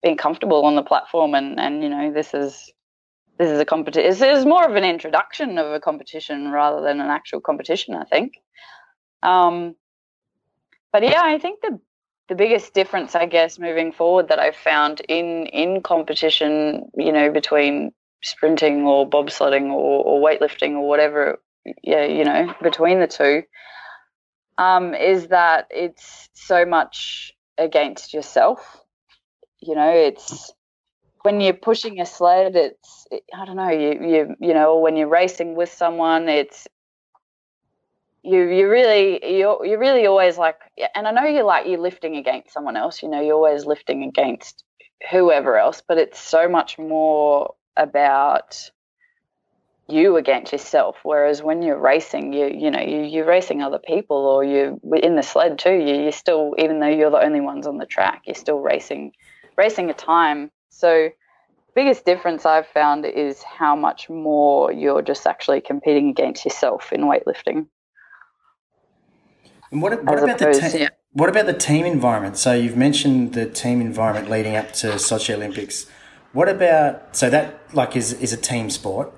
being 0.01 0.17
comfortable 0.17 0.65
on 0.65 0.75
the 0.75 0.83
platform. 0.83 1.33
And, 1.33 1.59
and, 1.59 1.83
you 1.83 1.89
know, 1.89 2.11
this 2.11 2.33
is, 2.33 2.71
this 3.37 3.51
is 3.51 3.59
a 3.59 3.65
competition. 3.65 4.09
This 4.09 4.21
is 4.21 4.45
more 4.45 4.65
of 4.65 4.75
an 4.75 4.85
introduction 4.85 5.57
of 5.57 5.71
a 5.71 5.79
competition 5.79 6.51
rather 6.51 6.81
than 6.81 7.01
an 7.01 7.09
actual 7.09 7.41
competition, 7.41 7.95
I 7.95 8.05
think. 8.05 8.33
Um, 9.23 9.75
but 10.93 11.03
yeah, 11.03 11.21
I 11.23 11.37
think 11.39 11.61
the 11.61 11.79
the 12.27 12.35
biggest 12.35 12.73
difference, 12.73 13.13
I 13.13 13.25
guess, 13.27 13.59
moving 13.59 13.91
forward 13.91 14.29
that 14.29 14.39
I've 14.39 14.55
found 14.55 15.01
in 15.01 15.47
in 15.47 15.81
competition, 15.81 16.89
you 16.95 17.11
know, 17.11 17.31
between 17.31 17.91
sprinting 18.23 18.87
or 18.87 19.07
bobsledding 19.07 19.71
or, 19.71 20.03
or 20.03 20.25
weightlifting 20.25 20.71
or 20.71 20.87
whatever, 20.87 21.39
yeah, 21.83 22.05
you 22.05 22.23
know, 22.23 22.55
between 22.61 22.99
the 22.99 23.07
two, 23.07 23.43
um, 24.57 24.93
is 24.93 25.27
that 25.27 25.67
it's 25.69 26.29
so 26.33 26.65
much 26.65 27.33
against 27.57 28.13
yourself. 28.13 28.81
You 29.59 29.75
know, 29.75 29.89
it's 29.89 30.51
when 31.23 31.41
you're 31.41 31.53
pushing 31.53 31.99
a 31.99 32.05
sled, 32.05 32.55
it's 32.55 33.07
I 33.33 33.45
don't 33.45 33.55
know, 33.55 33.69
you 33.69 33.99
you 34.01 34.35
you 34.39 34.53
know, 34.53 34.79
when 34.79 34.95
you're 34.95 35.07
racing 35.07 35.55
with 35.55 35.71
someone, 35.71 36.29
it's 36.29 36.67
you 38.23 38.41
you 38.41 38.69
really 38.69 39.37
you 39.37 39.57
you're 39.63 39.79
really 39.79 40.05
always 40.07 40.37
like 40.37 40.57
and 40.95 41.07
I 41.07 41.11
know 41.11 41.25
you 41.25 41.43
like 41.43 41.67
you're 41.67 41.79
lifting 41.79 42.15
against 42.15 42.53
someone 42.53 42.75
else, 42.77 43.01
you 43.03 43.09
know, 43.09 43.21
you're 43.21 43.35
always 43.35 43.65
lifting 43.65 44.03
against 44.03 44.63
whoever 45.11 45.57
else, 45.57 45.81
but 45.87 45.97
it's 45.97 46.19
so 46.19 46.47
much 46.47 46.77
more 46.77 47.53
about 47.77 48.71
you 49.87 50.17
against 50.17 50.51
yourself. 50.51 50.97
Whereas 51.03 51.43
when 51.43 51.61
you're 51.61 51.79
racing, 51.79 52.33
you 52.33 52.47
you 52.47 52.71
know 52.71 52.81
you 52.81 53.01
you're 53.01 53.25
racing 53.25 53.61
other 53.61 53.79
people, 53.79 54.17
or 54.17 54.43
you 54.43 54.79
in 55.01 55.15
the 55.15 55.23
sled 55.23 55.59
too. 55.59 55.73
You 55.73 56.01
you're 56.01 56.11
still 56.11 56.53
even 56.57 56.79
though 56.79 56.87
you're 56.87 57.11
the 57.11 57.23
only 57.23 57.41
ones 57.41 57.67
on 57.67 57.77
the 57.77 57.85
track, 57.85 58.23
you're 58.25 58.35
still 58.35 58.59
racing 58.59 59.11
racing 59.57 59.89
a 59.89 59.93
time. 59.93 60.51
So 60.69 61.09
biggest 61.75 62.05
difference 62.05 62.45
I've 62.45 62.67
found 62.67 63.05
is 63.05 63.43
how 63.43 63.75
much 63.75 64.09
more 64.09 64.71
you're 64.71 65.01
just 65.01 65.27
actually 65.27 65.61
competing 65.61 66.09
against 66.09 66.45
yourself 66.45 66.91
in 66.91 67.01
weightlifting. 67.01 67.67
And 69.71 69.81
what, 69.81 70.03
what 70.03 70.23
about 70.23 70.39
the 70.39 70.53
te- 70.53 70.79
yeah. 70.79 70.89
what 71.11 71.29
about 71.29 71.47
the 71.47 71.53
team 71.53 71.85
environment? 71.85 72.37
So 72.37 72.53
you've 72.53 72.77
mentioned 72.77 73.33
the 73.33 73.45
team 73.45 73.81
environment 73.81 74.29
leading 74.29 74.55
up 74.55 74.71
to 74.73 74.87
Sochi 74.93 75.33
Olympics. 75.33 75.87
What 76.31 76.49
about 76.49 77.15
so 77.15 77.29
that 77.29 77.59
like 77.73 77.95
is 77.95 78.13
is 78.13 78.31
a 78.31 78.37
team 78.37 78.69
sport? 78.69 79.13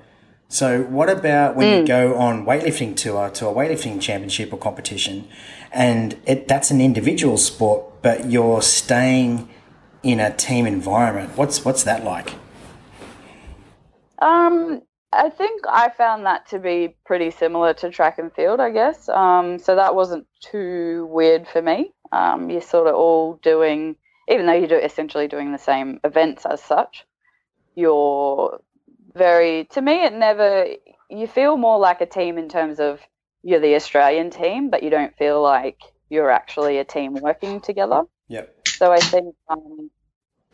So 0.49 0.83
what 0.83 1.09
about 1.09 1.55
when 1.55 1.67
Mm. 1.67 1.81
you 1.81 1.83
go 1.83 2.15
on 2.15 2.45
weightlifting 2.45 2.95
tour 2.95 3.29
to 3.31 3.47
a 3.47 3.53
weightlifting 3.53 3.99
championship 4.01 4.53
or 4.53 4.57
competition, 4.57 5.27
and 5.73 6.17
it 6.25 6.47
that's 6.47 6.71
an 6.71 6.79
individual 6.79 7.37
sport, 7.37 8.01
but 8.01 8.29
you're 8.31 8.61
staying 8.61 9.49
in 10.03 10.19
a 10.21 10.33
team 10.33 10.65
environment. 10.65 11.37
What's 11.37 11.65
what's 11.65 11.83
that 11.83 12.03
like? 12.05 12.35
Um, 14.19 14.81
I 15.13 15.29
think 15.29 15.61
I 15.67 15.89
found 15.89 16.25
that 16.25 16.47
to 16.47 16.59
be 16.59 16.95
pretty 17.05 17.31
similar 17.31 17.73
to 17.75 17.89
track 17.89 18.17
and 18.19 18.33
field, 18.33 18.59
I 18.59 18.71
guess. 18.71 19.09
Um, 19.09 19.59
so 19.59 19.75
that 19.75 19.95
wasn't 19.95 20.27
too 20.41 21.07
weird 21.11 21.47
for 21.47 21.61
me. 21.61 21.93
Um, 22.11 22.49
you're 22.49 22.61
sort 22.61 22.87
of 22.87 22.95
all 22.95 23.35
doing, 23.43 23.95
even 24.29 24.45
though 24.45 24.53
you're 24.53 24.67
do- 24.67 24.75
essentially 24.77 25.27
doing 25.27 25.51
the 25.51 25.57
same 25.57 25.99
events 26.03 26.45
as 26.45 26.61
such, 26.63 27.05
you're 27.75 28.59
very, 29.17 29.65
to 29.71 29.81
me, 29.81 30.05
it 30.05 30.13
never, 30.13 30.67
you 31.09 31.27
feel 31.27 31.57
more 31.57 31.79
like 31.79 32.01
a 32.01 32.05
team 32.05 32.37
in 32.37 32.49
terms 32.49 32.79
of 32.79 32.99
you're 33.43 33.59
the 33.59 33.75
Australian 33.75 34.29
team, 34.29 34.69
but 34.69 34.83
you 34.83 34.89
don't 34.89 35.15
feel 35.17 35.41
like 35.41 35.79
you're 36.09 36.31
actually 36.31 36.77
a 36.77 36.85
team 36.85 37.13
working 37.13 37.61
together. 37.61 38.03
Yep. 38.29 38.55
So 38.65 38.91
I 38.91 38.99
think 38.99 39.35
um, 39.49 39.89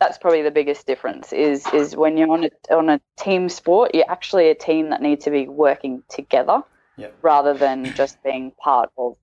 that's 0.00 0.18
probably 0.18 0.42
the 0.42 0.50
biggest 0.50 0.86
difference 0.86 1.32
is 1.32 1.66
is 1.72 1.96
when 1.96 2.16
you're 2.16 2.30
on 2.30 2.44
a 2.44 2.74
on 2.74 2.88
a 2.88 3.00
team 3.16 3.48
sport, 3.48 3.94
you're 3.94 4.10
actually 4.10 4.50
a 4.50 4.54
team 4.54 4.90
that 4.90 5.02
needs 5.02 5.24
to 5.24 5.30
be 5.30 5.48
working 5.48 6.02
together 6.08 6.62
Yep. 6.96 7.18
rather 7.22 7.54
than 7.54 7.92
just 7.94 8.22
being 8.22 8.52
part 8.52 8.90
of 8.96 9.16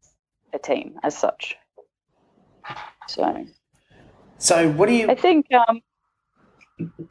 a 0.54 0.60
team 0.60 1.00
as 1.04 1.18
such. 1.18 1.56
So 3.08 3.46
So 4.38 4.70
what 4.72 4.88
do 4.90 4.96
you? 4.96 5.10
I 5.10 5.16
think 5.16 5.46
um 5.54 5.82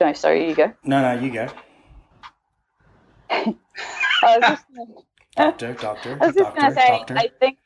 no, 0.01 0.13
sorry, 0.13 0.49
you 0.49 0.55
go. 0.55 0.73
No, 0.85 1.01
no, 1.03 1.21
you 1.21 1.33
go. 1.33 1.49
I 3.31 3.55
was 4.23 4.41
just 4.41 4.65
gonna 4.75 4.91
Doctor, 5.37 5.73
doctor, 5.75 6.19
I 6.21 6.27
was 6.27 6.35
just 6.35 6.55
doctor, 6.55 6.61
going 6.61 6.75
to 6.75 6.81
say, 6.81 6.89
doctor. 6.89 7.17
I 7.17 7.29
think, 7.39 7.59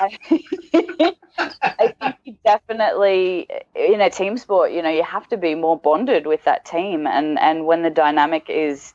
I, 0.00 1.14
I 1.62 1.94
think 2.00 2.16
you 2.24 2.36
definitely 2.44 3.48
in 3.74 4.00
a 4.00 4.10
team 4.10 4.38
sport, 4.38 4.72
you 4.72 4.82
know, 4.82 4.88
you 4.88 5.02
have 5.02 5.28
to 5.28 5.36
be 5.36 5.54
more 5.54 5.78
bonded 5.78 6.26
with 6.26 6.44
that 6.44 6.64
team, 6.64 7.06
and 7.06 7.38
and 7.38 7.66
when 7.66 7.82
the 7.82 7.90
dynamic 7.90 8.46
is 8.48 8.94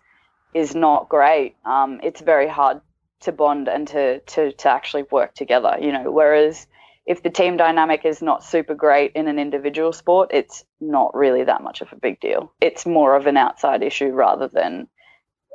is 0.53 0.76
not 0.76 1.10
great, 1.10 1.56
um, 1.65 1.99
it's 2.03 2.22
very 2.22 2.48
hard 2.48 2.81
to 3.22 3.31
bond 3.31 3.68
and 3.68 3.88
to 3.89 4.19
to 4.19 4.52
to 4.52 4.69
actually 4.69 5.03
work 5.11 5.35
together. 5.35 5.77
You 5.80 5.91
know, 5.91 6.11
whereas 6.11 6.65
if 7.06 7.22
the 7.22 7.30
team 7.30 7.56
dynamic 7.56 8.03
is 8.03 8.22
not 8.22 8.44
super 8.44 8.73
great 8.73 9.14
in 9.14 9.27
an 9.27 9.38
individual 9.39 9.94
sport, 9.94 10.31
it's 10.34 10.65
not 10.81 11.15
really 11.15 11.44
that 11.44 11.64
much 11.64 11.81
of 11.81 11.94
a 11.94 11.95
big 11.95 12.19
deal. 12.19 12.52
It's 12.60 12.85
more 12.85 13.15
of 13.15 13.27
an 13.27 13.38
outside 13.38 13.84
issue 13.84 14.10
rather 14.10 14.48
than 14.48 14.89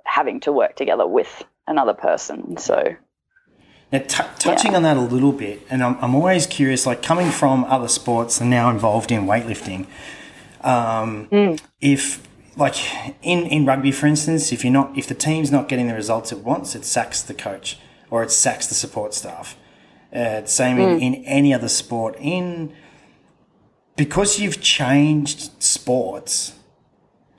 having 0.05 0.41
to 0.41 0.53
work 0.53 0.77
together 0.77 1.07
with 1.07 1.45
another 1.67 1.95
person. 1.95 2.57
So. 2.57 2.97
Now, 3.93 3.99
t- 3.99 4.25
touching 4.39 4.75
on 4.75 4.83
that 4.85 4.97
a 4.97 5.01
little 5.01 5.33
bit, 5.33 5.67
and 5.69 5.83
I'm, 5.83 5.99
I'm 6.01 6.15
always 6.15 6.47
curious, 6.47 6.87
like 6.87 7.03
coming 7.03 7.31
from 7.31 7.65
other 7.65 7.89
sports 7.89 8.41
and 8.41 8.49
now 8.49 8.71
involved 8.71 9.13
in 9.13 9.27
weightlifting, 9.27 9.87
um, 10.63 11.59
if 11.81 12.27
like 12.57 12.77
in, 13.23 13.47
in 13.47 13.67
rugby, 13.67 13.93
for 13.93 14.07
instance, 14.07 14.53
if 14.53 14.65
you're 14.65 14.73
not, 14.73 14.97
if 14.97 15.07
the 15.07 15.15
team's 15.15 15.51
not 15.51 15.69
getting 15.69 15.89
the 15.89 15.95
results 15.95 16.33
it 16.33 16.39
wants, 16.39 16.75
it 16.75 16.85
sacks 16.85 17.23
the 17.23 17.35
coach 17.35 17.79
or 18.11 18.23
it 18.23 18.31
sacks 18.31 18.67
the 18.67 18.75
support 18.75 19.15
staff. 19.15 19.57
Uh, 20.13 20.45
same 20.45 20.79
in, 20.79 21.01
in 21.01 21.15
any 21.25 21.55
other 21.55 21.69
sport. 21.69 22.15
In 22.21 22.75
because 23.97 24.39
you've 24.39 24.61
changed 24.61 25.63
sports, 25.63 26.55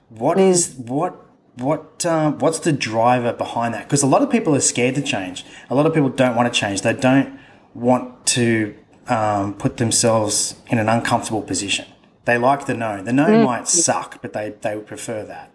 what 0.08 0.38
is 0.40 0.74
what 0.74 1.23
what 1.56 2.04
um, 2.04 2.38
what's 2.38 2.58
the 2.58 2.72
driver 2.72 3.32
behind 3.32 3.74
that? 3.74 3.84
Because 3.84 4.02
a 4.02 4.06
lot 4.06 4.22
of 4.22 4.30
people 4.30 4.54
are 4.54 4.60
scared 4.60 4.94
to 4.96 5.02
change. 5.02 5.44
A 5.70 5.74
lot 5.74 5.86
of 5.86 5.94
people 5.94 6.08
don't 6.08 6.34
want 6.34 6.52
to 6.52 6.58
change. 6.58 6.82
They 6.82 6.92
don't 6.92 7.38
want 7.74 8.26
to 8.28 8.74
um, 9.08 9.54
put 9.54 9.76
themselves 9.76 10.56
in 10.68 10.78
an 10.78 10.88
uncomfortable 10.88 11.42
position. 11.42 11.86
They 12.24 12.38
like 12.38 12.66
the 12.66 12.74
no. 12.74 13.02
The 13.02 13.12
no 13.12 13.44
might 13.44 13.68
suck, 13.68 14.22
but 14.22 14.32
they, 14.32 14.54
they 14.62 14.74
would 14.76 14.86
prefer 14.86 15.24
that. 15.24 15.52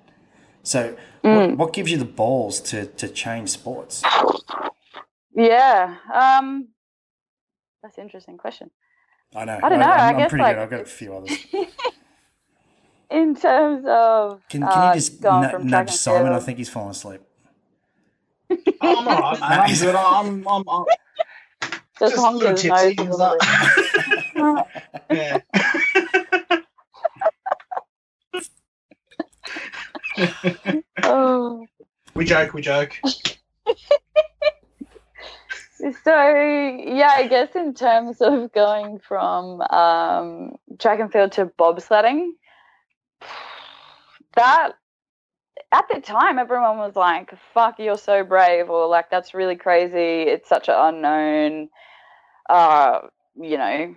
So, 0.62 0.96
what, 1.22 1.58
what 1.58 1.74
gives 1.74 1.90
you 1.90 1.98
the 1.98 2.06
balls 2.06 2.60
to, 2.62 2.86
to 2.86 3.08
change 3.08 3.50
sports? 3.50 4.04
Yeah. 5.34 5.96
Um, 6.14 6.70
that's 7.82 7.98
an 7.98 8.04
interesting 8.04 8.38
question. 8.38 8.70
I 9.36 9.46
know. 9.46 9.60
I 9.64 9.70
don't 9.70 9.80
know, 9.80 9.86
I 9.86 10.10
I'm, 10.10 10.18
guess, 10.18 10.30
pretty 10.30 10.44
like, 10.44 10.56
good. 10.56 10.62
I've 10.62 10.70
got 10.70 10.82
a 10.82 10.86
few 10.86 11.16
others. 11.16 11.38
In 13.10 13.36
terms 13.36 13.86
of 13.88 14.42
Can, 14.50 14.62
can 14.62 14.70
uh, 14.70 14.88
you 14.90 14.94
just 14.94 15.22
going 15.22 15.42
nu- 15.42 15.50
from 15.50 15.68
track 15.68 15.88
nudge 15.88 15.96
Simon? 15.96 16.32
I 16.34 16.40
think 16.40 16.58
he's 16.60 16.70
fallen 16.70 16.92
asleep. 16.92 17.22
I'm 18.82 19.08
all 19.08 19.22
right, 19.22 19.40
man. 19.40 19.60
I'm 19.60 19.76
good. 19.76 19.96
I'm, 19.96 20.48
I'm, 20.48 20.64
I'm 20.70 20.86
just, 22.00 22.16
just 22.16 22.18
a 22.18 22.32
little 22.32 22.52
his 22.52 22.66
nose 22.66 22.96
tipsy. 22.96 23.08
a 24.38 24.66
yeah. 25.12 25.40
Oh. 31.04 31.66
We 32.14 32.26
joke, 32.26 32.54
we 32.54 32.62
joke. 32.62 33.00
So 36.04 36.14
yeah, 36.14 37.14
I 37.16 37.28
guess 37.30 37.56
in 37.56 37.74
terms 37.74 38.22
of 38.22 38.52
going 38.52 39.00
from 39.00 39.62
um, 39.62 40.56
track 40.78 41.00
and 41.00 41.12
field 41.12 41.32
to 41.34 41.46
bobsledding, 41.46 42.32
that 44.36 44.74
at 45.72 45.86
the 45.94 46.02
time 46.02 46.40
everyone 46.40 46.78
was 46.78 46.96
like, 46.96 47.34
"Fuck, 47.54 47.80
you're 47.80 47.98
so 47.98 48.24
brave," 48.24 48.70
or 48.70 48.88
like, 48.88 49.10
"That's 49.10 49.34
really 49.34 49.56
crazy. 49.56 50.24
It's 50.30 50.50
such 50.50 50.70
an 50.70 50.76
unknown." 50.78 51.70
Uh, 52.50 53.02
you 53.36 53.58
know, 53.58 53.96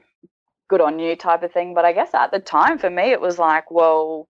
good 0.73 0.81
on 0.81 0.99
you 0.99 1.17
type 1.17 1.43
of 1.43 1.53
thing. 1.53 1.75
But 1.75 1.85
I 1.85 1.93
guess 1.93 2.15
at 2.15 2.31
the 2.31 2.39
time 2.41 2.79
for 2.79 2.91
me, 2.91 3.13
it 3.13 3.21
was 3.21 3.39
like, 3.39 3.71
well, 3.71 4.29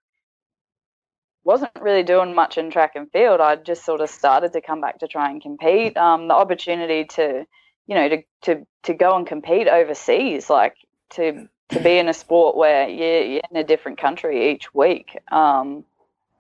wasn't 1.44 1.70
really 1.80 2.02
doing 2.02 2.34
much 2.34 2.58
in 2.58 2.70
track 2.70 2.92
and 2.94 3.10
field. 3.12 3.40
I 3.40 3.56
just 3.56 3.84
sort 3.84 4.00
of 4.00 4.10
started 4.10 4.52
to 4.52 4.60
come 4.60 4.80
back 4.80 4.98
to 4.98 5.08
try 5.08 5.30
and 5.30 5.40
compete. 5.40 5.96
Um, 5.96 6.28
the 6.28 6.34
opportunity 6.34 7.04
to, 7.16 7.44
you 7.86 7.94
know, 7.94 8.08
to 8.08 8.22
to 8.42 8.66
to 8.84 8.94
go 8.94 9.16
and 9.16 9.26
compete 9.26 9.68
overseas, 9.68 10.50
like 10.50 10.74
to 11.10 11.48
to 11.72 11.80
be 11.80 11.98
in 11.98 12.08
a 12.08 12.14
sport 12.14 12.56
where 12.56 12.88
you're, 12.88 13.22
you're 13.22 13.42
in 13.50 13.56
a 13.56 13.64
different 13.64 13.98
country 13.98 14.50
each 14.50 14.72
week. 14.74 15.18
Um, 15.30 15.84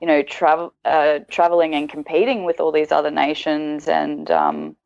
you 0.00 0.06
know, 0.06 0.22
travel 0.22 0.74
uh, 0.84 1.20
traveling 1.30 1.74
and 1.74 1.88
competing 1.88 2.44
with 2.44 2.60
all 2.60 2.72
these 2.72 2.90
other 2.90 3.10
nations 3.10 3.86
and 3.86 4.30
um, 4.30 4.76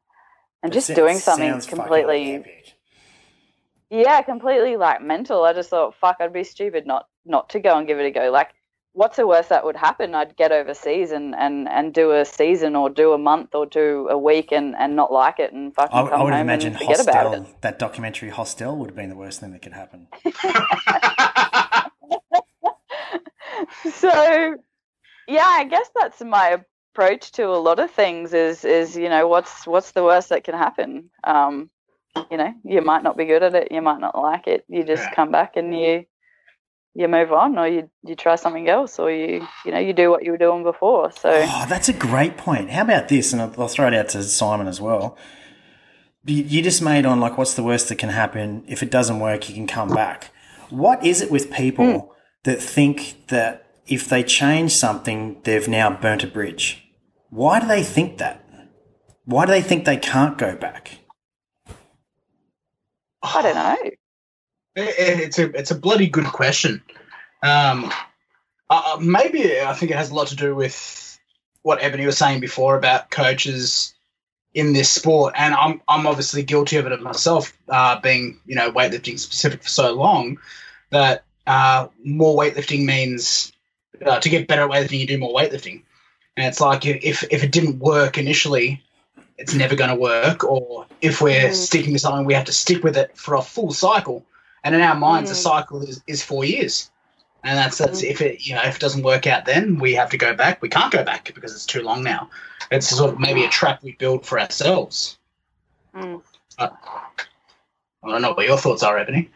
and 0.63 0.73
just 0.73 0.91
It 0.91 0.97
doing 0.97 1.19
something 1.19 1.61
completely 1.63 2.45
yeah, 3.91 4.21
completely 4.23 4.77
like 4.77 5.01
mental. 5.01 5.45
I 5.45 5.53
just 5.53 5.71
thought, 5.71 5.95
fuck, 5.95 6.17
I'd 6.21 6.33
be 6.33 6.45
stupid 6.45 6.87
not 6.87 7.09
not 7.25 7.49
to 7.51 7.61
go 7.61 7.79
and 7.79 7.87
give 7.87 7.99
it 7.99 8.07
a 8.07 8.11
go. 8.11 8.31
Like, 8.31 8.51
what's 8.97 9.17
the 9.19 9.27
worst 9.27 9.51
that 9.51 9.65
would 9.65 9.77
happen? 9.77 10.15
I'd 10.15 10.37
get 10.37 10.53
overseas 10.53 11.13
and 11.13 11.35
and 11.35 11.69
and 11.69 11.93
do 11.93 12.13
a 12.13 12.25
season 12.25 12.75
or 12.75 12.89
do 12.89 13.13
a 13.13 13.19
month 13.19 13.55
or 13.55 13.67
do 13.67 14.09
a 14.09 14.19
week 14.19 14.53
and 14.53 14.75
and 14.75 14.97
not 14.97 15.13
like 15.13 15.39
it 15.39 15.53
and 15.53 15.75
fucking 15.75 15.97
I, 15.97 16.09
come 16.09 16.21
I 16.21 16.25
would 16.25 16.33
home 16.33 16.41
imagine 16.43 16.73
and 16.73 16.81
forget 16.81 17.01
about 17.01 17.35
it. 17.35 17.61
That 17.61 17.79
documentary 17.79 18.31
Hostel, 18.31 18.77
would 18.77 18.91
have 18.91 18.97
been 18.97 19.11
the 19.11 19.17
worst 19.17 19.41
thing 19.41 19.53
that 19.53 19.63
could 19.63 19.75
happen. 19.75 20.09
so 23.93 24.57
yeah 25.29 25.47
i 25.47 25.65
guess 25.65 25.89
that's 25.99 26.21
my 26.23 26.59
approach 26.95 27.33
to 27.33 27.47
a 27.47 27.57
lot 27.69 27.79
of 27.79 27.91
things 27.91 28.33
is 28.33 28.65
is 28.65 28.97
you 28.97 29.09
know 29.09 29.27
what's 29.29 29.67
what's 29.67 29.93
the 29.93 30.03
worst 30.03 30.29
that 30.29 30.45
can 30.45 30.55
happen 30.55 31.11
um 31.25 31.71
you 32.31 32.37
know 32.37 32.53
you 32.65 32.81
might 32.81 33.03
not 33.03 33.17
be 33.17 33.25
good 33.25 33.43
at 33.43 33.55
it 33.55 33.71
you 33.71 33.83
might 33.83 34.01
not 34.01 34.19
like 34.19 34.47
it 34.47 34.65
you 34.69 34.83
just 34.85 35.03
Yeah. 35.05 35.15
come 35.15 35.31
back 35.31 35.57
and 35.57 35.79
you 35.79 36.05
you 36.97 37.09
move 37.09 37.31
on 37.31 37.59
or 37.59 37.69
you 37.69 37.91
you 38.05 38.15
try 38.15 38.37
something 38.37 38.69
else 38.69 38.99
or 38.99 39.11
you 39.11 39.47
you 39.65 39.71
know 39.73 39.79
you 39.79 39.93
do 39.93 40.11
what 40.11 40.25
you 40.25 40.31
were 40.31 40.39
doing 40.39 40.63
before 40.63 41.13
so 41.13 41.31
Oh, 41.31 41.67
that's 41.69 41.89
a 41.89 41.93
great 41.93 42.37
point. 42.37 42.71
How 42.71 42.83
about 42.83 43.09
this? 43.09 43.33
And 43.33 43.43
I'll, 43.43 43.55
I'll 43.59 43.69
throw 43.69 43.89
it 43.89 43.95
out 43.95 44.09
to 44.11 44.23
Simon 44.23 44.67
as 44.67 44.81
well. 44.81 45.17
You, 46.25 46.43
you 46.43 46.63
just 46.63 46.83
made 46.83 47.05
on 47.07 47.21
like, 47.21 47.37
what's 47.37 47.55
the 47.55 47.63
worst 47.63 47.89
that 47.89 47.97
can 47.97 48.09
happen? 48.09 48.65
If 48.67 48.83
it 48.83 48.91
doesn't 48.91 49.21
work, 49.21 49.49
you 49.49 49.55
can 49.55 49.67
come 49.67 49.91
back. 49.91 50.31
What 50.71 51.05
is 51.05 51.21
it 51.21 51.31
with 51.31 51.53
people 51.53 52.01
hmm. 52.01 52.09
that 52.45 52.61
think 52.61 53.27
that 53.29 53.67
if 53.87 54.09
they 54.09 54.23
change 54.23 54.73
something, 54.73 55.41
they've 55.45 55.69
now 55.69 55.91
burnt 55.91 56.25
a 56.25 56.27
bridge? 56.27 56.89
Why 57.31 57.61
do 57.61 57.67
they 57.67 57.83
think 57.83 58.19
that? 58.19 58.43
Why 59.25 59.45
do 59.45 59.53
they 59.53 59.63
think 59.63 59.85
they 59.85 59.97
can't 59.97 60.39
go 60.39 60.57
back? 60.57 60.99
i 63.23 63.43
don't 63.43 63.55
know 63.55 63.91
It's 64.77 65.39
a 65.39 65.51
it's 65.59 65.71
a 65.71 65.75
bloody 65.75 66.07
good 66.07 66.27
question. 66.27 66.83
Um, 67.43 67.91
uh, 68.69 68.99
maybe 69.01 69.61
I 69.61 69.73
think 69.73 69.91
it 69.91 69.97
has 69.97 70.11
a 70.11 70.15
lot 70.15 70.29
to 70.29 70.37
do 70.37 70.55
with 70.55 71.19
what 71.63 71.83
Ebony 71.83 72.05
was 72.07 72.19
saying 72.19 72.41
before 72.41 72.77
about 72.77 73.11
coaches 73.11 73.95
in 74.53 74.73
this 74.73 74.91
sport, 74.91 75.35
and 75.37 75.55
I'm 75.55 75.81
I'm 75.89 76.07
obviously 76.07 76.43
guilty 76.43 76.77
of 76.77 76.87
it 76.87 77.01
myself, 77.03 77.57
uh, 77.69 78.01
being 78.01 78.39
you 78.47 78.55
know 78.55 78.71
weightlifting 78.71 79.19
specific 79.19 79.63
for 79.63 79.69
so 79.69 79.95
long 79.95 80.39
that 80.91 81.25
uh, 81.47 81.89
more 82.05 82.37
weightlifting 82.39 82.85
means 82.85 83.53
uh, 84.05 84.21
to 84.21 84.29
get 84.29 84.47
better 84.47 84.63
at 84.63 84.71
weightlifting, 84.71 84.99
you 85.01 85.07
do 85.07 85.19
more 85.19 85.35
weightlifting, 85.35 85.83
and 86.37 86.47
it's 86.47 86.61
like 86.61 86.85
if 86.85 87.25
if 87.31 87.43
it 87.45 87.51
didn't 87.53 87.79
work 87.79 88.19
initially, 88.19 88.83
it's 89.39 89.55
never 89.55 89.75
going 89.75 89.91
to 89.91 89.97
work, 89.97 90.45
or 90.45 90.87
if 91.01 91.23
we're 91.23 91.49
Mm. 91.49 91.55
sticking 91.55 91.93
to 91.95 91.99
something, 91.99 92.27
we 92.27 92.35
have 92.35 92.45
to 92.47 92.53
stick 92.53 92.85
with 92.85 92.97
it 92.99 93.17
for 93.17 93.37
a 93.37 93.43
full 93.43 93.73
cycle. 93.73 94.25
And 94.67 94.75
in 94.75 94.81
our 94.81 94.97
minds, 94.97 95.31
a 95.31 95.35
Mm. 95.35 95.37
cycle 95.37 95.81
is, 95.83 96.03
is 96.09 96.25
four 96.25 96.45
years, 96.45 96.91
and 97.45 97.57
that's 97.57 97.79
that's 97.79 98.03
if 98.03 98.21
it 98.21 98.45
you 98.45 98.53
know 98.57 98.63
if 98.63 98.75
it 98.75 98.81
doesn't 98.81 99.05
work 99.05 99.25
out, 99.29 99.45
then 99.45 99.79
we 99.79 99.95
have 99.95 100.11
to 100.11 100.19
go 100.19 100.35
back. 100.35 100.61
We 100.61 100.69
can't 100.69 100.91
go 100.93 101.05
back 101.05 101.33
because 101.33 101.55
it's 101.55 101.67
too 101.67 101.83
long 101.83 102.03
now. 102.03 102.29
It's 102.73 102.89
sort 102.89 103.13
of 103.13 103.21
maybe 103.21 103.45
a 103.45 103.49
trap 103.49 103.85
we 103.85 103.93
build 103.93 104.27
for 104.27 104.41
ourselves. 104.41 105.19
Mm. 105.95 106.21
I 106.59 106.71
don't 108.03 108.23
know 108.23 108.33
what 108.33 108.45
your 108.45 108.59
thoughts 108.59 108.83
are, 108.83 108.99
Ebony. 108.99 109.31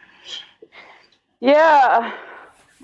Yeah, 1.39 2.11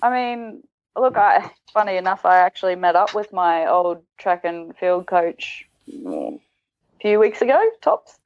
I 0.02 0.10
mean, 0.10 0.64
look, 0.96 1.18
I 1.18 1.52
funny 1.74 1.98
enough, 1.98 2.26
I 2.26 2.38
actually 2.38 2.76
met 2.76 2.96
up 2.96 3.14
with 3.14 3.34
my 3.34 3.68
old 3.68 4.02
track 4.18 4.46
and 4.46 4.74
field 4.78 5.06
coach 5.06 5.68
mm, 5.94 6.36
a 6.38 7.00
few 7.02 7.20
weeks 7.20 7.42
ago, 7.42 7.62
tops, 7.82 8.18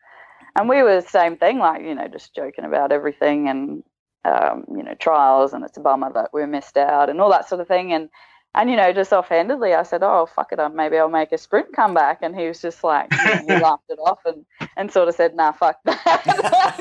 and 0.55 0.69
we 0.69 0.83
were 0.83 1.01
the 1.01 1.07
same 1.07 1.37
thing, 1.37 1.57
like 1.57 1.81
you 1.81 1.95
know, 1.95 2.07
just 2.07 2.35
joking 2.35 2.65
about 2.65 2.91
everything 2.91 3.49
and 3.49 3.83
um, 4.25 4.65
you 4.75 4.83
know 4.83 4.95
trials, 4.95 5.53
and 5.53 5.63
it's 5.63 5.77
a 5.77 5.81
bummer 5.81 6.11
that 6.13 6.29
we 6.33 6.45
missed 6.45 6.77
out 6.77 7.09
and 7.09 7.21
all 7.21 7.31
that 7.31 7.47
sort 7.47 7.61
of 7.61 7.67
thing, 7.67 7.93
and 7.93 8.09
and 8.53 8.69
you 8.69 8.75
know, 8.75 8.91
just 8.91 9.13
offhandedly, 9.13 9.73
I 9.73 9.83
said, 9.83 10.03
"Oh, 10.03 10.25
fuck 10.25 10.51
it, 10.51 10.59
uh, 10.59 10.67
maybe 10.67 10.97
I'll 10.97 11.07
make 11.09 11.31
a 11.31 11.37
sprint 11.37 11.73
comeback," 11.73 12.19
and 12.21 12.35
he 12.35 12.47
was 12.47 12.61
just 12.61 12.83
like, 12.83 13.09
you 13.25 13.47
know, 13.47 13.55
he 13.55 13.63
laughed 13.63 13.89
it 13.89 13.99
off 13.99 14.19
and 14.25 14.45
and 14.75 14.91
sort 14.91 15.07
of 15.07 15.15
said, 15.15 15.35
"Nah, 15.35 15.53
fuck 15.53 15.77
that." 15.85 16.75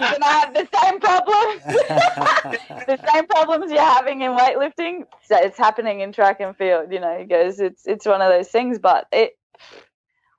You're 0.00 0.10
gonna 0.10 0.26
have 0.26 0.54
the 0.54 0.68
same 0.80 1.00
problems. 1.00 1.62
the 2.86 3.12
same 3.12 3.26
problems 3.26 3.70
you're 3.70 3.80
having 3.80 4.22
in 4.22 4.32
weightlifting, 4.32 5.04
so 5.22 5.36
it's 5.36 5.58
happening 5.58 6.00
in 6.00 6.12
track 6.12 6.40
and 6.40 6.56
field. 6.56 6.92
You 6.92 7.00
know, 7.00 7.18
he 7.18 7.24
goes, 7.24 7.60
it's 7.60 7.86
it's 7.86 8.06
one 8.06 8.20
of 8.20 8.28
those 8.28 8.48
things, 8.48 8.80
but 8.80 9.06
it, 9.12 9.38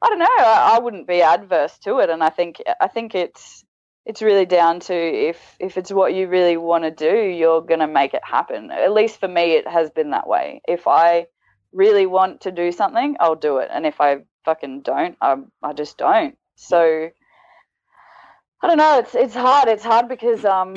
I 0.01 0.09
don't 0.09 0.19
know. 0.19 0.25
I, 0.25 0.75
I 0.75 0.79
wouldn't 0.79 1.07
be 1.07 1.21
adverse 1.21 1.77
to 1.79 1.99
it, 1.99 2.09
and 2.09 2.21
I 2.21 2.29
think 2.29 2.61
I 2.81 2.87
think 2.87 3.15
it's 3.15 3.63
it's 4.09 4.23
really 4.23 4.47
down 4.47 4.79
to 4.79 4.95
if 4.95 5.55
if 5.59 5.77
it's 5.77 5.91
what 5.91 6.15
you 6.15 6.27
really 6.27 6.57
want 6.57 6.83
to 6.83 6.89
do, 6.89 7.15
you're 7.15 7.61
gonna 7.61 7.87
make 7.87 8.15
it 8.15 8.23
happen. 8.23 8.71
At 8.71 8.91
least 8.91 9.19
for 9.19 9.27
me, 9.27 9.51
it 9.51 9.67
has 9.67 9.91
been 9.91 10.09
that 10.09 10.27
way. 10.27 10.63
If 10.67 10.87
I 10.87 11.27
really 11.71 12.07
want 12.07 12.41
to 12.41 12.51
do 12.51 12.71
something, 12.71 13.17
I'll 13.19 13.35
do 13.35 13.59
it, 13.59 13.69
and 13.71 13.85
if 13.85 14.01
I 14.01 14.23
fucking 14.45 14.81
don't, 14.81 15.15
I 15.21 15.35
I 15.61 15.73
just 15.73 15.99
don't. 15.99 16.35
So. 16.55 17.09
I 18.61 18.67
don't 18.67 18.77
know. 18.77 18.99
It's 18.99 19.13
it's 19.15 19.35
hard. 19.35 19.69
It's 19.69 19.83
hard 19.83 20.09
because 20.09 20.43
um, 20.43 20.75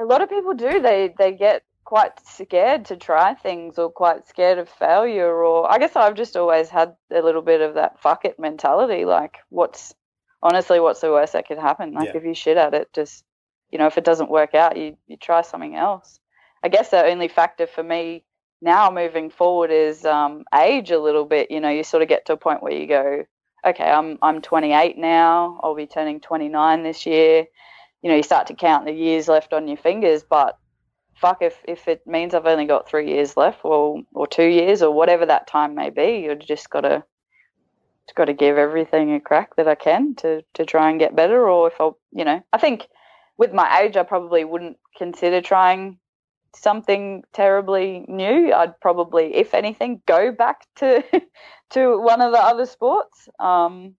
a 0.00 0.04
lot 0.04 0.22
of 0.22 0.30
people 0.30 0.54
do. 0.54 0.80
They 0.80 1.14
they 1.18 1.32
get 1.32 1.62
quite 1.84 2.12
scared 2.26 2.86
to 2.86 2.96
try 2.96 3.34
things 3.34 3.78
or 3.78 3.92
quite 3.92 4.26
scared 4.26 4.58
of 4.58 4.68
failure. 4.68 5.44
Or 5.44 5.70
I 5.70 5.78
guess 5.78 5.94
I've 5.94 6.16
just 6.16 6.36
always 6.36 6.68
had 6.70 6.96
a 7.12 7.20
little 7.20 7.42
bit 7.42 7.60
of 7.60 7.74
that 7.74 8.00
fuck 8.00 8.24
it 8.24 8.40
mentality. 8.40 9.04
Like, 9.04 9.36
what's 9.50 9.94
honestly, 10.42 10.80
what's 10.80 11.00
the 11.00 11.10
worst 11.10 11.32
that 11.34 11.46
could 11.46 11.58
happen? 11.58 11.92
Like, 11.92 12.08
Yeah. 12.08 12.16
if 12.16 12.24
you 12.24 12.34
shit 12.34 12.56
at 12.56 12.74
it, 12.74 12.92
just 12.92 13.24
you 13.70 13.78
know, 13.78 13.86
if 13.86 13.96
it 13.96 14.04
doesn't 14.04 14.30
work 14.30 14.54
out, 14.54 14.76
you 14.76 14.96
you 15.06 15.16
try 15.16 15.42
something 15.42 15.76
else. 15.76 16.18
I 16.62 16.68
guess 16.68 16.90
the 16.90 17.04
only 17.04 17.28
factor 17.28 17.66
for 17.66 17.82
me 17.82 18.24
now 18.60 18.90
moving 18.90 19.30
forward 19.30 19.70
is 19.70 20.04
um, 20.04 20.44
age 20.54 20.90
a 20.90 20.98
little 20.98 21.24
bit. 21.24 21.50
You 21.50 21.60
know, 21.60 21.70
you 21.70 21.84
sort 21.84 22.02
of 22.02 22.08
get 22.08 22.26
to 22.26 22.34
a 22.34 22.36
point 22.36 22.62
where 22.62 22.72
you 22.72 22.86
go, 22.86 23.24
okay, 23.64 23.90
I'm 23.90 24.18
I'm 24.22 24.40
28 24.42 24.98
now. 24.98 25.60
I'll 25.62 25.74
be 25.74 25.86
turning 25.86 26.20
29 26.20 26.82
this 26.82 27.06
year. 27.06 27.46
You 28.02 28.10
know, 28.10 28.16
you 28.16 28.22
start 28.22 28.46
to 28.48 28.54
count 28.54 28.86
the 28.86 28.92
years 28.92 29.28
left 29.28 29.52
on 29.52 29.68
your 29.68 29.76
fingers, 29.76 30.22
but 30.22 30.58
fuck 31.14 31.42
if 31.42 31.58
if 31.68 31.86
it 31.86 32.06
means 32.06 32.34
I've 32.34 32.46
only 32.46 32.66
got 32.66 32.88
three 32.88 33.08
years 33.08 33.36
left, 33.36 33.60
or 33.64 34.02
or 34.14 34.26
two 34.26 34.46
years, 34.48 34.82
or 34.82 34.92
whatever 34.92 35.26
that 35.26 35.46
time 35.46 35.74
may 35.74 35.90
be, 35.90 36.24
you've 36.24 36.40
just 36.40 36.70
got 36.70 36.82
to 36.82 37.04
got 38.14 38.26
to 38.26 38.32
give 38.32 38.58
everything 38.58 39.14
a 39.14 39.20
crack 39.20 39.56
that 39.56 39.68
I 39.68 39.74
can 39.74 40.14
to 40.16 40.42
to 40.54 40.64
try 40.64 40.90
and 40.90 40.98
get 40.98 41.16
better. 41.16 41.48
Or 41.48 41.68
if 41.68 41.80
I, 41.80 41.90
you 42.12 42.24
know, 42.24 42.42
I 42.52 42.58
think 42.58 42.88
with 43.36 43.52
my 43.52 43.80
age, 43.80 43.96
I 43.96 44.02
probably 44.02 44.44
wouldn't 44.44 44.78
consider 44.96 45.40
trying 45.40 45.98
something 46.54 47.22
terribly 47.32 48.04
new. 48.08 48.52
I'd 48.52 48.78
probably, 48.80 49.34
if 49.34 49.54
anything, 49.54 50.02
go 50.06 50.32
back 50.32 50.66
to 50.76 51.02
to 51.70 52.00
one 52.00 52.20
of 52.20 52.32
the 52.32 52.38
other 52.38 52.66
sports. 52.66 53.28
Um, 53.38 53.94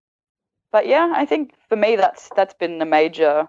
but 0.71 0.87
yeah, 0.87 1.11
I 1.15 1.25
think 1.25 1.53
for 1.69 1.75
me 1.75 1.95
that's 1.95 2.29
that's 2.35 2.53
been 2.53 2.79
the 2.79 2.85
major, 2.85 3.47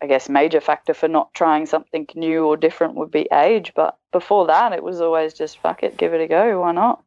I 0.00 0.06
guess, 0.06 0.28
major 0.28 0.60
factor 0.60 0.94
for 0.94 1.08
not 1.08 1.34
trying 1.34 1.66
something 1.66 2.06
new 2.14 2.46
or 2.46 2.56
different 2.56 2.94
would 2.94 3.10
be 3.10 3.28
age. 3.32 3.72
But 3.74 3.98
before 4.12 4.46
that, 4.46 4.72
it 4.72 4.82
was 4.82 5.00
always 5.00 5.34
just 5.34 5.58
fuck 5.58 5.82
it, 5.82 5.96
give 5.96 6.14
it 6.14 6.20
a 6.20 6.28
go. 6.28 6.60
Why 6.60 6.72
not? 6.72 7.02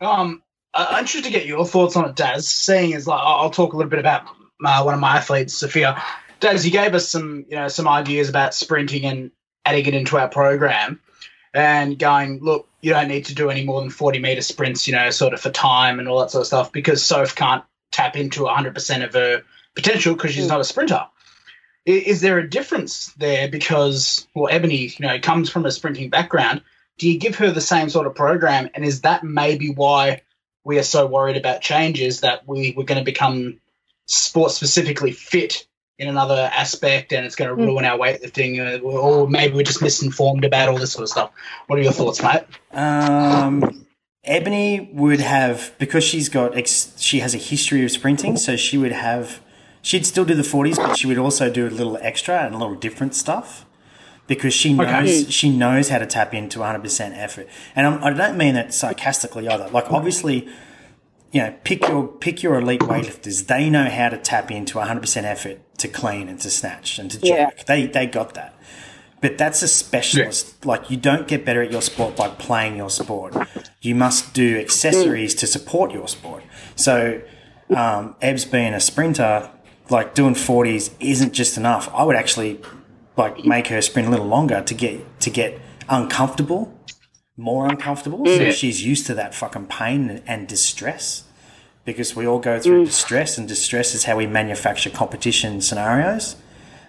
Um, 0.00 0.42
I'm 0.76 1.00
interested 1.00 1.24
to 1.24 1.30
get 1.30 1.46
your 1.46 1.64
thoughts 1.64 1.96
on 1.96 2.08
it, 2.08 2.16
Daz. 2.16 2.48
Seeing 2.48 2.94
as 2.94 3.06
like 3.06 3.20
I'll 3.22 3.50
talk 3.50 3.72
a 3.72 3.76
little 3.76 3.90
bit 3.90 3.98
about 3.98 4.26
uh, 4.64 4.82
one 4.82 4.94
of 4.94 5.00
my 5.00 5.16
athletes, 5.16 5.54
Sophia. 5.54 6.02
Daz, 6.40 6.66
you 6.66 6.72
gave 6.72 6.94
us 6.94 7.08
some 7.08 7.46
you 7.48 7.56
know 7.56 7.68
some 7.68 7.88
ideas 7.88 8.28
about 8.28 8.54
sprinting 8.54 9.04
and 9.04 9.30
adding 9.64 9.86
it 9.86 9.94
into 9.94 10.18
our 10.18 10.28
program, 10.28 11.00
and 11.54 11.98
going 11.98 12.40
look, 12.40 12.68
you 12.82 12.92
don't 12.92 13.08
need 13.08 13.24
to 13.26 13.34
do 13.34 13.50
any 13.50 13.64
more 13.64 13.80
than 13.80 13.90
40 13.90 14.18
meter 14.20 14.42
sprints, 14.42 14.86
you 14.86 14.94
know, 14.94 15.10
sort 15.10 15.34
of 15.34 15.40
for 15.40 15.50
time 15.50 15.98
and 15.98 16.08
all 16.08 16.20
that 16.20 16.30
sort 16.30 16.42
of 16.42 16.46
stuff 16.46 16.72
because 16.72 17.04
Soph 17.04 17.34
can't 17.34 17.64
tap 17.90 18.16
into 18.16 18.42
100% 18.42 19.04
of 19.04 19.12
her 19.14 19.42
potential 19.74 20.14
because 20.14 20.32
she's 20.32 20.48
not 20.48 20.60
a 20.60 20.64
sprinter. 20.64 21.04
Is 21.84 22.20
there 22.20 22.38
a 22.38 22.48
difference 22.48 23.12
there 23.14 23.48
because 23.48 24.26
well, 24.34 24.48
Ebony, 24.50 24.92
you 24.98 25.06
know, 25.06 25.18
comes 25.20 25.48
from 25.50 25.66
a 25.66 25.70
sprinting 25.70 26.10
background? 26.10 26.62
Do 26.98 27.10
you 27.10 27.18
give 27.18 27.36
her 27.36 27.50
the 27.50 27.60
same 27.60 27.90
sort 27.90 28.06
of 28.06 28.14
program, 28.14 28.70
and 28.74 28.84
is 28.84 29.02
that 29.02 29.22
maybe 29.22 29.70
why? 29.70 30.22
We 30.66 30.80
are 30.80 30.82
so 30.82 31.06
worried 31.06 31.36
about 31.36 31.60
changes 31.60 32.20
that 32.22 32.46
we 32.46 32.74
we're 32.76 32.84
going 32.84 32.98
to 32.98 33.04
become 33.04 33.60
sport 34.06 34.50
specifically 34.50 35.12
fit 35.12 35.64
in 35.98 36.08
another 36.08 36.50
aspect 36.52 37.12
and 37.12 37.24
it's 37.24 37.36
going 37.36 37.48
to 37.48 37.54
ruin 37.54 37.84
our 37.84 37.96
weightlifting 37.96 38.58
uh, 38.58 38.80
or 38.80 39.28
maybe 39.28 39.54
we're 39.54 39.62
just 39.62 39.80
misinformed 39.80 40.44
about 40.44 40.68
all 40.68 40.76
this 40.76 40.92
sort 40.92 41.04
of 41.04 41.08
stuff. 41.08 41.30
What 41.68 41.78
are 41.78 41.82
your 41.82 41.92
thoughts 41.92 42.20
mate? 42.20 42.42
Um, 42.72 43.86
Ebony 44.24 44.90
would 44.92 45.20
have 45.20 45.72
because 45.78 46.02
she's 46.02 46.28
got 46.28 46.58
ex, 46.58 46.92
she 46.98 47.20
has 47.20 47.32
a 47.32 47.38
history 47.38 47.84
of 47.84 47.92
sprinting, 47.92 48.36
so 48.36 48.56
she 48.56 48.76
would 48.76 48.92
have 48.92 49.40
she'd 49.82 50.04
still 50.04 50.24
do 50.24 50.34
the 50.34 50.44
forties, 50.44 50.78
but 50.78 50.98
she 50.98 51.06
would 51.06 51.16
also 51.16 51.48
do 51.48 51.68
a 51.68 51.70
little 51.70 51.96
extra 52.02 52.44
and 52.44 52.56
a 52.56 52.58
little 52.58 52.74
different 52.74 53.14
stuff 53.14 53.65
because 54.26 54.52
she 54.54 54.72
knows 54.72 54.88
Okay. 54.90 55.30
she 55.30 55.50
knows 55.56 55.88
how 55.88 55.98
to 55.98 56.06
tap 56.06 56.34
into 56.34 56.60
100 56.60 56.82
percent 56.82 57.14
effort. 57.16 57.48
And 57.74 57.86
I'm, 57.86 58.04
I 58.04 58.10
don't 58.10 58.36
mean 58.36 58.54
that 58.54 58.74
sarcastically 58.74 59.48
either. 59.48 59.68
Like 59.68 59.90
obviously, 59.92 60.48
you 61.32 61.40
know, 61.42 61.54
pick 61.64 61.86
your 61.88 62.06
pick 62.06 62.42
your 62.42 62.56
elite 62.58 62.80
weightlifters. 62.80 63.46
They 63.46 63.68
know 63.70 63.88
how 63.88 64.08
to 64.08 64.18
tap 64.18 64.50
into 64.50 64.78
100 64.78 65.00
percent 65.00 65.26
effort 65.26 65.60
to 65.78 65.88
clean 65.88 66.28
and 66.28 66.40
to 66.40 66.50
snatch 66.50 66.98
and 66.98 67.10
to 67.10 67.18
jerk. 67.20 67.28
Yeah. 67.28 67.50
They 67.66 67.86
they 67.86 68.06
got 68.06 68.34
that. 68.34 68.54
But 69.22 69.38
that's 69.38 69.62
a 69.62 69.68
specialist. 69.68 70.64
Like 70.66 70.90
you 70.90 70.96
don't 70.96 71.26
get 71.26 71.44
better 71.44 71.62
at 71.62 71.72
your 71.72 71.82
sport 71.82 72.16
by 72.16 72.28
playing 72.28 72.76
your 72.76 72.90
sport. 72.90 73.34
You 73.80 73.94
must 73.94 74.34
do 74.34 74.58
accessories 74.58 75.34
to 75.36 75.46
support 75.46 75.90
your 75.92 76.06
sport. 76.06 76.44
So, 76.76 77.22
um, 77.70 78.14
Ebs 78.22 78.48
being 78.50 78.74
a 78.74 78.80
sprinter, 78.80 79.50
like 79.88 80.14
doing 80.14 80.34
forties 80.34 80.90
isn't 81.00 81.32
just 81.32 81.56
enough. 81.56 81.88
I 81.94 82.04
would 82.04 82.14
actually 82.14 82.60
like 83.16 83.44
make 83.44 83.68
her 83.68 83.80
sprint 83.80 84.08
a 84.08 84.10
little 84.10 84.26
longer 84.26 84.62
to 84.62 84.74
get 84.74 85.20
to 85.20 85.30
get 85.30 85.60
uncomfortable, 85.88 86.78
more 87.36 87.66
uncomfortable. 87.66 88.24
So 88.26 88.50
she's 88.50 88.84
used 88.84 89.06
to 89.06 89.14
that 89.14 89.34
fucking 89.34 89.66
pain 89.66 90.22
and 90.26 90.46
distress. 90.46 91.24
Because 91.84 92.16
we 92.16 92.26
all 92.26 92.40
go 92.40 92.58
through 92.58 92.86
distress, 92.86 93.38
and 93.38 93.46
distress 93.46 93.94
is 93.94 94.04
how 94.04 94.16
we 94.16 94.26
manufacture 94.26 94.90
competition 94.90 95.60
scenarios. 95.60 96.34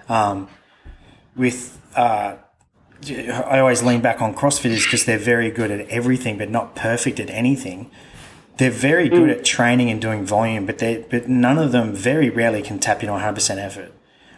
Um, 0.09 0.49
with 1.35 1.79
uh, 1.95 2.37
I 3.09 3.59
always 3.59 3.83
lean 3.83 4.01
back 4.01 4.21
on 4.21 4.33
CrossFitters 4.33 4.85
because 4.85 5.05
they're 5.05 5.19
very 5.19 5.51
good 5.51 5.69
at 5.69 5.87
everything, 5.89 6.37
but 6.37 6.49
not 6.49 6.75
perfect 6.75 7.19
at 7.19 7.29
anything. 7.29 7.91
They're 8.57 8.71
very 8.71 9.07
good 9.07 9.29
at 9.29 9.45
training 9.45 9.91
and 9.91 10.01
doing 10.01 10.25
volume, 10.25 10.65
but 10.65 10.79
they 10.79 11.05
but 11.09 11.29
none 11.29 11.59
of 11.59 11.71
them 11.71 11.93
very 11.93 12.31
rarely 12.31 12.63
can 12.63 12.79
tap 12.79 13.01
into 13.01 13.13
100 13.13 13.33
percent 13.35 13.59
effort. 13.59 13.93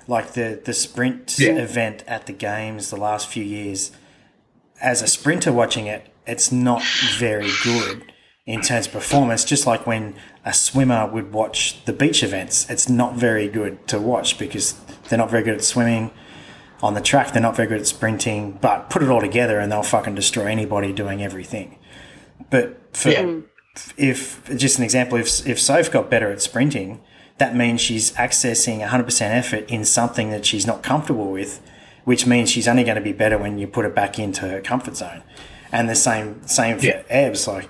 Like 0.09 0.33
the 0.33 0.59
the 0.63 0.73
sprint 0.73 1.37
Yeah. 1.37 1.51
event 1.53 2.03
at 2.07 2.25
the 2.25 2.33
games 2.33 2.89
the 2.89 2.97
last 2.97 3.27
few 3.27 3.43
years, 3.43 3.91
as 4.81 5.01
a 5.03 5.07
sprinter 5.07 5.51
watching 5.53 5.85
it, 5.85 6.01
it's 6.25 6.51
not 6.51 6.81
very 7.19 7.51
good 7.63 8.11
in 8.47 8.61
terms 8.61 8.87
of 8.87 8.93
performance. 8.93 9.45
Just 9.45 9.67
like 9.67 9.85
when 9.85 10.15
a 10.43 10.51
swimmer 10.53 11.05
would 11.05 11.31
watch 11.31 11.85
the 11.85 11.93
beach 11.93 12.23
events, 12.23 12.67
it's 12.71 12.89
not 12.89 13.13
very 13.15 13.47
good 13.47 13.87
to 13.89 13.99
watch 13.99 14.39
because 14.39 14.73
they're 15.07 15.19
not 15.19 15.29
very 15.29 15.43
good 15.43 15.55
at 15.55 15.63
swimming 15.63 16.09
on 16.81 16.95
the 16.95 17.01
track. 17.01 17.31
They're 17.31 17.41
not 17.49 17.55
very 17.55 17.67
good 17.67 17.81
at 17.81 17.87
sprinting, 17.87 18.57
but 18.61 18.89
put 18.89 19.03
it 19.03 19.09
all 19.09 19.21
together 19.21 19.59
and 19.59 19.71
they'll 19.71 19.83
fucking 19.83 20.15
destroy 20.15 20.45
anybody 20.47 20.91
doing 20.91 21.21
everything. 21.21 21.77
But 22.49 22.81
for, 22.97 23.09
Yeah. 23.11 23.41
if 23.97 24.41
just 24.57 24.79
an 24.79 24.83
example, 24.85 25.19
if 25.19 25.45
if 25.45 25.59
Soph 25.59 25.91
got 25.91 26.09
better 26.09 26.31
at 26.31 26.41
sprinting, 26.41 26.99
that 27.39 27.55
means 27.55 27.81
she's 27.81 28.11
accessing 28.13 28.85
100% 28.87 29.21
effort 29.21 29.69
in 29.69 29.83
something 29.85 30.29
that 30.31 30.45
she's 30.45 30.67
not 30.67 30.83
comfortable 30.83 31.31
with, 31.31 31.61
which 32.05 32.25
means 32.27 32.49
she's 32.49 32.67
only 32.67 32.83
going 32.83 32.95
to 32.95 33.01
be 33.01 33.13
better 33.13 33.37
when 33.37 33.57
you 33.57 33.67
put 33.67 33.85
it 33.85 33.95
back 33.95 34.19
into 34.19 34.47
her 34.47 34.61
comfort 34.61 34.95
zone. 34.95 35.23
And 35.71 35.89
the 35.89 35.95
same 35.95 36.45
same 36.47 36.79
for 36.79 36.85
Yeah. 36.85 37.03
Ebs. 37.11 37.47
Like 37.47 37.69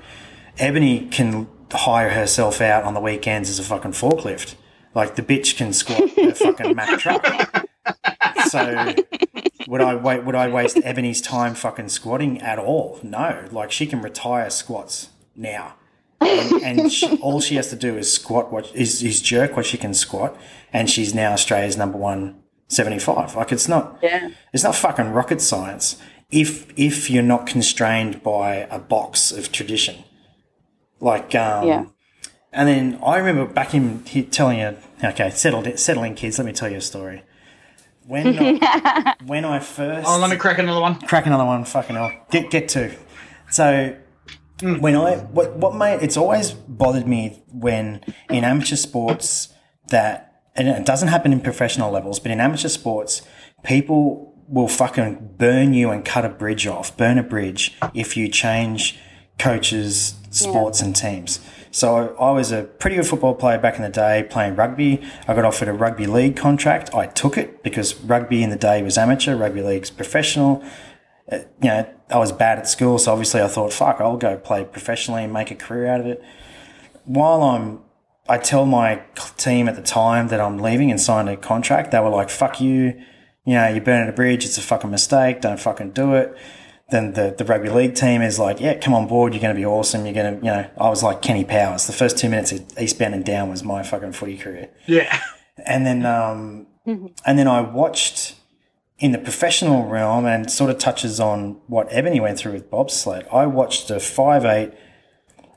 Ebony 0.58 1.08
can 1.08 1.48
hire 1.72 2.10
herself 2.10 2.62
out 2.62 2.84
on 2.84 2.94
the 2.94 3.00
weekends 3.02 3.50
as 3.50 3.60
a 3.60 3.64
fucking 3.64 3.92
forklift. 3.92 4.56
Like 4.96 5.16
the 5.16 5.22
bitch 5.22 5.56
can 5.58 5.72
squat 5.74 6.02
a 6.18 6.34
fucking 6.34 6.76
Mack 6.76 7.00
truck. 7.04 7.26
So 8.48 8.94
would 9.68 9.82
I 9.82 9.96
wait? 9.96 10.24
Would 10.24 10.36
I 10.36 10.48
waste 10.48 10.80
Ebony's 10.84 11.22
time 11.22 11.54
fucking 11.56 11.90
squatting 11.90 12.42
at 12.42 12.58
all? 12.58 13.00
No. 13.04 13.46
Like 13.52 13.72
she 13.72 13.86
can 13.86 14.02
retire 14.02 14.50
squats 14.50 15.10
now, 15.36 15.76
and, 16.22 16.64
and 16.64 16.92
she, 16.92 17.18
all 17.22 17.40
she 17.42 17.56
has 17.56 17.70
to 17.70 17.76
do 17.76 17.98
is 17.98 18.12
squat 18.12 18.52
what 18.52 18.74
is 18.76 19.02
is 19.04 19.22
jerk 19.22 19.56
what 19.56 19.66
she 19.66 19.78
can 19.78 19.94
squat, 19.94 20.38
and 20.74 20.90
she's 20.90 21.14
now 21.14 21.32
Australia's 21.34 21.78
number 21.78 21.98
one 21.98 22.42
seventy 22.68 23.00
five. 23.00 23.36
Like 23.36 23.52
it's 23.52 23.68
not. 23.68 24.00
Yeah. 24.02 24.30
It's 24.54 24.64
not 24.64 24.76
fucking 24.76 25.10
rocket 25.10 25.42
science. 25.42 26.02
If 26.32 26.72
if 26.78 27.10
you're 27.10 27.24
not 27.24 27.48
constrained 27.48 28.22
by 28.22 28.68
a 28.70 28.78
box 28.80 29.32
of 29.32 29.52
tradition, 29.52 30.04
like 31.00 31.34
um, 31.36 31.68
Yeah. 31.68 31.86
and 32.54 32.68
then 32.70 33.00
I 33.04 33.18
remember 33.18 33.52
back 33.52 33.74
in 33.74 34.04
he 34.06 34.24
telling 34.24 34.60
you, 34.60 34.78
okay, 35.04 35.30
settled 35.32 35.80
settling 35.80 36.16
kids. 36.16 36.38
Let 36.38 36.46
me 36.46 36.54
tell 36.54 36.70
you 36.70 36.78
a 36.78 36.82
story. 36.82 37.24
When 38.06 38.38
I, 38.40 39.16
when 39.26 39.46
I 39.46 39.60
first 39.60 40.08
oh 40.08 40.18
let 40.20 40.30
me 40.32 40.36
crack 40.36 40.58
another 40.60 40.82
one 40.82 40.96
crack 41.02 41.26
another 41.28 41.46
one, 41.46 41.64
fucking 41.66 41.96
hell, 41.96 42.12
get 42.32 42.50
get 42.52 42.68
two. 42.70 42.92
So 43.52 43.96
Mm. 44.60 44.82
when 44.82 44.96
I 44.96 45.18
what 45.18 45.56
what 45.56 45.74
made 45.76 46.02
it's 46.02 46.18
always 46.18 46.52
bothered 46.52 47.08
me 47.08 47.42
when 47.52 48.02
in 48.30 48.44
amateur 48.44 48.76
sports 48.76 49.54
that 49.88 50.30
and 50.56 50.68
it 50.68 50.86
doesn't 50.86 51.08
happen 51.08 51.32
in 51.32 51.40
professional 51.40 51.90
levels, 51.92 52.20
but 52.20 52.32
in 52.32 52.42
amateur 52.42 52.68
sports, 52.68 53.22
people 53.64 54.36
will 54.48 54.68
fucking 54.68 55.36
burn 55.38 55.74
you 55.74 55.92
and 55.92 56.04
cut 56.04 56.26
a 56.26 56.30
bridge 56.30 56.68
off, 56.68 56.98
burn 56.98 57.18
a 57.18 57.24
bridge 57.24 57.78
if 57.94 58.18
you 58.18 58.28
change 58.28 59.00
coaches, 59.38 60.16
sports, 60.32 60.82
and 60.82 60.96
teams. 60.96 61.40
So 61.72 62.16
I 62.20 62.32
was 62.32 62.52
a 62.52 62.64
pretty 62.64 62.96
good 62.96 63.06
football 63.06 63.36
player 63.36 63.60
back 63.60 63.76
in 63.76 63.84
the 63.84 63.90
day 63.90 64.28
playing 64.30 64.56
rugby. 64.56 65.02
I 65.28 65.36
got 65.36 65.46
offered 65.46 65.68
a 65.68 65.74
rugby 65.74 66.08
league 66.08 66.36
contract. 66.36 66.94
I 66.94 67.06
took 67.06 67.38
it 67.38 67.64
because 67.64 67.96
rugby 68.02 68.44
in 68.44 68.50
the 68.50 68.58
day 68.58 68.82
was 68.82 68.98
amateur, 68.98 69.38
rugby 69.38 69.62
league's 69.62 69.92
professional 69.92 70.64
you 71.32 71.48
know, 71.64 71.90
I 72.10 72.18
was 72.18 72.32
bad 72.32 72.60
at 72.60 72.68
school, 72.68 72.98
so 72.98 73.12
obviously 73.12 73.42
I 73.42 73.48
thought, 73.48 73.72
fuck, 73.72 74.00
I'll 74.00 74.18
go 74.18 74.38
play 74.38 74.64
professionally 74.64 75.24
and 75.24 75.34
make 75.34 75.52
a 75.52 75.56
career 75.56 75.88
out 75.88 76.00
of 76.00 76.08
it. 76.08 76.24
While 77.06 77.44
I'm, 77.44 77.82
I 78.28 78.38
tell 78.38 78.66
my 78.66 79.02
team 79.38 79.68
at 79.68 79.76
the 79.76 79.82
time 79.82 80.28
that 80.30 80.40
I'm 80.40 80.58
leaving 80.58 80.92
and 80.92 81.00
signed 81.00 81.30
a 81.30 81.38
contract, 81.38 81.92
they 81.92 82.00
were 82.00 82.10
like, 82.10 82.30
fuck 82.30 82.60
you, 82.60 83.02
you 83.46 83.54
know, 83.54 83.68
you're 83.68 83.82
burning 83.82 84.10
a 84.10 84.14
bridge, 84.14 84.46
it's 84.46 84.58
a 84.58 84.62
fucking 84.62 84.92
mistake, 84.92 85.42
don't 85.42 85.60
fucking 85.60 85.92
do 85.92 86.14
it. 86.14 86.36
Then 86.92 87.14
the, 87.14 87.36
the 87.38 87.46
rugby 87.46 87.70
league 87.70 87.94
team 87.94 88.24
is 88.24 88.40
like, 88.40 88.60
yeah, 88.60 88.74
come 88.80 88.96
on 88.96 89.08
board, 89.08 89.34
you're 89.34 89.42
going 89.42 89.56
to 89.56 89.60
be 89.60 89.66
awesome, 89.66 90.06
you're 90.06 90.16
going 90.16 90.40
to, 90.40 90.46
you 90.46 90.52
know, 90.52 90.70
I 90.80 90.90
was 90.90 91.04
like 91.04 91.22
Kenny 91.22 91.46
Powers. 91.46 91.86
The 91.86 91.94
first 91.94 92.18
two 92.18 92.30
minutes 92.30 92.52
at 92.52 92.82
Eastbound 92.82 93.14
and 93.14 93.24
Down 93.24 93.50
was 93.50 93.64
my 93.64 93.84
fucking 93.84 94.14
footy 94.14 94.38
career 94.38 94.70
yeah 94.88 95.20
and 95.66 95.86
then 95.86 96.06
um, 96.06 96.68
and 97.26 97.40
then 97.40 97.48
I 97.48 97.62
watched 97.62 98.36
in 99.00 99.12
the 99.12 99.18
professional 99.18 99.86
realm 99.86 100.26
and 100.26 100.52
sort 100.52 100.70
of 100.70 100.78
touches 100.78 101.20
on 101.20 101.60
what 101.68 101.88
Ebony 101.90 102.20
went 102.20 102.38
through 102.38 102.54
with 102.54 102.70
bobsled. 102.70 103.28
I 103.32 103.46
watched 103.46 103.90
a 103.90 104.00
five 104.00 104.46
eight 104.46 104.74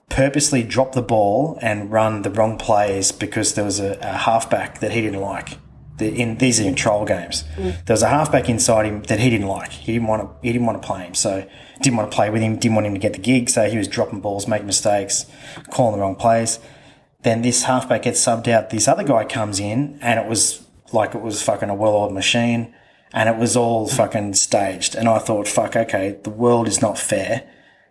purposely 0.09 0.63
drop 0.63 0.93
the 0.93 1.03
ball 1.03 1.59
and 1.63 1.91
run 1.91 2.23
the 2.23 2.31
wrong 2.31 2.59
plays 2.59 3.13
because 3.13 3.55
there 3.55 3.65
was 3.65 3.81
a, 3.81 3.99
a 4.01 4.17
halfback 4.19 4.81
that 4.81 4.93
he 4.93 5.01
didn't 5.01 5.21
like. 5.21 5.59
The, 5.99 6.09
in 6.09 6.39
these 6.39 6.61
are 6.61 6.65
in 6.65 6.75
trial 6.75 7.05
games. 7.05 7.45
Mm. 7.57 7.85
There 7.85 7.95
was 7.95 8.03
a 8.03 8.09
halfback 8.09 8.49
inside 8.49 8.87
him 8.87 9.03
that 9.05 9.21
he 9.21 9.31
didn't 9.31 9.49
like. 9.49 9.73
He 9.73 9.93
didn't 9.93 10.09
want 10.09 10.23
to. 10.23 10.47
He 10.47 10.53
didn't 10.53 10.67
want 10.67 10.81
to 10.81 10.87
play 10.87 11.05
him. 11.05 11.15
So 11.15 11.47
didn't 11.81 11.97
want 11.97 12.11
to 12.11 12.15
play 12.15 12.31
with 12.31 12.43
him. 12.43 12.57
Didn't 12.57 12.75
want 12.75 12.87
him 12.87 12.95
to 12.95 13.01
get 13.01 13.13
the 13.13 13.19
gig. 13.19 13.51
So 13.51 13.69
he 13.69 13.77
was 13.77 13.89
dropping 13.89 14.21
balls, 14.21 14.47
making 14.47 14.67
mistakes, 14.67 15.27
calling 15.71 15.97
the 15.97 16.01
wrong 16.01 16.17
plays 16.17 16.59
then 17.23 17.43
this 17.43 17.65
halfback 17.65 18.03
gets 18.03 18.25
subbed 18.25 18.49
out. 18.49 18.71
This 18.71 18.89
other 18.89 19.05
guy 19.05 19.25
comes 19.25 19.61
in, 19.61 19.99
and 20.03 20.19
it 20.19 20.27
was 20.27 20.67
like 20.93 21.15
it 21.15 21.23
was 21.23 21.43
fucking 21.43 21.71
a 21.71 21.75
well-oiled 21.75 22.13
machine, 22.13 22.75
and 23.13 23.29
it 23.29 23.37
was 23.37 23.57
all 23.57 23.87
fucking 23.89 24.35
staged. 24.35 24.95
And 24.95 25.09
I 25.09 25.19
thought, 25.19 25.49
fuck, 25.49 25.77
okay, 25.77 26.19
the 26.23 26.31
world 26.31 26.69
is 26.69 26.81
not 26.81 26.99
fair. 26.99 27.43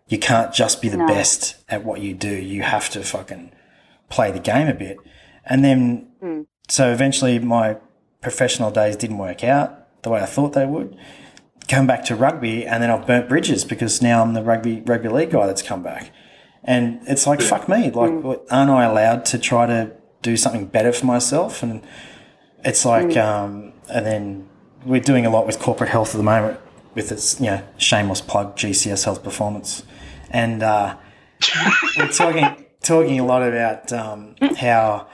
You 0.08 0.18
can't 0.20 0.54
just 0.54 0.82
be 0.82 0.90
the 0.90 0.98
No. 0.98 1.08
best 1.08 1.56
at 1.70 1.86
what 1.86 2.02
you 2.02 2.14
do. 2.14 2.30
You 2.36 2.64
have 2.64 2.90
to 2.92 3.04
fucking 3.04 3.52
play 4.10 4.32
the 4.32 4.40
game 4.40 4.68
a 4.68 4.74
bit. 4.74 4.98
And 5.46 5.64
then, 5.64 6.08
Mm. 6.22 6.46
so 6.68 6.92
eventually 6.92 7.40
my 7.40 7.78
professional 8.22 8.72
days 8.72 8.96
didn't 8.96 9.18
work 9.18 9.44
out 9.44 10.02
the 10.04 10.10
way 10.10 10.20
I 10.22 10.26
thought 10.26 10.54
they 10.54 10.66
would. 10.66 10.96
Come 11.68 11.88
back 11.88 12.04
to 12.06 12.16
rugby, 12.16 12.66
and 12.66 12.84
then 12.84 12.90
I've 12.92 13.08
burnt 13.08 13.30
bridges 13.30 13.64
because 13.64 14.02
now 14.02 14.22
I'm 14.22 14.34
the 14.34 14.44
rugby 14.44 14.82
rugby 14.86 15.08
league 15.10 15.32
guy 15.32 15.48
that's 15.48 15.62
come 15.62 15.82
back. 15.84 16.12
And 16.64 17.00
it's 17.08 17.26
like, 17.26 17.42
fuck 17.42 17.68
me. 17.70 17.90
Like, 17.90 18.12
what, 18.22 18.46
aren't 18.52 18.70
I 18.70 18.84
allowed 18.84 19.26
to 19.26 19.40
try 19.40 19.66
to 19.68 19.92
do 20.22 20.36
something 20.38 20.66
better 20.66 20.92
for 20.92 21.06
myself? 21.06 21.64
And 21.64 21.82
it's 22.66 22.86
like, 22.86 23.16
um, 23.18 23.74
and 23.92 24.06
then 24.06 24.48
we're 24.86 25.02
doing 25.02 25.26
a 25.26 25.30
lot 25.30 25.46
with 25.46 25.60
corporate 25.60 25.90
health 25.90 26.14
at 26.14 26.18
the 26.18 26.24
moment 26.24 26.60
with 26.94 27.12
its, 27.12 27.40
you 27.40 27.48
know, 27.48 27.64
shameless 27.78 28.22
plug, 28.22 28.56
GCS 28.56 29.06
Health 29.06 29.24
Performance. 29.24 29.84
And 30.30 30.64
uh, 30.64 30.98
we're 31.98 32.08
talking, 32.08 32.66
talking 32.82 33.20
a 33.20 33.26
lot 33.26 33.44
about 33.44 33.92
um, 33.94 34.36
how 34.58 35.08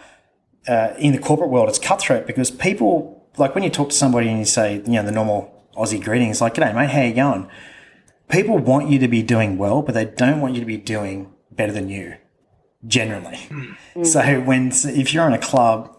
uh, 0.67 0.93
in 0.97 1.13
the 1.13 1.19
corporate 1.19 1.49
world 1.49 1.69
it's 1.69 1.79
cutthroat 1.79 2.27
because 2.27 2.51
people, 2.51 3.27
like 3.37 3.53
when 3.55 3.63
you 3.63 3.69
talk 3.69 3.89
to 3.89 3.95
somebody 3.95 4.29
and 4.29 4.39
you 4.39 4.45
say, 4.45 4.75
you 4.85 4.93
know, 4.93 5.03
the 5.03 5.11
normal 5.11 5.53
Aussie 5.75 6.03
greetings, 6.03 6.41
like, 6.41 6.55
g'day, 6.55 6.73
mate, 6.73 6.89
how 6.89 7.01
you 7.01 7.13
going? 7.13 7.49
People 8.29 8.57
want 8.57 8.89
you 8.89 8.99
to 8.99 9.07
be 9.07 9.21
doing 9.21 9.57
well, 9.57 9.81
but 9.81 9.93
they 9.93 10.05
don't 10.05 10.41
want 10.41 10.55
you 10.55 10.59
to 10.59 10.65
be 10.65 10.77
doing 10.77 11.31
better 11.51 11.71
than 11.71 11.87
you, 11.87 12.15
generally. 12.85 13.39
So 14.03 14.41
when 14.41 14.71
if 14.73 15.13
you're 15.13 15.27
in 15.27 15.33
a 15.33 15.39
club 15.39 15.96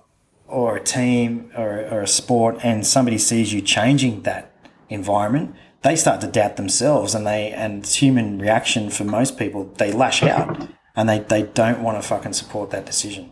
or 0.48 0.76
a 0.76 0.82
team 0.82 1.50
or, 1.56 1.86
or 1.90 2.00
a 2.02 2.06
sport 2.06 2.58
and 2.62 2.86
somebody 2.86 3.18
sees 3.18 3.52
you 3.52 3.60
changing 3.60 4.22
that 4.22 4.52
environment, 4.88 5.54
they 5.82 5.94
start 5.94 6.20
to 6.22 6.26
doubt 6.26 6.56
themselves 6.56 7.14
and 7.14 7.26
they 7.26 7.50
and 7.52 7.80
it's 7.84 7.96
human 7.96 8.38
reaction 8.38 8.90
for 8.90 9.04
most 9.04 9.38
people, 9.38 9.64
they 9.76 9.92
lash 9.92 10.22
out 10.22 10.68
and 10.96 11.08
they, 11.08 11.20
they 11.20 11.42
don't 11.42 11.82
want 11.82 12.00
to 12.00 12.06
fucking 12.06 12.32
support 12.32 12.70
that 12.70 12.86
decision. 12.86 13.30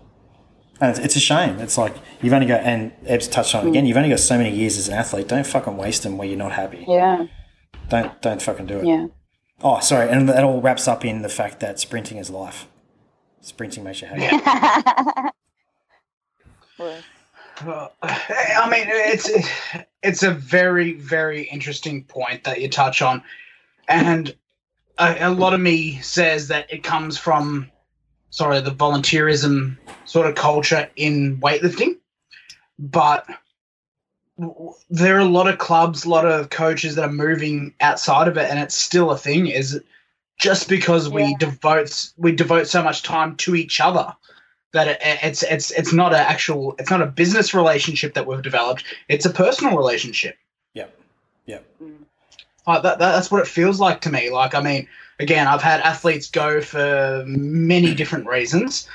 And 0.81 0.91
it's, 0.91 0.99
it's 0.99 1.17
a 1.17 1.21
shame. 1.21 1.59
It's 1.59 1.79
like 1.79 1.97
you've 2.21 2.35
only 2.35 2.47
got 2.47 2.61
and 2.61 2.93
Eb's 3.07 3.29
touched 3.29 3.55
on 3.55 3.67
it 3.67 3.71
again. 3.71 3.85
Mm. 3.85 3.89
You've 3.89 3.97
only 3.97 4.11
got 4.11 4.21
so 4.21 4.37
many 4.37 4.55
years 4.55 4.77
as 4.77 4.89
an 4.89 4.95
athlete. 4.95 5.27
Don't 5.27 5.47
fucking 5.47 5.77
waste 5.77 6.03
them 6.03 6.19
where 6.19 6.29
you're 6.29 6.37
not 6.37 6.53
happy. 6.53 6.85
Yeah. 6.87 7.27
Don't 7.89 8.21
don't 8.21 8.43
fucking 8.43 8.67
do 8.67 8.79
it. 8.79 8.87
Yeah. 8.87 9.07
Oh, 9.63 9.81
sorry, 9.81 10.11
and 10.11 10.29
that 10.29 10.45
all 10.45 10.61
wraps 10.61 10.87
up 10.87 11.03
in 11.03 11.23
the 11.23 11.31
fact 11.31 11.61
that 11.61 11.81
sprinting 11.81 12.19
is 12.19 12.29
life. 12.29 12.67
Sprinting 13.41 13.85
makes 13.85 14.03
you 14.03 14.09
happy. 14.09 15.31
Well, 17.65 17.93
I 18.03 18.69
mean, 18.71 18.87
it's 18.89 19.31
it's 20.03 20.23
a 20.23 20.31
very 20.33 20.95
very 20.95 21.43
interesting 21.43 22.05
point 22.05 22.45
that 22.45 22.61
you 22.61 22.69
touch 22.69 23.03
on, 23.03 23.23
and 23.89 24.35
a, 24.99 25.29
a 25.29 25.31
lot 25.31 25.55
of 25.55 25.61
me 25.61 26.01
says 26.01 26.49
that 26.49 26.73
it 26.73 26.83
comes 26.83 27.19
from, 27.19 27.71
sorry, 28.31 28.61
the 28.61 28.71
volunteerism 28.71 29.79
sort 30.05 30.27
of 30.27 30.35
culture 30.35 30.89
in 30.97 31.39
weightlifting, 31.39 31.97
but 32.79 33.27
there 34.91 35.17
are 35.17 35.21
a 35.21 35.25
lot 35.25 35.49
of 35.49 35.59
clubs, 35.59 36.05
a 36.05 36.11
lot 36.11 36.27
of 36.27 36.51
coaches 36.51 36.95
that 36.97 37.05
are 37.05 37.13
moving 37.13 37.73
outside 37.81 38.29
of 38.29 38.37
it, 38.37 38.51
and 38.51 38.59
it's 38.59 38.75
still 38.77 39.11
a 39.11 39.19
thing. 39.19 39.47
Is 39.47 39.81
just 40.39 40.69
because 40.69 41.09
we 41.09 41.23
Yeah. 41.23 41.37
devote 41.39 42.11
we 42.19 42.33
devote 42.33 42.67
so 42.67 42.83
much 42.83 43.03
time 43.03 43.37
to 43.37 43.55
each 43.55 43.81
other 43.81 44.15
that 44.73 44.89
it, 44.89 44.99
it's 45.01 45.43
it's 45.43 45.71
it's 45.73 45.93
not 45.93 46.13
an 46.13 46.21
actual 46.21 46.75
it's 46.79 46.91
not 46.91 47.03
a 47.03 47.07
business 47.07 47.55
relationship 47.55 48.15
that 48.15 48.27
we've 48.27 48.43
developed 48.43 48.85
it's 49.09 49.27
a 49.27 49.31
personal 49.31 49.77
relationship 49.77 50.37
yep. 50.75 50.99
Yep. 51.47 51.65
like 52.67 52.83
that, 52.83 52.99
that 52.99 53.13
that's 53.13 53.31
what 53.31 53.41
it 53.41 53.49
feels 53.49 53.81
like 53.81 54.01
to 54.03 54.11
me 54.11 54.31
like 54.31 54.55
i 54.55 54.61
mean 54.61 54.89
again 55.19 55.47
i've 55.47 55.63
had 55.63 55.81
athletes 55.81 56.31
go 56.31 56.61
for 56.61 57.25
many 57.27 57.95
different 57.95 58.27
reasons 58.27 58.89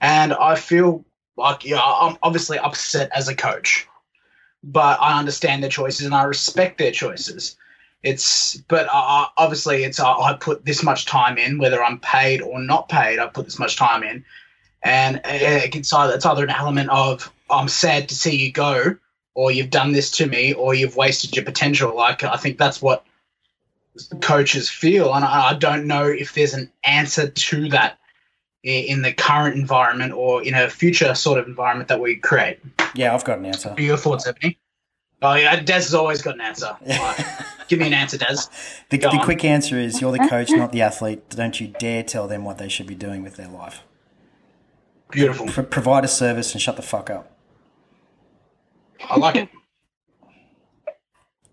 and 0.00 0.32
i 0.32 0.54
feel 0.54 1.04
like 1.36 1.64
yeah 1.64 1.80
i'm 1.82 2.16
obviously 2.22 2.58
upset 2.58 3.10
as 3.14 3.28
a 3.28 3.34
coach 3.34 3.86
but 4.64 4.98
i 5.00 5.18
understand 5.18 5.62
their 5.62 5.70
choices 5.70 6.06
and 6.06 6.14
i 6.14 6.24
respect 6.24 6.78
their 6.78 6.92
choices 6.92 7.56
it's 8.02 8.56
but 8.68 8.88
I, 8.90 9.26
obviously 9.36 9.84
it's 9.84 10.00
uh, 10.00 10.18
i 10.20 10.34
put 10.34 10.64
this 10.64 10.82
much 10.82 11.06
time 11.06 11.36
in 11.36 11.58
whether 11.58 11.82
i'm 11.82 12.00
paid 12.00 12.42
or 12.42 12.60
not 12.60 12.88
paid 12.88 13.18
i 13.18 13.26
put 13.26 13.44
this 13.44 13.58
much 13.58 13.76
time 13.76 14.02
in 14.02 14.24
and 14.82 15.20
it's 15.24 15.92
either, 15.92 16.14
it's 16.14 16.26
either 16.26 16.44
an 16.44 16.50
element 16.50 16.90
of 16.90 17.32
i'm 17.50 17.68
sad 17.68 18.08
to 18.08 18.14
see 18.14 18.36
you 18.36 18.52
go 18.52 18.96
or 19.34 19.50
you've 19.50 19.70
done 19.70 19.92
this 19.92 20.10
to 20.10 20.26
me 20.26 20.52
or 20.54 20.74
you've 20.74 20.96
wasted 20.96 21.36
your 21.36 21.44
potential. 21.44 21.94
Like 21.94 22.24
i 22.24 22.36
think 22.36 22.58
that's 22.58 22.82
what 22.82 23.04
coaches 24.20 24.70
feel 24.70 25.12
and 25.12 25.24
i, 25.24 25.50
I 25.50 25.54
don't 25.54 25.86
know 25.86 26.04
if 26.04 26.32
there's 26.32 26.54
an 26.54 26.70
answer 26.84 27.28
to 27.28 27.68
that 27.70 27.98
in 28.62 29.02
the 29.02 29.12
current 29.12 29.56
environment 29.56 30.12
or 30.12 30.42
in 30.42 30.54
a 30.54 30.68
future 30.68 31.14
sort 31.14 31.38
of 31.38 31.46
environment 31.46 31.88
that 31.88 32.00
we 32.00 32.16
create. 32.16 32.58
Yeah, 32.94 33.14
I've 33.14 33.24
got 33.24 33.38
an 33.38 33.46
answer. 33.46 33.70
what 33.70 33.78
are 33.78 33.82
your 33.82 33.96
thoughts 33.96 34.26
ebony? 34.26 34.58
Oh 35.20 35.34
yeah 35.34 35.60
des 35.60 35.74
has 35.74 35.94
always 35.94 36.22
got 36.22 36.34
an 36.34 36.40
answer. 36.40 36.76
Give 37.68 37.78
me 37.80 37.86
an 37.86 37.92
answer 37.92 38.18
des 38.18 38.36
The, 38.90 38.98
the 38.98 39.20
quick 39.22 39.44
answer 39.44 39.78
is 39.78 40.00
you're 40.00 40.12
the 40.12 40.26
coach, 40.28 40.50
not 40.50 40.72
the 40.72 40.82
athlete. 40.82 41.28
Don't 41.30 41.60
you 41.60 41.68
dare 41.78 42.02
tell 42.02 42.26
them 42.26 42.44
what 42.44 42.58
they 42.58 42.68
should 42.68 42.86
be 42.86 42.94
doing 42.94 43.22
with 43.22 43.36
their 43.36 43.48
life. 43.48 43.82
Beautiful 45.10 45.46
Pro- 45.46 45.64
provide 45.64 46.04
a 46.04 46.08
service 46.08 46.52
and 46.52 46.60
shut 46.62 46.76
the 46.76 46.82
fuck 46.82 47.10
up. 47.10 47.36
i 49.08 49.18
like 49.18 49.36
it 49.36 49.48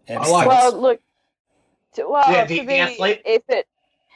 Eb's 0.08 0.28
I 0.28 0.32
like 0.32 0.48
thoughts? 0.48 0.74
well, 0.74 0.82
look. 0.82 1.00
To, 1.96 2.08
well, 2.10 2.32
Yeah, 2.32 2.46
the- 2.46 2.60
to 2.60 2.66
be, 2.66 2.80
athlete- 2.80 3.22
if 3.26 3.44
it 3.50 3.68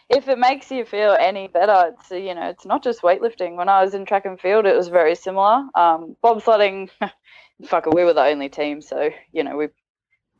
if 0.09 0.27
it 0.27 0.39
makes 0.39 0.71
you 0.71 0.85
feel 0.85 1.15
any 1.19 1.47
better, 1.47 1.93
it's 1.93 2.11
you 2.11 2.35
know 2.35 2.49
it's 2.49 2.65
not 2.65 2.83
just 2.83 3.01
weightlifting. 3.01 3.55
When 3.55 3.69
I 3.69 3.83
was 3.83 3.93
in 3.93 4.05
track 4.05 4.25
and 4.25 4.39
field, 4.39 4.65
it 4.65 4.75
was 4.75 4.87
very 4.89 5.15
similar. 5.15 5.63
Um, 5.75 6.15
bobsledding, 6.23 6.89
fuck 7.65 7.87
it, 7.87 7.93
we 7.95 8.03
were 8.03 8.13
the 8.13 8.23
only 8.25 8.49
team, 8.49 8.81
so 8.81 9.09
you 9.31 9.43
know 9.43 9.55
we 9.57 9.67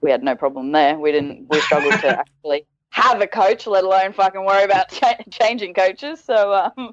we 0.02 0.12
had 0.12 0.24
no 0.24 0.36
problem 0.36 0.72
there. 0.72 0.98
We 1.00 1.12
didn't 1.12 1.48
we 1.50 1.60
struggled 1.62 1.94
to 2.02 2.20
actually 2.20 2.66
have 2.92 3.22
a 3.22 3.28
coach, 3.28 3.66
let 3.68 3.84
alone 3.84 4.14
fucking 4.14 4.44
worry 4.46 4.64
about 4.64 4.90
cha- 4.92 5.18
changing 5.32 5.74
coaches. 5.74 6.24
So, 6.24 6.54
um, 6.78 6.92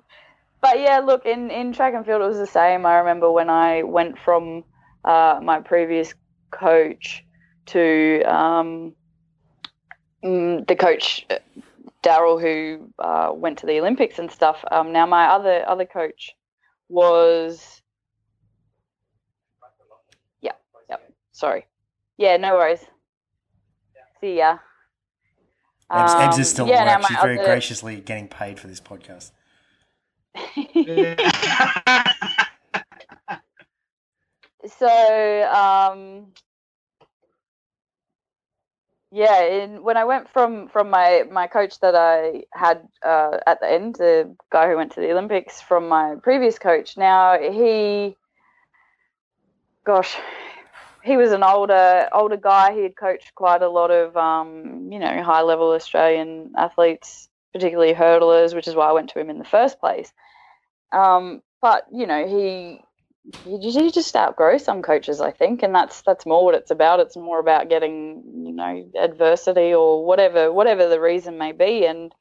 but 0.67 0.81
yeah, 0.81 0.99
look 0.99 1.25
in 1.27 1.51
in 1.51 1.73
track 1.73 1.95
and 1.95 2.05
field, 2.05 2.23
it 2.23 2.27
was 2.27 2.39
the 2.39 2.47
same. 2.47 2.85
I 2.87 2.97
remember 2.97 3.31
when 3.31 3.49
I 3.49 3.83
went 3.85 4.19
from 4.19 4.65
uh, 5.05 5.39
my 5.43 5.61
previous 5.61 6.13
coach 6.51 7.25
to 7.67 8.23
um, 8.23 8.95
mm, 10.25 10.67
the 10.67 10.75
coach 10.77 11.25
uh, 11.31 11.39
Daryl, 12.03 12.41
who 12.41 12.91
uh, 12.99 13.31
went 13.33 13.59
to 13.59 13.67
the 13.67 13.79
Olympics 13.79 14.19
and 14.19 14.31
stuff. 14.31 14.65
Um, 14.71 14.93
now 14.93 15.07
my 15.07 15.27
other 15.27 15.65
other 15.69 15.87
coach 15.87 16.33
was, 16.89 17.83
yeah, 20.41 20.53
yep. 20.91 21.01
Sorry, 21.33 21.67
yeah, 22.17 22.37
no 22.39 22.55
worries. 22.55 22.85
See 24.21 24.39
ya. 24.39 24.59
Ebs, 25.93 26.15
Ebs 26.17 26.33
is 26.33 26.39
Um, 26.39 26.45
still 26.45 26.67
yeah, 26.69 26.83
at 26.83 26.99
work. 27.01 27.09
She's 27.09 27.17
very 27.19 27.39
other- 27.39 27.47
graciously 27.47 28.01
getting 28.01 28.27
paid 28.27 28.59
for 28.59 28.67
this 28.67 28.81
podcast. 28.81 29.31
so 34.79 35.53
um 35.53 36.27
yeah 39.13 39.43
in, 39.43 39.83
when 39.83 39.97
i 39.97 40.05
went 40.05 40.29
from 40.29 40.69
from 40.69 40.91
my 40.91 41.25
my 41.31 41.47
coach 41.47 41.79
that 41.81 41.95
i 41.95 42.43
had 42.53 42.87
uh, 43.05 43.39
at 43.47 43.61
the 43.61 43.71
end 43.71 43.95
the 43.97 44.35
guy 44.51 44.69
who 44.69 44.77
went 44.77 44.93
to 44.93 45.01
the 45.01 45.11
olympics 45.11 45.61
from 45.61 45.89
my 45.89 46.15
previous 46.23 46.59
coach 46.59 46.97
now 46.97 47.39
he 47.39 48.17
gosh 49.85 50.17
he 51.07 51.17
was 51.17 51.31
an 51.31 51.45
older 51.45 52.09
older 52.13 52.37
guy. 52.37 52.75
He 52.75 52.83
had 52.83 52.97
coached 52.97 53.35
quite 53.37 53.63
a 53.63 53.69
lot 53.69 53.93
of 53.93 54.17
um, 54.17 54.91
you 54.91 54.99
know 54.99 55.23
high 55.23 55.43
level 55.43 55.71
australian 55.71 56.53
athletes 56.59 57.29
particularly 57.53 57.95
hurdlers 57.95 58.55
which 58.55 58.67
is 58.67 58.75
why 58.75 58.89
i 58.89 58.93
went 58.93 59.09
to 59.11 59.21
him 59.21 59.31
in 59.31 59.39
the 59.39 59.45
first 59.45 59.81
place 59.81 60.13
um, 60.93 61.43
but 61.61 61.87
you 61.93 62.07
know 62.07 62.27
he 62.27 62.81
you 63.45 63.61
just, 63.61 63.79
you 63.79 63.91
just 63.91 64.15
outgrow 64.15 64.57
some 64.57 64.83
coaches, 64.83 65.21
I 65.21 65.33
think, 65.33 65.63
and 65.63 65.75
that's 65.75 66.03
that's 66.03 66.27
more 66.27 66.45
what 66.45 66.55
it's 66.55 66.71
about. 66.71 67.01
It's 67.01 67.17
more 67.17 67.41
about 67.41 67.69
getting 67.69 68.23
you 68.45 68.53
know 68.53 68.89
adversity 68.99 69.75
or 69.75 70.05
whatever 70.05 70.53
whatever 70.53 70.89
the 70.89 71.01
reason 71.01 71.39
may 71.39 71.53
be, 71.53 71.85
and 71.87 72.15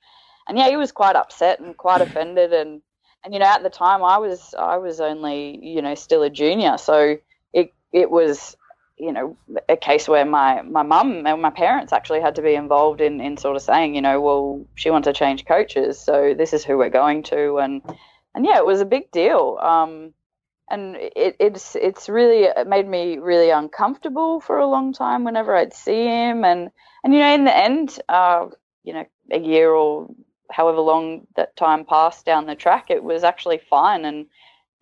and 0.47 0.57
yeah, 0.57 0.69
he 0.69 0.77
was 0.77 0.91
quite 0.91 1.15
upset 1.15 1.59
and 1.59 1.77
quite 1.77 2.01
offended, 2.07 2.53
and 2.53 2.81
and 3.23 3.33
you 3.33 3.39
know 3.39 3.45
at 3.45 3.61
the 3.61 3.69
time 3.69 4.03
I 4.03 4.17
was 4.17 4.55
I 4.57 4.77
was 4.77 4.99
only 4.99 5.59
you 5.61 5.81
know 5.81 5.95
still 5.95 6.23
a 6.23 6.29
junior, 6.29 6.77
so 6.77 7.17
it 7.53 7.71
it 7.93 8.09
was 8.09 8.57
you 8.97 9.11
know 9.11 9.37
a 9.69 9.77
case 9.77 10.07
where 10.07 10.25
my 10.25 10.63
my 10.63 10.81
mum 10.81 11.27
and 11.27 11.41
my 11.41 11.51
parents 11.51 11.93
actually 11.93 12.21
had 12.21 12.35
to 12.35 12.41
be 12.41 12.55
involved 12.55 13.01
in 13.01 13.21
in 13.21 13.37
sort 13.37 13.55
of 13.55 13.61
saying 13.61 13.93
you 13.93 14.01
know 14.01 14.21
well 14.21 14.65
she 14.73 14.89
wants 14.89 15.05
to 15.05 15.13
change 15.13 15.45
coaches, 15.45 15.99
so 15.99 16.33
this 16.35 16.51
is 16.51 16.65
who 16.65 16.79
we're 16.79 16.89
going 16.89 17.21
to, 17.23 17.57
and 17.57 17.83
and 18.35 18.45
yeah, 18.45 18.57
it 18.57 18.65
was 18.65 18.81
a 18.81 18.85
big 18.85 19.11
deal. 19.11 19.57
Um, 19.61 20.13
and 20.69 20.95
it, 20.95 21.35
it's 21.39 21.75
it's 21.75 22.09
really 22.09 22.43
it 22.43 22.67
made 22.67 22.87
me 22.87 23.17
really 23.17 23.49
uncomfortable 23.51 24.39
for 24.41 24.57
a 24.57 24.67
long 24.67 24.93
time 24.93 25.23
whenever 25.23 25.55
I'd 25.55 25.73
see 25.73 26.05
him 26.05 26.43
and 26.43 26.71
and 27.03 27.13
you 27.13 27.19
know 27.19 27.33
in 27.33 27.43
the 27.43 27.55
end 27.55 27.99
uh 28.09 28.47
you 28.83 28.93
know 28.93 29.05
a 29.31 29.39
year 29.39 29.69
or 29.71 30.09
however 30.51 30.79
long 30.79 31.27
that 31.35 31.55
time 31.55 31.85
passed 31.85 32.25
down 32.25 32.47
the 32.47 32.55
track 32.55 32.89
it 32.89 33.03
was 33.03 33.23
actually 33.23 33.59
fine 33.69 34.05
and 34.05 34.25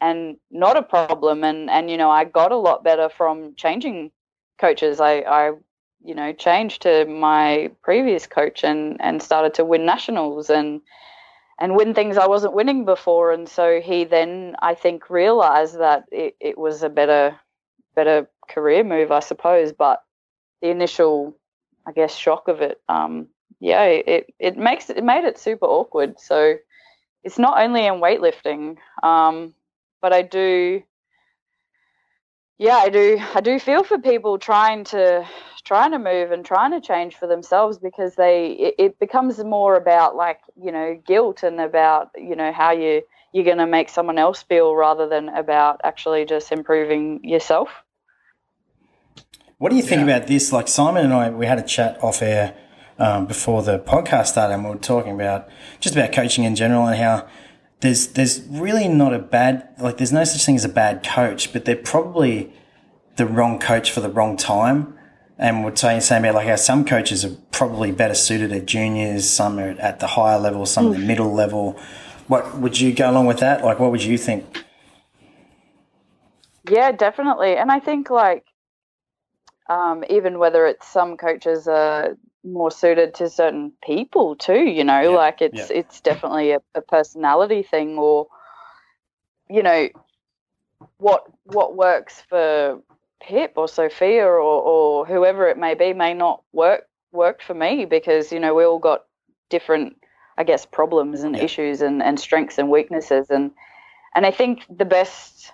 and 0.03 0.37
not 0.51 0.77
a 0.77 0.83
problem. 0.83 1.43
And 1.43 1.69
and 1.69 1.89
you 1.89 1.97
know, 1.97 2.11
I 2.11 2.25
got 2.25 2.51
a 2.51 2.57
lot 2.57 2.83
better 2.83 3.09
from 3.09 3.55
changing 3.55 4.11
coaches. 4.59 4.99
I 4.99 5.13
I 5.21 5.51
you 6.03 6.15
know 6.15 6.33
changed 6.33 6.81
to 6.83 7.05
my 7.05 7.71
previous 7.81 8.27
coach 8.27 8.63
and 8.63 8.97
and 8.99 9.23
started 9.23 9.53
to 9.55 9.65
win 9.65 9.85
nationals 9.85 10.49
and 10.49 10.81
and 11.59 11.75
win 11.75 11.93
things 11.93 12.17
I 12.17 12.27
wasn't 12.27 12.53
winning 12.55 12.85
before. 12.85 13.31
And 13.31 13.47
so 13.47 13.79
he 13.81 14.03
then 14.03 14.55
I 14.61 14.73
think 14.73 15.09
realized 15.09 15.79
that 15.79 16.05
it, 16.11 16.35
it 16.39 16.57
was 16.57 16.83
a 16.83 16.89
better 16.89 17.39
better 17.95 18.27
career 18.49 18.83
move, 18.83 19.11
I 19.11 19.19
suppose. 19.19 19.71
But 19.71 20.03
the 20.61 20.69
initial 20.69 21.37
I 21.85 21.91
guess 21.91 22.15
shock 22.15 22.47
of 22.47 22.61
it, 22.61 22.79
um, 22.87 23.27
yeah, 23.59 23.83
it, 23.83 24.33
it 24.39 24.57
makes 24.57 24.89
it 24.89 25.03
made 25.03 25.25
it 25.25 25.37
super 25.37 25.65
awkward. 25.65 26.19
So 26.19 26.55
it's 27.23 27.39
not 27.39 27.61
only 27.61 27.85
in 27.85 27.95
weightlifting, 27.95 28.77
um, 29.01 29.53
but 30.01 30.13
I 30.13 30.21
do, 30.21 30.83
yeah, 32.57 32.77
I 32.77 32.89
do, 32.89 33.19
I 33.35 33.41
do 33.41 33.59
feel 33.59 33.83
for 33.83 33.97
people 33.97 34.37
trying 34.37 34.83
to 34.85 35.27
trying 35.63 35.91
to 35.91 35.99
move 35.99 36.31
and 36.31 36.45
trying 36.45 36.71
to 36.71 36.81
change 36.81 37.15
for 37.15 37.25
themselves 37.25 37.77
because 37.77 38.15
they 38.15 38.51
it, 38.51 38.75
it 38.77 38.99
becomes 38.99 39.41
more 39.43 39.75
about 39.75 40.15
like 40.15 40.39
you 40.61 40.71
know 40.71 40.99
guilt 41.05 41.41
and 41.43 41.59
about 41.59 42.09
you 42.17 42.35
know 42.35 42.51
how 42.51 42.71
you 42.71 43.01
you're 43.31 43.45
going 43.45 43.57
to 43.57 43.67
make 43.67 43.89
someone 43.89 44.17
else 44.17 44.43
feel 44.43 44.75
rather 44.75 45.07
than 45.07 45.29
about 45.29 45.81
actually 45.83 46.23
just 46.25 46.51
improving 46.51 47.23
yourself. 47.23 47.69
What 49.57 49.69
do 49.69 49.75
you 49.75 49.81
think 49.81 50.05
yeah. 50.05 50.15
about 50.15 50.27
this? 50.27 50.51
Like 50.51 50.67
Simon 50.67 51.05
and 51.05 51.13
I, 51.13 51.29
we 51.31 51.47
had 51.47 51.57
a 51.57 51.63
chat 51.63 52.01
off 52.03 52.21
air 52.21 52.55
um, 52.99 53.25
before 53.25 53.63
the 53.63 53.79
podcast 53.79 54.27
started, 54.27 54.53
and 54.53 54.63
we 54.63 54.69
were 54.69 54.77
talking 54.77 55.13
about 55.13 55.49
just 55.79 55.95
about 55.95 56.11
coaching 56.11 56.43
in 56.43 56.55
general 56.55 56.85
and 56.85 56.97
how 56.97 57.27
there's 57.83 58.07
there's 58.07 58.39
really 58.47 58.87
not 58.87 59.13
a 59.13 59.19
bad 59.19 59.67
like 59.77 59.97
there's 59.97 60.13
no 60.13 60.23
such 60.23 60.45
thing 60.45 60.55
as 60.55 60.63
a 60.63 60.69
bad 60.69 61.05
coach, 61.05 61.51
but 61.51 61.65
they're 61.65 61.75
probably 61.75 62.53
the 63.17 63.25
wrong 63.25 63.59
coach 63.59 63.91
for 63.91 63.99
the 63.99 64.09
wrong 64.09 64.37
time. 64.37 64.97
And 65.37 65.65
we're 65.65 65.75
saying 65.75 65.99
same 65.99 66.23
about 66.23 66.35
like 66.35 66.47
how 66.47 66.55
some 66.55 66.85
coaches 66.85 67.25
are 67.25 67.35
probably 67.51 67.91
better 67.91 68.13
suited 68.13 68.53
at 68.53 68.65
juniors, 68.65 69.29
some 69.29 69.59
are 69.59 69.71
at 69.71 69.99
the 69.99 70.07
higher 70.07 70.39
level, 70.39 70.65
some 70.65 70.93
at 70.93 70.93
the 70.93 71.05
middle 71.05 71.33
level. 71.33 71.77
What 72.27 72.57
would 72.57 72.79
you 72.79 72.93
go 72.93 73.11
along 73.11 73.25
with 73.25 73.39
that? 73.39 73.65
Like, 73.65 73.79
what 73.79 73.91
would 73.91 74.03
you 74.03 74.17
think? 74.17 74.63
Yeah, 76.69 76.93
definitely. 76.93 77.57
And 77.57 77.69
I 77.69 77.81
think 77.81 78.09
like 78.09 78.45
um, 79.69 80.05
even 80.09 80.39
whether 80.39 80.65
it's 80.65 80.87
some 80.87 81.17
coaches 81.17 81.67
are 81.67 82.15
more 82.43 82.71
suited 82.71 83.13
to 83.13 83.29
certain 83.29 83.71
people 83.83 84.35
too 84.35 84.63
you 84.65 84.83
know 84.83 85.01
yeah, 85.01 85.09
like 85.09 85.41
it's 85.41 85.69
yeah. 85.69 85.77
it's 85.77 86.01
definitely 86.01 86.51
a, 86.51 86.61
a, 86.75 86.81
personality 86.81 87.63
thing 87.63 87.97
or 87.97 88.27
you 89.49 89.63
know 89.63 89.87
what 90.97 91.23
what 91.45 91.75
works 91.75 92.21
for 92.27 92.79
pip 93.21 93.53
or 93.55 93.67
sophia 93.67 94.25
or, 94.25 94.39
or 94.39 95.05
whoever 95.05 95.47
it 95.47 95.57
may 95.57 95.73
be 95.73 95.93
may 95.93 96.13
not 96.13 96.43
work 96.51 96.85
work 97.13 97.41
for 97.41 97.53
me 97.53 97.85
because 97.85 98.31
you 98.31 98.39
know 98.39 98.53
we 98.53 98.65
all 98.65 98.79
got 98.79 99.05
different 99.49 99.95
i 100.37 100.43
guess 100.43 100.65
problems 100.65 101.21
and 101.21 101.37
yeah. 101.37 101.43
issues 101.43 101.81
and, 101.81 102.03
and 102.03 102.19
strengths 102.19 102.57
and 102.57 102.69
weaknesses 102.69 103.29
and 103.29 103.51
and 104.15 104.25
i 104.25 104.31
think 104.31 104.65
the 104.69 104.85
best 104.85 105.53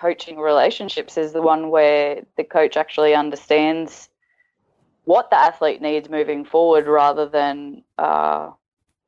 coaching 0.00 0.38
relationships 0.38 1.18
is 1.18 1.32
the 1.32 1.42
one 1.42 1.70
where 1.70 2.22
the 2.36 2.44
coach 2.44 2.76
actually 2.76 3.14
understands 3.14 4.08
what 5.08 5.30
the 5.30 5.38
athlete 5.38 5.80
needs 5.80 6.10
moving 6.10 6.44
forward 6.44 6.86
rather 6.86 7.26
than 7.26 7.82
uh, 7.96 8.50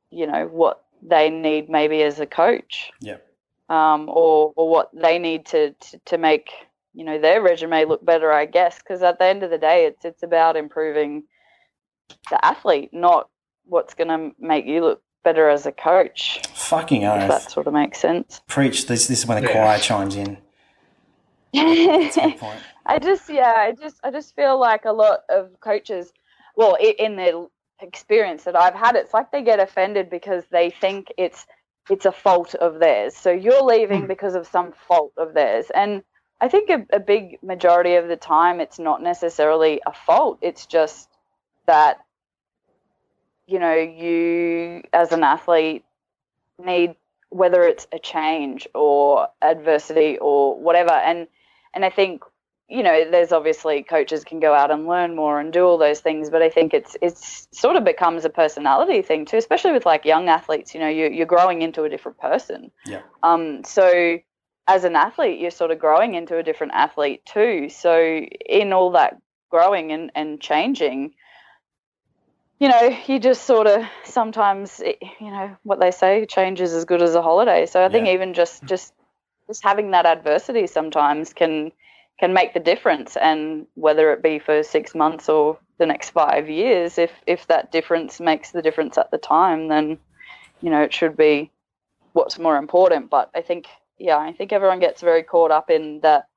you 0.09 0.25
know 0.25 0.47
what 0.47 0.83
they 1.03 1.29
need 1.29 1.69
maybe 1.69 2.01
as 2.01 2.19
a 2.19 2.25
coach. 2.25 2.91
Yeah. 2.99 3.17
Um, 3.69 4.09
or 4.09 4.51
or 4.55 4.67
what 4.67 4.89
they 4.93 5.19
need 5.19 5.45
to, 5.47 5.73
to, 5.73 5.99
to 6.05 6.17
make 6.17 6.49
you 6.95 7.05
know 7.05 7.21
their 7.21 7.39
resume 7.39 7.85
look 7.85 8.03
better 8.03 8.31
i 8.31 8.45
guess. 8.45 8.79
Because 8.79 9.03
at 9.03 9.19
the 9.19 9.25
end 9.25 9.43
of 9.43 9.51
the 9.51 9.59
day 9.59 9.85
it's 9.85 10.03
it's 10.03 10.23
about 10.23 10.57
improving 10.57 11.23
the 12.31 12.43
athlete 12.43 12.89
not 12.91 13.29
what's 13.65 13.93
going 13.93 14.07
to 14.07 14.35
make 14.39 14.65
you 14.65 14.81
look 14.81 15.03
better 15.23 15.49
as 15.49 15.67
a 15.67 15.71
coach. 15.71 16.41
Fucking 16.55 17.05
oath. 17.05 17.29
that 17.29 17.51
sort 17.51 17.67
of 17.67 17.73
makes 17.73 17.99
sense. 17.99 18.41
Preach 18.47 18.87
this 18.87 19.07
this 19.07 19.19
is 19.19 19.27
when 19.27 19.43
the 19.43 19.47
yeah. 19.47 19.53
choir 19.53 19.77
chimes 19.77 20.15
in 20.15 20.39
I 22.85 22.99
just 22.99 23.29
yeah, 23.29 23.53
I 23.55 23.71
just 23.73 23.99
I 24.03 24.11
just 24.11 24.35
feel 24.35 24.59
like 24.59 24.85
a 24.85 24.91
lot 24.91 25.21
of 25.29 25.59
coaches, 25.59 26.11
well, 26.55 26.75
in 26.75 27.15
their 27.15 27.45
experience 27.79 28.43
that 28.43 28.55
I've 28.55 28.75
had, 28.75 28.95
it's 28.95 29.13
like 29.13 29.31
they 29.31 29.43
get 29.43 29.59
offended 29.59 30.09
because 30.09 30.43
they 30.51 30.69
think 30.69 31.11
it's 31.17 31.45
it's 31.89 32.05
a 32.05 32.11
fault 32.11 32.55
of 32.55 32.79
theirs. 32.79 33.15
So 33.15 33.31
you're 33.31 33.63
leaving 33.63 34.01
hmm. 34.01 34.07
because 34.07 34.35
of 34.35 34.47
some 34.47 34.71
fault 34.71 35.13
of 35.17 35.33
theirs, 35.33 35.67
and 35.73 36.03
I 36.39 36.47
think 36.47 36.69
a, 36.69 36.85
a 36.91 36.99
big 36.99 37.37
majority 37.43 37.95
of 37.95 38.07
the 38.07 38.17
time 38.17 38.59
it's 38.59 38.79
not 38.79 39.01
necessarily 39.01 39.81
a 39.85 39.93
fault. 39.93 40.39
It's 40.41 40.65
just 40.65 41.09
that 41.67 41.99
you 43.47 43.59
know 43.59 43.75
you 43.75 44.83
as 44.93 45.11
an 45.11 45.23
athlete 45.23 45.83
need 46.57 46.95
whether 47.29 47.63
it's 47.63 47.87
a 47.93 47.99
change 47.99 48.67
or 48.75 49.27
adversity 49.41 50.17
or 50.19 50.59
whatever 50.59 50.91
and 50.91 51.27
and 51.73 51.85
I 51.85 51.89
think 51.89 52.23
you 52.71 52.81
know 52.81 53.09
there's 53.11 53.33
obviously 53.33 53.83
coaches 53.83 54.23
can 54.23 54.39
go 54.39 54.53
out 54.53 54.71
and 54.71 54.87
learn 54.87 55.15
more 55.15 55.39
and 55.39 55.51
do 55.51 55.65
all 55.65 55.77
those 55.77 55.99
things 55.99 56.29
but 56.29 56.41
i 56.41 56.49
think 56.49 56.73
it's 56.73 56.95
it's 57.01 57.47
sort 57.51 57.75
of 57.75 57.83
becomes 57.83 58.23
a 58.23 58.29
personality 58.29 59.01
thing 59.01 59.25
too 59.25 59.37
especially 59.37 59.73
with 59.73 59.85
like 59.85 60.05
young 60.05 60.29
athletes 60.29 60.73
you 60.73 60.79
know 60.79 60.87
you, 60.87 61.09
you're 61.09 61.25
growing 61.25 61.61
into 61.61 61.83
a 61.83 61.89
different 61.89 62.17
person. 62.17 62.71
Yeah. 62.85 63.01
Um 63.23 63.63
so 63.63 64.19
as 64.67 64.83
an 64.83 64.95
athlete 64.95 65.39
you're 65.39 65.51
sort 65.51 65.71
of 65.71 65.79
growing 65.79 66.15
into 66.15 66.37
a 66.37 66.43
different 66.43 66.73
athlete 66.73 67.25
too. 67.25 67.69
So 67.69 67.99
in 68.01 68.71
all 68.73 68.91
that 68.91 69.17
growing 69.49 69.91
and, 69.91 70.11
and 70.15 70.39
changing 70.39 71.13
you 72.59 72.69
know 72.69 72.97
you 73.07 73.19
just 73.19 73.43
sort 73.43 73.67
of 73.67 73.83
sometimes 74.05 74.81
you 75.19 75.31
know 75.31 75.55
what 75.63 75.79
they 75.79 75.91
say 75.91 76.25
change 76.25 76.61
is 76.61 76.73
as 76.73 76.85
good 76.85 77.01
as 77.01 77.15
a 77.15 77.21
holiday. 77.21 77.65
So 77.65 77.83
i 77.83 77.89
think 77.89 78.07
yeah. 78.07 78.13
even 78.13 78.33
just 78.33 78.63
just 78.63 78.93
just 79.47 79.63
having 79.63 79.91
that 79.91 80.05
adversity 80.05 80.67
sometimes 80.67 81.33
can 81.33 81.73
can 82.19 82.33
make 82.33 82.53
the 82.53 82.59
difference. 82.59 83.17
And 83.17 83.65
whether 83.75 84.11
it 84.13 84.21
be 84.21 84.39
for 84.39 84.63
six 84.63 84.93
months 84.93 85.29
or 85.29 85.57
the 85.81 85.87
next 85.87 86.11
five 86.11 86.47
years 86.47 86.99
if 86.99 87.11
if 87.25 87.47
that 87.47 87.71
difference 87.71 88.19
makes 88.19 88.51
the 88.51 88.61
difference 88.61 88.99
at 88.99 89.09
the 89.09 89.17
time 89.17 89.67
then 89.67 89.97
you 90.61 90.69
know 90.69 90.79
it 90.79 90.93
should 90.93 91.17
be 91.17 91.49
what's 92.13 92.37
more 92.37 92.57
important. 92.57 93.09
But 93.09 93.31
i 93.33 93.41
think 93.41 93.65
yeah 93.97 94.17
i 94.17 94.31
think 94.31 94.53
everyone 94.53 94.79
gets 94.79 95.01
very 95.01 95.23
caught 95.23 95.49
up 95.49 95.71
in 95.71 95.99
that 96.01 96.27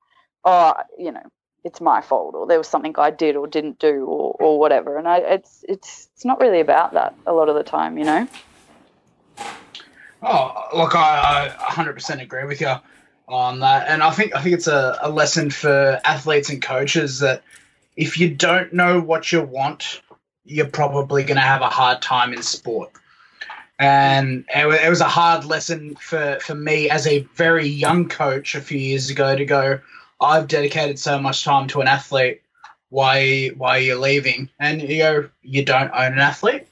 oh 0.45 0.73
you 0.97 1.11
know 1.11 1.21
it's 1.63 1.79
my 1.79 2.01
fault 2.01 2.33
or 2.33 2.47
there 2.47 2.57
was 2.57 2.67
something 2.67 2.93
i 2.97 3.11
did 3.11 3.35
or 3.35 3.45
didn't 3.45 3.77
do 3.77 4.05
or, 4.05 4.35
or 4.39 4.59
whatever. 4.59 4.97
And 4.97 5.07
I, 5.07 5.17
it's 5.17 5.63
it's 5.69 6.09
it's 6.15 6.25
not 6.25 6.39
really 6.39 6.59
about 6.59 6.93
that 6.95 7.13
a 7.27 7.33
lot 7.33 7.47
of 7.47 7.55
the 7.55 7.63
time 7.63 7.99
you 7.99 8.05
know? 8.05 8.27
Oh 10.23 10.69
look 10.75 10.95
i, 10.95 11.53
I 11.59 11.71
100% 11.71 12.19
agree 12.19 12.45
with 12.45 12.61
you 12.61 12.75
on 13.27 13.59
that. 13.59 13.87
And 13.87 14.03
I 14.03 14.11
think 14.11 14.35
I 14.35 14.41
think 14.41 14.55
it's 14.55 14.67
a, 14.67 14.97
a 15.01 15.09
lesson 15.09 15.49
for 15.49 15.99
athletes 16.03 16.49
and 16.49 16.61
coaches 16.61 17.19
that 17.19 17.43
if 17.95 18.19
you 18.19 18.29
don't 18.29 18.73
know 18.73 18.99
what 18.99 19.31
you 19.31 19.41
want, 19.41 20.01
you're 20.43 20.67
probably 20.67 21.23
going 21.23 21.37
to 21.37 21.41
have 21.41 21.61
a 21.61 21.69
hard 21.69 22.01
time 22.01 22.33
in 22.33 22.43
sport. 22.43 22.91
And 23.77 24.45
it, 24.55 24.89
was 24.89 25.01
a 25.01 25.05
hard 25.05 25.43
lesson 25.43 25.95
for, 25.95 26.39
for 26.41 26.55
me 26.55 26.89
as 26.89 27.07
a 27.07 27.19
very 27.35 27.67
young 27.67 28.07
coach 28.07 28.55
a 28.55 28.61
few 28.61 28.77
years 28.77 29.09
ago 29.09 29.35
to 29.35 29.45
go, 29.45 29.79
I've 30.21 30.47
dedicated 30.47 30.97
so 30.97 31.19
much 31.19 31.43
time 31.43 31.67
to 31.69 31.81
an 31.81 31.87
athlete. 31.87 32.41
Why, 32.89 33.47
why 33.57 33.77
are 33.77 33.81
you 33.81 33.99
leaving? 33.99 34.49
And 34.59 34.81
you 34.81 34.99
go, 34.99 35.29
you 35.41 35.65
don't 35.65 35.91
own 35.91 36.13
an 36.13 36.19
athlete. 36.19 36.67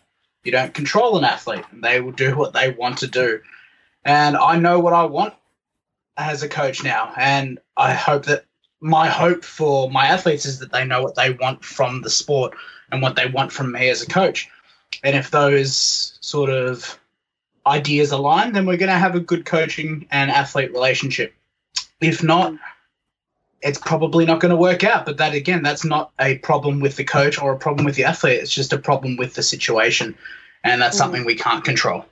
You 0.46 0.54
don't 0.54 0.74
control 0.74 1.18
an 1.18 1.26
athlete. 1.26 1.66
They 1.74 2.00
will 2.00 2.12
do 2.12 2.38
what 2.38 2.54
they 2.54 2.72
want 2.72 3.00
to 3.00 3.08
do. 3.08 3.42
And 4.06 4.38
I 4.38 4.58
know 4.58 4.80
what 4.80 4.94
I 4.94 5.04
want 5.04 5.34
as 6.18 6.44
a 6.44 6.50
coach 6.50 6.84
now, 6.84 7.14
and 7.18 7.60
I 7.78 7.94
hope 7.94 8.26
that 8.26 8.46
my 8.80 9.08
hope 9.08 9.44
for 9.46 9.90
my 9.90 10.08
athletes 10.08 10.46
is 10.46 10.60
that 10.60 10.72
they 10.72 10.86
know 10.86 11.02
what 11.02 11.16
they 11.16 11.32
want 11.32 11.64
from 11.64 12.02
the 12.02 12.10
sport 12.10 12.54
and 12.92 13.02
what 13.02 13.16
they 13.16 13.28
want 13.28 13.52
from 13.52 13.72
me 13.72 13.90
as 13.90 14.02
a 14.02 14.08
coach. 14.08 14.50
And 15.04 15.16
if 15.16 15.32
those 15.32 16.18
sort 16.22 16.50
of 16.50 17.00
ideas 17.66 18.12
align, 18.12 18.54
then 18.54 18.66
we're 18.66 18.78
going 18.78 18.92
to 18.92 18.98
have 18.98 19.16
a 19.16 19.20
good 19.20 19.46
coaching 19.46 20.06
and 20.12 20.30
athlete 20.30 20.74
relationship. 20.74 21.34
If 22.02 22.22
not, 22.22 22.54
it's 23.62 23.80
probably 23.80 24.26
not 24.26 24.42
going 24.42 24.50
to 24.50 24.58
work 24.58 24.84
out. 24.84 25.06
But 25.06 25.18
that 25.18 25.34
again, 25.34 25.64
that's 25.64 25.86
not 25.86 26.12
a 26.20 26.38
problem 26.40 26.82
with 26.82 26.98
the 26.98 27.06
coach 27.06 27.42
or 27.42 27.54
a 27.54 27.58
problem 27.58 27.86
with 27.86 27.96
the 27.96 28.04
athlete. 28.04 28.42
It's 28.42 28.54
just 28.54 28.74
a 28.74 28.78
problem 28.78 29.16
with 29.16 29.34
the 29.36 29.44
situation, 29.44 30.16
and 30.64 30.82
that's 30.82 30.96
mm. 30.96 31.00
something 31.00 31.26
we 31.26 31.36
can't 31.36 31.64
control. 31.64 32.06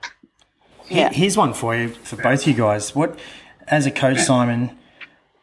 Yeah. 0.88 1.12
Here's 1.12 1.36
one 1.36 1.52
for 1.52 1.76
you, 1.76 1.90
for 1.90 2.16
both 2.16 2.46
you 2.46 2.54
guys. 2.54 2.94
What 2.94 3.18
as 3.68 3.86
a 3.86 3.90
coach, 3.90 4.18
Simon, 4.18 4.76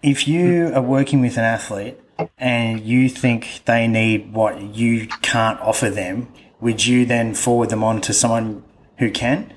if 0.01 0.27
you 0.27 0.71
are 0.73 0.81
working 0.81 1.21
with 1.21 1.37
an 1.37 1.43
athlete 1.43 1.99
and 2.37 2.81
you 2.81 3.09
think 3.09 3.61
they 3.65 3.87
need 3.87 4.33
what 4.33 4.61
you 4.75 5.07
can't 5.21 5.59
offer 5.61 5.89
them, 5.89 6.31
would 6.59 6.85
you 6.85 7.05
then 7.05 7.33
forward 7.33 7.69
them 7.69 7.83
on 7.83 8.01
to 8.01 8.13
someone 8.13 8.63
who 8.97 9.11
can? 9.11 9.53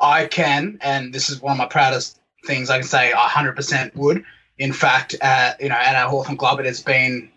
I 0.00 0.26
can, 0.26 0.78
and 0.80 1.12
this 1.12 1.30
is 1.30 1.40
one 1.40 1.52
of 1.52 1.58
my 1.58 1.66
proudest 1.66 2.18
things, 2.44 2.70
I 2.70 2.78
can 2.78 2.86
say 2.86 3.12
I 3.12 3.28
100% 3.28 3.94
would. 3.94 4.24
In 4.58 4.72
fact, 4.72 5.14
uh, 5.20 5.52
you 5.60 5.68
know, 5.68 5.76
at 5.76 5.94
our 5.94 6.10
Hawthorn 6.10 6.36
club, 6.36 6.58
it 6.60 6.66
has 6.66 6.82
been 6.82 7.30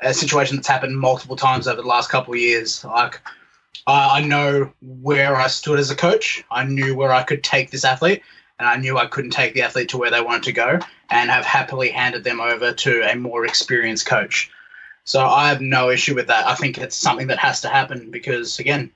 a 0.00 0.14
situation 0.14 0.56
that's 0.56 0.68
happened 0.68 0.98
multiple 0.98 1.36
times 1.36 1.68
over 1.68 1.80
the 1.80 1.88
last 1.88 2.10
couple 2.10 2.32
of 2.32 2.40
years. 2.40 2.84
Like, 2.84 3.20
I 3.86 4.22
know 4.22 4.72
where 4.80 5.36
I 5.36 5.48
stood 5.48 5.78
as 5.78 5.90
a 5.90 5.96
coach. 5.96 6.44
I 6.50 6.64
knew 6.64 6.94
where 6.94 7.12
I 7.12 7.22
could 7.22 7.44
take 7.44 7.70
this 7.70 7.84
athlete, 7.84 8.22
and 8.60 8.68
I 8.68 8.76
knew 8.76 8.98
I 8.98 9.06
couldn't 9.06 9.30
take 9.32 9.54
the 9.54 9.62
athlete 9.62 9.88
to 9.88 9.98
where 9.98 10.10
they 10.10 10.20
wanted 10.20 10.44
to 10.44 10.52
go, 10.52 10.78
and 11.08 11.30
have 11.30 11.44
happily 11.44 11.88
handed 11.88 12.22
them 12.22 12.40
over 12.40 12.72
to 12.72 13.02
a 13.10 13.16
more 13.16 13.44
experienced 13.46 14.06
coach. 14.06 14.50
So 15.04 15.24
I 15.24 15.48
have 15.48 15.60
no 15.60 15.90
issue 15.90 16.14
with 16.14 16.28
that. 16.28 16.46
I 16.46 16.54
think 16.54 16.78
it's 16.78 16.94
something 16.94 17.26
that 17.28 17.38
has 17.38 17.62
to 17.62 17.68
happen 17.68 18.10
because, 18.10 18.58
again, 18.58 18.92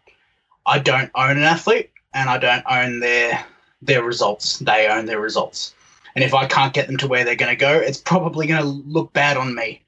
I 0.66 0.78
don't 0.78 1.10
own 1.14 1.38
an 1.38 1.42
athlete, 1.42 1.90
and 2.12 2.30
I 2.30 2.38
don't 2.38 2.64
own 2.70 3.00
their 3.00 3.44
their 3.82 4.02
results. 4.02 4.58
They 4.58 4.86
own 4.86 5.06
their 5.06 5.20
results. 5.20 5.74
And 6.14 6.22
if 6.22 6.32
I 6.32 6.46
can't 6.46 6.72
get 6.72 6.86
them 6.86 6.96
to 6.98 7.08
where 7.08 7.24
they're 7.24 7.34
going 7.34 7.50
to 7.50 7.56
go, 7.56 7.74
it's 7.74 7.98
probably 7.98 8.46
going 8.46 8.62
to 8.62 8.68
look 8.68 9.12
bad 9.12 9.36
on 9.36 9.54
me. 9.54 9.82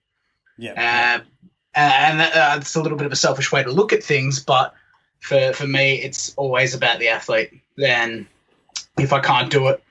Yeah. 0.59 1.21
Uh, 1.23 1.25
and 1.75 2.21
uh, 2.21 2.57
it's 2.59 2.75
a 2.75 2.83
little 2.83 2.99
bit 2.99 3.07
of 3.07 3.13
a 3.13 3.17
selfish 3.17 3.53
way 3.53 3.63
to 3.63 3.71
look 3.71 3.93
at 3.93 4.03
things, 4.03 4.43
but 4.43 4.75
for, 5.21 5.53
for 5.53 5.67
me, 5.67 5.97
it's 6.03 6.35
always 6.37 6.75
about 6.75 6.99
the 6.99 7.09
athlete. 7.09 7.61
Then, 7.77 8.27
if 8.99 9.13
I 9.13 9.21
can't 9.21 9.51
do 9.51 9.69
it, 9.69 9.83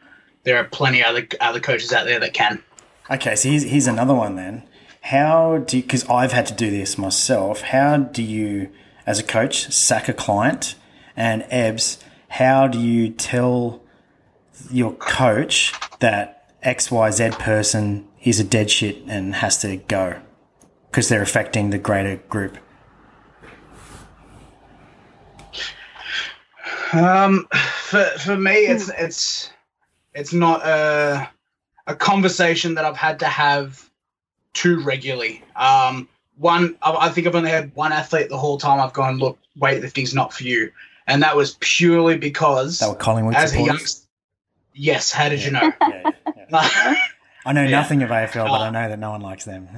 there 0.44 0.58
are 0.58 0.64
plenty 0.64 1.04
other 1.04 1.28
other 1.42 1.60
coaches 1.60 1.92
out 1.92 2.06
there 2.06 2.20
that 2.20 2.34
can. 2.34 2.62
Okay, 3.10 3.36
so 3.36 3.50
here's, 3.50 3.64
here's 3.64 3.88
another 3.88 4.14
one 4.14 4.36
then. 4.36 4.64
How 5.02 5.60
do 5.60 5.82
because 5.82 6.08
I've 6.10 6.32
had 6.32 6.46
to 6.48 6.54
do 6.54 6.72
this 6.72 6.98
myself. 6.98 7.62
How 7.62 7.98
do 7.98 8.24
you, 8.24 8.70
as 9.06 9.20
a 9.20 9.24
coach, 9.24 9.72
sack 9.72 10.10
a 10.10 10.14
client? 10.14 10.76
And 11.16 11.44
Ebs, 11.44 12.02
how 12.30 12.68
do 12.68 12.80
you 12.80 13.10
tell 13.10 13.82
your 14.72 14.94
coach 14.94 15.74
that 16.00 16.52
X 16.64 16.90
Y 16.90 17.12
Z 17.12 17.32
person 17.32 18.08
is 18.24 18.40
a 18.40 18.44
dead 18.44 18.72
shit 18.72 18.98
and 19.08 19.36
has 19.36 19.60
to 19.60 19.78
go 19.78 20.20
because 20.90 21.10
they're 21.10 21.22
affecting 21.22 21.70
the 21.70 21.78
greater 21.78 22.18
group? 22.28 22.58
Um, 26.94 27.48
for 27.84 28.04
for 28.20 28.36
me, 28.38 28.52
it's 28.54 28.90
it's 28.98 29.50
it's 30.14 30.34
not 30.34 30.66
a 30.66 31.30
a 31.88 31.96
conversation 31.96 32.74
that 32.76 32.86
I've 32.86 32.98
had 32.98 33.20
to 33.20 33.28
have 33.28 33.88
too 34.54 34.80
regularly. 34.82 35.44
Um, 35.56 36.08
one, 36.38 36.76
I, 36.82 36.92
I 37.08 37.10
think 37.10 37.28
I've 37.28 37.36
only 37.36 37.52
had 37.52 37.74
one 37.76 37.92
athlete 37.92 38.30
the 38.30 38.38
whole 38.38 38.58
time 38.58 38.80
I've 38.80 38.94
gone, 38.94 39.18
look, 39.20 39.38
weightlifting's 39.60 40.14
not 40.16 40.34
for 40.34 40.44
you, 40.44 40.72
and 41.08 41.22
that 41.24 41.36
was 41.36 41.58
purely 41.60 42.18
because 42.18 42.80
They 42.80 42.88
were 42.88 42.96
Collingwood 42.96 43.36
as 43.36 43.54
a 43.54 43.58
young, 43.58 43.66
supporters. 43.78 44.08
yes, 44.74 45.12
how 45.12 45.30
did 45.30 45.44
you 45.44 45.52
know? 45.52 45.72
Yeah, 45.82 46.12
yeah. 46.50 46.96
I 47.46 47.54
know 47.54 47.62
Yeah. 47.64 47.70
nothing 47.70 48.02
of 48.02 48.10
AFL, 48.10 48.48
but. 48.48 48.62
I 48.62 48.70
know 48.72 48.90
that 48.90 48.98
no 49.00 49.12
one 49.12 49.22
likes 49.22 49.46
them. 49.46 49.70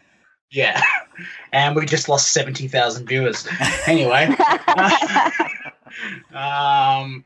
yeah, 0.50 0.80
and 1.52 1.76
we 1.76 1.84
just 1.86 2.08
lost 2.08 2.32
seventy 2.32 2.66
thousand 2.68 3.06
viewers. 3.06 3.46
Anyway. 3.86 4.34
Um, 6.34 7.24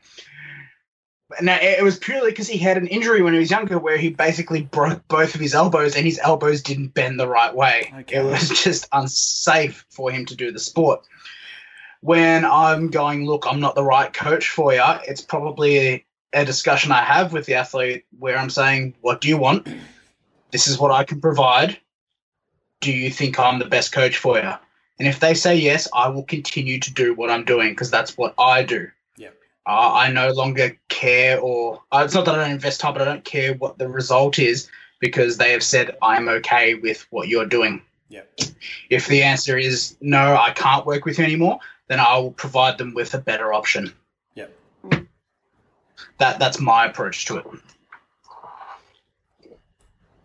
now 1.41 1.57
it 1.59 1.83
was 1.83 1.97
purely 1.97 2.31
because 2.31 2.47
he 2.47 2.57
had 2.57 2.77
an 2.77 2.87
injury 2.87 3.21
when 3.21 3.33
he 3.33 3.39
was 3.39 3.49
younger, 3.49 3.79
where 3.79 3.97
he 3.97 4.09
basically 4.09 4.61
broke 4.61 5.07
both 5.07 5.33
of 5.35 5.41
his 5.41 5.55
elbows, 5.55 5.95
and 5.95 6.05
his 6.05 6.19
elbows 6.19 6.61
didn't 6.61 6.93
bend 6.93 7.19
the 7.19 7.27
right 7.27 7.53
way. 7.53 7.91
Okay. 8.01 8.17
It 8.17 8.23
was 8.23 8.49
just 8.63 8.87
unsafe 8.91 9.85
for 9.89 10.11
him 10.11 10.25
to 10.27 10.35
do 10.35 10.51
the 10.51 10.59
sport. 10.59 11.05
When 12.01 12.45
I'm 12.45 12.89
going, 12.89 13.25
look, 13.25 13.45
I'm 13.47 13.59
not 13.59 13.73
the 13.73 13.83
right 13.83 14.13
coach 14.13 14.49
for 14.49 14.73
you. 14.73 14.83
It's 15.07 15.21
probably 15.21 15.77
a, 15.79 16.05
a 16.33 16.45
discussion 16.45 16.91
I 16.91 17.01
have 17.01 17.33
with 17.33 17.47
the 17.47 17.55
athlete 17.55 18.05
where 18.19 18.37
I'm 18.37 18.51
saying, 18.51 18.93
"What 19.01 19.21
do 19.21 19.27
you 19.27 19.37
want? 19.37 19.67
This 20.51 20.67
is 20.67 20.77
what 20.77 20.91
I 20.91 21.03
can 21.03 21.19
provide. 21.19 21.79
Do 22.81 22.91
you 22.91 23.09
think 23.09 23.39
I'm 23.39 23.57
the 23.57 23.65
best 23.65 23.91
coach 23.91 24.17
for 24.17 24.37
you?" 24.37 24.53
And 24.99 25.07
if 25.07 25.19
they 25.19 25.33
say 25.33 25.55
yes, 25.55 25.87
I 25.93 26.09
will 26.09 26.23
continue 26.23 26.79
to 26.79 26.93
do 26.93 27.13
what 27.13 27.29
I'm 27.29 27.43
doing 27.43 27.69
because 27.69 27.91
that's 27.91 28.17
what 28.17 28.33
I 28.39 28.63
do. 28.63 28.89
Yep. 29.17 29.35
Uh, 29.65 29.93
I 29.93 30.11
no 30.11 30.31
longer 30.31 30.77
care, 30.87 31.39
or 31.39 31.81
uh, 31.91 32.03
it's 32.05 32.13
not 32.13 32.25
that 32.25 32.35
I 32.35 32.43
don't 32.43 32.51
invest 32.51 32.79
time, 32.79 32.93
but 32.93 33.01
I 33.01 33.05
don't 33.05 33.25
care 33.25 33.53
what 33.55 33.77
the 33.77 33.89
result 33.89 34.39
is 34.39 34.69
because 34.99 35.37
they 35.37 35.51
have 35.51 35.63
said 35.63 35.97
I'm 36.01 36.29
okay 36.29 36.75
with 36.75 37.05
what 37.09 37.27
you're 37.27 37.45
doing. 37.45 37.81
Yep. 38.09 38.39
If 38.89 39.07
the 39.07 39.23
answer 39.23 39.57
is 39.57 39.97
no, 39.99 40.37
I 40.37 40.51
can't 40.51 40.85
work 40.85 41.05
with 41.05 41.17
you 41.17 41.25
anymore, 41.25 41.59
then 41.87 41.99
I 41.99 42.17
will 42.17 42.31
provide 42.31 42.77
them 42.77 42.93
with 42.93 43.13
a 43.13 43.19
better 43.19 43.53
option. 43.53 43.93
Yep. 44.35 44.53
That 46.19 46.39
that's 46.39 46.59
my 46.59 46.85
approach 46.85 47.25
to 47.25 47.37
it. 47.37 47.45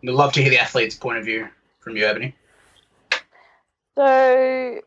We'd 0.01 0.11
love 0.11 0.33
to 0.33 0.41
hear 0.41 0.49
the 0.49 0.59
athlete's 0.59 0.95
point 0.95 1.17
of 1.17 1.25
view 1.25 1.47
from 1.79 1.95
you, 1.97 2.05
Ebony. 2.05 2.35
So 3.95 4.81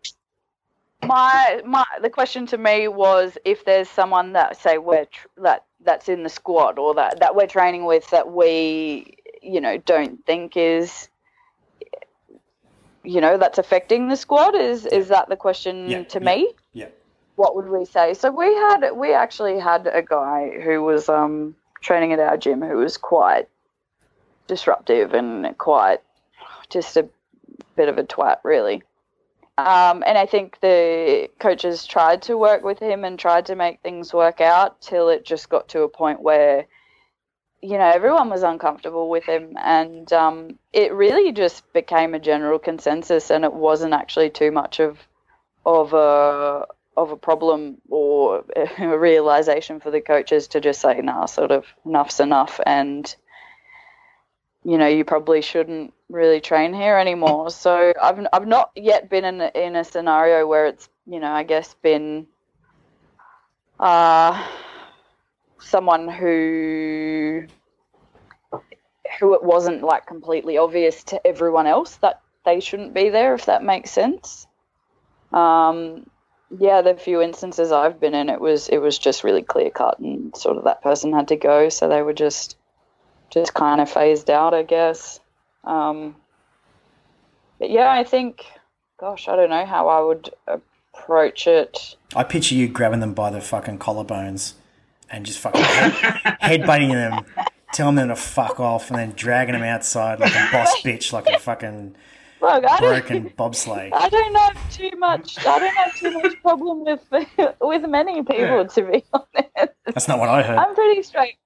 my 1.06 1.62
my 1.66 1.84
the 2.00 2.10
question 2.10 2.46
to 2.46 2.58
me 2.58 2.88
was 2.88 3.36
if 3.44 3.64
there's 3.64 3.88
someone 3.88 4.32
that 4.32 4.56
say 4.56 4.78
we're 4.78 5.04
tr- 5.06 5.28
that 5.38 5.64
that's 5.80 6.08
in 6.08 6.22
the 6.22 6.28
squad 6.28 6.78
or 6.78 6.94
that 6.94 7.20
that 7.20 7.34
we're 7.36 7.46
training 7.46 7.84
with 7.84 8.08
that 8.10 8.32
we 8.32 9.16
you 9.42 9.60
know 9.60 9.76
don't 9.78 10.24
think 10.24 10.56
is 10.56 11.08
you 13.02 13.20
know 13.20 13.36
that's 13.36 13.58
affecting 13.58 14.08
the 14.08 14.16
squad 14.16 14.54
is 14.54 14.86
is 14.86 15.08
that 15.08 15.28
the 15.28 15.36
question 15.36 15.90
Yeah, 15.90 16.02
to 16.04 16.20
yeah. 16.20 16.24
me? 16.26 16.54
Yeah. 16.72 16.88
what 17.36 17.54
would 17.56 17.68
we 17.68 17.84
say? 17.84 18.14
So 18.14 18.30
we 18.30 18.46
had 18.46 18.90
we 18.92 19.12
actually 19.12 19.58
had 19.58 19.86
a 19.86 20.02
guy 20.02 20.50
who 20.62 20.82
was 20.82 21.08
um 21.08 21.54
training 21.82 22.12
at 22.12 22.18
our 22.20 22.36
gym 22.38 22.62
who 22.62 22.78
was 22.78 22.96
quite 22.96 23.48
disruptive 24.46 25.12
and 25.12 25.56
quite 25.58 26.00
just 26.70 26.96
a 26.96 27.08
bit 27.76 27.88
of 27.88 27.98
a 27.98 28.04
twat 28.04 28.38
really 28.42 28.82
um, 29.56 30.02
and 30.04 30.18
I 30.18 30.26
think 30.26 30.58
the 30.60 31.30
coaches 31.38 31.86
tried 31.86 32.22
to 32.22 32.36
work 32.36 32.64
with 32.64 32.80
him 32.80 33.04
and 33.04 33.16
tried 33.16 33.46
to 33.46 33.54
make 33.54 33.80
things 33.80 34.12
work 34.12 34.40
out 34.40 34.80
till 34.80 35.08
it 35.08 35.24
just 35.24 35.48
got 35.48 35.68
to 35.68 35.82
a 35.82 35.88
point 35.88 36.20
where, 36.20 36.66
you 37.62 37.78
know, 37.78 37.88
everyone 37.88 38.30
was 38.30 38.42
uncomfortable 38.42 39.08
with 39.08 39.24
him. 39.24 39.56
And 39.62 40.12
um, 40.12 40.58
it 40.72 40.92
really 40.92 41.30
just 41.30 41.72
became 41.72 42.14
a 42.14 42.18
general 42.18 42.58
consensus 42.58 43.30
and 43.30 43.44
it 43.44 43.52
wasn't 43.52 43.94
actually 43.94 44.30
too 44.30 44.50
much 44.50 44.80
of, 44.80 44.98
of 45.64 45.92
a, 45.92 46.66
of 46.96 47.12
a 47.12 47.16
problem 47.16 47.76
or 47.88 48.44
a 48.78 48.98
realization 48.98 49.78
for 49.78 49.92
the 49.92 50.00
coaches 50.00 50.48
to 50.48 50.60
just 50.60 50.80
say, 50.80 51.00
nah, 51.00 51.26
sort 51.26 51.52
of 51.52 51.64
enough's 51.86 52.18
enough. 52.18 52.58
And, 52.66 53.14
you 54.64 54.78
know, 54.78 54.86
you 54.86 55.04
probably 55.04 55.42
shouldn't 55.42 55.92
really 56.08 56.40
train 56.40 56.72
here 56.72 56.96
anymore. 56.96 57.50
So 57.50 57.92
I've 58.00 58.26
I've 58.32 58.46
not 58.46 58.70
yet 58.74 59.10
been 59.10 59.24
in 59.24 59.40
a, 59.40 59.50
in 59.54 59.76
a 59.76 59.84
scenario 59.84 60.46
where 60.46 60.66
it's 60.66 60.88
you 61.06 61.20
know 61.20 61.30
I 61.30 61.42
guess 61.42 61.74
been 61.82 62.26
uh 63.78 64.46
someone 65.60 66.08
who 66.08 67.46
who 69.20 69.34
it 69.34 69.42
wasn't 69.42 69.82
like 69.82 70.06
completely 70.06 70.56
obvious 70.58 71.04
to 71.04 71.26
everyone 71.26 71.66
else 71.66 71.96
that 71.96 72.20
they 72.44 72.60
shouldn't 72.60 72.94
be 72.94 73.10
there 73.10 73.34
if 73.34 73.46
that 73.46 73.62
makes 73.62 73.90
sense. 73.90 74.46
Um 75.32 76.06
yeah, 76.56 76.82
the 76.82 76.94
few 76.94 77.20
instances 77.20 77.72
I've 77.72 77.98
been 77.98 78.14
in, 78.14 78.28
it 78.28 78.40
was 78.40 78.68
it 78.68 78.78
was 78.78 78.98
just 78.98 79.24
really 79.24 79.42
clear 79.42 79.70
cut, 79.70 79.98
and 79.98 80.36
sort 80.36 80.56
of 80.56 80.64
that 80.64 80.82
person 80.82 81.12
had 81.12 81.28
to 81.28 81.36
go, 81.36 81.68
so 81.68 81.88
they 81.88 82.02
were 82.02 82.12
just 82.12 82.56
just 83.34 83.52
kind 83.52 83.80
of 83.80 83.90
phased 83.90 84.30
out, 84.30 84.54
I 84.54 84.62
guess. 84.62 85.20
Um, 85.64 86.16
but 87.58 87.68
yeah, 87.68 87.90
I 87.90 88.04
think, 88.04 88.44
gosh, 88.98 89.28
I 89.28 89.36
don't 89.36 89.50
know 89.50 89.66
how 89.66 89.88
I 89.88 90.00
would 90.00 90.30
approach 90.46 91.46
it. 91.46 91.96
I 92.14 92.22
picture 92.22 92.54
you 92.54 92.68
grabbing 92.68 93.00
them 93.00 93.12
by 93.12 93.30
the 93.30 93.40
fucking 93.40 93.80
collarbones 93.80 94.54
and 95.10 95.26
just 95.26 95.40
fucking 95.40 95.60
head, 95.60 95.92
headbutting 96.42 96.92
them, 96.92 97.24
telling 97.72 97.96
them 97.96 98.08
to 98.08 98.16
fuck 98.16 98.60
off, 98.60 98.90
and 98.90 98.98
then 98.98 99.12
dragging 99.16 99.54
them 99.54 99.64
outside 99.64 100.20
like 100.20 100.32
a 100.32 100.48
boss 100.52 100.80
bitch, 100.82 101.12
like 101.12 101.26
a 101.26 101.38
fucking 101.38 101.96
Look, 102.40 102.64
I 102.64 102.78
broken 102.78 103.30
bobsleigh. 103.30 103.90
I 103.92 104.08
don't 104.08 104.34
have 104.34 104.72
too 104.72 104.90
much. 104.98 105.38
I 105.46 105.58
don't 105.58 105.74
have 105.74 105.96
too 105.96 106.10
much 106.12 106.40
problem 106.42 106.84
with 106.84 107.00
with 107.60 107.88
many 107.88 108.22
people, 108.22 108.66
to 108.66 108.82
be 108.82 109.02
honest. 109.12 109.74
That's 109.86 110.08
not 110.08 110.18
what 110.18 110.28
I 110.28 110.42
heard. 110.42 110.58
I'm 110.58 110.74
pretty 110.74 111.02
straight. 111.02 111.36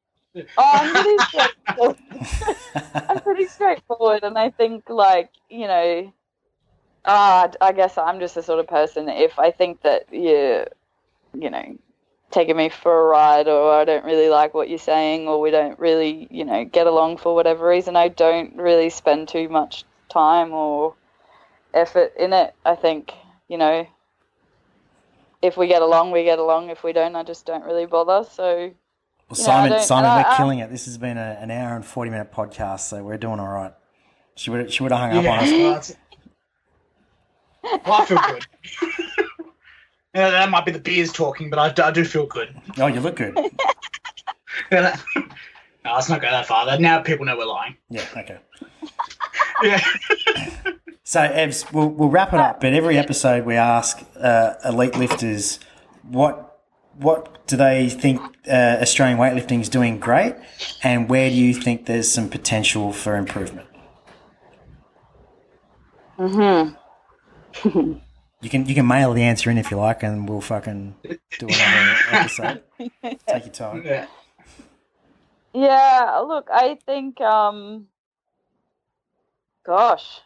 Oh, 0.56 0.70
I'm 0.72 0.92
pretty 0.92 1.24
straightforward. 1.24 1.96
I'm 3.08 3.20
pretty 3.20 3.46
straightforward, 3.46 4.24
and 4.24 4.38
I 4.38 4.50
think, 4.50 4.88
like, 4.88 5.30
you 5.48 5.66
know, 5.66 6.12
uh, 7.04 7.48
I 7.60 7.72
guess 7.72 7.96
I'm 7.96 8.20
just 8.20 8.34
the 8.34 8.42
sort 8.42 8.60
of 8.60 8.66
person. 8.66 9.08
If 9.08 9.38
I 9.38 9.50
think 9.50 9.82
that 9.82 10.12
you, 10.12 10.64
you 11.34 11.50
know, 11.50 11.78
taking 12.30 12.56
me 12.56 12.68
for 12.68 13.00
a 13.00 13.04
ride, 13.04 13.48
or 13.48 13.72
I 13.72 13.84
don't 13.84 14.04
really 14.04 14.28
like 14.28 14.52
what 14.54 14.68
you're 14.68 14.78
saying, 14.78 15.26
or 15.26 15.40
we 15.40 15.50
don't 15.50 15.78
really, 15.78 16.28
you 16.30 16.44
know, 16.44 16.64
get 16.64 16.86
along 16.86 17.18
for 17.18 17.34
whatever 17.34 17.66
reason, 17.66 17.96
I 17.96 18.08
don't 18.08 18.56
really 18.56 18.90
spend 18.90 19.28
too 19.28 19.48
much 19.48 19.84
time 20.08 20.52
or 20.52 20.94
effort 21.72 22.12
in 22.18 22.32
it. 22.32 22.54
I 22.64 22.74
think, 22.74 23.12
you 23.48 23.58
know, 23.58 23.86
if 25.40 25.56
we 25.56 25.66
get 25.68 25.82
along, 25.82 26.10
we 26.10 26.24
get 26.24 26.38
along. 26.38 26.70
If 26.70 26.82
we 26.82 26.92
don't, 26.92 27.16
I 27.16 27.22
just 27.22 27.46
don't 27.46 27.64
really 27.64 27.86
bother. 27.86 28.28
So 28.28 28.72
Well, 29.30 29.38
You 29.38 29.46
know, 29.46 29.78
Simon, 29.78 29.82
Simon, 29.82 30.10
we're 30.24 30.30
I- 30.30 30.36
killing 30.36 30.58
it. 30.60 30.70
This 30.70 30.86
has 30.86 30.96
been 30.98 31.18
a, 31.18 31.38
an 31.40 31.50
hour 31.50 31.76
and 31.76 31.84
forty 31.84 32.10
minute 32.10 32.32
podcast, 32.32 32.80
so 32.80 33.02
we're 33.02 33.18
doing 33.18 33.40
all 33.40 33.48
right. 33.48 33.72
She 34.36 34.50
would 34.50 34.72
she 34.72 34.82
would 34.82 34.92
have 34.92 35.12
hung 35.12 35.26
up 35.26 35.32
on 35.32 35.74
us. 35.74 35.94
well, 37.62 37.80
I 37.88 38.04
feel 38.06 38.18
good. 38.26 38.46
yeah, 40.14 40.30
that 40.30 40.48
might 40.50 40.64
be 40.64 40.72
the 40.72 40.78
beers 40.78 41.12
talking, 41.12 41.50
but 41.50 41.58
I, 41.58 41.70
do- 41.72 41.82
I 41.82 41.90
do 41.90 42.04
feel 42.04 42.24
good. 42.26 42.58
Oh, 42.78 42.86
you 42.86 43.00
look 43.00 43.16
good. 43.16 43.34
no, 44.72 44.92
let's 45.84 46.08
not 46.08 46.20
go 46.22 46.30
that 46.30 46.46
far. 46.46 46.64
That- 46.66 46.80
Now 46.80 47.00
people 47.02 47.26
know 47.26 47.36
we're 47.36 47.44
lying. 47.46 47.76
Yeah, 47.90 48.04
okay. 48.16 48.38
Yeah. 49.62 49.80
So, 51.02 51.20
Ebs, 51.20 51.72
we'll, 51.72 51.88
we'll 51.88 52.10
wrap 52.10 52.32
it 52.34 52.38
up. 52.38 52.60
But 52.60 52.74
every 52.74 52.96
episode, 52.98 53.44
we 53.46 53.54
ask 53.56 53.98
uh, 54.20 54.54
elite 54.64 54.96
lifters 54.96 55.58
what 56.02 56.47
what 56.98 57.46
do 57.46 57.56
they 57.56 57.88
think 57.88 58.20
uh, 58.48 58.78
Australian 58.80 59.18
weightlifting 59.18 59.60
is 59.60 59.68
doing 59.68 59.98
great, 59.98 60.34
and 60.82 61.08
where 61.08 61.30
do 61.30 61.36
you 61.36 61.54
think 61.54 61.86
there's 61.86 62.10
some 62.10 62.28
potential 62.28 62.92
for 62.92 63.16
improvement? 63.16 63.66
Mm-hmm. 66.18 66.74
You 68.40 68.48
can 68.48 68.66
you 68.66 68.74
can 68.76 68.86
mail 68.86 69.14
the 69.14 69.24
answer 69.24 69.50
in 69.50 69.58
if 69.58 69.72
you 69.72 69.78
like, 69.78 70.04
and 70.04 70.28
we'll 70.28 70.40
fucking 70.40 70.94
do 71.40 71.46
another 71.48 71.96
episode. 72.12 72.62
Take 73.02 73.46
your 73.46 73.52
time. 73.52 73.82
yeah. 73.84 74.06
Yeah, 75.52 76.22
look, 76.24 76.46
I 76.52 76.78
think, 76.86 77.20
um, 77.20 77.88
gosh, 79.66 80.20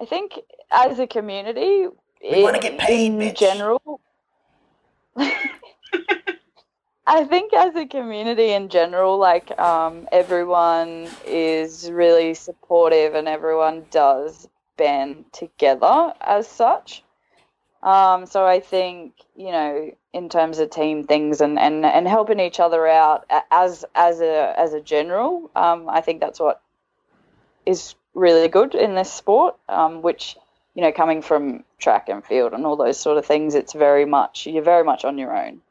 I 0.00 0.06
think 0.06 0.40
as 0.72 0.98
a 0.98 1.06
community, 1.06 1.86
We 2.20 2.42
wanna 2.42 2.58
get 2.58 2.78
paid, 2.78 3.06
in 3.12 3.18
bitch. 3.20 3.38
general. 3.38 4.00
I 7.06 7.24
think 7.24 7.52
as 7.52 7.74
a 7.74 7.86
community 7.86 8.52
in 8.52 8.68
general, 8.68 9.18
like 9.18 9.58
um, 9.58 10.08
everyone 10.12 11.08
is 11.26 11.90
really 11.90 12.34
supportive 12.34 13.14
and 13.14 13.26
everyone 13.26 13.84
does 13.90 14.48
band 14.76 15.24
together 15.32 16.14
as 16.20 16.46
such. 16.46 17.02
Um, 17.82 18.26
so 18.26 18.46
I 18.46 18.60
think 18.60 19.14
you 19.36 19.52
know, 19.52 19.90
in 20.12 20.28
terms 20.28 20.58
of 20.58 20.70
team 20.70 21.04
things 21.04 21.40
and, 21.40 21.58
and, 21.58 21.84
and 21.84 22.06
helping 22.06 22.40
each 22.40 22.60
other 22.60 22.86
out 22.86 23.24
as 23.50 23.84
as 23.94 24.20
a 24.20 24.54
as 24.58 24.74
a 24.74 24.80
general, 24.80 25.50
um, 25.56 25.88
I 25.88 26.02
think 26.02 26.20
that's 26.20 26.38
what 26.38 26.62
is 27.64 27.94
really 28.14 28.48
good 28.48 28.74
in 28.74 28.94
this 28.94 29.12
sport. 29.12 29.56
Um, 29.68 30.02
which 30.02 30.36
you 30.74 30.82
know, 30.82 30.92
coming 30.92 31.22
from 31.22 31.64
track 31.78 32.08
and 32.08 32.24
field 32.24 32.52
and 32.52 32.64
all 32.64 32.76
those 32.76 33.00
sort 33.00 33.18
of 33.18 33.26
things, 33.26 33.54
it's 33.54 33.72
very 33.72 34.04
much 34.04 34.46
you're 34.46 34.62
very 34.62 34.84
much 34.84 35.04
on 35.04 35.18
your 35.18 35.36
own. 35.36 35.62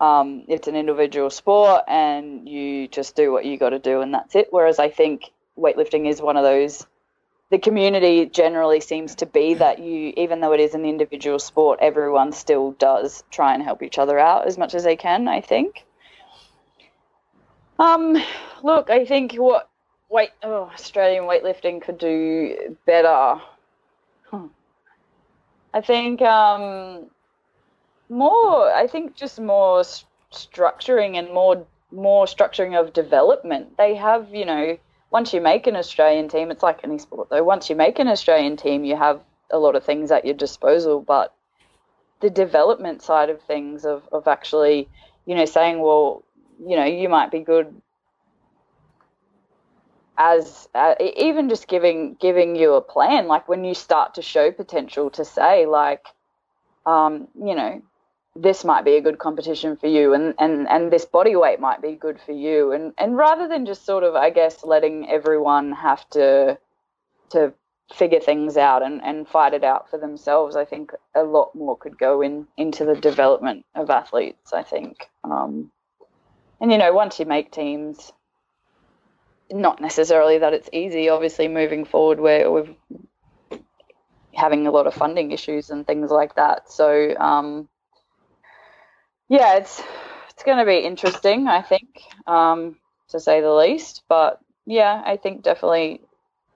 Um, 0.00 0.44
it's 0.48 0.66
an 0.66 0.76
individual 0.76 1.30
sport, 1.30 1.82
and 1.86 2.48
you 2.48 2.88
just 2.88 3.14
do 3.14 3.30
what 3.32 3.44
you 3.44 3.58
got 3.58 3.70
to 3.70 3.78
do, 3.78 4.00
and 4.00 4.14
that's 4.14 4.34
it. 4.34 4.48
Whereas 4.50 4.78
I 4.78 4.88
think 4.88 5.30
weightlifting 5.58 6.08
is 6.08 6.22
one 6.22 6.36
of 6.36 6.42
those 6.42 6.86
the 7.50 7.58
community 7.58 8.26
generally 8.26 8.80
seems 8.80 9.16
to 9.16 9.26
be 9.26 9.54
that 9.54 9.80
you, 9.80 10.12
even 10.16 10.40
though 10.40 10.52
it 10.52 10.60
is 10.60 10.74
an 10.74 10.84
individual 10.84 11.40
sport, 11.40 11.80
everyone 11.82 12.30
still 12.32 12.72
does 12.72 13.24
try 13.30 13.54
and 13.54 13.62
help 13.62 13.82
each 13.82 13.98
other 13.98 14.18
out 14.18 14.46
as 14.46 14.56
much 14.56 14.72
as 14.72 14.84
they 14.84 14.96
can. 14.96 15.26
I 15.26 15.40
think. 15.40 15.84
Um, 17.78 18.16
look, 18.62 18.88
I 18.88 19.04
think 19.04 19.34
what 19.34 19.68
weight 20.08 20.30
oh, 20.44 20.70
Australian 20.72 21.24
weightlifting 21.24 21.82
could 21.82 21.98
do 21.98 22.76
better. 22.86 23.40
Hmm. 24.30 24.46
I 25.74 25.80
think 25.80 26.22
um, 26.22 27.10
more. 28.10 28.72
I 28.72 28.86
think 28.86 29.16
just 29.16 29.40
more 29.40 29.80
s- 29.80 30.04
structuring 30.32 31.16
and 31.18 31.32
more 31.32 31.66
more 31.92 32.26
structuring 32.26 32.78
of 32.80 32.92
development. 32.92 33.76
They 33.78 33.94
have, 33.96 34.34
you 34.34 34.44
know, 34.44 34.78
once 35.10 35.34
you 35.34 35.40
make 35.40 35.66
an 35.66 35.76
Australian 35.76 36.28
team, 36.28 36.50
it's 36.50 36.62
like 36.62 36.80
any 36.84 36.98
sport 36.98 37.28
though. 37.30 37.44
Once 37.44 37.70
you 37.70 37.76
make 37.76 37.98
an 37.98 38.08
Australian 38.08 38.56
team, 38.56 38.84
you 38.84 38.96
have 38.96 39.22
a 39.50 39.58
lot 39.58 39.76
of 39.76 39.84
things 39.84 40.10
at 40.12 40.24
your 40.24 40.34
disposal, 40.34 41.00
but 41.00 41.34
the 42.20 42.30
development 42.30 43.02
side 43.02 43.30
of 43.30 43.42
things 43.42 43.84
of, 43.84 44.02
of 44.12 44.28
actually, 44.28 44.88
you 45.26 45.34
know, 45.34 45.46
saying, 45.46 45.80
well, 45.80 46.22
you 46.64 46.76
know, 46.76 46.84
you 46.84 47.08
might 47.08 47.30
be 47.30 47.40
good 47.40 47.74
as 50.18 50.68
uh, 50.74 50.94
even 51.16 51.48
just 51.48 51.66
giving 51.66 52.14
giving 52.20 52.54
you 52.54 52.74
a 52.74 52.80
plan 52.82 53.26
like 53.26 53.48
when 53.48 53.64
you 53.64 53.74
start 53.74 54.14
to 54.14 54.22
show 54.22 54.52
potential 54.52 55.08
to 55.10 55.24
say 55.24 55.64
like 55.66 56.04
um, 56.86 57.28
you 57.42 57.54
know 57.54 57.80
this 58.36 58.64
might 58.64 58.84
be 58.84 58.96
a 58.96 59.00
good 59.00 59.18
competition 59.18 59.76
for 59.76 59.88
you 59.88 60.14
and, 60.14 60.34
and, 60.38 60.68
and 60.68 60.92
this 60.92 61.04
body 61.04 61.34
weight 61.34 61.60
might 61.60 61.82
be 61.82 61.92
good 61.92 62.18
for 62.20 62.32
you 62.32 62.72
and, 62.72 62.92
and 62.96 63.16
rather 63.16 63.48
than 63.48 63.66
just 63.66 63.84
sort 63.84 64.04
of 64.04 64.14
I 64.14 64.30
guess 64.30 64.62
letting 64.64 65.08
everyone 65.10 65.72
have 65.72 66.08
to 66.10 66.58
to 67.30 67.52
figure 67.92 68.20
things 68.20 68.56
out 68.56 68.82
and, 68.82 69.02
and 69.02 69.28
fight 69.28 69.54
it 69.54 69.64
out 69.64 69.90
for 69.90 69.98
themselves, 69.98 70.56
I 70.56 70.64
think 70.64 70.92
a 71.14 71.22
lot 71.22 71.54
more 71.54 71.76
could 71.76 71.98
go 71.98 72.22
in 72.22 72.46
into 72.56 72.84
the 72.84 72.94
development 72.94 73.64
of 73.74 73.90
athletes, 73.90 74.52
I 74.52 74.62
think. 74.62 75.08
Um, 75.24 75.70
and 76.60 76.70
you 76.70 76.78
know, 76.78 76.92
once 76.92 77.18
you 77.18 77.26
make 77.26 77.50
teams, 77.50 78.12
not 79.50 79.80
necessarily 79.80 80.38
that 80.38 80.52
it's 80.52 80.68
easy, 80.72 81.08
obviously 81.08 81.48
moving 81.48 81.84
forward 81.84 82.20
where 82.20 82.50
we're 82.50 82.68
having 84.34 84.66
a 84.66 84.70
lot 84.70 84.86
of 84.86 84.94
funding 84.94 85.32
issues 85.32 85.70
and 85.70 85.86
things 85.86 86.10
like 86.10 86.36
that. 86.36 86.70
So 86.70 87.16
um, 87.18 87.68
yeah, 89.30 89.56
it's 89.58 89.80
it's 90.30 90.42
going 90.42 90.58
to 90.58 90.64
be 90.66 90.78
interesting, 90.78 91.46
I 91.46 91.62
think, 91.62 92.02
um, 92.26 92.76
to 93.10 93.20
say 93.20 93.40
the 93.40 93.52
least. 93.52 94.02
But 94.08 94.40
yeah, 94.66 95.02
I 95.06 95.16
think 95.16 95.42
definitely, 95.42 96.02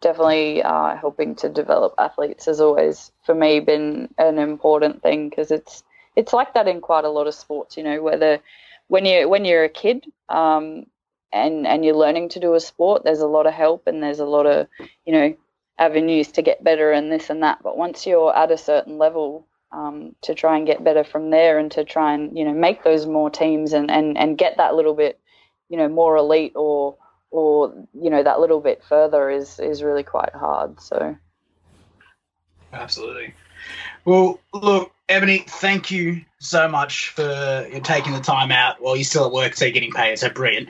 definitely 0.00 0.62
uh, 0.62 0.96
helping 0.96 1.36
to 1.36 1.48
develop 1.48 1.94
athletes 1.98 2.46
has 2.46 2.60
always, 2.60 3.12
for 3.24 3.34
me, 3.34 3.60
been 3.60 4.08
an 4.18 4.38
important 4.38 5.02
thing 5.02 5.28
because 5.30 5.52
it's 5.52 5.84
it's 6.16 6.32
like 6.32 6.54
that 6.54 6.66
in 6.66 6.80
quite 6.80 7.04
a 7.04 7.10
lot 7.10 7.28
of 7.28 7.34
sports. 7.34 7.76
You 7.76 7.84
know, 7.84 8.02
whether 8.02 8.40
when 8.88 9.06
you 9.06 9.28
when 9.28 9.44
you're 9.44 9.64
a 9.64 9.68
kid 9.68 10.04
um, 10.28 10.86
and 11.32 11.68
and 11.68 11.84
you're 11.84 11.94
learning 11.94 12.30
to 12.30 12.40
do 12.40 12.54
a 12.54 12.60
sport, 12.60 13.04
there's 13.04 13.20
a 13.20 13.28
lot 13.28 13.46
of 13.46 13.54
help 13.54 13.86
and 13.86 14.02
there's 14.02 14.20
a 14.20 14.26
lot 14.26 14.46
of 14.46 14.66
you 15.06 15.12
know 15.12 15.36
avenues 15.78 16.32
to 16.32 16.42
get 16.42 16.64
better 16.64 16.90
and 16.90 17.12
this 17.12 17.30
and 17.30 17.44
that. 17.44 17.62
But 17.62 17.76
once 17.76 18.04
you're 18.04 18.36
at 18.36 18.50
a 18.50 18.58
certain 18.58 18.98
level, 18.98 19.46
um, 19.74 20.14
to 20.22 20.34
try 20.34 20.56
and 20.56 20.66
get 20.66 20.84
better 20.84 21.04
from 21.04 21.30
there 21.30 21.58
and 21.58 21.70
to 21.72 21.84
try 21.84 22.14
and 22.14 22.36
you 22.38 22.44
know 22.44 22.54
make 22.54 22.84
those 22.84 23.06
more 23.06 23.28
teams 23.28 23.72
and, 23.72 23.90
and, 23.90 24.16
and 24.16 24.38
get 24.38 24.56
that 24.56 24.74
little 24.74 24.94
bit 24.94 25.18
you 25.68 25.76
know 25.76 25.88
more 25.88 26.16
elite 26.16 26.52
or 26.54 26.96
or 27.30 27.74
you 27.92 28.10
know 28.10 28.22
that 28.22 28.38
little 28.40 28.60
bit 28.60 28.82
further 28.88 29.28
is 29.30 29.58
is 29.58 29.82
really 29.82 30.04
quite 30.04 30.34
hard 30.34 30.80
so 30.80 31.16
Absolutely. 32.72 33.32
Well, 34.04 34.40
look, 34.52 34.92
Ebony, 35.08 35.44
thank 35.46 35.90
you 35.90 36.22
so 36.38 36.68
much 36.68 37.10
for 37.10 37.66
taking 37.84 38.12
the 38.12 38.20
time 38.20 38.50
out 38.50 38.80
while 38.82 38.96
you're 38.96 39.04
still 39.04 39.26
at 39.26 39.32
work, 39.32 39.54
so 39.54 39.64
you're 39.64 39.72
getting 39.72 39.92
paid. 39.92 40.18
So 40.18 40.28
brilliant. 40.28 40.68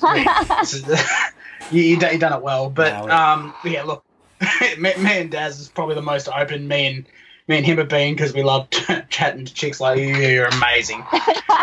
brilliant. 0.00 0.30
You, 1.70 1.82
you 1.82 1.98
done, 2.00 2.18
done 2.18 2.32
it 2.32 2.42
well. 2.42 2.68
But 2.68 2.94
No, 2.94 3.04
we- 3.04 3.10
um, 3.12 3.54
yeah, 3.64 3.84
look, 3.84 4.04
me, 4.78 4.92
me 4.96 5.20
and 5.20 5.30
Daz 5.30 5.60
is 5.60 5.68
probably 5.68 5.94
the 5.94 6.02
most 6.02 6.28
open 6.28 6.66
me 6.66 6.86
and 6.86 7.06
me 7.50 7.58
and 7.58 7.66
him 7.66 7.76
have 7.76 7.88
been 7.88 8.14
because 8.14 8.32
we 8.32 8.42
love 8.42 8.68
chatting 9.10 9.44
to 9.44 9.52
chicks 9.52 9.80
like 9.80 9.98
you. 9.98 10.06
You're 10.06 10.46
amazing, 10.46 11.04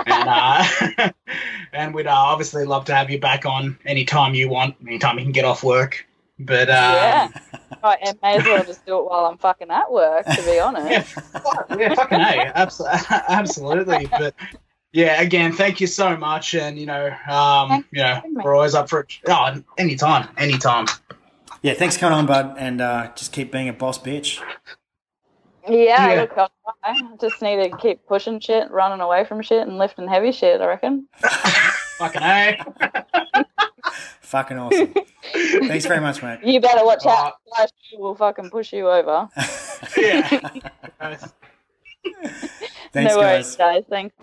and 0.06 0.30
uh, 0.30 1.12
and 1.74 1.96
we'd 1.96 2.08
uh, 2.08 2.14
obviously 2.14 2.66
love 2.66 2.86
to 2.86 2.96
have 2.96 3.10
you 3.10 3.20
back 3.20 3.46
on 3.46 3.80
anytime 3.86 4.36
you 4.36 4.50
want, 4.50 4.76
anytime 4.86 5.18
you 5.18 5.26
can 5.26 5.32
get 5.32 5.46
off 5.46 5.64
work. 5.64 6.06
But 6.40 6.70
um, 6.70 6.76
yeah 6.94 7.30
right, 7.84 8.00
and 8.02 8.18
may 8.22 8.38
as 8.38 8.44
well 8.44 8.64
just 8.64 8.86
do 8.86 9.00
it 9.00 9.06
while 9.06 9.26
i'm 9.26 9.38
fucking 9.38 9.70
at 9.70 9.92
work 9.92 10.26
to 10.26 10.42
be 10.44 10.60
honest 10.60 11.12
fuck- 11.14 11.68
yeah, 11.78 11.94
fucking 11.96 12.20
a, 12.20 12.52
absolutely, 12.56 13.00
absolutely. 13.28 14.06
But 14.08 14.36
yeah, 14.94 15.22
again, 15.22 15.52
thank 15.52 15.82
you 15.82 15.86
so 15.86 16.16
much, 16.16 16.56
and 16.56 16.80
you 16.80 16.86
know, 16.86 17.14
um, 17.30 17.86
you 17.92 18.02
know, 18.02 18.08
for 18.08 18.16
having 18.16 18.34
me. 18.34 18.42
we're 18.44 18.56
always 18.56 18.74
up 18.74 18.90
for 18.90 19.02
it. 19.02 19.20
Oh, 19.28 19.62
anytime, 19.78 20.30
anytime. 20.38 20.88
Yeah, 21.62 21.74
thanks 21.74 21.96
for 21.96 22.02
coming 22.02 22.20
on, 22.20 22.26
bud, 22.26 22.56
and 22.58 22.82
uh, 22.82 23.12
just 23.14 23.34
keep 23.34 23.52
being 23.52 23.68
a 23.68 23.74
boss 23.74 24.00
bitch. 24.00 24.42
Yeah, 25.70 26.14
Yeah. 26.14 26.22
look 26.22 26.38
I 26.84 27.02
just 27.20 27.42
need 27.42 27.70
to 27.70 27.78
keep 27.78 28.06
pushing 28.08 28.40
shit 28.40 28.70
running 28.72 29.02
away 29.02 29.26
from 29.26 29.42
shit 29.42 29.68
and 29.68 29.78
lifting 29.78 30.08
heavy 30.08 30.32
shit 30.32 30.62
i 30.62 30.66
reckon 30.66 31.08
Fucking 31.98 32.22
a. 32.22 32.58
Fucking 34.22 34.58
awesome. 34.60 34.94
thanks 35.34 35.86
very 35.88 36.00
much, 36.02 36.22
mate. 36.22 36.40
you 36.44 36.60
better 36.60 36.86
watch 36.86 37.04
Alright. 37.06 37.28
out 37.28 37.34
otherwise 37.56 37.72
she 37.90 37.98
will 37.98 38.14
fucking 38.16 38.50
push 38.52 38.72
you 38.74 38.88
over 38.90 39.28
Yeah. 39.98 40.28
Thanks, 42.94 43.14
no 43.14 43.18
worries 43.18 43.56
guys. 43.56 43.58
guys 43.58 43.84
thanks 43.90 44.16